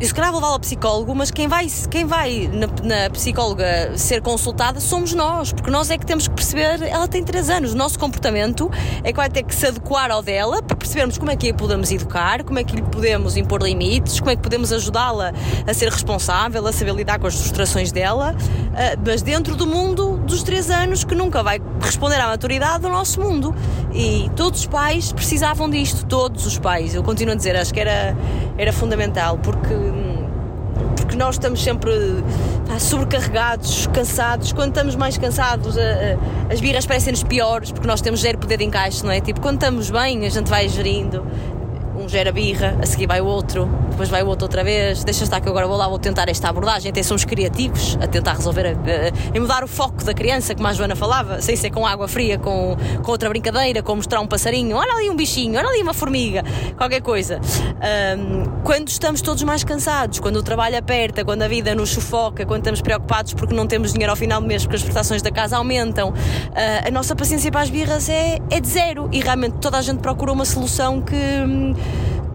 e 0.00 0.06
se 0.06 0.12
calhar 0.12 0.30
vou 0.30 0.40
levá-la 0.40 0.54
ao 0.54 0.60
psicólogo, 0.60 1.14
mas 1.14 1.30
quem 1.30 1.46
vai, 1.46 1.66
quem 1.90 2.04
vai 2.04 2.50
na, 2.52 2.66
na, 2.82 3.10
psicóloga 3.10 3.96
ser 3.96 4.20
consultada 4.20 4.80
somos 4.80 5.12
nós, 5.14 5.52
porque 5.52 5.70
nós 5.70 5.90
é 5.90 5.96
que 5.96 6.04
temos 6.04 6.28
que 6.28 6.34
perceber, 6.34 6.82
ela 6.82 7.06
tem 7.06 7.22
3 7.22 7.50
anos, 7.50 7.72
o 7.72 7.76
nosso 7.76 7.98
comportamento 7.98 8.70
é 9.02 9.12
que 9.12 9.16
vai 9.16 9.30
ter 9.30 9.42
que 9.42 9.54
se 9.54 9.66
adequar 9.66 10.10
ao 10.10 10.22
dela 10.22 10.62
para 10.62 10.76
percebermos 10.76 11.16
como 11.16 11.30
é 11.30 11.36
que 11.36 11.50
a 11.50 11.54
podemos 11.54 11.90
educar, 11.90 12.42
como 12.42 12.58
é 12.58 12.64
que 12.64 12.74
lhe 12.74 12.82
podemos 12.82 13.36
impor 13.36 13.62
limites, 13.62 14.18
como 14.18 14.30
é 14.30 14.36
que 14.36 14.42
podemos 14.42 14.72
ajudá-la 14.72 15.32
a 15.66 15.74
ser 15.74 15.90
responsável, 15.90 16.66
a 16.66 16.72
saber 16.72 16.94
lidar 16.94 17.18
com 17.18 17.26
as 17.26 17.34
frustrações 17.34 17.92
dela, 17.92 18.34
uh, 18.34 19.00
mas 19.06 19.22
dentro 19.22 19.54
do 19.54 19.66
mundo 19.66 20.18
dos 20.18 20.42
3 20.42 20.70
anos 20.70 21.04
que 21.04 21.14
nunca 21.14 21.42
vai 21.42 21.60
responder 21.80 22.20
à 22.20 22.26
maturidade 22.26 22.82
do 22.82 22.88
nosso 22.88 23.20
mundo. 23.20 23.54
E 23.92 24.28
todos 24.34 24.60
os 24.60 24.66
pais 24.66 25.12
precisavam 25.12 25.70
disto, 25.70 26.04
todos 26.06 26.44
os 26.46 26.58
pais. 26.58 26.94
Eu 26.94 27.02
continuo 27.04 27.32
a 27.32 27.36
dizer, 27.36 27.56
acho 27.56 27.72
que 27.72 27.78
era, 27.78 28.16
era 28.56 28.72
fundamental, 28.72 29.38
porque 29.38 29.74
porque 30.96 31.16
nós 31.16 31.36
estamos 31.36 31.62
sempre 31.62 31.92
pá, 32.66 32.78
sobrecarregados, 32.78 33.86
cansados. 33.88 34.52
Quando 34.52 34.70
estamos 34.70 34.96
mais 34.96 35.16
cansados, 35.16 35.78
a, 35.78 35.80
a, 35.80 36.52
as 36.52 36.60
birras 36.60 36.86
parecem-nos 36.86 37.22
piores 37.22 37.70
porque 37.70 37.86
nós 37.86 38.00
temos 38.00 38.20
zero 38.20 38.38
poder 38.38 38.56
de 38.58 38.64
encaixe, 38.64 39.04
não 39.04 39.12
é? 39.12 39.20
Tipo, 39.20 39.40
quando 39.40 39.56
estamos 39.56 39.90
bem, 39.90 40.26
a 40.26 40.28
gente 40.28 40.48
vai 40.48 40.68
gerindo 40.68 41.24
gera 42.14 42.30
birra, 42.30 42.78
a 42.80 42.86
seguir 42.86 43.08
vai 43.08 43.20
o 43.20 43.26
outro, 43.26 43.68
depois 43.90 44.08
vai 44.08 44.22
o 44.22 44.28
outro 44.28 44.44
outra 44.44 44.62
vez, 44.62 45.02
deixa 45.02 45.24
estar 45.24 45.40
que 45.40 45.48
agora 45.48 45.66
vou 45.66 45.76
lá, 45.76 45.88
vou 45.88 45.98
tentar 45.98 46.28
esta 46.28 46.48
abordagem, 46.48 46.88
até 46.92 47.02
somos 47.02 47.24
criativos 47.24 47.98
a 48.00 48.06
tentar 48.06 48.34
resolver, 48.34 48.76
e 49.34 49.40
mudar 49.40 49.64
o 49.64 49.66
foco 49.66 50.04
da 50.04 50.14
criança, 50.14 50.54
como 50.54 50.68
a 50.68 50.72
Joana 50.72 50.94
falava, 50.94 51.42
sem 51.42 51.56
ser 51.56 51.70
com 51.70 51.84
água 51.84 52.06
fria, 52.06 52.38
com, 52.38 52.76
com 53.02 53.10
outra 53.10 53.28
brincadeira, 53.28 53.82
com 53.82 53.96
mostrar 53.96 54.20
um 54.20 54.28
passarinho, 54.28 54.76
olha 54.76 54.92
ali 54.92 55.10
um 55.10 55.16
bichinho, 55.16 55.58
olha 55.58 55.68
ali 55.68 55.82
uma 55.82 55.92
formiga, 55.92 56.44
qualquer 56.76 57.02
coisa. 57.02 57.40
Um, 58.16 58.62
quando 58.62 58.86
estamos 58.90 59.20
todos 59.20 59.42
mais 59.42 59.64
cansados, 59.64 60.20
quando 60.20 60.36
o 60.36 60.42
trabalho 60.42 60.78
aperta, 60.78 61.24
quando 61.24 61.42
a 61.42 61.48
vida 61.48 61.74
nos 61.74 61.90
sufoca, 61.90 62.46
quando 62.46 62.60
estamos 62.60 62.80
preocupados 62.80 63.34
porque 63.34 63.56
não 63.56 63.66
temos 63.66 63.92
dinheiro 63.92 64.12
ao 64.12 64.16
final 64.16 64.40
do 64.40 64.46
mês, 64.46 64.62
porque 64.62 64.76
as 64.76 64.82
prestações 64.84 65.20
da 65.20 65.32
casa 65.32 65.56
aumentam, 65.56 66.10
uh, 66.10 66.14
a 66.86 66.90
nossa 66.92 67.16
paciência 67.16 67.50
para 67.50 67.62
as 67.62 67.70
birras 67.70 68.08
é, 68.08 68.38
é 68.50 68.60
de 68.60 68.68
zero 68.68 69.08
e 69.10 69.20
realmente 69.20 69.56
toda 69.60 69.78
a 69.78 69.82
gente 69.82 69.98
procura 69.98 70.32
uma 70.32 70.44
solução 70.44 71.02
que 71.02 71.16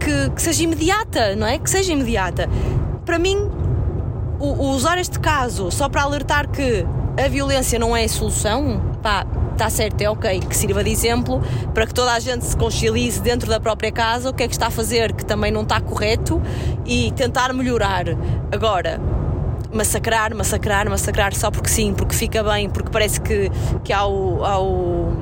que, 0.00 0.30
que 0.30 0.42
seja 0.42 0.64
imediata, 0.64 1.36
não 1.36 1.46
é? 1.46 1.58
Que 1.58 1.70
seja 1.70 1.92
imediata. 1.92 2.48
Para 3.04 3.18
mim, 3.18 3.36
o, 4.40 4.46
o 4.46 4.70
usar 4.70 4.98
este 4.98 5.20
caso 5.20 5.70
só 5.70 5.88
para 5.88 6.02
alertar 6.02 6.48
que 6.48 6.86
a 7.22 7.28
violência 7.28 7.78
não 7.78 7.96
é 7.96 8.04
a 8.04 8.08
solução, 8.08 8.80
pá, 9.02 9.26
está 9.52 9.68
certo, 9.68 10.00
é 10.00 10.08
ok, 10.08 10.40
que 10.40 10.56
sirva 10.56 10.82
de 10.82 10.90
exemplo 10.90 11.42
para 11.74 11.86
que 11.86 11.92
toda 11.92 12.12
a 12.12 12.18
gente 12.18 12.46
se 12.46 12.56
concilize 12.56 13.20
dentro 13.20 13.48
da 13.48 13.60
própria 13.60 13.92
casa 13.92 14.30
o 14.30 14.32
que 14.32 14.42
é 14.42 14.48
que 14.48 14.54
está 14.54 14.68
a 14.68 14.70
fazer 14.70 15.12
que 15.12 15.24
também 15.24 15.52
não 15.52 15.62
está 15.62 15.80
correto 15.80 16.40
e 16.86 17.12
tentar 17.12 17.52
melhorar. 17.52 18.04
Agora, 18.50 18.98
massacrar, 19.72 20.34
massacrar, 20.34 20.88
massacrar 20.88 21.34
só 21.34 21.50
porque 21.50 21.68
sim, 21.68 21.92
porque 21.92 22.14
fica 22.14 22.42
bem, 22.42 22.70
porque 22.70 22.90
parece 22.90 23.20
que, 23.20 23.50
que 23.84 23.92
ao, 23.92 24.44
ao 24.44 25.12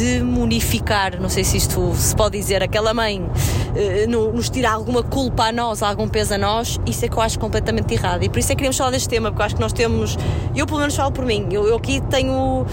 demonificar, 0.00 1.20
não 1.20 1.28
sei 1.28 1.44
se 1.44 1.58
isto 1.58 1.92
se 1.94 2.16
pode 2.16 2.38
dizer, 2.38 2.62
aquela 2.62 2.94
mãe 2.94 3.20
uh, 3.20 4.32
nos 4.34 4.48
tira 4.48 4.70
alguma 4.70 5.02
culpa 5.02 5.44
a 5.44 5.52
nós, 5.52 5.82
algum 5.82 6.08
peso 6.08 6.34
a 6.34 6.38
nós, 6.38 6.80
isso 6.86 7.04
é 7.04 7.08
que 7.08 7.16
eu 7.16 7.20
acho 7.20 7.38
completamente 7.38 7.92
errado. 7.92 8.22
E 8.22 8.28
por 8.28 8.38
isso 8.38 8.50
é 8.50 8.54
que 8.54 8.60
queríamos 8.60 8.78
falar 8.78 8.90
deste 8.90 9.08
tema, 9.08 9.30
porque 9.30 9.42
eu 9.42 9.46
acho 9.46 9.54
que 9.56 9.60
nós 9.60 9.72
temos, 9.72 10.16
eu 10.56 10.66
pelo 10.66 10.80
menos 10.80 10.96
falo 10.96 11.12
por 11.12 11.26
mim, 11.26 11.46
eu, 11.50 11.66
eu 11.66 11.76
aqui 11.76 12.00
tenho 12.08 12.64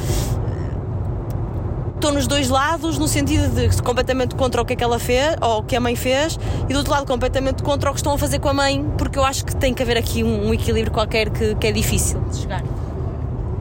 estou 1.96 2.14
nos 2.14 2.28
dois 2.28 2.48
lados, 2.48 2.98
no 2.98 3.08
sentido 3.08 3.50
de 3.54 3.82
completamente 3.82 4.36
contra 4.36 4.62
o 4.62 4.66
que 4.66 4.74
é 4.74 4.76
que 4.76 4.84
ela 4.84 5.00
fez, 5.00 5.36
ou 5.42 5.60
o 5.60 5.64
que 5.64 5.76
a 5.76 5.80
mãe 5.80 5.96
fez, 5.96 6.40
e 6.70 6.72
do 6.72 6.78
outro 6.78 6.92
lado 6.92 7.06
completamente 7.06 7.62
contra 7.64 7.90
o 7.90 7.94
que 7.94 8.00
estão 8.00 8.14
a 8.14 8.18
fazer 8.18 8.40
com 8.40 8.48
a 8.48 8.54
mãe, 8.54 8.86
porque 8.98 9.20
eu 9.20 9.26
acho 9.26 9.44
que 9.44 9.56
tem 9.56 9.74
que 9.74 9.82
haver 9.84 9.98
aqui 9.98 10.24
um, 10.24 10.48
um 10.48 10.54
equilíbrio 10.54 10.94
qualquer 10.94 11.30
que, 11.30 11.56
que, 11.56 11.68
é 11.68 11.72
difícil 11.72 12.22
de 12.30 12.38
chegar. 12.38 12.64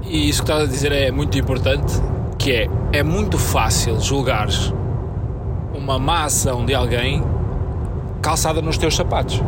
E 0.04 0.28
isso 0.28 0.44
que 0.44 0.50
estás 0.50 0.68
a 0.68 0.70
dizer 0.70 0.92
é 0.92 1.10
muito 1.10 1.36
importante, 1.38 1.94
que 2.46 2.52
é, 2.52 2.68
é 2.92 3.02
muito 3.02 3.38
fácil 3.38 4.00
julgar 4.00 4.46
uma 5.74 5.98
má 5.98 6.26
ação 6.26 6.64
de 6.64 6.72
alguém 6.72 7.20
calçada 8.22 8.62
nos 8.62 8.78
teus 8.78 8.94
sapatos. 8.94 9.42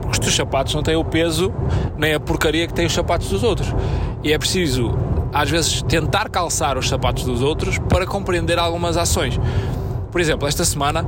Porque 0.00 0.14
os 0.14 0.18
teus 0.18 0.34
sapatos 0.34 0.74
não 0.74 0.82
têm 0.82 0.96
o 0.96 1.04
peso 1.04 1.54
nem 1.96 2.12
a 2.12 2.18
porcaria 2.18 2.66
que 2.66 2.74
têm 2.74 2.86
os 2.86 2.92
sapatos 2.92 3.28
dos 3.28 3.44
outros. 3.44 3.72
E 4.24 4.32
é 4.32 4.36
preciso, 4.36 4.98
às 5.32 5.48
vezes, 5.48 5.80
tentar 5.82 6.28
calçar 6.28 6.76
os 6.76 6.88
sapatos 6.88 7.22
dos 7.22 7.40
outros 7.40 7.78
para 7.78 8.04
compreender 8.04 8.58
algumas 8.58 8.96
ações. 8.96 9.38
Por 10.10 10.20
exemplo, 10.20 10.48
esta 10.48 10.64
semana 10.64 11.06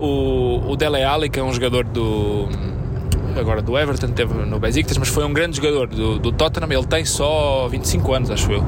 o, 0.00 0.68
o 0.68 0.76
Dele 0.76 1.04
Alli, 1.04 1.30
que 1.30 1.38
é 1.38 1.44
um 1.44 1.52
jogador 1.52 1.84
do 1.84 2.48
agora 3.38 3.62
do 3.62 3.78
Everton, 3.78 4.08
teve 4.08 4.32
no 4.34 4.58
Besiktas, 4.58 4.96
mas 4.98 5.08
foi 5.08 5.24
um 5.24 5.32
grande 5.32 5.56
jogador 5.56 5.86
do, 5.88 6.18
do 6.18 6.32
Tottenham. 6.32 6.72
Ele 6.72 6.86
tem 6.86 7.04
só 7.04 7.68
25 7.68 8.12
anos, 8.12 8.30
acho 8.30 8.50
eu. 8.50 8.62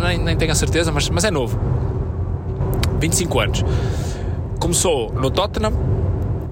Nem, 0.00 0.18
nem 0.18 0.36
tenho 0.36 0.52
a 0.52 0.54
certeza, 0.54 0.90
mas, 0.92 1.08
mas 1.08 1.24
é 1.24 1.30
novo. 1.30 1.58
25 2.98 3.40
anos. 3.40 3.64
Começou 4.58 5.12
no 5.12 5.30
Tottenham, 5.30 5.72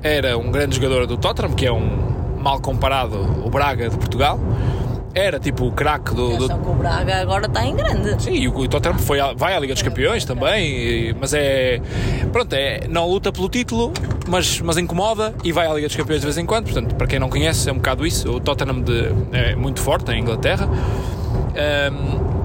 era 0.03 0.39
um 0.39 0.51
grande 0.51 0.77
jogador 0.77 1.07
do 1.07 1.17
Tottenham, 1.17 1.53
que 1.53 1.67
é 1.67 1.73
um 1.73 2.39
mal 2.39 2.61
comparado 2.61 3.19
o 3.45 3.51
Braga 3.51 3.89
de 3.89 3.97
Portugal 3.97 4.39
era 5.17 5.41
tipo 5.41 5.65
o 5.65 5.73
craque 5.73 6.15
do. 6.15 6.37
do... 6.37 6.47
que 6.47 6.69
o 6.69 6.75
Braga 6.75 7.17
agora 7.17 7.47
está 7.47 7.65
em 7.65 7.75
grande. 7.75 8.23
Sim, 8.23 8.35
e 8.35 8.49
o 8.49 8.69
Tottenham 8.69 8.99
foi 8.99 9.19
vai 9.35 9.57
à 9.57 9.59
Liga 9.59 9.73
dos 9.73 9.83
Campeões 9.83 10.27
também, 10.27 10.69
e, 10.69 11.17
mas 11.19 11.33
é. 11.33 11.81
Pronto, 12.31 12.53
é, 12.53 12.87
não 12.87 13.09
luta 13.09 13.33
pelo 13.33 13.49
título, 13.49 13.95
mas, 14.29 14.61
mas 14.61 14.77
incomoda 14.77 15.35
e 15.43 15.53
vai 15.53 15.67
à 15.67 15.73
Liga 15.73 15.87
dos 15.87 15.97
Campeões 15.97 16.21
de 16.21 16.27
vez 16.27 16.37
em 16.37 16.45
quando. 16.45 16.65
Portanto, 16.65 16.95
para 16.95 17.07
quem 17.07 17.19
não 17.19 17.31
conhece, 17.31 17.71
é 17.71 17.73
um 17.73 17.77
bocado 17.77 18.07
isso. 18.07 18.31
O 18.31 18.41
Tottenham 18.41 18.83
de, 18.83 19.11
é 19.33 19.57
muito 19.57 19.81
forte 19.81 20.13
em 20.13 20.21
Inglaterra. 20.21 20.69
Um, 21.91 22.37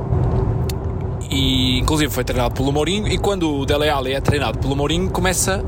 e 1.30 1.80
inclusive 1.80 2.12
foi 2.12 2.24
treinado 2.24 2.54
pelo 2.54 2.72
Mourinho. 2.72 3.06
E 3.10 3.18
quando 3.18 3.54
o 3.54 3.66
Dele 3.66 3.90
Alli 3.90 4.14
é 4.14 4.22
treinado 4.22 4.60
pelo 4.60 4.78
Mourinho, 4.78 5.10
começa 5.10 5.62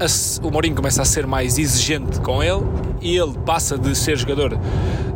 a, 0.00 0.44
o 0.44 0.50
Mourinho 0.50 0.74
começa 0.74 1.02
a 1.02 1.04
ser 1.04 1.24
mais 1.24 1.56
exigente 1.56 2.20
com 2.20 2.42
ele 2.42 2.62
e 3.00 3.16
ele 3.16 3.34
passa 3.46 3.78
de 3.78 3.96
ser 3.96 4.16
jogador 4.16 4.58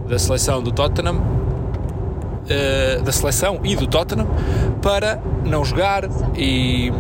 da 0.09 0.19
seleção 0.19 0.63
do 0.63 0.73
Tottenham, 0.73 1.17
uh, 1.17 3.03
da 3.03 3.13
seleção 3.13 3.61
e 3.65 3.75
do 3.77 3.87
Tottenham, 3.87 4.27
para 4.83 5.21
não 5.45 5.65
jogar 5.65 6.05
e, 6.37 6.93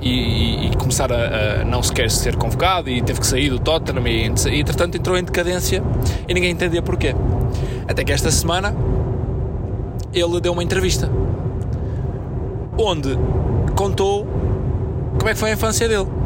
e, 0.00 0.66
e 0.66 0.76
começar 0.76 1.12
a, 1.12 1.60
a, 1.60 1.64
não 1.64 1.82
sequer 1.82 2.10
ser 2.10 2.36
convocado 2.36 2.90
e 2.90 3.02
teve 3.02 3.20
que 3.20 3.26
sair 3.26 3.50
do 3.50 3.58
Tottenham 3.58 4.06
e, 4.06 4.26
e 4.26 4.60
entretanto 4.60 4.96
entrou 4.96 5.16
em 5.16 5.24
decadência 5.24 5.82
e 6.28 6.34
ninguém 6.34 6.50
entendia 6.50 6.82
porquê. 6.82 7.14
Até 7.86 8.04
que 8.04 8.12
esta 8.12 8.30
semana 8.30 8.74
ele 10.12 10.40
deu 10.40 10.52
uma 10.52 10.62
entrevista 10.62 11.10
onde 12.76 13.16
contou 13.76 14.26
como 15.18 15.28
é 15.28 15.32
que 15.32 15.38
foi 15.38 15.50
a 15.50 15.52
infância 15.54 15.88
dele 15.88 16.23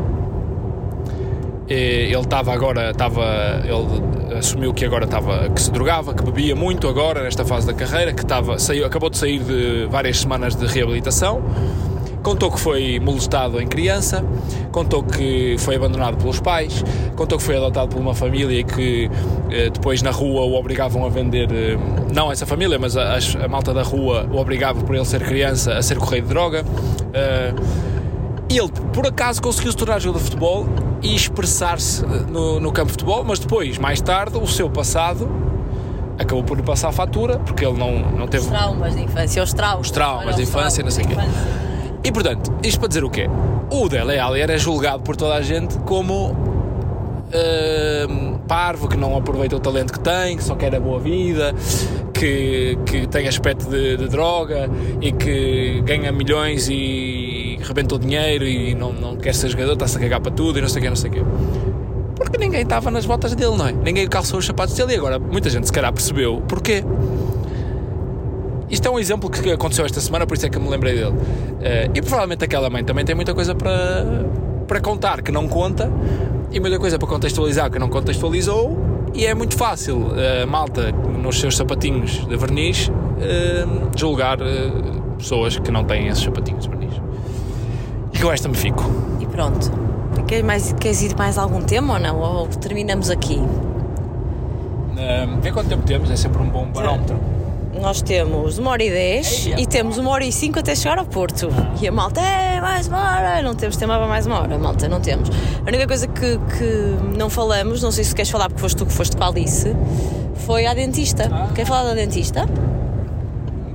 ele 1.75 2.17
estava 2.17 2.53
agora, 2.53 2.91
estava, 2.91 3.25
ele 3.65 4.37
assumiu 4.39 4.73
que 4.73 4.85
agora 4.85 5.05
estava, 5.05 5.49
que 5.51 5.61
se 5.61 5.71
drogava, 5.71 6.15
que 6.15 6.23
bebia 6.23 6.57
muito 6.57 6.89
agora 6.89 7.23
nesta 7.23 7.45
fase 7.45 7.67
da 7.67 7.75
carreira, 7.75 8.13
que 8.13 8.23
estava, 8.23 8.59
saiu, 8.59 8.87
acabou 8.87 9.11
de 9.11 9.19
sair 9.19 9.39
de 9.39 9.87
várias 9.91 10.21
semanas 10.21 10.55
de 10.55 10.67
reabilitação. 10.67 11.43
Contou 12.23 12.51
que 12.51 12.59
foi 12.59 12.99
molestado 12.99 13.61
em 13.61 13.67
criança, 13.67 14.25
contou 14.73 15.03
que 15.03 15.57
foi 15.59 15.77
abandonado 15.77 16.17
pelos 16.17 16.41
pais, 16.41 16.85
contou 17.15 17.39
que 17.39 17.45
foi 17.45 17.57
adotado 17.57 17.89
por 17.89 18.01
uma 18.01 18.15
família 18.15 18.63
que 18.65 19.09
eh, 19.51 19.71
depois 19.71 20.03
na 20.03 20.11
rua 20.11 20.43
o 20.43 20.55
obrigavam 20.55 21.07
a 21.07 21.09
vender, 21.09 21.49
eh, 21.51 21.79
não 22.13 22.31
essa 22.31 22.45
família, 22.45 22.79
mas 22.79 22.97
a, 22.97 23.19
a, 23.43 23.49
malta 23.49 23.73
da 23.73 23.83
rua 23.83 24.29
o 24.31 24.37
obrigava 24.37 24.81
por 24.83 24.97
ele 24.97 25.05
ser 25.05 25.23
criança 25.23 25.79
a 25.79 25.83
ser 25.83 25.97
correio 25.97 26.23
de 26.23 26.29
droga. 26.29 26.65
Uh, 26.65 27.89
ele, 28.57 28.71
por 28.93 29.07
acaso, 29.07 29.43
conseguiu 29.43 29.73
se 29.73 29.77
tornar 29.77 30.01
jogador 30.01 30.19
de 30.19 30.25
futebol 30.25 30.67
e 31.03 31.15
expressar-se 31.15 32.05
no, 32.05 32.59
no 32.59 32.73
campo 32.73 32.87
de 32.87 32.93
futebol, 32.93 33.25
mas 33.25 33.39
depois, 33.39 33.79
mais 33.79 34.01
tarde, 34.01 34.39
o 34.39 34.47
seu 34.47 34.71
passado 34.71 35.29
acabou 36.19 36.43
por 36.43 36.57
lhe 36.57 36.63
passar 36.63 36.89
a 36.89 36.93
fatura, 36.93 37.39
porque 37.39 37.65
ele 37.65 37.79
não, 37.79 38.01
não 38.13 38.27
teve. 38.27 38.45
Os 38.45 38.51
traumas 38.51 38.97
de 38.97 39.03
infância, 39.03 39.43
os 39.43 39.53
traumas. 39.53 39.87
Os 39.87 39.91
traumas 39.91 40.37
de 40.37 40.43
infância, 40.43 40.83
não 40.83 40.91
sei 40.91 41.05
o 41.05 41.09
quê. 41.09 41.15
E 42.03 42.13
portanto, 42.13 42.53
isto 42.63 42.79
para 42.79 42.89
dizer 42.89 43.05
o 43.05 43.11
quê? 43.11 43.29
O 43.71 43.89
Dele 43.89 44.19
Alli 44.19 44.41
era 44.41 44.57
julgado 44.57 45.03
por 45.03 45.17
toda 45.17 45.35
a 45.35 45.43
gente 45.43 45.79
como 45.81 46.31
uh, 46.31 48.39
parvo, 48.47 48.89
que 48.89 48.97
não 48.97 49.17
aproveita 49.17 49.57
o 49.57 49.61
talento 49.61 49.93
que 49.93 50.01
tem, 50.01 50.37
que 50.37 50.43
só 50.43 50.55
quer 50.55 50.75
a 50.75 50.81
boa 50.81 50.99
vida, 50.99 51.55
que, 52.15 52.79
que 52.87 53.07
tem 53.07 53.29
aspecto 53.29 53.69
de, 53.69 53.97
de 53.97 54.09
droga 54.09 54.71
e 55.01 55.13
que 55.13 55.83
ganha 55.85 56.11
milhões 56.11 56.69
e 56.69 57.28
rebenta 57.63 57.95
o 57.95 57.99
dinheiro 57.99 58.45
e 58.45 58.75
não, 58.75 58.93
não 58.93 59.17
quer 59.17 59.35
ser 59.35 59.49
jogador, 59.49 59.73
está-se 59.73 59.97
a 59.97 60.01
cagar 60.01 60.21
para 60.21 60.33
tudo 60.33 60.59
e 60.59 60.63
não 60.63 60.69
sei 60.69 60.81
o 60.81 60.83
quê, 60.83 60.89
não 60.89 60.97
sei 60.97 61.11
o 61.11 61.13
quê. 61.15 61.23
Porque 62.17 62.37
ninguém 62.37 62.63
estava 62.63 62.91
nas 62.91 63.07
botas 63.07 63.35
dele, 63.35 63.57
não 63.57 63.67
é? 63.67 63.73
Ninguém 63.73 64.07
calçou 64.09 64.39
os 64.39 64.47
sapatos 64.47 64.75
dele 64.75 64.95
e 64.95 64.97
agora 64.97 65.19
muita 65.19 65.49
gente 65.49 65.67
se 65.67 65.73
calhar 65.73 65.93
percebeu 65.93 66.43
porquê. 66.49 66.85
Isto 68.71 68.87
é 68.87 68.91
um 68.91 68.99
exemplo 68.99 69.31
que 69.31 69.51
aconteceu 69.51 69.85
esta 69.87 70.01
semana, 70.01 70.27
por 70.27 70.37
isso 70.37 70.45
é 70.45 70.51
que 70.51 70.59
me 70.59 70.69
lembrei 70.69 70.95
dele. 70.95 71.13
Uh, 71.13 71.91
e 71.95 72.03
provavelmente 72.03 72.45
aquela 72.45 72.69
mãe 72.69 72.85
também 72.85 73.05
tem 73.05 73.15
muita 73.15 73.33
coisa 73.33 73.55
para, 73.55 74.27
para 74.67 74.81
contar 74.81 75.23
que 75.23 75.33
não 75.33 75.49
conta 75.49 75.91
e 76.51 76.61
muita 76.61 76.79
coisa 76.79 76.99
para 76.99 77.09
contextualizar 77.09 77.71
que 77.71 77.79
não 77.79 77.89
contextualizou. 77.89 78.77
E 79.15 79.25
é 79.25 79.35
muito 79.35 79.57
fácil, 79.57 79.97
uh, 79.97 80.47
malta, 80.47 80.93
nos 80.93 81.41
seus 81.41 81.57
sapatinhos 81.57 82.27
de 82.27 82.37
verniz, 82.37 82.89
uh, 82.89 83.91
julgar 83.97 84.39
pessoas 85.17 85.59
que 85.59 85.71
não 85.71 85.85
têm 85.85 86.09
esses 86.09 86.23
sapatinhos 86.23 86.65
de 86.65 86.69
verniz. 86.69 87.08
E 88.19 88.21
com 88.21 88.33
esta 88.33 88.49
me 88.49 88.57
fico. 88.57 88.83
E 89.21 89.27
pronto. 89.27 89.71
Queres, 90.27 90.45
mais, 90.45 90.73
queres 90.73 91.03
ir 91.03 91.17
mais 91.17 91.39
algum 91.39 91.63
tema 91.63 91.95
ou 91.95 92.01
não? 92.01 92.19
Ou 92.21 92.49
terminamos 92.49 93.11
aqui? 93.11 93.41
vê 95.41 95.53
quanto 95.53 95.69
tempo 95.69 95.85
temos, 95.85 96.11
é 96.11 96.17
sempre 96.17 96.43
um 96.43 96.49
bom 96.49 96.67
barómetro 96.67 97.17
nós 97.81 98.03
temos 98.03 98.59
uma 98.59 98.71
hora 98.73 98.83
e 98.83 98.91
dez 98.91 99.49
e 99.57 99.67
temos 99.67 99.99
uma 99.99 100.11
hora 100.11 100.25
e 100.25 100.33
cinco 100.33 100.59
até 100.59 100.75
chegar 100.75 100.99
ao 100.99 101.07
Porto. 101.07 101.49
E 101.81 101.87
a 101.87 101.93
malta, 101.93 102.21
é 102.21 102.61
mais 102.61 102.89
uma 102.89 102.99
hora. 102.99 103.43
Não 103.43 103.55
temos 103.55 103.77
tema 103.77 103.97
para 103.97 104.07
mais 104.07 104.27
uma 104.27 104.41
hora, 104.41 104.59
malta, 104.59 104.89
não 104.89 105.01
temos. 105.01 105.31
A 105.65 105.69
única 105.69 105.87
coisa 105.87 106.07
que, 106.07 106.39
que 106.39 107.17
não 107.17 107.31
falamos, 107.31 107.83
não 107.83 107.91
sei 107.91 108.05
se 108.05 108.15
queres 108.15 108.31
falar 108.31 108.49
porque 108.49 108.61
foste 108.61 108.77
tu 108.77 108.87
que 108.87 108.93
foste 108.93 109.17
com 109.17 109.25
a 109.25 109.29
Alice, 109.29 109.75
foi 110.47 110.67
a 110.67 110.75
dentista. 110.75 111.29
Ah. 111.33 111.49
Quer 111.55 111.67
falar 111.67 111.85
da 111.85 111.95
dentista? 111.95 112.49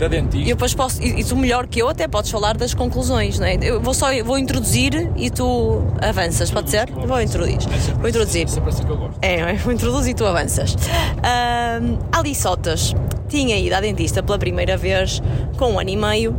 Da? 0.09 0.17
Eu 0.17 0.45
depois 0.45 0.73
posso, 0.73 1.01
e, 1.01 1.21
e, 1.21 1.23
tu 1.23 1.35
melhor 1.35 1.67
que 1.67 1.81
eu 1.81 1.89
até 1.89 2.07
podes 2.07 2.29
falar 2.29 2.57
das 2.57 2.73
conclusões, 2.73 3.39
não 3.39 3.45
é? 3.45 3.57
Eu 3.61 3.81
vou 3.81 3.93
só 3.93 4.07
vou 4.23 4.37
introduzir 4.37 5.11
e 5.15 5.29
tu 5.29 5.83
avanças, 6.01 6.51
pode 6.51 6.69
ser? 6.69 6.89
Vou 6.91 7.21
introduzir. 7.21 7.57
É 7.57 7.93
vou 7.93 8.09
introduzir. 8.09 8.41
É 8.41 8.69
assim 8.69 8.85
que 8.85 8.91
eu 8.91 8.97
gosto. 8.97 9.17
É, 9.21 9.53
vou 9.55 9.73
introduzir 9.73 10.11
e 10.11 10.13
tu 10.13 10.25
avanças. 10.25 10.73
Uh, 10.73 11.97
Alice 12.11 12.47
Otas 12.47 12.93
tinha 13.27 13.57
ido 13.57 13.73
à 13.73 13.81
dentista 13.81 14.21
pela 14.21 14.37
primeira 14.37 14.77
vez 14.77 15.21
com 15.57 15.73
um 15.73 15.79
ano 15.79 15.89
e 15.89 15.97
meio. 15.97 16.35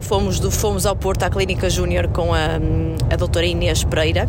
Fomos, 0.00 0.40
do, 0.40 0.50
fomos 0.50 0.86
ao 0.86 0.96
Porto 0.96 1.24
à 1.24 1.30
Clínica 1.30 1.68
Júnior 1.68 2.08
com 2.08 2.32
a, 2.32 2.58
a 3.12 3.16
doutora 3.16 3.46
Inês 3.46 3.84
Pereira 3.84 4.26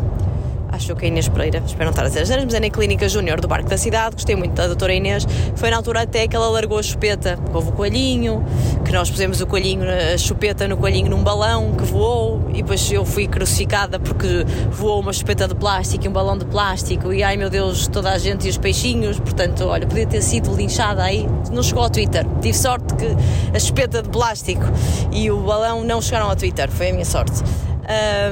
acho 0.81 0.95
que 0.95 1.05
é 1.05 1.09
Inês 1.09 1.29
Pereira, 1.29 1.61
espero 1.63 1.85
não 1.85 1.91
estar 1.91 2.05
a 2.05 2.07
dizer 2.09 2.43
mas 2.43 2.53
é 2.55 2.59
na 2.59 2.69
Clínica 2.69 3.07
Júnior 3.07 3.39
do 3.39 3.47
Barco 3.47 3.69
da 3.69 3.77
Cidade, 3.77 4.15
gostei 4.15 4.35
muito 4.35 4.53
da 4.53 4.65
doutora 4.65 4.93
Inês, 4.93 5.27
foi 5.55 5.69
na 5.69 5.77
altura 5.77 6.01
até 6.01 6.27
que 6.27 6.35
ela 6.35 6.49
largou 6.49 6.79
a 6.79 6.83
chupeta, 6.83 7.37
houve 7.53 7.69
o 7.69 7.71
coelhinho, 7.71 8.43
que 8.83 8.91
nós 8.91 9.09
pusemos 9.11 9.41
o 9.41 9.47
coelhinho, 9.47 9.83
a 9.87 10.17
chupeta 10.17 10.67
no 10.67 10.77
coelhinho 10.77 11.09
num 11.09 11.23
balão 11.23 11.73
que 11.75 11.83
voou. 11.83 12.41
E 12.49 12.61
depois 12.61 12.91
eu 12.91 13.05
fui 13.05 13.27
crucificada 13.27 13.99
porque 13.99 14.43
voou 14.71 15.01
uma 15.01 15.13
chupeta 15.13 15.47
de 15.47 15.55
plástico 15.55 16.05
e 16.05 16.07
um 16.07 16.11
balão 16.11 16.37
de 16.37 16.45
plástico. 16.45 17.13
E 17.13 17.21
ai 17.21 17.37
meu 17.37 17.49
Deus, 17.49 17.87
toda 17.87 18.11
a 18.11 18.17
gente 18.17 18.47
e 18.47 18.49
os 18.49 18.57
peixinhos, 18.57 19.19
portanto, 19.19 19.65
olha, 19.65 19.85
podia 19.85 20.07
ter 20.07 20.21
sido 20.21 20.53
linchada 20.55 21.03
aí, 21.03 21.27
não 21.51 21.61
chegou 21.61 21.83
ao 21.83 21.89
Twitter, 21.89 22.25
tive 22.41 22.57
sorte 22.57 22.95
que 22.95 23.07
a 23.55 23.59
chupeta 23.59 24.01
de 24.01 24.09
plástico 24.09 24.63
e 25.11 25.29
o 25.29 25.37
balão 25.41 25.83
não 25.83 26.01
chegaram 26.01 26.29
ao 26.29 26.35
Twitter, 26.35 26.69
foi 26.69 26.89
a 26.89 26.93
minha 26.93 27.05
sorte. 27.05 27.43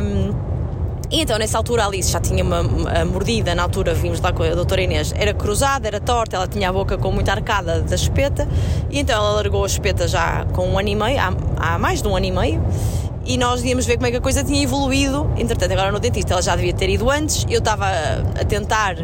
Um, 0.02 0.49
e 1.12 1.22
então, 1.22 1.40
nessa 1.40 1.58
altura, 1.58 1.84
a 1.84 1.88
Alice 1.88 2.12
já 2.12 2.20
tinha 2.20 2.44
uma, 2.44 2.62
uma 2.62 3.06
mordida, 3.06 3.56
na 3.56 3.64
altura 3.64 3.96
vimos 3.96 4.22
lá 4.22 4.32
com 4.32 4.44
a 4.44 4.50
doutora 4.54 4.84
Inês, 4.84 5.12
era 5.18 5.34
cruzada, 5.34 5.88
era 5.88 6.00
torta, 6.00 6.36
ela 6.36 6.48
tinha 6.48 6.70
a 6.70 6.74
boca 6.74 6.98
com 7.00 7.12
muita 7.12 7.32
arcada 7.32 7.82
da 7.82 7.96
espeta, 7.96 8.48
e 8.92 9.00
então 9.00 9.16
ela 9.16 9.32
largou 9.34 9.64
a 9.64 9.68
espeta 9.68 10.08
já 10.08 10.46
com 10.54 10.68
um 10.70 10.78
ano 10.78 10.90
e 10.90 10.96
meio, 10.96 11.20
há, 11.20 11.34
há 11.58 11.80
mais 11.80 12.04
de 12.04 12.08
um 12.08 12.16
ano 12.16 12.28
e 12.28 12.32
meio, 12.32 12.64
e 13.30 13.38
nós 13.38 13.64
íamos 13.64 13.86
ver 13.86 13.98
como 13.98 14.08
é 14.08 14.12
que 14.12 14.18
a 14.18 14.22
coisa 14.22 14.44
tinha 14.44 14.64
evoluído. 14.64 15.32
Entretanto, 15.38 15.72
agora 15.72 15.92
no 15.92 16.00
dentista 16.00 16.34
ela 16.34 16.42
já 16.42 16.56
devia 16.56 16.74
ter 16.74 16.90
ido 16.90 17.08
antes. 17.12 17.46
Eu 17.48 17.60
estava 17.60 17.86
a 17.86 18.44
tentar 18.44 18.96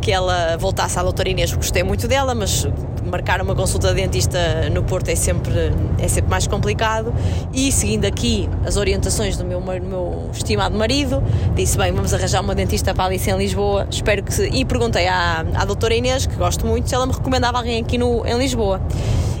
que 0.00 0.10
ela 0.10 0.56
voltasse 0.56 0.98
à 0.98 1.02
doutora 1.04 1.28
Inês, 1.28 1.50
porque 1.50 1.64
gostei 1.64 1.84
muito 1.84 2.08
dela, 2.08 2.34
mas 2.34 2.66
marcar 3.08 3.40
uma 3.40 3.54
consulta 3.54 3.88
de 3.90 3.94
dentista 3.94 4.68
no 4.70 4.82
Porto 4.82 5.08
é 5.10 5.14
sempre, 5.14 5.72
é 5.96 6.08
sempre 6.08 6.28
mais 6.28 6.48
complicado. 6.48 7.14
E 7.52 7.70
seguindo 7.70 8.04
aqui 8.04 8.50
as 8.66 8.76
orientações 8.76 9.36
do 9.36 9.44
meu, 9.44 9.60
meu 9.60 10.28
estimado 10.32 10.76
marido, 10.76 11.22
disse: 11.54 11.78
Bem, 11.78 11.92
vamos 11.92 12.12
arranjar 12.12 12.40
uma 12.40 12.56
dentista 12.56 12.92
para 12.92 13.04
Alice 13.04 13.30
em 13.30 13.38
Lisboa. 13.38 13.86
Espero 13.88 14.24
que. 14.24 14.42
E 14.42 14.64
perguntei 14.64 15.06
à, 15.06 15.44
à 15.54 15.64
doutora 15.64 15.94
Inês, 15.94 16.26
que 16.26 16.34
gosto 16.34 16.66
muito, 16.66 16.88
se 16.88 16.96
ela 16.96 17.06
me 17.06 17.12
recomendava 17.12 17.58
alguém 17.58 17.80
aqui 17.80 17.96
no, 17.96 18.26
em 18.26 18.36
Lisboa. 18.36 18.80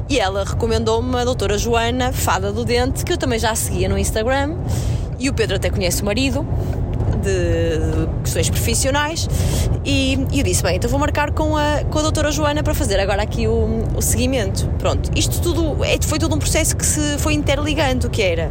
E 0.08 0.18
ela 0.18 0.44
recomendou-me 0.44 1.14
a 1.16 1.24
doutora 1.24 1.58
Joana, 1.58 2.12
fada 2.12 2.50
do 2.50 2.64
dente, 2.64 3.04
que 3.04 3.12
eu 3.12 3.18
também 3.18 3.38
já 3.38 3.54
seguia 3.54 3.88
no 3.88 3.98
Instagram. 3.98 4.56
E 5.18 5.28
o 5.28 5.34
Pedro 5.34 5.56
até 5.56 5.68
conhece 5.68 6.00
o 6.00 6.04
marido, 6.06 6.46
de, 7.22 8.06
de 8.06 8.22
questões 8.22 8.48
profissionais. 8.48 9.28
E, 9.84 10.18
e, 10.32 10.38
eu 10.38 10.44
disse: 10.44 10.62
Bem, 10.62 10.76
então 10.76 10.88
vou 10.88 10.98
marcar 10.98 11.32
com 11.32 11.56
a, 11.56 11.84
com 11.90 11.98
a 11.98 12.02
doutora 12.02 12.30
Joana 12.30 12.62
para 12.62 12.74
fazer 12.74 12.98
agora 12.98 13.22
aqui 13.22 13.46
o, 13.46 13.84
o 13.94 14.00
seguimento. 14.00 14.66
Pronto, 14.78 15.10
isto 15.14 15.40
tudo 15.42 15.84
é, 15.84 15.98
foi 16.00 16.18
todo 16.18 16.34
um 16.34 16.38
processo 16.38 16.76
que 16.76 16.86
se 16.86 17.18
foi 17.18 17.34
interligando, 17.34 18.08
que 18.08 18.22
era 18.22 18.50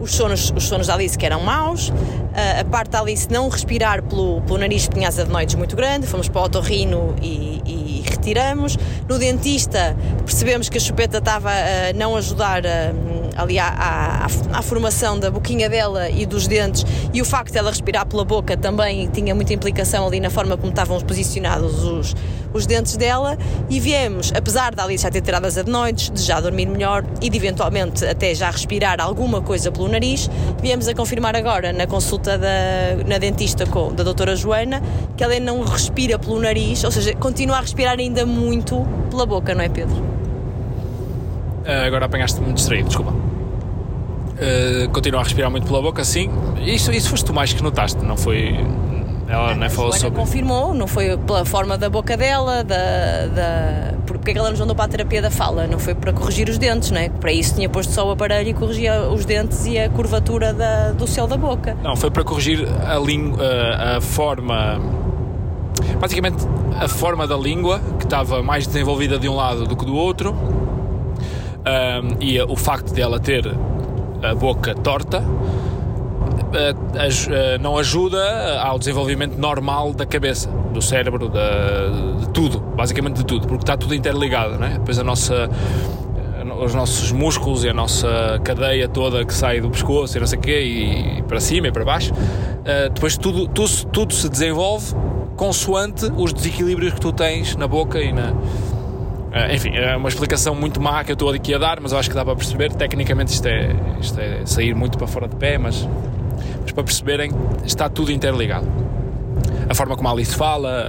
os 0.00 0.14
sonos, 0.14 0.52
os 0.56 0.64
sonos 0.64 0.86
da 0.86 0.94
Alice 0.94 1.18
que 1.18 1.26
eram 1.26 1.42
maus, 1.42 1.92
a, 2.60 2.64
parte 2.64 2.90
da 2.90 3.00
Alice 3.00 3.28
não 3.30 3.48
respirar 3.48 4.02
pelo, 4.02 4.40
pelo 4.42 4.58
nariz 4.58 4.86
que 4.86 4.94
tinha 4.94 5.08
as 5.08 5.18
adenoides 5.18 5.54
muito 5.54 5.74
grande, 5.76 6.06
fomos 6.06 6.28
para 6.28 6.40
o 6.40 6.44
otorrino 6.44 7.14
e, 7.20 7.60
e 7.66 7.87
retiramos. 8.08 8.76
No 9.08 9.18
dentista 9.18 9.96
percebemos 10.24 10.68
que 10.68 10.78
a 10.78 10.80
chupeta 10.80 11.18
estava 11.18 11.50
a 11.50 11.92
não 11.94 12.16
ajudar 12.16 12.66
a, 12.66 12.92
ali 13.38 13.58
à, 13.58 13.68
à, 13.68 14.26
à, 14.58 14.62
formação 14.62 15.18
da 15.18 15.30
boquinha 15.30 15.68
dela 15.70 16.10
e 16.10 16.26
dos 16.26 16.48
dentes 16.48 16.84
e 17.14 17.22
o 17.22 17.24
facto 17.24 17.52
de 17.52 17.58
ela 17.58 17.70
respirar 17.70 18.04
pela 18.04 18.24
boca 18.24 18.56
também 18.56 19.06
tinha 19.08 19.32
muita 19.34 19.54
implicação 19.54 20.06
ali 20.06 20.18
na 20.18 20.28
forma 20.28 20.56
como 20.56 20.70
estavam 20.70 21.00
posicionados 21.00 21.84
os, 21.84 22.16
os 22.52 22.66
dentes 22.66 22.96
dela 22.96 23.38
e 23.70 23.78
viemos, 23.78 24.32
apesar 24.34 24.74
da 24.74 24.82
Alice 24.82 25.04
já 25.04 25.10
ter 25.10 25.20
tirado 25.20 25.44
as 25.44 25.56
adenoides, 25.56 26.10
de 26.10 26.20
já 26.20 26.40
dormir 26.40 26.66
melhor 26.66 27.04
e 27.22 27.30
de 27.30 27.36
eventualmente 27.36 28.04
até 28.04 28.34
já 28.34 28.50
respirar 28.50 29.00
alguma 29.00 29.40
coisa 29.40 29.70
pelo 29.70 29.88
nariz, 29.88 30.28
viemos 30.60 30.88
a 30.88 30.94
confirmar 30.94 31.36
agora 31.36 31.72
na 31.72 31.86
consulta 31.86 32.36
da, 32.36 32.48
na 33.06 33.18
dentista 33.18 33.66
com, 33.66 33.92
da 33.92 34.02
doutora 34.02 34.34
Joana 34.34 34.82
que 35.16 35.22
ela 35.22 35.38
não 35.38 35.62
respira 35.62 36.18
pelo 36.18 36.40
nariz, 36.40 36.82
ou 36.82 36.90
seja, 36.90 37.14
continua 37.14 37.58
a 37.58 37.60
respirar 37.60 37.98
ainda 37.98 38.26
muito 38.26 38.84
pela 39.10 39.24
boca, 39.24 39.54
não 39.54 39.62
é 39.62 39.68
Pedro? 39.68 39.96
Uh, 41.68 41.86
agora 41.86 42.06
apanhaste-me 42.06 42.52
distraído, 42.54 42.88
desculpa. 42.88 43.12
Uh, 44.38 44.88
continua 44.90 45.20
a 45.20 45.24
respirar 45.24 45.50
muito 45.50 45.66
pela 45.66 45.82
boca, 45.82 46.04
sim. 46.04 46.30
Isso, 46.64 46.92
isso 46.92 47.10
foste 47.10 47.24
tu 47.24 47.34
mais 47.34 47.52
que 47.52 47.62
notaste, 47.62 48.04
não 48.04 48.16
foi 48.16 48.56
ela 49.28 49.54
nem 49.54 49.68
falou 49.68 49.92
sobre. 49.92 50.18
confirmou, 50.18 50.72
não 50.72 50.86
foi 50.86 51.16
pela 51.18 51.44
forma 51.44 51.76
da 51.76 51.90
boca 51.90 52.16
dela, 52.16 52.64
da, 52.64 53.26
da... 53.26 53.94
porque 54.06 54.30
é 54.30 54.32
que 54.32 54.38
ela 54.38 54.50
nos 54.50 54.58
mandou 54.58 54.74
para 54.74 54.86
a 54.86 54.88
terapia 54.88 55.20
da 55.20 55.30
fala, 55.30 55.66
não 55.66 55.78
foi 55.78 55.94
para 55.94 56.14
corrigir 56.14 56.48
os 56.48 56.56
dentes, 56.56 56.90
não 56.90 56.98
é? 56.98 57.10
Para 57.10 57.30
isso 57.30 57.54
tinha 57.54 57.68
posto 57.68 57.92
só 57.92 58.08
o 58.08 58.10
aparelho 58.10 58.48
e 58.48 58.54
corrigia 58.54 59.02
os 59.02 59.26
dentes 59.26 59.66
e 59.66 59.78
a 59.78 59.90
curvatura 59.90 60.54
da, 60.54 60.92
do 60.92 61.06
céu 61.06 61.26
da 61.26 61.36
boca. 61.36 61.76
Não, 61.82 61.94
foi 61.94 62.10
para 62.10 62.24
corrigir 62.24 62.66
a, 62.86 62.98
língua, 62.98 63.38
a 63.96 64.00
forma. 64.00 64.80
Basicamente, 66.00 66.46
a 66.80 66.88
forma 66.88 67.26
da 67.26 67.36
língua, 67.36 67.80
que 67.98 68.04
estava 68.04 68.42
mais 68.42 68.66
desenvolvida 68.66 69.18
de 69.18 69.28
um 69.28 69.36
lado 69.36 69.66
do 69.66 69.76
que 69.76 69.84
do 69.84 69.94
outro, 69.94 70.32
um, 70.32 72.16
e 72.18 72.40
o 72.40 72.56
facto 72.56 72.94
de 72.94 73.00
ela 73.02 73.20
ter 73.20 73.44
a 74.22 74.34
boca 74.34 74.74
torta 74.74 75.22
eh, 76.54 76.74
eh, 77.30 77.58
não 77.58 77.76
ajuda 77.76 78.60
ao 78.62 78.78
desenvolvimento 78.78 79.36
normal 79.36 79.92
da 79.92 80.06
cabeça, 80.06 80.48
do 80.72 80.80
cérebro, 80.80 81.28
de, 81.28 82.20
de 82.20 82.28
tudo, 82.30 82.60
basicamente 82.60 83.16
de 83.16 83.26
tudo, 83.26 83.46
porque 83.46 83.62
está 83.62 83.76
tudo 83.76 83.94
interligado, 83.94 84.56
né? 84.58 84.76
Depois 84.78 84.98
a 84.98 85.04
nossa 85.04 85.34
eh, 85.34 86.64
os 86.64 86.74
nossos 86.74 87.12
músculos 87.12 87.64
e 87.64 87.68
a 87.68 87.74
nossa 87.74 88.40
cadeia 88.42 88.88
toda 88.88 89.24
que 89.24 89.34
sai 89.34 89.60
do 89.60 89.68
pescoço 89.68 90.16
e 90.16 90.20
não 90.20 90.26
sei 90.26 90.38
o 90.38 90.42
quê, 90.42 90.60
e 90.60 91.22
para 91.24 91.38
cima 91.38 91.68
e 91.68 91.72
para 91.72 91.84
baixo, 91.84 92.12
uh, 92.12 92.90
depois 92.92 93.16
tudo, 93.16 93.46
tudo, 93.46 93.84
tudo 93.92 94.14
se 94.14 94.28
desenvolve 94.28 94.94
consoante 95.36 96.10
os 96.16 96.32
desequilíbrios 96.32 96.94
que 96.94 97.00
tu 97.00 97.12
tens 97.12 97.54
na 97.56 97.68
boca 97.68 98.00
e 98.00 98.12
na. 98.12 98.34
Uh, 99.38 99.54
enfim, 99.54 99.76
é 99.76 99.96
uma 99.96 100.08
explicação 100.08 100.54
muito 100.54 100.80
má 100.80 101.04
que 101.04 101.12
eu 101.12 101.14
estou 101.14 101.30
aqui 101.30 101.54
a 101.54 101.58
dar, 101.58 101.80
mas 101.80 101.92
eu 101.92 101.98
acho 101.98 102.08
que 102.08 102.14
dá 102.14 102.24
para 102.24 102.34
perceber. 102.34 102.72
Tecnicamente, 102.72 103.32
isto 103.32 103.46
é, 103.46 103.74
isto 104.00 104.18
é 104.18 104.44
sair 104.44 104.74
muito 104.74 104.98
para 104.98 105.06
fora 105.06 105.28
de 105.28 105.36
pé, 105.36 105.58
mas 105.58 105.86
mas 106.62 106.72
para 106.72 106.84
perceberem, 106.84 107.30
está 107.64 107.88
tudo 107.88 108.12
interligado. 108.12 108.66
A 109.68 109.74
forma 109.74 109.96
como 109.96 110.08
a 110.08 110.12
Alice 110.12 110.34
fala, 110.34 110.84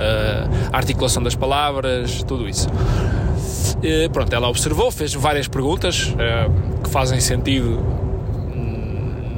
a 0.72 0.78
articulação 0.78 1.24
das 1.24 1.36
palavras, 1.36 2.24
tudo 2.24 2.50
isso. 2.50 2.68
E, 3.82 4.10
pronto, 4.10 4.34
ela 4.34 4.50
observou, 4.50 4.92
fez 4.92 5.14
várias 5.14 5.48
perguntas 5.48 6.14
uh, 6.14 6.82
que 6.82 6.90
fazem 6.90 7.22
sentido 7.22 7.82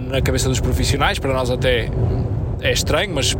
na 0.09 0.21
cabeça 0.21 0.49
dos 0.49 0.59
profissionais, 0.59 1.19
para 1.19 1.31
nós 1.31 1.49
até 1.49 1.89
é 2.59 2.71
estranho, 2.71 3.13
mas 3.13 3.35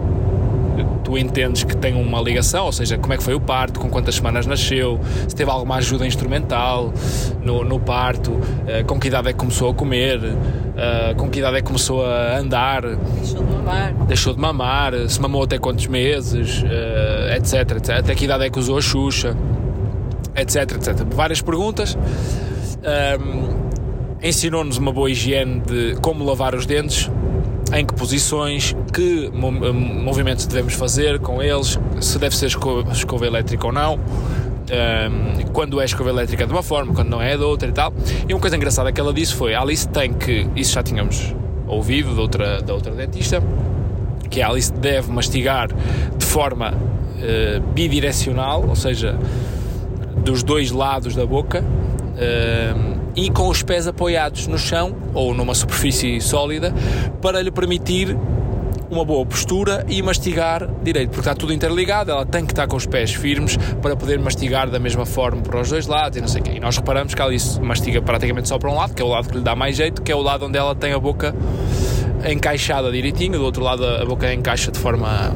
tu 1.11 1.17
entendes 1.17 1.63
que 1.63 1.75
tem 1.75 1.93
uma 1.93 2.21
ligação, 2.21 2.65
ou 2.65 2.71
seja, 2.71 2.97
como 2.97 3.13
é 3.13 3.17
que 3.17 3.23
foi 3.23 3.33
o 3.33 3.39
parto, 3.39 3.79
com 3.79 3.89
quantas 3.89 4.15
semanas 4.15 4.45
nasceu, 4.45 4.99
se 5.27 5.35
teve 5.35 5.51
alguma 5.51 5.75
ajuda 5.75 6.07
instrumental 6.07 6.93
no, 7.43 7.65
no 7.65 7.79
parto, 7.79 8.31
uh, 8.31 8.85
com 8.87 8.97
que 8.97 9.09
idade 9.09 9.27
é 9.27 9.33
que 9.33 9.39
começou 9.39 9.69
a 9.69 9.73
comer, 9.73 10.19
uh, 10.19 11.15
com 11.17 11.29
que 11.29 11.39
idade 11.39 11.57
é 11.57 11.61
que 11.61 11.67
começou 11.67 12.05
a 12.05 12.37
andar, 12.37 12.83
deixou 12.83 13.43
de 13.43 13.51
mamar, 13.51 13.93
deixou 14.07 14.33
de 14.33 14.39
mamar 14.39 14.93
se 15.09 15.21
mamou 15.21 15.43
até 15.43 15.57
quantos 15.57 15.87
meses, 15.87 16.63
etc, 17.35 17.77
etc, 17.77 17.89
até 17.97 18.15
que 18.15 18.25
idade 18.25 18.45
é 18.45 18.49
que 18.49 18.59
usou 18.59 18.77
a 18.77 18.81
Xuxa, 18.81 19.35
etc, 20.35 20.71
etc. 20.75 21.05
Várias 21.13 21.41
perguntas. 21.41 21.97
Um, 22.81 23.71
ensinou-nos 24.23 24.77
uma 24.77 24.91
boa 24.91 25.09
higiene 25.09 25.59
de 25.61 25.95
como 26.01 26.23
lavar 26.23 26.55
os 26.55 26.65
dentes, 26.65 27.09
em 27.73 27.85
que 27.85 27.93
posições, 27.93 28.75
que 28.93 29.29
movimentos 29.31 30.45
devemos 30.45 30.73
fazer 30.73 31.19
com 31.19 31.41
eles, 31.41 31.79
se 32.01 32.19
deve 32.19 32.35
ser 32.35 32.47
escova, 32.47 32.91
escova 32.91 33.25
elétrica 33.25 33.65
ou 33.65 33.71
não, 33.71 33.95
um, 33.95 35.51
quando 35.51 35.79
é 35.81 35.85
escova 35.85 36.09
elétrica 36.09 36.45
de 36.45 36.51
uma 36.51 36.63
forma, 36.63 36.93
quando 36.93 37.09
não 37.09 37.21
é 37.21 37.35
de 37.37 37.43
outra 37.43 37.69
e 37.69 37.71
tal. 37.71 37.93
E 38.27 38.33
uma 38.33 38.39
coisa 38.39 38.55
engraçada 38.55 38.91
que 38.91 38.99
ela 38.99 39.13
disse 39.13 39.33
foi: 39.33 39.53
a 39.53 39.61
Alice 39.61 39.87
tem 39.87 40.13
que, 40.13 40.47
isso 40.55 40.73
já 40.73 40.83
tínhamos 40.83 41.33
ouvido 41.67 42.15
da 42.15 42.21
outra, 42.21 42.61
da 42.61 42.73
outra 42.73 42.91
dentista, 42.93 43.41
que 44.29 44.41
a 44.41 44.49
Alice 44.49 44.71
deve 44.73 45.11
mastigar 45.11 45.69
de 46.17 46.25
forma 46.25 46.73
uh, 46.73 47.61
bidirecional, 47.73 48.65
ou 48.67 48.75
seja, 48.75 49.17
dos 50.17 50.43
dois 50.43 50.71
lados 50.71 51.15
da 51.15 51.25
boca. 51.25 51.63
Uh, 51.63 53.00
e 53.15 53.29
com 53.29 53.47
os 53.47 53.61
pés 53.63 53.87
apoiados 53.87 54.47
no 54.47 54.57
chão 54.57 54.95
ou 55.13 55.33
numa 55.33 55.53
superfície 55.53 56.19
sólida 56.21 56.73
para 57.21 57.41
lhe 57.41 57.51
permitir 57.51 58.17
uma 58.91 59.05
boa 59.05 59.25
postura 59.25 59.85
e 59.87 60.01
mastigar 60.01 60.67
direito, 60.83 61.11
porque 61.11 61.21
está 61.21 61.33
tudo 61.33 61.53
interligado, 61.53 62.11
ela 62.11 62.25
tem 62.25 62.45
que 62.45 62.51
estar 62.51 62.67
com 62.67 62.75
os 62.75 62.85
pés 62.85 63.13
firmes 63.13 63.55
para 63.81 63.95
poder 63.95 64.19
mastigar 64.19 64.69
da 64.69 64.79
mesma 64.79 65.05
forma 65.05 65.41
para 65.41 65.61
os 65.61 65.69
dois 65.69 65.87
lados 65.87 66.17
e 66.17 66.21
não 66.21 66.27
sei 66.27 66.41
o 66.41 66.43
quê. 66.43 66.51
E 66.55 66.59
nós 66.59 66.75
reparamos 66.75 67.15
que 67.15 67.21
ela 67.21 67.31
mastiga 67.61 68.01
praticamente 68.01 68.49
só 68.49 68.59
para 68.59 68.69
um 68.69 68.75
lado, 68.75 68.93
que 68.93 69.01
é 69.01 69.05
o 69.05 69.07
lado 69.07 69.29
que 69.29 69.37
lhe 69.37 69.43
dá 69.43 69.55
mais 69.55 69.77
jeito, 69.77 70.01
que 70.01 70.11
é 70.11 70.15
o 70.15 70.21
lado 70.21 70.45
onde 70.45 70.57
ela 70.57 70.75
tem 70.75 70.91
a 70.91 70.99
boca 70.99 71.33
encaixada 72.29 72.91
direitinho, 72.91 73.39
do 73.39 73.45
outro 73.45 73.63
lado 73.63 73.85
a 73.85 74.05
boca 74.05 74.31
encaixa 74.33 74.71
de 74.71 74.77
forma 74.77 75.31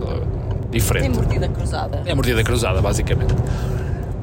uh, 0.00 0.70
diferente. 0.70 1.10
Tem 1.10 1.14
mordida 1.14 1.48
cruzada. 1.48 2.02
É 2.06 2.14
mordida 2.14 2.42
cruzada, 2.42 2.80
basicamente. 2.80 3.34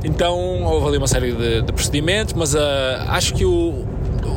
Então 0.03 0.63
houve 0.63 0.87
ali 0.87 0.97
uma 0.97 1.07
série 1.07 1.31
de, 1.31 1.61
de 1.61 1.73
procedimentos, 1.73 2.33
mas 2.33 2.53
uh, 2.53 2.59
acho 3.07 3.33
que 3.33 3.45
o, 3.45 3.85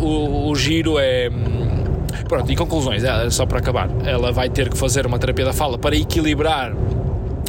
o, 0.01 0.49
o 0.51 0.55
giro 0.55 0.99
é. 0.99 1.29
Hum, 1.29 1.85
pronto, 2.29 2.51
e 2.51 2.57
conclusões, 2.57 3.03
é, 3.03 3.29
só 3.31 3.47
para 3.47 3.59
acabar. 3.59 3.89
Ela 4.05 4.33
vai 4.33 4.49
ter 4.49 4.69
que 4.69 4.77
fazer 4.77 5.07
uma 5.07 5.19
terapia 5.19 5.45
da 5.45 5.53
fala 5.53 5.77
para 5.77 5.97
equilibrar 5.97 6.73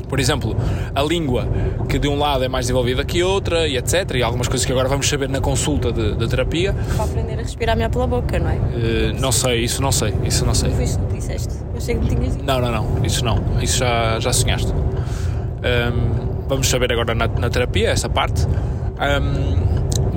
por 0.07 0.19
exemplo, 0.19 0.56
a 0.95 1.03
língua, 1.03 1.48
que 1.89 1.99
de 1.99 2.07
um 2.07 2.18
lado 2.18 2.44
é 2.44 2.48
mais 2.48 2.65
desenvolvida 2.65 3.03
que 3.03 3.22
outra, 3.22 3.68
e 3.68 3.77
etc. 3.77 4.15
E 4.15 4.23
algumas 4.23 4.48
coisas 4.48 4.65
que 4.65 4.72
agora 4.72 4.88
vamos 4.88 5.07
saber 5.07 5.27
na 5.27 5.41
consulta 5.41 5.91
de, 5.91 6.15
de 6.15 6.27
terapia. 6.27 6.73
Para 6.95 7.06
aprender 7.06 7.34
a 7.34 7.41
respirar 7.41 7.76
melhor 7.76 7.89
pela 7.89 8.07
boca, 8.07 8.39
não 8.39 8.49
é? 8.49 8.56
Uh, 8.56 9.19
não 9.19 9.31
sei, 9.31 9.64
isso 9.64 9.81
não 9.81 9.91
sei, 9.91 10.14
isso 10.23 10.45
não 10.45 10.53
sei. 10.53 10.72
Foi 10.72 10.84
isso 10.85 10.99
que 10.99 11.18
disseste? 11.18 11.56
Eu 11.73 11.81
sei 11.81 11.95
que 11.95 12.02
me 12.02 12.07
tinhas 12.10 12.38
dito. 12.38 12.45
Não, 12.45 12.61
não, 12.61 12.72
não, 12.72 13.06
isso 13.06 13.23
não, 13.26 13.44
isso 13.61 13.80
já, 13.80 14.19
já 14.19 14.31
sonhaste. 14.31 14.72
Um, 14.72 16.16
vamos 16.47 16.67
saber 16.67 16.91
agora 16.91 17.13
na, 17.13 17.27
na 17.27 17.49
terapia 17.49 17.89
essa 17.89 18.09
parte. 18.09 18.45
Um, 18.45 19.67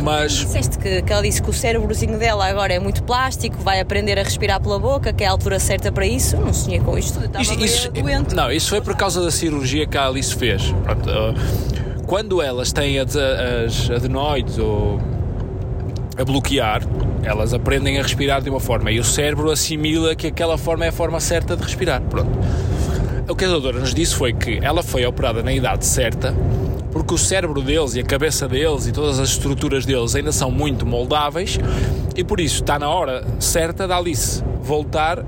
mas. 0.03 0.33
Disseste 0.33 0.79
que, 0.79 1.03
que 1.03 1.13
ela 1.13 1.23
disse 1.23 1.43
que 1.43 1.51
o 1.51 1.53
cérebrozinho 1.53 2.19
dela 2.19 2.47
agora 2.47 2.73
é 2.73 2.79
muito 2.79 3.03
plástico, 3.03 3.57
vai 3.59 3.81
aprender 3.81 4.19
a 4.19 4.23
respirar 4.23 4.61
pela 4.61 4.79
boca, 4.79 5.13
que 5.13 5.23
é 5.23 5.27
a 5.27 5.31
altura 5.31 5.59
certa 5.59 5.93
para 5.93 6.07
isso. 6.07 6.37
Não 6.37 6.53
sonhei 6.53 6.81
com 6.81 6.97
isto, 6.97 7.23
estava 7.23 7.43
isso, 7.43 7.65
isso, 7.65 7.91
doente. 7.91 8.35
Não, 8.35 8.51
isso 8.51 8.71
foi 8.71 8.81
por 8.81 8.97
causa 8.97 9.23
da 9.23 9.31
cirurgia 9.31 9.87
que 9.87 9.99
a 9.99 10.07
Alice 10.07 10.35
fez. 10.35 10.73
Pronto, 10.83 11.09
uh, 11.11 12.03
quando 12.07 12.41
elas 12.41 12.73
têm 12.73 12.99
as, 12.99 13.15
as 13.17 13.91
adenoides 13.91 14.59
ou 14.59 14.99
a 16.17 16.25
bloquear, 16.25 16.83
elas 17.23 17.55
aprendem 17.55 17.99
a 17.99 18.03
respirar 18.03 18.43
de 18.43 18.51
uma 18.51 18.61
forma 18.61 18.91
e 18.91 18.99
o 18.99 19.05
cérebro 19.05 19.51
assimila 19.51 20.15
que 20.15 20.27
aquela 20.27 20.59
forma 20.59 20.85
é 20.85 20.89
a 20.89 20.93
forma 20.93 21.21
certa 21.21 21.57
de 21.57 21.63
respirar. 21.63 22.01
Pronto. 22.03 22.31
O 23.31 23.37
que 23.37 23.45
a 23.45 23.49
doutora 23.49 23.79
nos 23.79 23.95
disse 23.95 24.17
foi 24.17 24.33
que 24.33 24.59
ela 24.61 24.83
foi 24.83 25.07
operada 25.07 25.41
na 25.41 25.53
idade 25.53 25.87
certa 25.87 26.35
porque 26.91 27.15
o 27.15 27.19
cérebro 27.19 27.63
deles 27.63 27.95
e 27.95 28.01
a 28.01 28.03
cabeça 28.03 28.49
deles 28.49 28.89
e 28.89 28.93
todas 28.93 29.21
as 29.21 29.29
estruturas 29.29 29.87
deles 29.87 30.17
ainda 30.17 30.33
são 30.33 30.51
muito 30.51 30.85
moldáveis 30.85 31.57
e 32.17 32.25
por 32.25 32.41
isso 32.41 32.57
está 32.57 32.77
na 32.77 32.89
hora 32.89 33.25
certa 33.39 33.87
da 33.87 33.97
Alice 33.97 34.43
voltar 34.61 35.25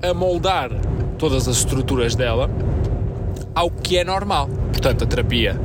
a 0.00 0.14
moldar 0.14 0.70
todas 1.18 1.48
as 1.48 1.56
estruturas 1.56 2.14
dela 2.14 2.48
ao 3.52 3.68
que 3.68 3.98
é 3.98 4.04
normal. 4.04 4.48
Portanto, 4.70 5.02
a 5.02 5.06
terapia 5.08 5.60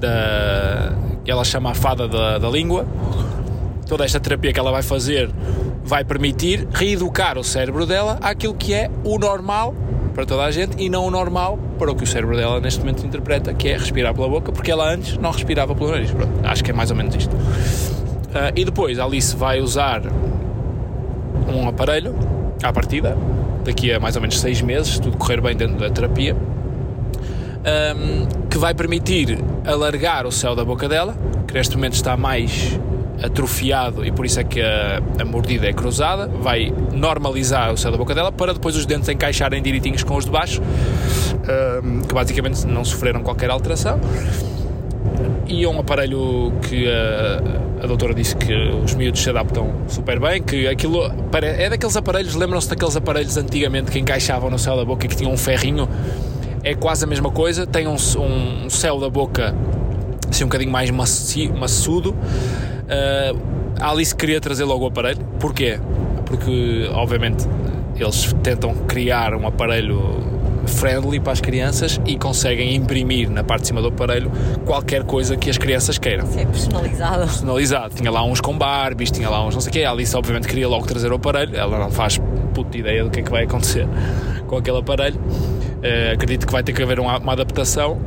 da 0.00 0.94
ela 1.26 1.44
chama 1.44 1.72
a 1.72 1.74
fada 1.74 2.08
da, 2.08 2.38
da 2.38 2.48
língua, 2.48 2.86
toda 3.86 4.06
esta 4.06 4.18
terapia 4.18 4.54
que 4.54 4.58
ela 4.58 4.70
vai 4.70 4.82
fazer 4.82 5.30
vai 5.84 6.02
permitir 6.02 6.66
reeducar 6.72 7.36
o 7.36 7.44
cérebro 7.44 7.84
dela 7.84 8.18
àquilo 8.22 8.54
que 8.54 8.72
é 8.72 8.90
o 9.04 9.18
normal 9.18 9.74
para 10.14 10.24
toda 10.24 10.44
a 10.44 10.50
gente 10.50 10.82
e 10.82 10.88
não 10.88 11.06
o 11.06 11.10
normal 11.10 11.58
para 11.78 11.90
o 11.90 11.94
que 11.94 12.04
o 12.04 12.06
cérebro 12.06 12.36
dela 12.36 12.60
neste 12.60 12.80
momento 12.80 13.04
interpreta, 13.04 13.52
que 13.52 13.68
é 13.68 13.76
respirar 13.76 14.14
pela 14.14 14.28
boca, 14.28 14.52
porque 14.52 14.70
ela 14.70 14.88
antes 14.88 15.18
não 15.18 15.32
respirava 15.32 15.74
pelo 15.74 15.90
nariz. 15.90 16.10
Pronto, 16.12 16.32
acho 16.44 16.62
que 16.62 16.70
é 16.70 16.74
mais 16.74 16.90
ou 16.90 16.96
menos 16.96 17.14
isto. 17.16 17.34
Uh, 17.34 18.54
e 18.54 18.64
depois 18.64 18.98
a 18.98 19.04
Alice 19.04 19.36
vai 19.36 19.60
usar 19.60 20.02
um 21.52 21.68
aparelho 21.68 22.14
à 22.62 22.72
partida, 22.72 23.16
daqui 23.64 23.92
a 23.92 24.00
mais 24.00 24.16
ou 24.16 24.22
menos 24.22 24.40
seis 24.40 24.62
meses, 24.62 24.94
se 24.94 25.00
tudo 25.00 25.16
correr 25.16 25.40
bem 25.40 25.56
dentro 25.56 25.78
da 25.78 25.90
terapia, 25.90 26.34
um, 26.34 28.48
que 28.48 28.58
vai 28.58 28.74
permitir 28.74 29.38
alargar 29.66 30.26
o 30.26 30.32
céu 30.32 30.54
da 30.54 30.64
boca 30.64 30.88
dela, 30.88 31.16
que 31.46 31.54
neste 31.54 31.76
momento 31.76 31.94
está 31.94 32.16
mais 32.16 32.78
atrofiado 33.22 34.04
e 34.04 34.10
por 34.10 34.26
isso 34.26 34.40
é 34.40 34.44
que 34.44 34.60
a, 34.60 35.00
a 35.20 35.24
mordida 35.24 35.66
é 35.66 35.72
cruzada, 35.72 36.26
vai 36.26 36.72
normalizar 36.92 37.72
o 37.72 37.76
céu 37.76 37.90
da 37.90 37.96
boca 37.96 38.14
dela 38.14 38.32
para 38.32 38.52
depois 38.52 38.76
os 38.76 38.86
dentes 38.86 39.08
encaixarem 39.08 39.62
direitinhos 39.62 40.02
com 40.02 40.16
os 40.16 40.24
de 40.24 40.30
baixo, 40.30 40.60
que 42.08 42.14
basicamente 42.14 42.66
não 42.66 42.84
sofreram 42.84 43.22
qualquer 43.22 43.50
alteração. 43.50 44.00
E 45.46 45.62
é 45.62 45.68
um 45.68 45.78
aparelho 45.78 46.52
que 46.62 46.88
a, 46.88 47.84
a 47.84 47.86
doutora 47.86 48.14
disse 48.14 48.34
que 48.34 48.52
os 48.52 48.94
miúdos 48.94 49.22
se 49.22 49.28
adaptam 49.28 49.72
super 49.88 50.18
bem, 50.18 50.42
que 50.42 50.66
aquilo 50.66 51.04
é 51.32 51.68
daqueles 51.68 51.96
aparelhos, 51.96 52.34
lembram-se 52.34 52.68
daqueles 52.68 52.96
aparelhos 52.96 53.36
antigamente 53.36 53.90
que 53.90 53.98
encaixavam 53.98 54.50
no 54.50 54.58
céu 54.58 54.76
da 54.76 54.84
boca 54.84 55.04
e 55.04 55.08
que 55.08 55.16
tinham 55.16 55.32
um 55.32 55.36
ferrinho? 55.36 55.88
É 56.62 56.74
quase 56.74 57.04
a 57.04 57.06
mesma 57.06 57.30
coisa, 57.30 57.66
tem 57.66 57.86
um, 57.86 57.94
um 57.94 58.70
céu 58.70 58.98
da 58.98 59.10
boca 59.10 59.54
assim 60.30 60.44
um 60.44 60.46
bocadinho 60.48 60.72
mais 60.72 60.90
macio, 60.90 61.54
maçudo 61.54 62.14
Uh, 62.84 63.54
a 63.80 63.90
Alice 63.90 64.14
queria 64.14 64.40
trazer 64.40 64.64
logo 64.64 64.84
o 64.84 64.88
aparelho. 64.88 65.24
Porquê? 65.38 65.78
Porque, 66.26 66.88
obviamente, 66.92 67.46
eles 67.96 68.32
tentam 68.42 68.74
criar 68.86 69.34
um 69.34 69.46
aparelho 69.46 70.22
friendly 70.66 71.20
para 71.20 71.32
as 71.32 71.40
crianças 71.40 72.00
e 72.06 72.16
conseguem 72.16 72.74
imprimir 72.74 73.28
na 73.30 73.44
parte 73.44 73.62
de 73.62 73.66
cima 73.68 73.82
do 73.82 73.88
aparelho 73.88 74.30
qualquer 74.64 75.04
coisa 75.04 75.36
que 75.36 75.50
as 75.50 75.58
crianças 75.58 75.98
queiram. 75.98 76.26
é 76.36 76.44
personalizado. 76.44 77.26
Personalizado. 77.26 77.94
Tinha 77.94 78.10
lá 78.10 78.24
uns 78.24 78.40
com 78.40 78.56
Barbies, 78.56 79.10
tinha 79.10 79.28
lá 79.28 79.44
uns 79.44 79.54
não 79.54 79.60
sei 79.60 79.70
o 79.70 79.72
quê. 79.72 79.84
A 79.84 79.90
Alice, 79.90 80.16
obviamente, 80.16 80.48
queria 80.48 80.68
logo 80.68 80.86
trazer 80.86 81.12
o 81.12 81.16
aparelho. 81.16 81.54
Ela 81.56 81.78
não 81.78 81.90
faz 81.90 82.20
puta 82.54 82.78
ideia 82.78 83.04
do 83.04 83.10
que 83.10 83.20
é 83.20 83.22
que 83.22 83.30
vai 83.30 83.44
acontecer 83.44 83.86
com 84.46 84.56
aquele 84.56 84.78
aparelho. 84.78 85.16
Uh, 85.18 86.14
acredito 86.14 86.46
que 86.46 86.52
vai 86.52 86.62
ter 86.62 86.72
que 86.72 86.82
haver 86.82 86.98
uma, 86.98 87.18
uma 87.18 87.32
adaptação 87.32 88.00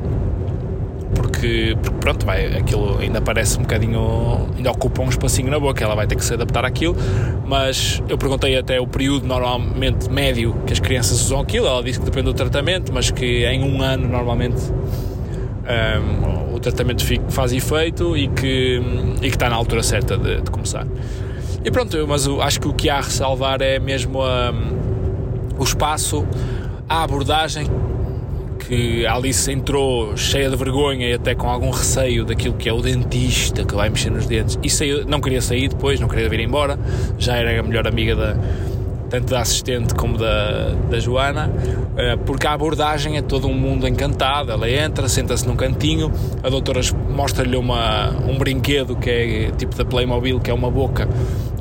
porque, 1.38 1.78
porque, 1.82 1.98
pronto, 2.00 2.26
vai, 2.26 2.58
aquilo 2.58 2.98
ainda 2.98 3.22
parece 3.22 3.60
um 3.60 3.62
bocadinho, 3.62 4.50
ainda 4.58 4.72
ocupa 4.72 5.04
um 5.04 5.10
espacinho 5.10 5.52
na 5.52 5.60
boca, 5.60 5.84
ela 5.84 5.94
vai 5.94 6.08
ter 6.08 6.16
que 6.16 6.26
se 6.26 6.34
adaptar 6.34 6.66
àquilo, 6.66 6.96
mas 7.46 8.02
eu 8.10 8.18
perguntei 8.18 8.58
até 8.58 8.82
o 8.82 8.88
período 8.88 9.28
normalmente 9.28 10.10
médio 10.10 10.56
que 10.66 10.74
as 10.74 10.80
crianças 10.80 11.22
usam 11.22 11.40
aquilo, 11.40 11.68
ela 11.68 11.84
disse 11.84 12.00
que 12.00 12.06
depende 12.06 12.26
do 12.26 12.34
tratamento, 12.34 12.92
mas 12.92 13.12
que 13.12 13.46
em 13.46 13.64
um 13.64 13.82
ano 13.84 14.08
normalmente 14.08 14.60
um, 15.70 16.56
o 16.56 16.60
tratamento 16.60 17.06
faz 17.30 17.54
efeito 17.54 18.18
e 18.18 18.28
que, 18.30 18.82
e 19.18 19.30
que 19.30 19.36
está 19.36 19.48
na 19.48 19.56
altura 19.56 19.84
certa 19.84 20.18
de, 20.18 20.42
de 20.42 20.50
começar. 20.50 20.88
E 21.64 21.70
pronto, 21.70 22.04
mas 22.08 22.28
acho 22.28 22.60
que 22.60 22.68
o 22.68 22.74
que 22.74 22.90
há 22.90 22.98
a 22.98 23.02
ressalvar 23.02 23.62
é 23.62 23.78
mesmo 23.78 24.20
um, 24.24 25.60
o 25.60 25.64
espaço, 25.64 26.26
a 26.90 27.04
abordagem 27.04 27.68
que 28.58 29.06
a 29.06 29.16
Alice 29.16 29.52
entrou 29.52 30.16
cheia 30.18 30.50
de 30.50 30.56
vergonha 30.56 31.08
e 31.08 31.14
até 31.14 31.34
com 31.36 31.50
algum 31.50 31.70
receio 31.70 32.26
daquilo 32.26 32.56
que 32.56 32.68
é 32.68 32.74
o 32.74 32.82
dentista 32.82 33.64
que 33.64 33.76
vai 33.76 33.90
mexer 33.90 34.10
nos 34.10 34.26
dentes 34.26 34.60
e 34.64 34.70
saiu, 34.70 35.06
não 35.06 35.22
queria 35.22 35.42
sair 35.42 35.70
depois, 35.70 36.00
não 36.00 36.08
queria 36.08 36.28
vir 36.28 36.40
embora, 36.40 36.78
já 37.18 37.36
era 37.36 37.60
a 37.60 37.64
melhor 37.64 37.88
amiga 37.88 38.16
da, 38.16 38.36
tanto 39.10 39.32
da 39.32 39.42
assistente 39.42 39.96
como 39.96 40.18
da, 40.18 40.72
da 40.90 41.00
Joana, 41.00 41.52
eh, 41.96 42.16
porque 42.26 42.46
a 42.46 42.54
abordagem 42.54 43.18
é 43.18 43.22
todo 43.22 43.48
um 43.48 43.54
mundo 43.54 43.88
encantado. 43.88 44.52
Ela 44.52 44.70
entra, 44.70 45.08
senta-se 45.08 45.48
num 45.48 45.56
cantinho, 45.56 46.12
a 46.44 46.50
doutora 46.50 46.82
mostra-lhe 47.10 47.58
um 47.58 48.38
brinquedo 48.38 48.96
que 48.96 49.10
é 49.10 49.52
tipo 49.52 49.76
da 49.76 49.86
Playmobil, 49.86 50.40
que 50.40 50.52
é 50.52 50.54
uma 50.54 50.70
boca, 50.70 51.08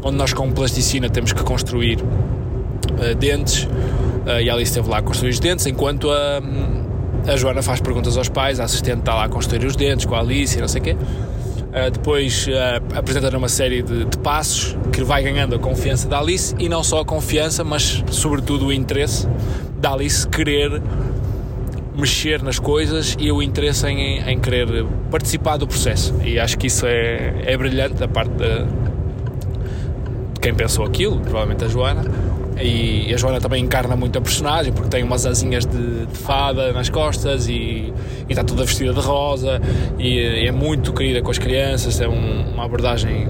onde 0.03 0.17
nós 0.17 0.33
com 0.33 0.51
plasticina 0.53 1.09
temos 1.09 1.33
que 1.33 1.43
construir 1.43 2.01
uh, 2.01 3.15
dentes. 3.19 3.65
Uh, 3.65 4.41
e 4.41 4.51
Alice 4.51 4.71
esteve 4.71 4.89
lá 4.89 4.99
a 4.99 5.03
construir 5.03 5.31
os 5.31 5.39
dentes, 5.39 5.67
enquanto 5.67 6.11
a. 6.11 6.43
A 7.27 7.37
Joana 7.37 7.63
faz 7.63 7.81
perguntas 7.81 8.17
aos 8.17 8.29
pais, 8.29 8.61
a 8.61 8.65
assistente 8.65 9.01
está 9.01 9.15
lá 9.15 9.25
a 9.25 9.29
construir 9.29 9.67
os 9.67 9.77
dentes 9.77 10.07
com 10.07 10.15
a 10.15 10.21
Alice 10.21 10.57
e 10.57 10.61
não 10.61 10.69
sei 10.69 10.81
o 10.81 10.85
quê. 10.85 10.97
Uh, 10.97 11.91
depois 11.91 12.47
uh, 12.47 12.97
apresenta 12.97 13.37
uma 13.37 13.49
série 13.49 13.83
de, 13.83 14.05
de, 14.07 14.19
passos 14.19 14.77
que 14.93 15.05
vai 15.05 15.23
ganhando 15.23 15.55
a 15.55 15.59
confiança 15.59 16.09
da 16.09 16.19
Alice 16.19 16.55
e 16.59 16.69
não 16.69 16.83
só 16.83 17.01
a 17.01 17.05
confiança, 17.05 17.63
mas 17.63 18.03
sobretudo 18.11 18.67
o 18.67 18.73
interesse 18.73 19.29
da 19.79 19.93
Alice 19.93 20.27
querer 20.27 20.81
mexer 21.97 22.43
nas 22.43 22.59
coisas 22.59 23.17
e 23.19 23.33
o 23.33 23.43
interesse 23.43 23.87
em, 23.87 24.21
em 24.21 24.39
querer 24.39 24.87
participar 25.11 25.57
do 25.57 25.67
processo. 25.67 26.15
E 26.23 26.39
acho 26.39 26.57
que 26.59 26.67
isso 26.67 26.87
é, 26.87 27.43
é 27.45 27.57
brilhante 27.57 27.95
da 27.95 28.07
parte 28.09 28.31
de, 28.33 28.65
de 30.35 30.41
quem 30.41 30.55
pensou 30.55 30.85
aquilo, 30.85 31.21
provavelmente 31.21 31.65
a 31.65 31.69
Joana. 31.69 32.05
E 32.59 33.13
a 33.13 33.17
Joana 33.17 33.41
também 33.41 33.63
encarna 33.63 33.95
muito 33.97 34.19
a 34.19 34.21
personagem 34.21 34.73
porque 34.73 34.89
tem 34.89 35.03
umas 35.03 35.27
asinhas 35.27 35.67
de, 35.67 36.07
de 36.07 36.17
fada 36.17 36.73
nas 36.73 36.89
costas 36.89 37.49
e, 37.49 37.53
e, 37.53 37.93
está 38.31 38.43
toda 38.43 38.65
vestida 38.65 38.95
de 38.95 39.01
rosa 39.01 39.61
e 39.99 40.47
é 40.47 40.53
muito 40.53 40.93
querida 40.93 41.21
com 41.21 41.31
as 41.31 41.39
crianças. 41.39 42.01
É 42.01 42.09
um, 42.09 42.53
uma 42.55 42.65
abordagem 42.65 43.29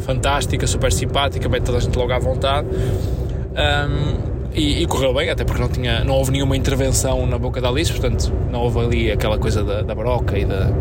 fantástica, 0.00 0.66
super 0.66 0.92
simpática, 0.92 1.48
mete 1.48 1.64
toda 1.64 1.78
a 1.78 1.80
gente 1.80 1.96
logo 1.98 2.12
à 2.12 2.18
vontade. 2.18 2.68
Um, 2.68 4.28
e, 4.54 4.82
e, 4.82 4.86
correu 4.86 5.12
bem, 5.12 5.28
até 5.28 5.44
porque 5.44 5.60
não, 5.60 5.68
tinha, 5.68 6.04
não 6.04 6.14
houve 6.14 6.32
nenhuma 6.32 6.56
intervenção 6.56 7.26
na 7.26 7.38
boca 7.38 7.60
da 7.60 7.68
Alice, 7.68 7.92
portanto 7.92 8.32
não 8.50 8.60
houve 8.60 8.78
ali 8.80 9.10
aquela 9.10 9.38
coisa 9.38 9.62
da, 9.62 9.82
da 9.82 9.94
broca 9.94 10.38
e 10.38 10.44
da. 10.44 10.72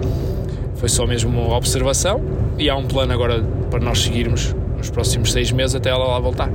Foi 0.75 0.87
só 0.87 1.07
mesmo 1.07 1.29
uma 1.29 1.57
observação 1.57 2.21
e 2.57 2.69
há 2.69 2.75
um 2.75 2.85
plano 2.85 3.11
agora 3.11 3.43
para 3.69 3.79
nós 3.79 3.99
seguirmos 3.99 4.55
nos 4.77 4.91
próximos 4.91 5.31
seis 5.31 5.51
meses 5.51 5.75
até 5.75 5.89
ela 5.89 6.05
lá 6.05 6.19
voltar. 6.19 6.49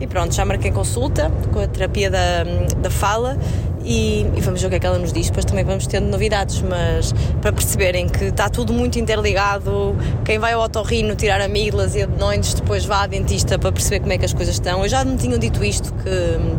E 0.00 0.06
pronto, 0.06 0.34
já 0.34 0.44
marquei 0.44 0.70
consulta 0.70 1.30
com 1.52 1.60
a 1.60 1.66
terapia 1.66 2.10
da, 2.10 2.44
da 2.78 2.90
fala 2.90 3.38
e, 3.82 4.26
e, 4.36 4.40
vamos 4.40 4.60
ver 4.60 4.66
o 4.66 4.70
que 4.70 4.76
é 4.76 4.80
que 4.80 4.86
ela 4.86 4.98
nos 4.98 5.12
diz. 5.12 5.28
Depois 5.28 5.44
também 5.44 5.64
vamos 5.64 5.86
tendo 5.86 6.06
novidades, 6.08 6.60
mas 6.60 7.14
para 7.40 7.52
perceberem 7.52 8.08
que 8.08 8.24
está 8.24 8.48
tudo 8.48 8.72
muito 8.72 8.98
interligado, 8.98 9.96
quem 10.24 10.38
vai 10.38 10.52
ao 10.52 10.62
otorrino 10.62 11.14
tirar 11.14 11.40
amígdalas 11.40 11.94
e 11.94 12.02
adenoides 12.02 12.54
depois 12.54 12.84
vá 12.84 13.02
à 13.02 13.06
dentista 13.06 13.58
para 13.58 13.70
perceber 13.70 14.00
como 14.00 14.12
é 14.12 14.18
que 14.18 14.24
as 14.24 14.34
coisas 14.34 14.56
estão. 14.56 14.82
Eu 14.82 14.88
já 14.88 15.04
me 15.04 15.16
tinham 15.16 15.38
dito 15.38 15.64
isto, 15.64 15.94
que, 15.94 16.58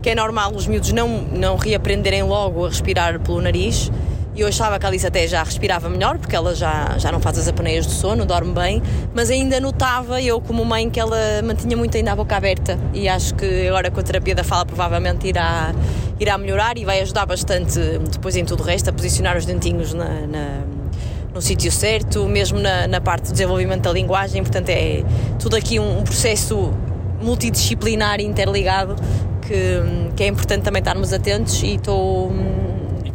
que 0.00 0.10
é 0.10 0.14
normal 0.14 0.54
os 0.54 0.66
miúdos 0.66 0.92
não, 0.92 1.08
não 1.08 1.56
reaprenderem 1.56 2.22
logo 2.22 2.64
a 2.64 2.68
respirar 2.68 3.18
pelo 3.20 3.40
nariz 3.42 3.90
e 4.38 4.40
eu 4.40 4.46
achava 4.46 4.78
que 4.78 4.86
a 4.86 4.88
Alice 4.88 5.04
até 5.04 5.26
já 5.26 5.42
respirava 5.42 5.88
melhor, 5.88 6.16
porque 6.16 6.36
ela 6.36 6.54
já, 6.54 6.96
já 6.96 7.10
não 7.10 7.18
faz 7.18 7.38
as 7.38 7.48
apneias 7.48 7.84
do 7.84 7.90
sono, 7.90 8.24
dorme 8.24 8.54
bem, 8.54 8.80
mas 9.12 9.30
ainda 9.30 9.58
notava, 9.58 10.22
eu 10.22 10.40
como 10.40 10.64
mãe, 10.64 10.88
que 10.88 11.00
ela 11.00 11.18
mantinha 11.44 11.76
muito 11.76 11.96
ainda 11.96 12.12
a 12.12 12.16
boca 12.16 12.36
aberta. 12.36 12.78
E 12.94 13.08
acho 13.08 13.34
que 13.34 13.66
agora 13.66 13.90
com 13.90 13.98
a 13.98 14.02
terapia 14.04 14.36
da 14.36 14.44
fala 14.44 14.64
provavelmente 14.64 15.26
irá, 15.26 15.74
irá 16.20 16.38
melhorar 16.38 16.78
e 16.78 16.84
vai 16.84 17.00
ajudar 17.00 17.26
bastante 17.26 17.80
depois 18.12 18.36
em 18.36 18.44
tudo 18.44 18.62
o 18.62 18.64
resto 18.64 18.90
a 18.90 18.92
posicionar 18.92 19.36
os 19.36 19.44
dentinhos 19.44 19.92
na, 19.92 20.08
na 20.28 20.60
no 21.34 21.42
sítio 21.42 21.72
certo, 21.72 22.28
mesmo 22.28 22.60
na, 22.60 22.86
na, 22.86 23.00
parte 23.00 23.26
do 23.26 23.32
desenvolvimento 23.32 23.82
da 23.82 23.92
linguagem. 23.92 24.40
Portanto, 24.40 24.68
é 24.68 25.02
tudo 25.40 25.56
aqui 25.56 25.80
um, 25.80 25.98
um 25.98 26.04
processo 26.04 26.72
multidisciplinar 27.20 28.20
e 28.20 28.24
interligado 28.24 28.94
que, 29.42 30.14
que 30.14 30.22
é 30.22 30.28
importante 30.28 30.62
também 30.62 30.78
estarmos 30.78 31.12
atentos 31.12 31.60
e 31.60 31.74
estou 31.74 32.30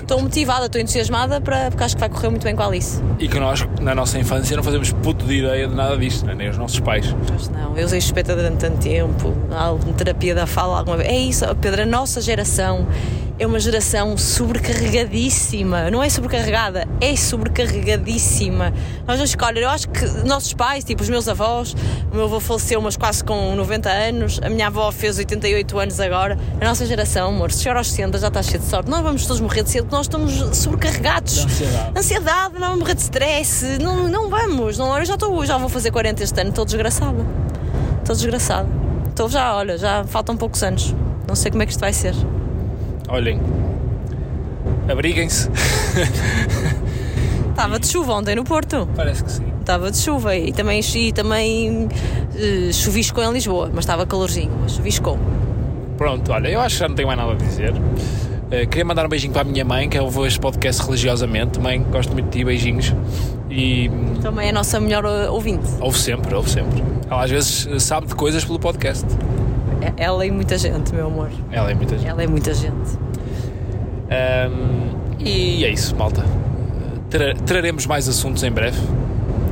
estou 0.03 0.21
motivada, 0.21 0.67
estou 0.67 0.79
entusiasmada 0.79 1.41
para, 1.41 1.69
porque 1.71 1.83
acho 1.83 1.95
que 1.95 1.99
vai 1.99 2.09
correr 2.09 2.29
muito 2.29 2.43
bem 2.43 2.55
com 2.55 2.63
a 2.63 2.67
Alice. 2.67 3.01
E 3.19 3.27
que 3.27 3.39
nós, 3.39 3.67
na 3.81 3.95
nossa 3.95 4.19
infância, 4.19 4.55
não 4.55 4.63
fazemos 4.63 4.91
puto 4.91 5.25
de 5.25 5.39
ideia 5.39 5.67
de 5.67 5.75
nada 5.75 5.97
disto, 5.97 6.25
né? 6.25 6.35
nem 6.35 6.49
os 6.49 6.57
nossos 6.57 6.79
pais. 6.79 7.15
Pois 7.27 7.49
não, 7.49 7.75
eu 7.77 7.85
usei 7.85 7.99
suspeita 7.99 8.35
durante 8.35 8.57
tanto 8.57 8.77
tempo, 8.77 9.33
alguma 9.51 9.93
terapia 9.93 10.35
da 10.35 10.45
fala 10.45 10.79
alguma 10.79 10.97
vez. 10.97 11.09
É 11.09 11.17
isso, 11.17 11.55
Pedro, 11.55 11.83
a 11.83 11.85
nossa 11.85 12.21
geração 12.21 12.87
é 13.43 13.47
uma 13.47 13.59
geração 13.59 14.17
sobrecarregadíssima. 14.17 15.91
Não 15.91 16.01
é 16.01 16.09
sobrecarregada, 16.09 16.87
é 17.01 17.13
sobrecarregadíssima. 17.13 18.73
Nós 19.05 19.17
não 19.17 19.25
escolher, 19.25 19.63
eu 19.63 19.69
acho 19.69 19.89
que 19.89 20.05
nossos 20.25 20.53
pais, 20.53 20.85
tipo 20.85 21.03
os 21.03 21.09
meus 21.09 21.27
avós, 21.27 21.75
o 22.09 22.15
meu 22.15 22.23
avô 22.23 22.39
faleceu, 22.39 22.81
mas 22.81 22.95
quase 22.95 23.21
com 23.21 23.53
90 23.53 23.89
anos, 23.89 24.39
a 24.41 24.49
minha 24.49 24.67
avó 24.67 24.89
fez 24.93 25.17
88 25.17 25.77
anos 25.77 25.99
agora. 25.99 26.37
A 26.59 26.63
nossa 26.63 26.85
geração, 26.85 27.29
amor, 27.29 27.51
se 27.51 27.63
chegar 27.63 27.75
aos 27.75 27.89
60 27.91 28.17
já 28.17 28.29
está 28.29 28.41
cheio 28.41 28.59
de 28.59 28.65
sorte. 28.65 28.89
Nós 28.89 29.01
vamos 29.01 29.25
todos 29.25 29.41
morrer 29.41 29.63
de 29.63 29.71
cedo 29.71 29.89
nós 29.91 30.05
estamos 30.05 30.33
sobrecarregados. 30.55 31.33
De 31.33 31.43
ansiedade. 31.43 31.99
Ansiedade, 31.99 32.59
não 32.59 32.77
morrer 32.77 32.95
de 32.95 33.01
stress. 33.01 33.77
Não, 33.79 34.07
não 34.07 34.29
vamos. 34.29 34.77
Não, 34.77 34.97
eu 34.97 35.05
já, 35.05 35.15
estou, 35.15 35.45
já 35.45 35.57
vou 35.57 35.67
fazer 35.67 35.91
40 35.91 36.23
este 36.23 36.39
ano, 36.39 36.51
estou 36.51 36.63
desgraçada. 36.63 37.25
Estou 37.99 38.15
desgraçada. 38.15 38.69
Estou 39.09 39.27
já, 39.27 39.53
olha, 39.53 39.77
já 39.77 40.05
faltam 40.05 40.37
poucos 40.37 40.63
anos. 40.63 40.95
Não 41.27 41.35
sei 41.35 41.51
como 41.51 41.61
é 41.61 41.65
que 41.65 41.73
isto 41.73 41.81
vai 41.81 41.91
ser 41.91 42.15
olhem, 43.09 43.39
abriguem-se. 44.89 45.49
Estava 47.49 47.79
de 47.79 47.87
chuva 47.87 48.13
ontem 48.13 48.35
no 48.35 48.43
Porto. 48.43 48.87
Parece 48.95 49.23
que 49.23 49.31
sim. 49.31 49.43
Estava 49.59 49.91
de 49.91 49.97
chuva 49.97 50.35
e 50.35 50.51
também, 50.51 50.81
e 50.95 51.13
também 51.13 51.85
uh, 51.85 52.73
chuviscou 52.73 53.23
em 53.23 53.31
Lisboa, 53.31 53.69
mas 53.73 53.85
estava 53.85 54.05
calorzinho, 54.05 54.51
chuviscou. 54.67 55.17
Pronto, 55.97 56.31
olha, 56.31 56.49
eu 56.49 56.59
acho 56.59 56.75
que 56.75 56.79
já 56.79 56.87
não 56.89 56.95
tenho 56.95 57.07
mais 57.07 57.19
nada 57.19 57.31
a 57.31 57.35
dizer. 57.35 57.71
Uh, 57.73 58.67
queria 58.67 58.83
mandar 58.83 59.05
um 59.05 59.09
beijinho 59.09 59.31
para 59.31 59.43
a 59.43 59.45
minha 59.45 59.63
mãe, 59.63 59.87
que 59.87 59.97
ouve 59.99 60.27
este 60.27 60.39
podcast 60.39 60.83
religiosamente. 60.83 61.59
Mãe, 61.59 61.81
gosto 61.83 62.11
muito 62.11 62.25
de 62.25 62.39
ti, 62.39 62.43
beijinhos. 62.43 62.93
E, 63.49 63.89
também 64.21 64.47
é 64.47 64.49
a 64.49 64.53
nossa 64.53 64.79
melhor 64.79 65.05
eh, 65.05 65.29
ouvinte. 65.29 65.67
Ouve 65.79 65.97
sempre, 65.99 66.33
ouve 66.33 66.49
sempre. 66.49 66.83
Ela 67.09 67.23
às 67.23 67.29
vezes 67.29 67.83
sabe 67.83 68.07
de 68.07 68.15
coisas 68.15 68.43
pelo 68.43 68.57
podcast. 68.57 69.05
Ela 69.97 70.25
e 70.25 70.31
muita 70.31 70.57
gente, 70.57 70.93
meu 70.93 71.07
amor. 71.07 71.29
Ela 71.51 71.71
é 71.71 71.73
muita 71.73 71.97
gente. 71.97 72.07
Ela 72.07 72.23
é 72.23 72.27
muita 72.27 72.53
gente. 72.53 72.97
Um, 74.09 74.93
e 75.19 75.65
é 75.65 75.69
isso, 75.69 75.95
malta. 75.95 76.23
Tra 77.09 77.33
traremos 77.35 77.85
mais 77.85 78.07
assuntos 78.07 78.43
em 78.43 78.51
breve. 78.51 78.79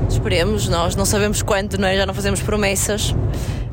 Esperemos, 0.09 0.67
nós 0.67 0.95
não 0.95 1.05
sabemos 1.05 1.41
quando, 1.41 1.77
não 1.77 1.87
é? 1.87 1.95
já 1.95 2.05
não 2.05 2.13
fazemos 2.13 2.41
promessas. 2.41 3.15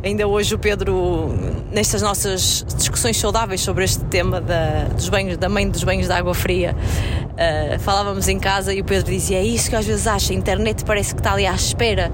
Ainda 0.02 0.26
hoje 0.28 0.54
o 0.54 0.58
Pedro, 0.58 1.34
nestas 1.72 2.00
nossas 2.00 2.64
discussões 2.76 3.16
saudáveis 3.16 3.60
sobre 3.60 3.84
este 3.84 4.04
tema 4.04 4.40
da, 4.40 4.84
dos 4.94 5.08
banhos, 5.08 5.36
da 5.36 5.48
mãe 5.48 5.68
dos 5.68 5.82
banhos 5.82 6.06
de 6.06 6.12
água 6.12 6.32
fria, 6.34 6.76
uh, 7.38 7.78
falávamos 7.78 8.28
em 8.28 8.38
casa 8.38 8.74
e 8.74 8.80
o 8.80 8.84
Pedro 8.84 9.10
dizia: 9.10 9.38
É 9.38 9.44
isso 9.44 9.70
que 9.70 9.76
às 9.76 9.86
vezes 9.86 10.06
acho, 10.06 10.32
a 10.32 10.34
internet 10.34 10.84
parece 10.84 11.14
que 11.14 11.20
está 11.20 11.32
ali 11.32 11.46
à 11.46 11.54
espera 11.54 12.10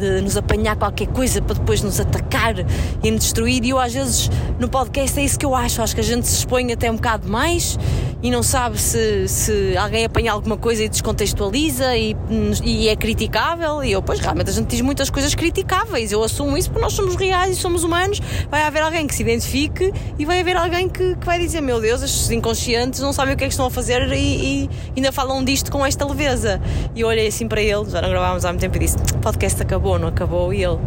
de 0.00 0.22
nos 0.22 0.36
apanhar 0.36 0.76
qualquer 0.76 1.08
coisa 1.08 1.42
para 1.42 1.54
depois 1.54 1.82
nos 1.82 2.00
atacar 2.00 2.54
e 3.02 3.10
nos 3.10 3.24
destruir. 3.24 3.62
E 3.64 3.70
eu, 3.70 3.78
às 3.78 3.92
vezes, 3.92 4.30
no 4.58 4.68
podcast, 4.68 5.20
é 5.20 5.24
isso 5.24 5.38
que 5.38 5.44
eu 5.44 5.54
acho. 5.54 5.82
Acho 5.82 5.94
que 5.94 6.00
a 6.00 6.04
gente 6.04 6.26
se 6.26 6.38
expõe 6.38 6.72
até 6.72 6.90
um 6.90 6.96
bocado 6.96 7.28
mais 7.28 7.78
e 8.22 8.30
não 8.30 8.42
sabe 8.42 8.78
se, 8.78 9.28
se 9.28 9.76
alguém 9.76 10.04
apanha 10.04 10.32
alguma 10.32 10.56
coisa 10.56 10.84
e 10.84 10.88
descontextualiza 10.88 11.96
e, 11.96 12.16
e 12.64 12.88
é 12.88 12.96
criticável. 12.96 13.84
E 13.84 13.92
eu, 13.92 14.02
pois, 14.02 14.20
realmente, 14.20 14.50
a 14.50 14.52
gente 14.52 14.68
diz 14.68 14.80
muitas 14.80 15.10
coisas 15.10 15.34
criticáveis. 15.34 16.12
Eu 16.12 16.22
assumo 16.24 16.56
isso 16.56 16.70
porque 16.70 16.82
nós 16.82 16.94
somos 16.94 17.14
reais 17.16 17.56
e 17.56 17.60
somos 17.60 17.84
humanos. 17.84 18.20
Vai 18.50 18.62
haver 18.62 18.82
alguém 18.82 19.06
que 19.06 19.14
se 19.14 19.22
identifique 19.22 19.92
e 20.18 20.24
vai 20.24 20.40
haver 20.40 20.56
alguém 20.56 20.88
que, 20.88 21.14
que 21.16 21.26
vai 21.26 21.38
dizer: 21.38 21.60
Meu 21.60 21.80
Deus, 21.80 22.02
estes 22.02 22.30
inconscientes 22.30 23.00
não 23.00 23.12
sabem 23.12 23.34
o 23.34 23.36
que 23.36 23.44
é 23.44 23.46
que 23.46 23.52
estão 23.52 23.66
a 23.66 23.70
fazer 23.70 24.10
e, 24.12 24.59
e 24.59 24.59
ainda 24.96 25.12
falam 25.12 25.44
disto 25.44 25.70
com 25.70 25.86
esta 25.86 26.04
leveza. 26.04 26.60
E 26.94 27.00
eu 27.00 27.08
olhei 27.08 27.28
assim 27.28 27.46
para 27.46 27.62
ele, 27.62 27.88
já 27.88 28.02
não 28.02 28.10
gravávamos 28.10 28.44
há 28.44 28.48
muito 28.48 28.60
tempo, 28.60 28.76
e 28.76 28.80
disse: 28.80 28.96
podcast 29.22 29.62
acabou, 29.62 29.98
não 29.98 30.08
acabou? 30.08 30.52
E 30.52 30.64
ele. 30.64 30.78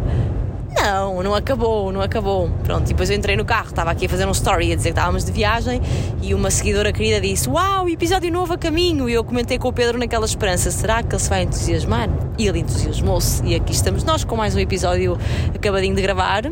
Não, 0.76 1.22
não 1.22 1.34
acabou, 1.34 1.92
não 1.92 2.00
acabou. 2.00 2.50
Pronto, 2.64 2.84
e 2.84 2.88
depois 2.88 3.08
eu 3.08 3.16
entrei 3.16 3.36
no 3.36 3.44
carro, 3.44 3.68
estava 3.68 3.90
aqui 3.90 4.06
a 4.06 4.08
fazer 4.08 4.26
um 4.26 4.32
story 4.32 4.72
a 4.72 4.76
dizer 4.76 4.90
que 4.90 4.98
estávamos 4.98 5.24
de 5.24 5.30
viagem 5.30 5.80
e 6.20 6.34
uma 6.34 6.50
seguidora 6.50 6.92
querida 6.92 7.20
disse: 7.20 7.48
Uau, 7.48 7.88
episódio 7.88 8.30
novo 8.32 8.52
a 8.52 8.58
caminho! 8.58 9.08
E 9.08 9.14
eu 9.14 9.22
comentei 9.22 9.58
com 9.58 9.68
o 9.68 9.72
Pedro 9.72 9.98
naquela 9.98 10.26
esperança: 10.26 10.70
será 10.70 11.02
que 11.02 11.14
ele 11.14 11.22
se 11.22 11.30
vai 11.30 11.42
entusiasmar? 11.42 12.08
E 12.36 12.46
ele 12.46 12.58
entusiasmou-se. 12.58 13.44
E 13.44 13.54
aqui 13.54 13.72
estamos 13.72 14.02
nós 14.02 14.24
com 14.24 14.36
mais 14.36 14.54
um 14.56 14.58
episódio 14.58 15.16
acabadinho 15.54 15.94
de 15.94 16.02
gravar 16.02 16.42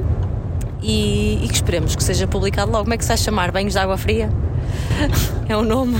e, 0.82 1.40
e 1.42 1.48
que 1.48 1.54
esperemos 1.54 1.96
que 1.96 2.02
seja 2.02 2.26
publicado 2.26 2.70
logo. 2.70 2.84
Como 2.84 2.94
é 2.94 2.96
que 2.96 3.04
se 3.04 3.08
vai 3.08 3.16
chamar? 3.16 3.50
Banhos 3.50 3.72
de 3.72 3.78
água 3.78 3.96
fria? 3.96 4.30
é 5.48 5.56
o 5.56 5.64
nome? 5.64 5.96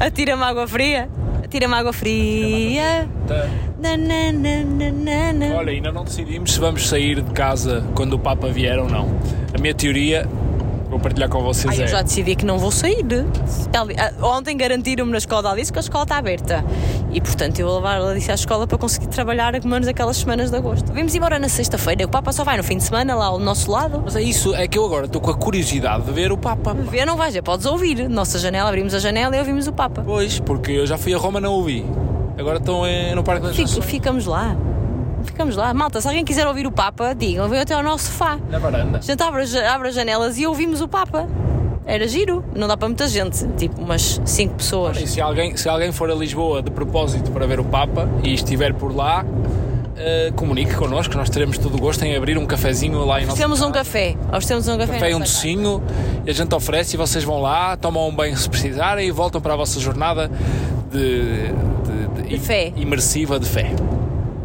Atira-me 0.00 0.42
água 0.42 0.66
fria? 0.66 1.08
Atira-me 1.44 1.74
água 1.74 1.92
fria. 1.92 3.08
Olha, 5.54 5.72
ainda 5.72 5.92
não 5.92 6.04
decidimos 6.04 6.52
se 6.52 6.60
vamos 6.60 6.88
sair 6.88 7.20
de 7.20 7.30
casa 7.32 7.84
quando 7.94 8.14
o 8.14 8.18
Papa 8.18 8.48
vier 8.48 8.78
ou 8.78 8.88
não. 8.88 9.08
A 9.56 9.60
minha 9.60 9.74
teoria 9.74 10.26
partilhar 11.04 11.28
com 11.28 11.42
vocês. 11.42 11.72
Ai, 11.74 11.80
é... 11.80 11.84
eu 11.84 11.88
já 11.88 12.02
decidi 12.02 12.34
que 12.34 12.46
não 12.46 12.58
vou 12.58 12.70
sair. 12.70 13.04
Ah, 13.74 14.26
ontem 14.26 14.56
garantiram-me 14.56 15.12
na 15.12 15.18
escola 15.18 15.42
da 15.42 15.50
Alice 15.50 15.70
que 15.70 15.78
a 15.78 15.80
escola 15.80 16.04
está 16.04 16.16
aberta. 16.16 16.64
E 17.12 17.20
portanto 17.20 17.60
eu 17.60 17.66
vou 17.66 17.76
levar 17.76 18.00
a 18.00 18.10
Alice 18.10 18.30
à 18.30 18.34
escola 18.34 18.66
para 18.66 18.78
conseguir 18.78 19.08
trabalhar 19.08 19.52
pelo 19.52 19.68
menos 19.68 19.86
aquelas 19.86 20.16
semanas 20.16 20.50
de 20.50 20.56
agosto. 20.56 20.92
Vimos 20.92 21.14
embora 21.14 21.38
na 21.38 21.48
sexta-feira. 21.48 22.06
O 22.06 22.08
Papa 22.08 22.32
só 22.32 22.42
vai 22.42 22.56
no 22.56 22.64
fim 22.64 22.78
de 22.78 22.84
semana 22.84 23.14
lá 23.14 23.26
ao 23.26 23.38
nosso 23.38 23.70
lado. 23.70 24.00
Mas 24.02 24.16
é 24.16 24.22
isso, 24.22 24.54
é 24.54 24.66
que 24.66 24.78
eu 24.78 24.84
agora 24.84 25.04
estou 25.04 25.20
com 25.20 25.30
a 25.30 25.34
curiosidade 25.34 26.04
de 26.04 26.12
ver 26.12 26.32
o 26.32 26.38
Papa. 26.38 26.72
Ver 26.72 27.04
não 27.04 27.16
vais, 27.16 27.38
podes 27.40 27.66
ouvir. 27.66 28.08
Nossa 28.08 28.38
janela, 28.38 28.70
abrimos 28.70 28.94
a 28.94 28.98
janela 28.98 29.36
e 29.36 29.38
ouvimos 29.38 29.66
o 29.66 29.72
Papa. 29.72 30.02
Pois, 30.04 30.40
porque 30.40 30.72
eu 30.72 30.86
já 30.86 30.96
fui 30.96 31.12
a 31.12 31.18
Roma 31.18 31.38
e 31.38 31.42
não 31.42 31.52
ouvi. 31.52 31.84
Agora 32.38 32.58
estão 32.58 32.82
no 33.14 33.22
Parque 33.22 33.46
das 33.46 33.56
Fico, 33.56 33.82
Ficamos 33.82 34.26
lá. 34.26 34.56
Ficamos 35.24 35.56
lá. 35.56 35.72
Malta, 35.74 36.00
se 36.00 36.06
alguém 36.06 36.24
quiser 36.24 36.46
ouvir 36.46 36.66
o 36.66 36.72
Papa, 36.72 37.14
digam, 37.14 37.48
venham 37.48 37.62
até 37.62 37.74
ao 37.74 37.82
nosso 37.82 38.06
sofá. 38.06 38.38
Na 38.50 38.58
varanda. 38.58 38.98
A 38.98 39.00
gente 39.00 39.22
abre, 39.22 39.42
abre 39.66 39.88
as 39.88 39.94
janelas 39.94 40.38
e 40.38 40.46
ouvimos 40.46 40.80
o 40.80 40.88
Papa. 40.88 41.26
Era 41.86 42.08
giro, 42.08 42.42
não 42.56 42.66
dá 42.66 42.76
para 42.78 42.88
muita 42.88 43.06
gente, 43.08 43.46
tipo 43.58 43.80
umas 43.80 44.20
5 44.24 44.54
pessoas. 44.54 44.98
E 45.00 45.06
se 45.06 45.20
alguém, 45.20 45.54
se 45.56 45.68
alguém 45.68 45.92
for 45.92 46.10
a 46.10 46.14
Lisboa 46.14 46.62
de 46.62 46.70
propósito 46.70 47.30
para 47.30 47.46
ver 47.46 47.60
o 47.60 47.64
Papa 47.64 48.08
e 48.22 48.32
estiver 48.32 48.72
por 48.72 48.94
lá, 48.96 49.22
eh, 49.96 50.32
comunique 50.34 50.74
connosco, 50.74 51.14
nós 51.14 51.28
teremos 51.28 51.58
todo 51.58 51.74
o 51.74 51.78
gosto 51.78 52.02
em 52.02 52.16
abrir 52.16 52.38
um 52.38 52.46
cafezinho 52.46 53.04
lá 53.04 53.20
em 53.20 53.26
nosso 53.26 53.36
Temos 53.36 53.60
um 53.60 53.70
café, 53.70 54.16
nós 54.32 54.46
temos 54.46 54.66
um 54.66 54.78
café. 54.78 54.92
café 54.94 55.10
e 55.10 55.14
um 55.14 55.20
docinho 55.20 55.82
e 56.24 56.30
a 56.30 56.32
gente 56.32 56.54
oferece 56.54 56.94
e 56.94 56.96
vocês 56.96 57.22
vão 57.22 57.38
lá, 57.42 57.76
tomam 57.76 58.08
um 58.08 58.14
banho 58.14 58.34
se 58.36 58.48
precisarem 58.48 59.06
e 59.06 59.10
voltam 59.10 59.38
para 59.40 59.52
a 59.52 59.56
vossa 59.56 59.78
jornada 59.78 60.30
de, 60.90 61.48
de- 61.48 62.22
de- 62.22 62.28
De 62.30 62.38
fé. 62.38 62.72
imersiva 62.76 63.38
de 63.38 63.46
fé. 63.46 63.70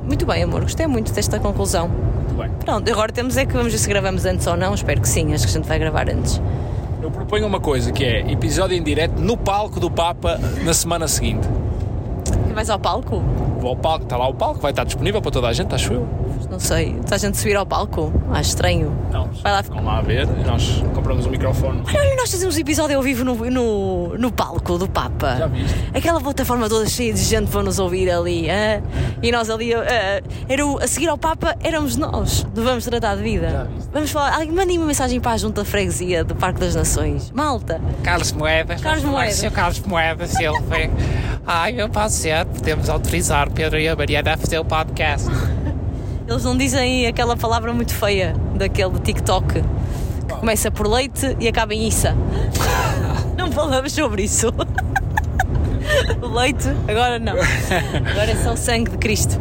Muito 0.10 0.26
bem, 0.26 0.42
amor, 0.42 0.62
gostei 0.62 0.88
muito 0.88 1.14
desta 1.14 1.40
conclusão. 1.40 1.88
Muito 1.88 2.34
bem. 2.34 2.50
Pronto, 2.66 2.92
agora 2.92 3.12
temos 3.12 3.38
é 3.38 3.46
que 3.46 3.54
vamos 3.54 3.72
ver 3.72 3.78
se 3.78 3.88
gravamos 3.88 4.26
antes 4.26 4.48
ou 4.48 4.58
não. 4.58 4.74
Espero 4.74 5.00
que 5.00 5.08
sim, 5.08 5.36
acho 5.36 5.44
que 5.44 5.52
a 5.52 5.54
gente 5.54 5.68
vai 5.68 5.78
gravar 5.78 6.10
antes. 6.10 6.42
Eu 7.00 7.12
proponho 7.12 7.46
uma 7.46 7.60
coisa 7.60 7.92
que 7.92 8.04
é 8.04 8.32
episódio 8.32 8.76
em 8.76 8.82
direto 8.82 9.22
no 9.22 9.38
palco 9.38 9.80
do 9.80 9.92
Papa 9.92 10.40
na 10.64 10.74
semana 10.74 11.08
seguinte. 11.08 11.48
E 12.50 12.54
vais 12.54 12.72
ao 12.72 12.80
palco? 12.80 13.20
Vou 13.60 13.70
ao 13.70 13.76
palco, 13.76 14.06
está 14.06 14.18
lá 14.18 14.28
o 14.28 14.34
palco, 14.34 14.60
vai 14.60 14.72
estar 14.72 14.84
disponível 14.84 15.22
para 15.22 15.30
toda 15.30 15.48
a 15.48 15.54
gente, 15.54 15.76
acho 15.76 15.94
eu. 15.94 16.08
Não 16.50 16.60
sei. 16.60 16.96
Está 17.04 17.16
a 17.16 17.20
gente 17.20 17.38
subir 17.38 17.56
ao 17.56 17.66
palco? 17.66 18.12
Acho 18.32 18.50
estranho. 18.50 18.96
Não, 19.12 19.30
Vai 19.44 19.52
lá. 19.52 19.64
ficam 19.64 19.84
lá 19.84 19.98
a 20.00 20.02
ver 20.02 20.28
e 20.28 20.44
nós 20.46 20.84
compramos 20.94 21.26
um 21.26 21.30
microfone. 21.30 21.82
Olha, 21.88 22.16
nós 22.16 22.32
fazemos 22.32 22.56
um 22.56 22.60
episódio 22.60 22.96
ao 22.98 23.04
vivo 23.04 23.24
no, 23.24 23.36
no, 23.50 24.18
no 24.18 24.32
palco 24.32 24.78
do 24.78 24.88
Papa. 24.90 25.36
Já 25.38 25.48
viste? 25.48 25.76
Aquela 25.94 26.20
plataforma 26.20 26.68
toda 26.70 26.88
cheia 26.88 27.14
de 27.14 27.22
gente 27.22 27.50
para 27.52 27.64
nos 27.64 27.80
ouvir 27.80 28.10
ali. 28.12 28.50
ah, 28.50 28.82
E 29.22 29.32
nós 29.32 29.50
ali. 29.50 29.74
ah, 29.74 30.22
era 30.48 30.66
o- 30.66 30.78
a 30.80 30.88
seguir 30.88 31.08
ao 31.10 31.18
Papa 31.18 31.56
éramos 31.62 31.96
nós. 31.96 32.44
Do 32.54 32.64
Vamos 32.64 32.86
Tratar 32.86 33.16
de 33.16 33.22
Já 33.22 33.24
Vida. 33.24 33.70
viste? 33.74 33.90
Vamos 33.94 34.12
falar. 34.12 34.34
Alguém 34.34 34.52
mandem 34.52 34.78
uma 34.78 34.88
mensagem 34.88 35.20
para 35.20 35.32
a 35.34 35.38
Junta 35.38 35.64
de 35.64 35.70
Freguesia 35.70 36.24
do 36.24 36.36
Parque 36.36 36.60
das 36.60 36.76
Nações. 36.76 37.32
Malta. 37.32 37.80
Carlos 38.04 38.32
Moedas. 38.32 38.82
Carlos 38.82 39.04
Moedas. 39.04 39.36
Seu 39.36 39.52
Carlos 39.52 39.80
Moedas, 39.82 40.30
Silva. 40.32 40.60
Ai, 41.46 41.76
eu 41.82 41.90
posso 41.90 42.16
ser. 42.18 42.46
Podemos 42.46 42.90
autorizar 42.90 43.50
Pedro 43.52 43.80
e 43.80 43.88
a 43.88 43.96
Mariana 43.96 44.34
a 44.34 44.38
fazer 44.38 44.60
o 44.60 44.66
podcast. 44.66 45.28
Eles 46.30 46.44
não 46.44 46.56
dizem 46.56 47.08
aquela 47.08 47.36
palavra 47.36 47.74
muito 47.74 47.92
feia 47.92 48.36
daquele 48.54 49.00
TikTok 49.00 49.64
que 50.28 50.34
começa 50.36 50.70
por 50.70 50.88
leite 50.88 51.36
e 51.40 51.48
acaba 51.48 51.74
em 51.74 51.88
issa. 51.88 52.16
Não 53.36 53.52
falamos 53.52 53.92
sobre 53.92 54.24
isso. 54.24 54.54
O 56.22 56.28
leite, 56.28 56.70
agora 56.88 57.18
não. 57.18 57.34
Agora 57.34 58.32
é 58.32 58.36
só 58.36 58.54
o 58.54 58.58
sangue 58.58 58.92
de 58.92 58.98
Cristo. 58.98 59.40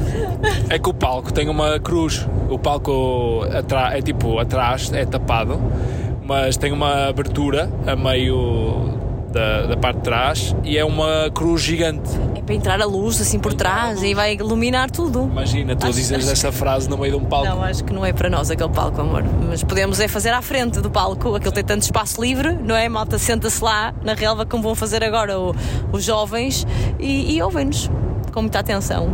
É 0.70 0.78
que 0.78 0.88
o 0.88 0.94
palco 0.94 1.30
tem 1.30 1.46
uma 1.48 1.78
cruz. 1.78 2.26
O 2.48 2.58
palco 2.58 3.42
é 3.92 4.00
tipo 4.00 4.38
atrás, 4.38 4.90
é 4.92 5.04
tapado, 5.04 5.60
mas 6.24 6.56
tem 6.56 6.72
uma 6.72 7.08
abertura 7.08 7.70
a 7.86 7.94
meio 7.94 8.98
da, 9.32 9.66
da 9.66 9.76
parte 9.76 9.96
de 9.98 10.02
trás 10.02 10.56
e 10.64 10.78
é 10.78 10.84
uma 10.84 11.30
cruz 11.34 11.62
gigante. 11.62 12.08
É 12.34 12.40
para 12.42 12.54
entrar 12.54 12.80
a 12.80 12.86
luz 12.86 13.20
assim 13.20 13.38
por 13.38 13.52
trás 13.54 14.02
e 14.02 14.14
vai 14.14 14.34
iluminar 14.34 14.90
tudo. 14.90 15.24
Imagina, 15.30 15.76
tu 15.76 15.84
Acho- 15.86 15.96
dizes 15.96 16.16
acho- 16.16 16.30
essa 16.32 16.50
frase 16.52 16.88
no 16.88 16.96
meio 16.96 17.18
de 17.18 17.18
um 17.18 17.24
palco. 17.26 17.46
Não, 17.48 17.62
acho 17.62 17.84
que 17.84 17.92
não 17.92 18.04
é 18.04 18.12
para 18.12 18.30
nós 18.30 18.50
aquele 18.50 18.70
palco, 18.70 19.00
amor. 19.00 19.22
Mas 19.48 19.62
podemos 19.62 20.00
é 20.00 20.08
fazer 20.08 20.30
à 20.30 20.40
frente 20.42 20.80
do 20.80 20.90
palco, 20.90 21.34
aquele 21.34 21.52
tem 21.52 21.64
tanto 21.64 21.82
espaço 21.82 22.20
livre, 22.22 22.52
não 22.64 22.74
é? 22.74 22.88
Malta 22.88 23.18
senta-se 23.18 23.62
lá 23.62 23.92
na 24.02 24.14
relva 24.14 24.46
como 24.46 24.62
vão 24.62 24.74
fazer 24.74 25.04
agora 25.04 25.38
o- 25.38 25.54
os 25.92 26.04
jovens 26.04 26.66
e, 26.98 27.34
e 27.36 27.42
ouvem-nos 27.42 27.90
com 28.32 28.40
muita 28.42 28.58
atenção. 28.60 29.08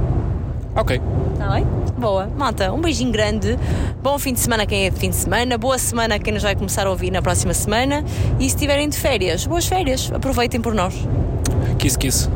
Ok. 0.76 1.00
Está 1.32 1.48
bem? 1.50 1.66
Boa. 1.96 2.26
Malta, 2.36 2.72
um 2.72 2.80
beijinho 2.80 3.12
grande. 3.12 3.58
Bom 4.02 4.18
fim 4.18 4.32
de 4.32 4.40
semana 4.40 4.64
a 4.64 4.66
quem 4.66 4.86
é 4.86 4.90
de 4.90 4.98
fim 4.98 5.10
de 5.10 5.16
semana. 5.16 5.56
Boa 5.56 5.78
semana 5.78 6.16
a 6.16 6.18
quem 6.18 6.32
nos 6.32 6.42
vai 6.42 6.56
começar 6.56 6.86
a 6.86 6.90
ouvir 6.90 7.10
na 7.10 7.22
próxima 7.22 7.54
semana. 7.54 8.04
E 8.38 8.42
se 8.42 8.56
estiverem 8.56 8.88
de 8.88 8.98
férias, 8.98 9.46
boas 9.46 9.66
férias. 9.66 10.10
Aproveitem 10.12 10.60
por 10.60 10.74
nós. 10.74 10.94
Kiss, 11.78 11.96
kiss. 11.96 12.28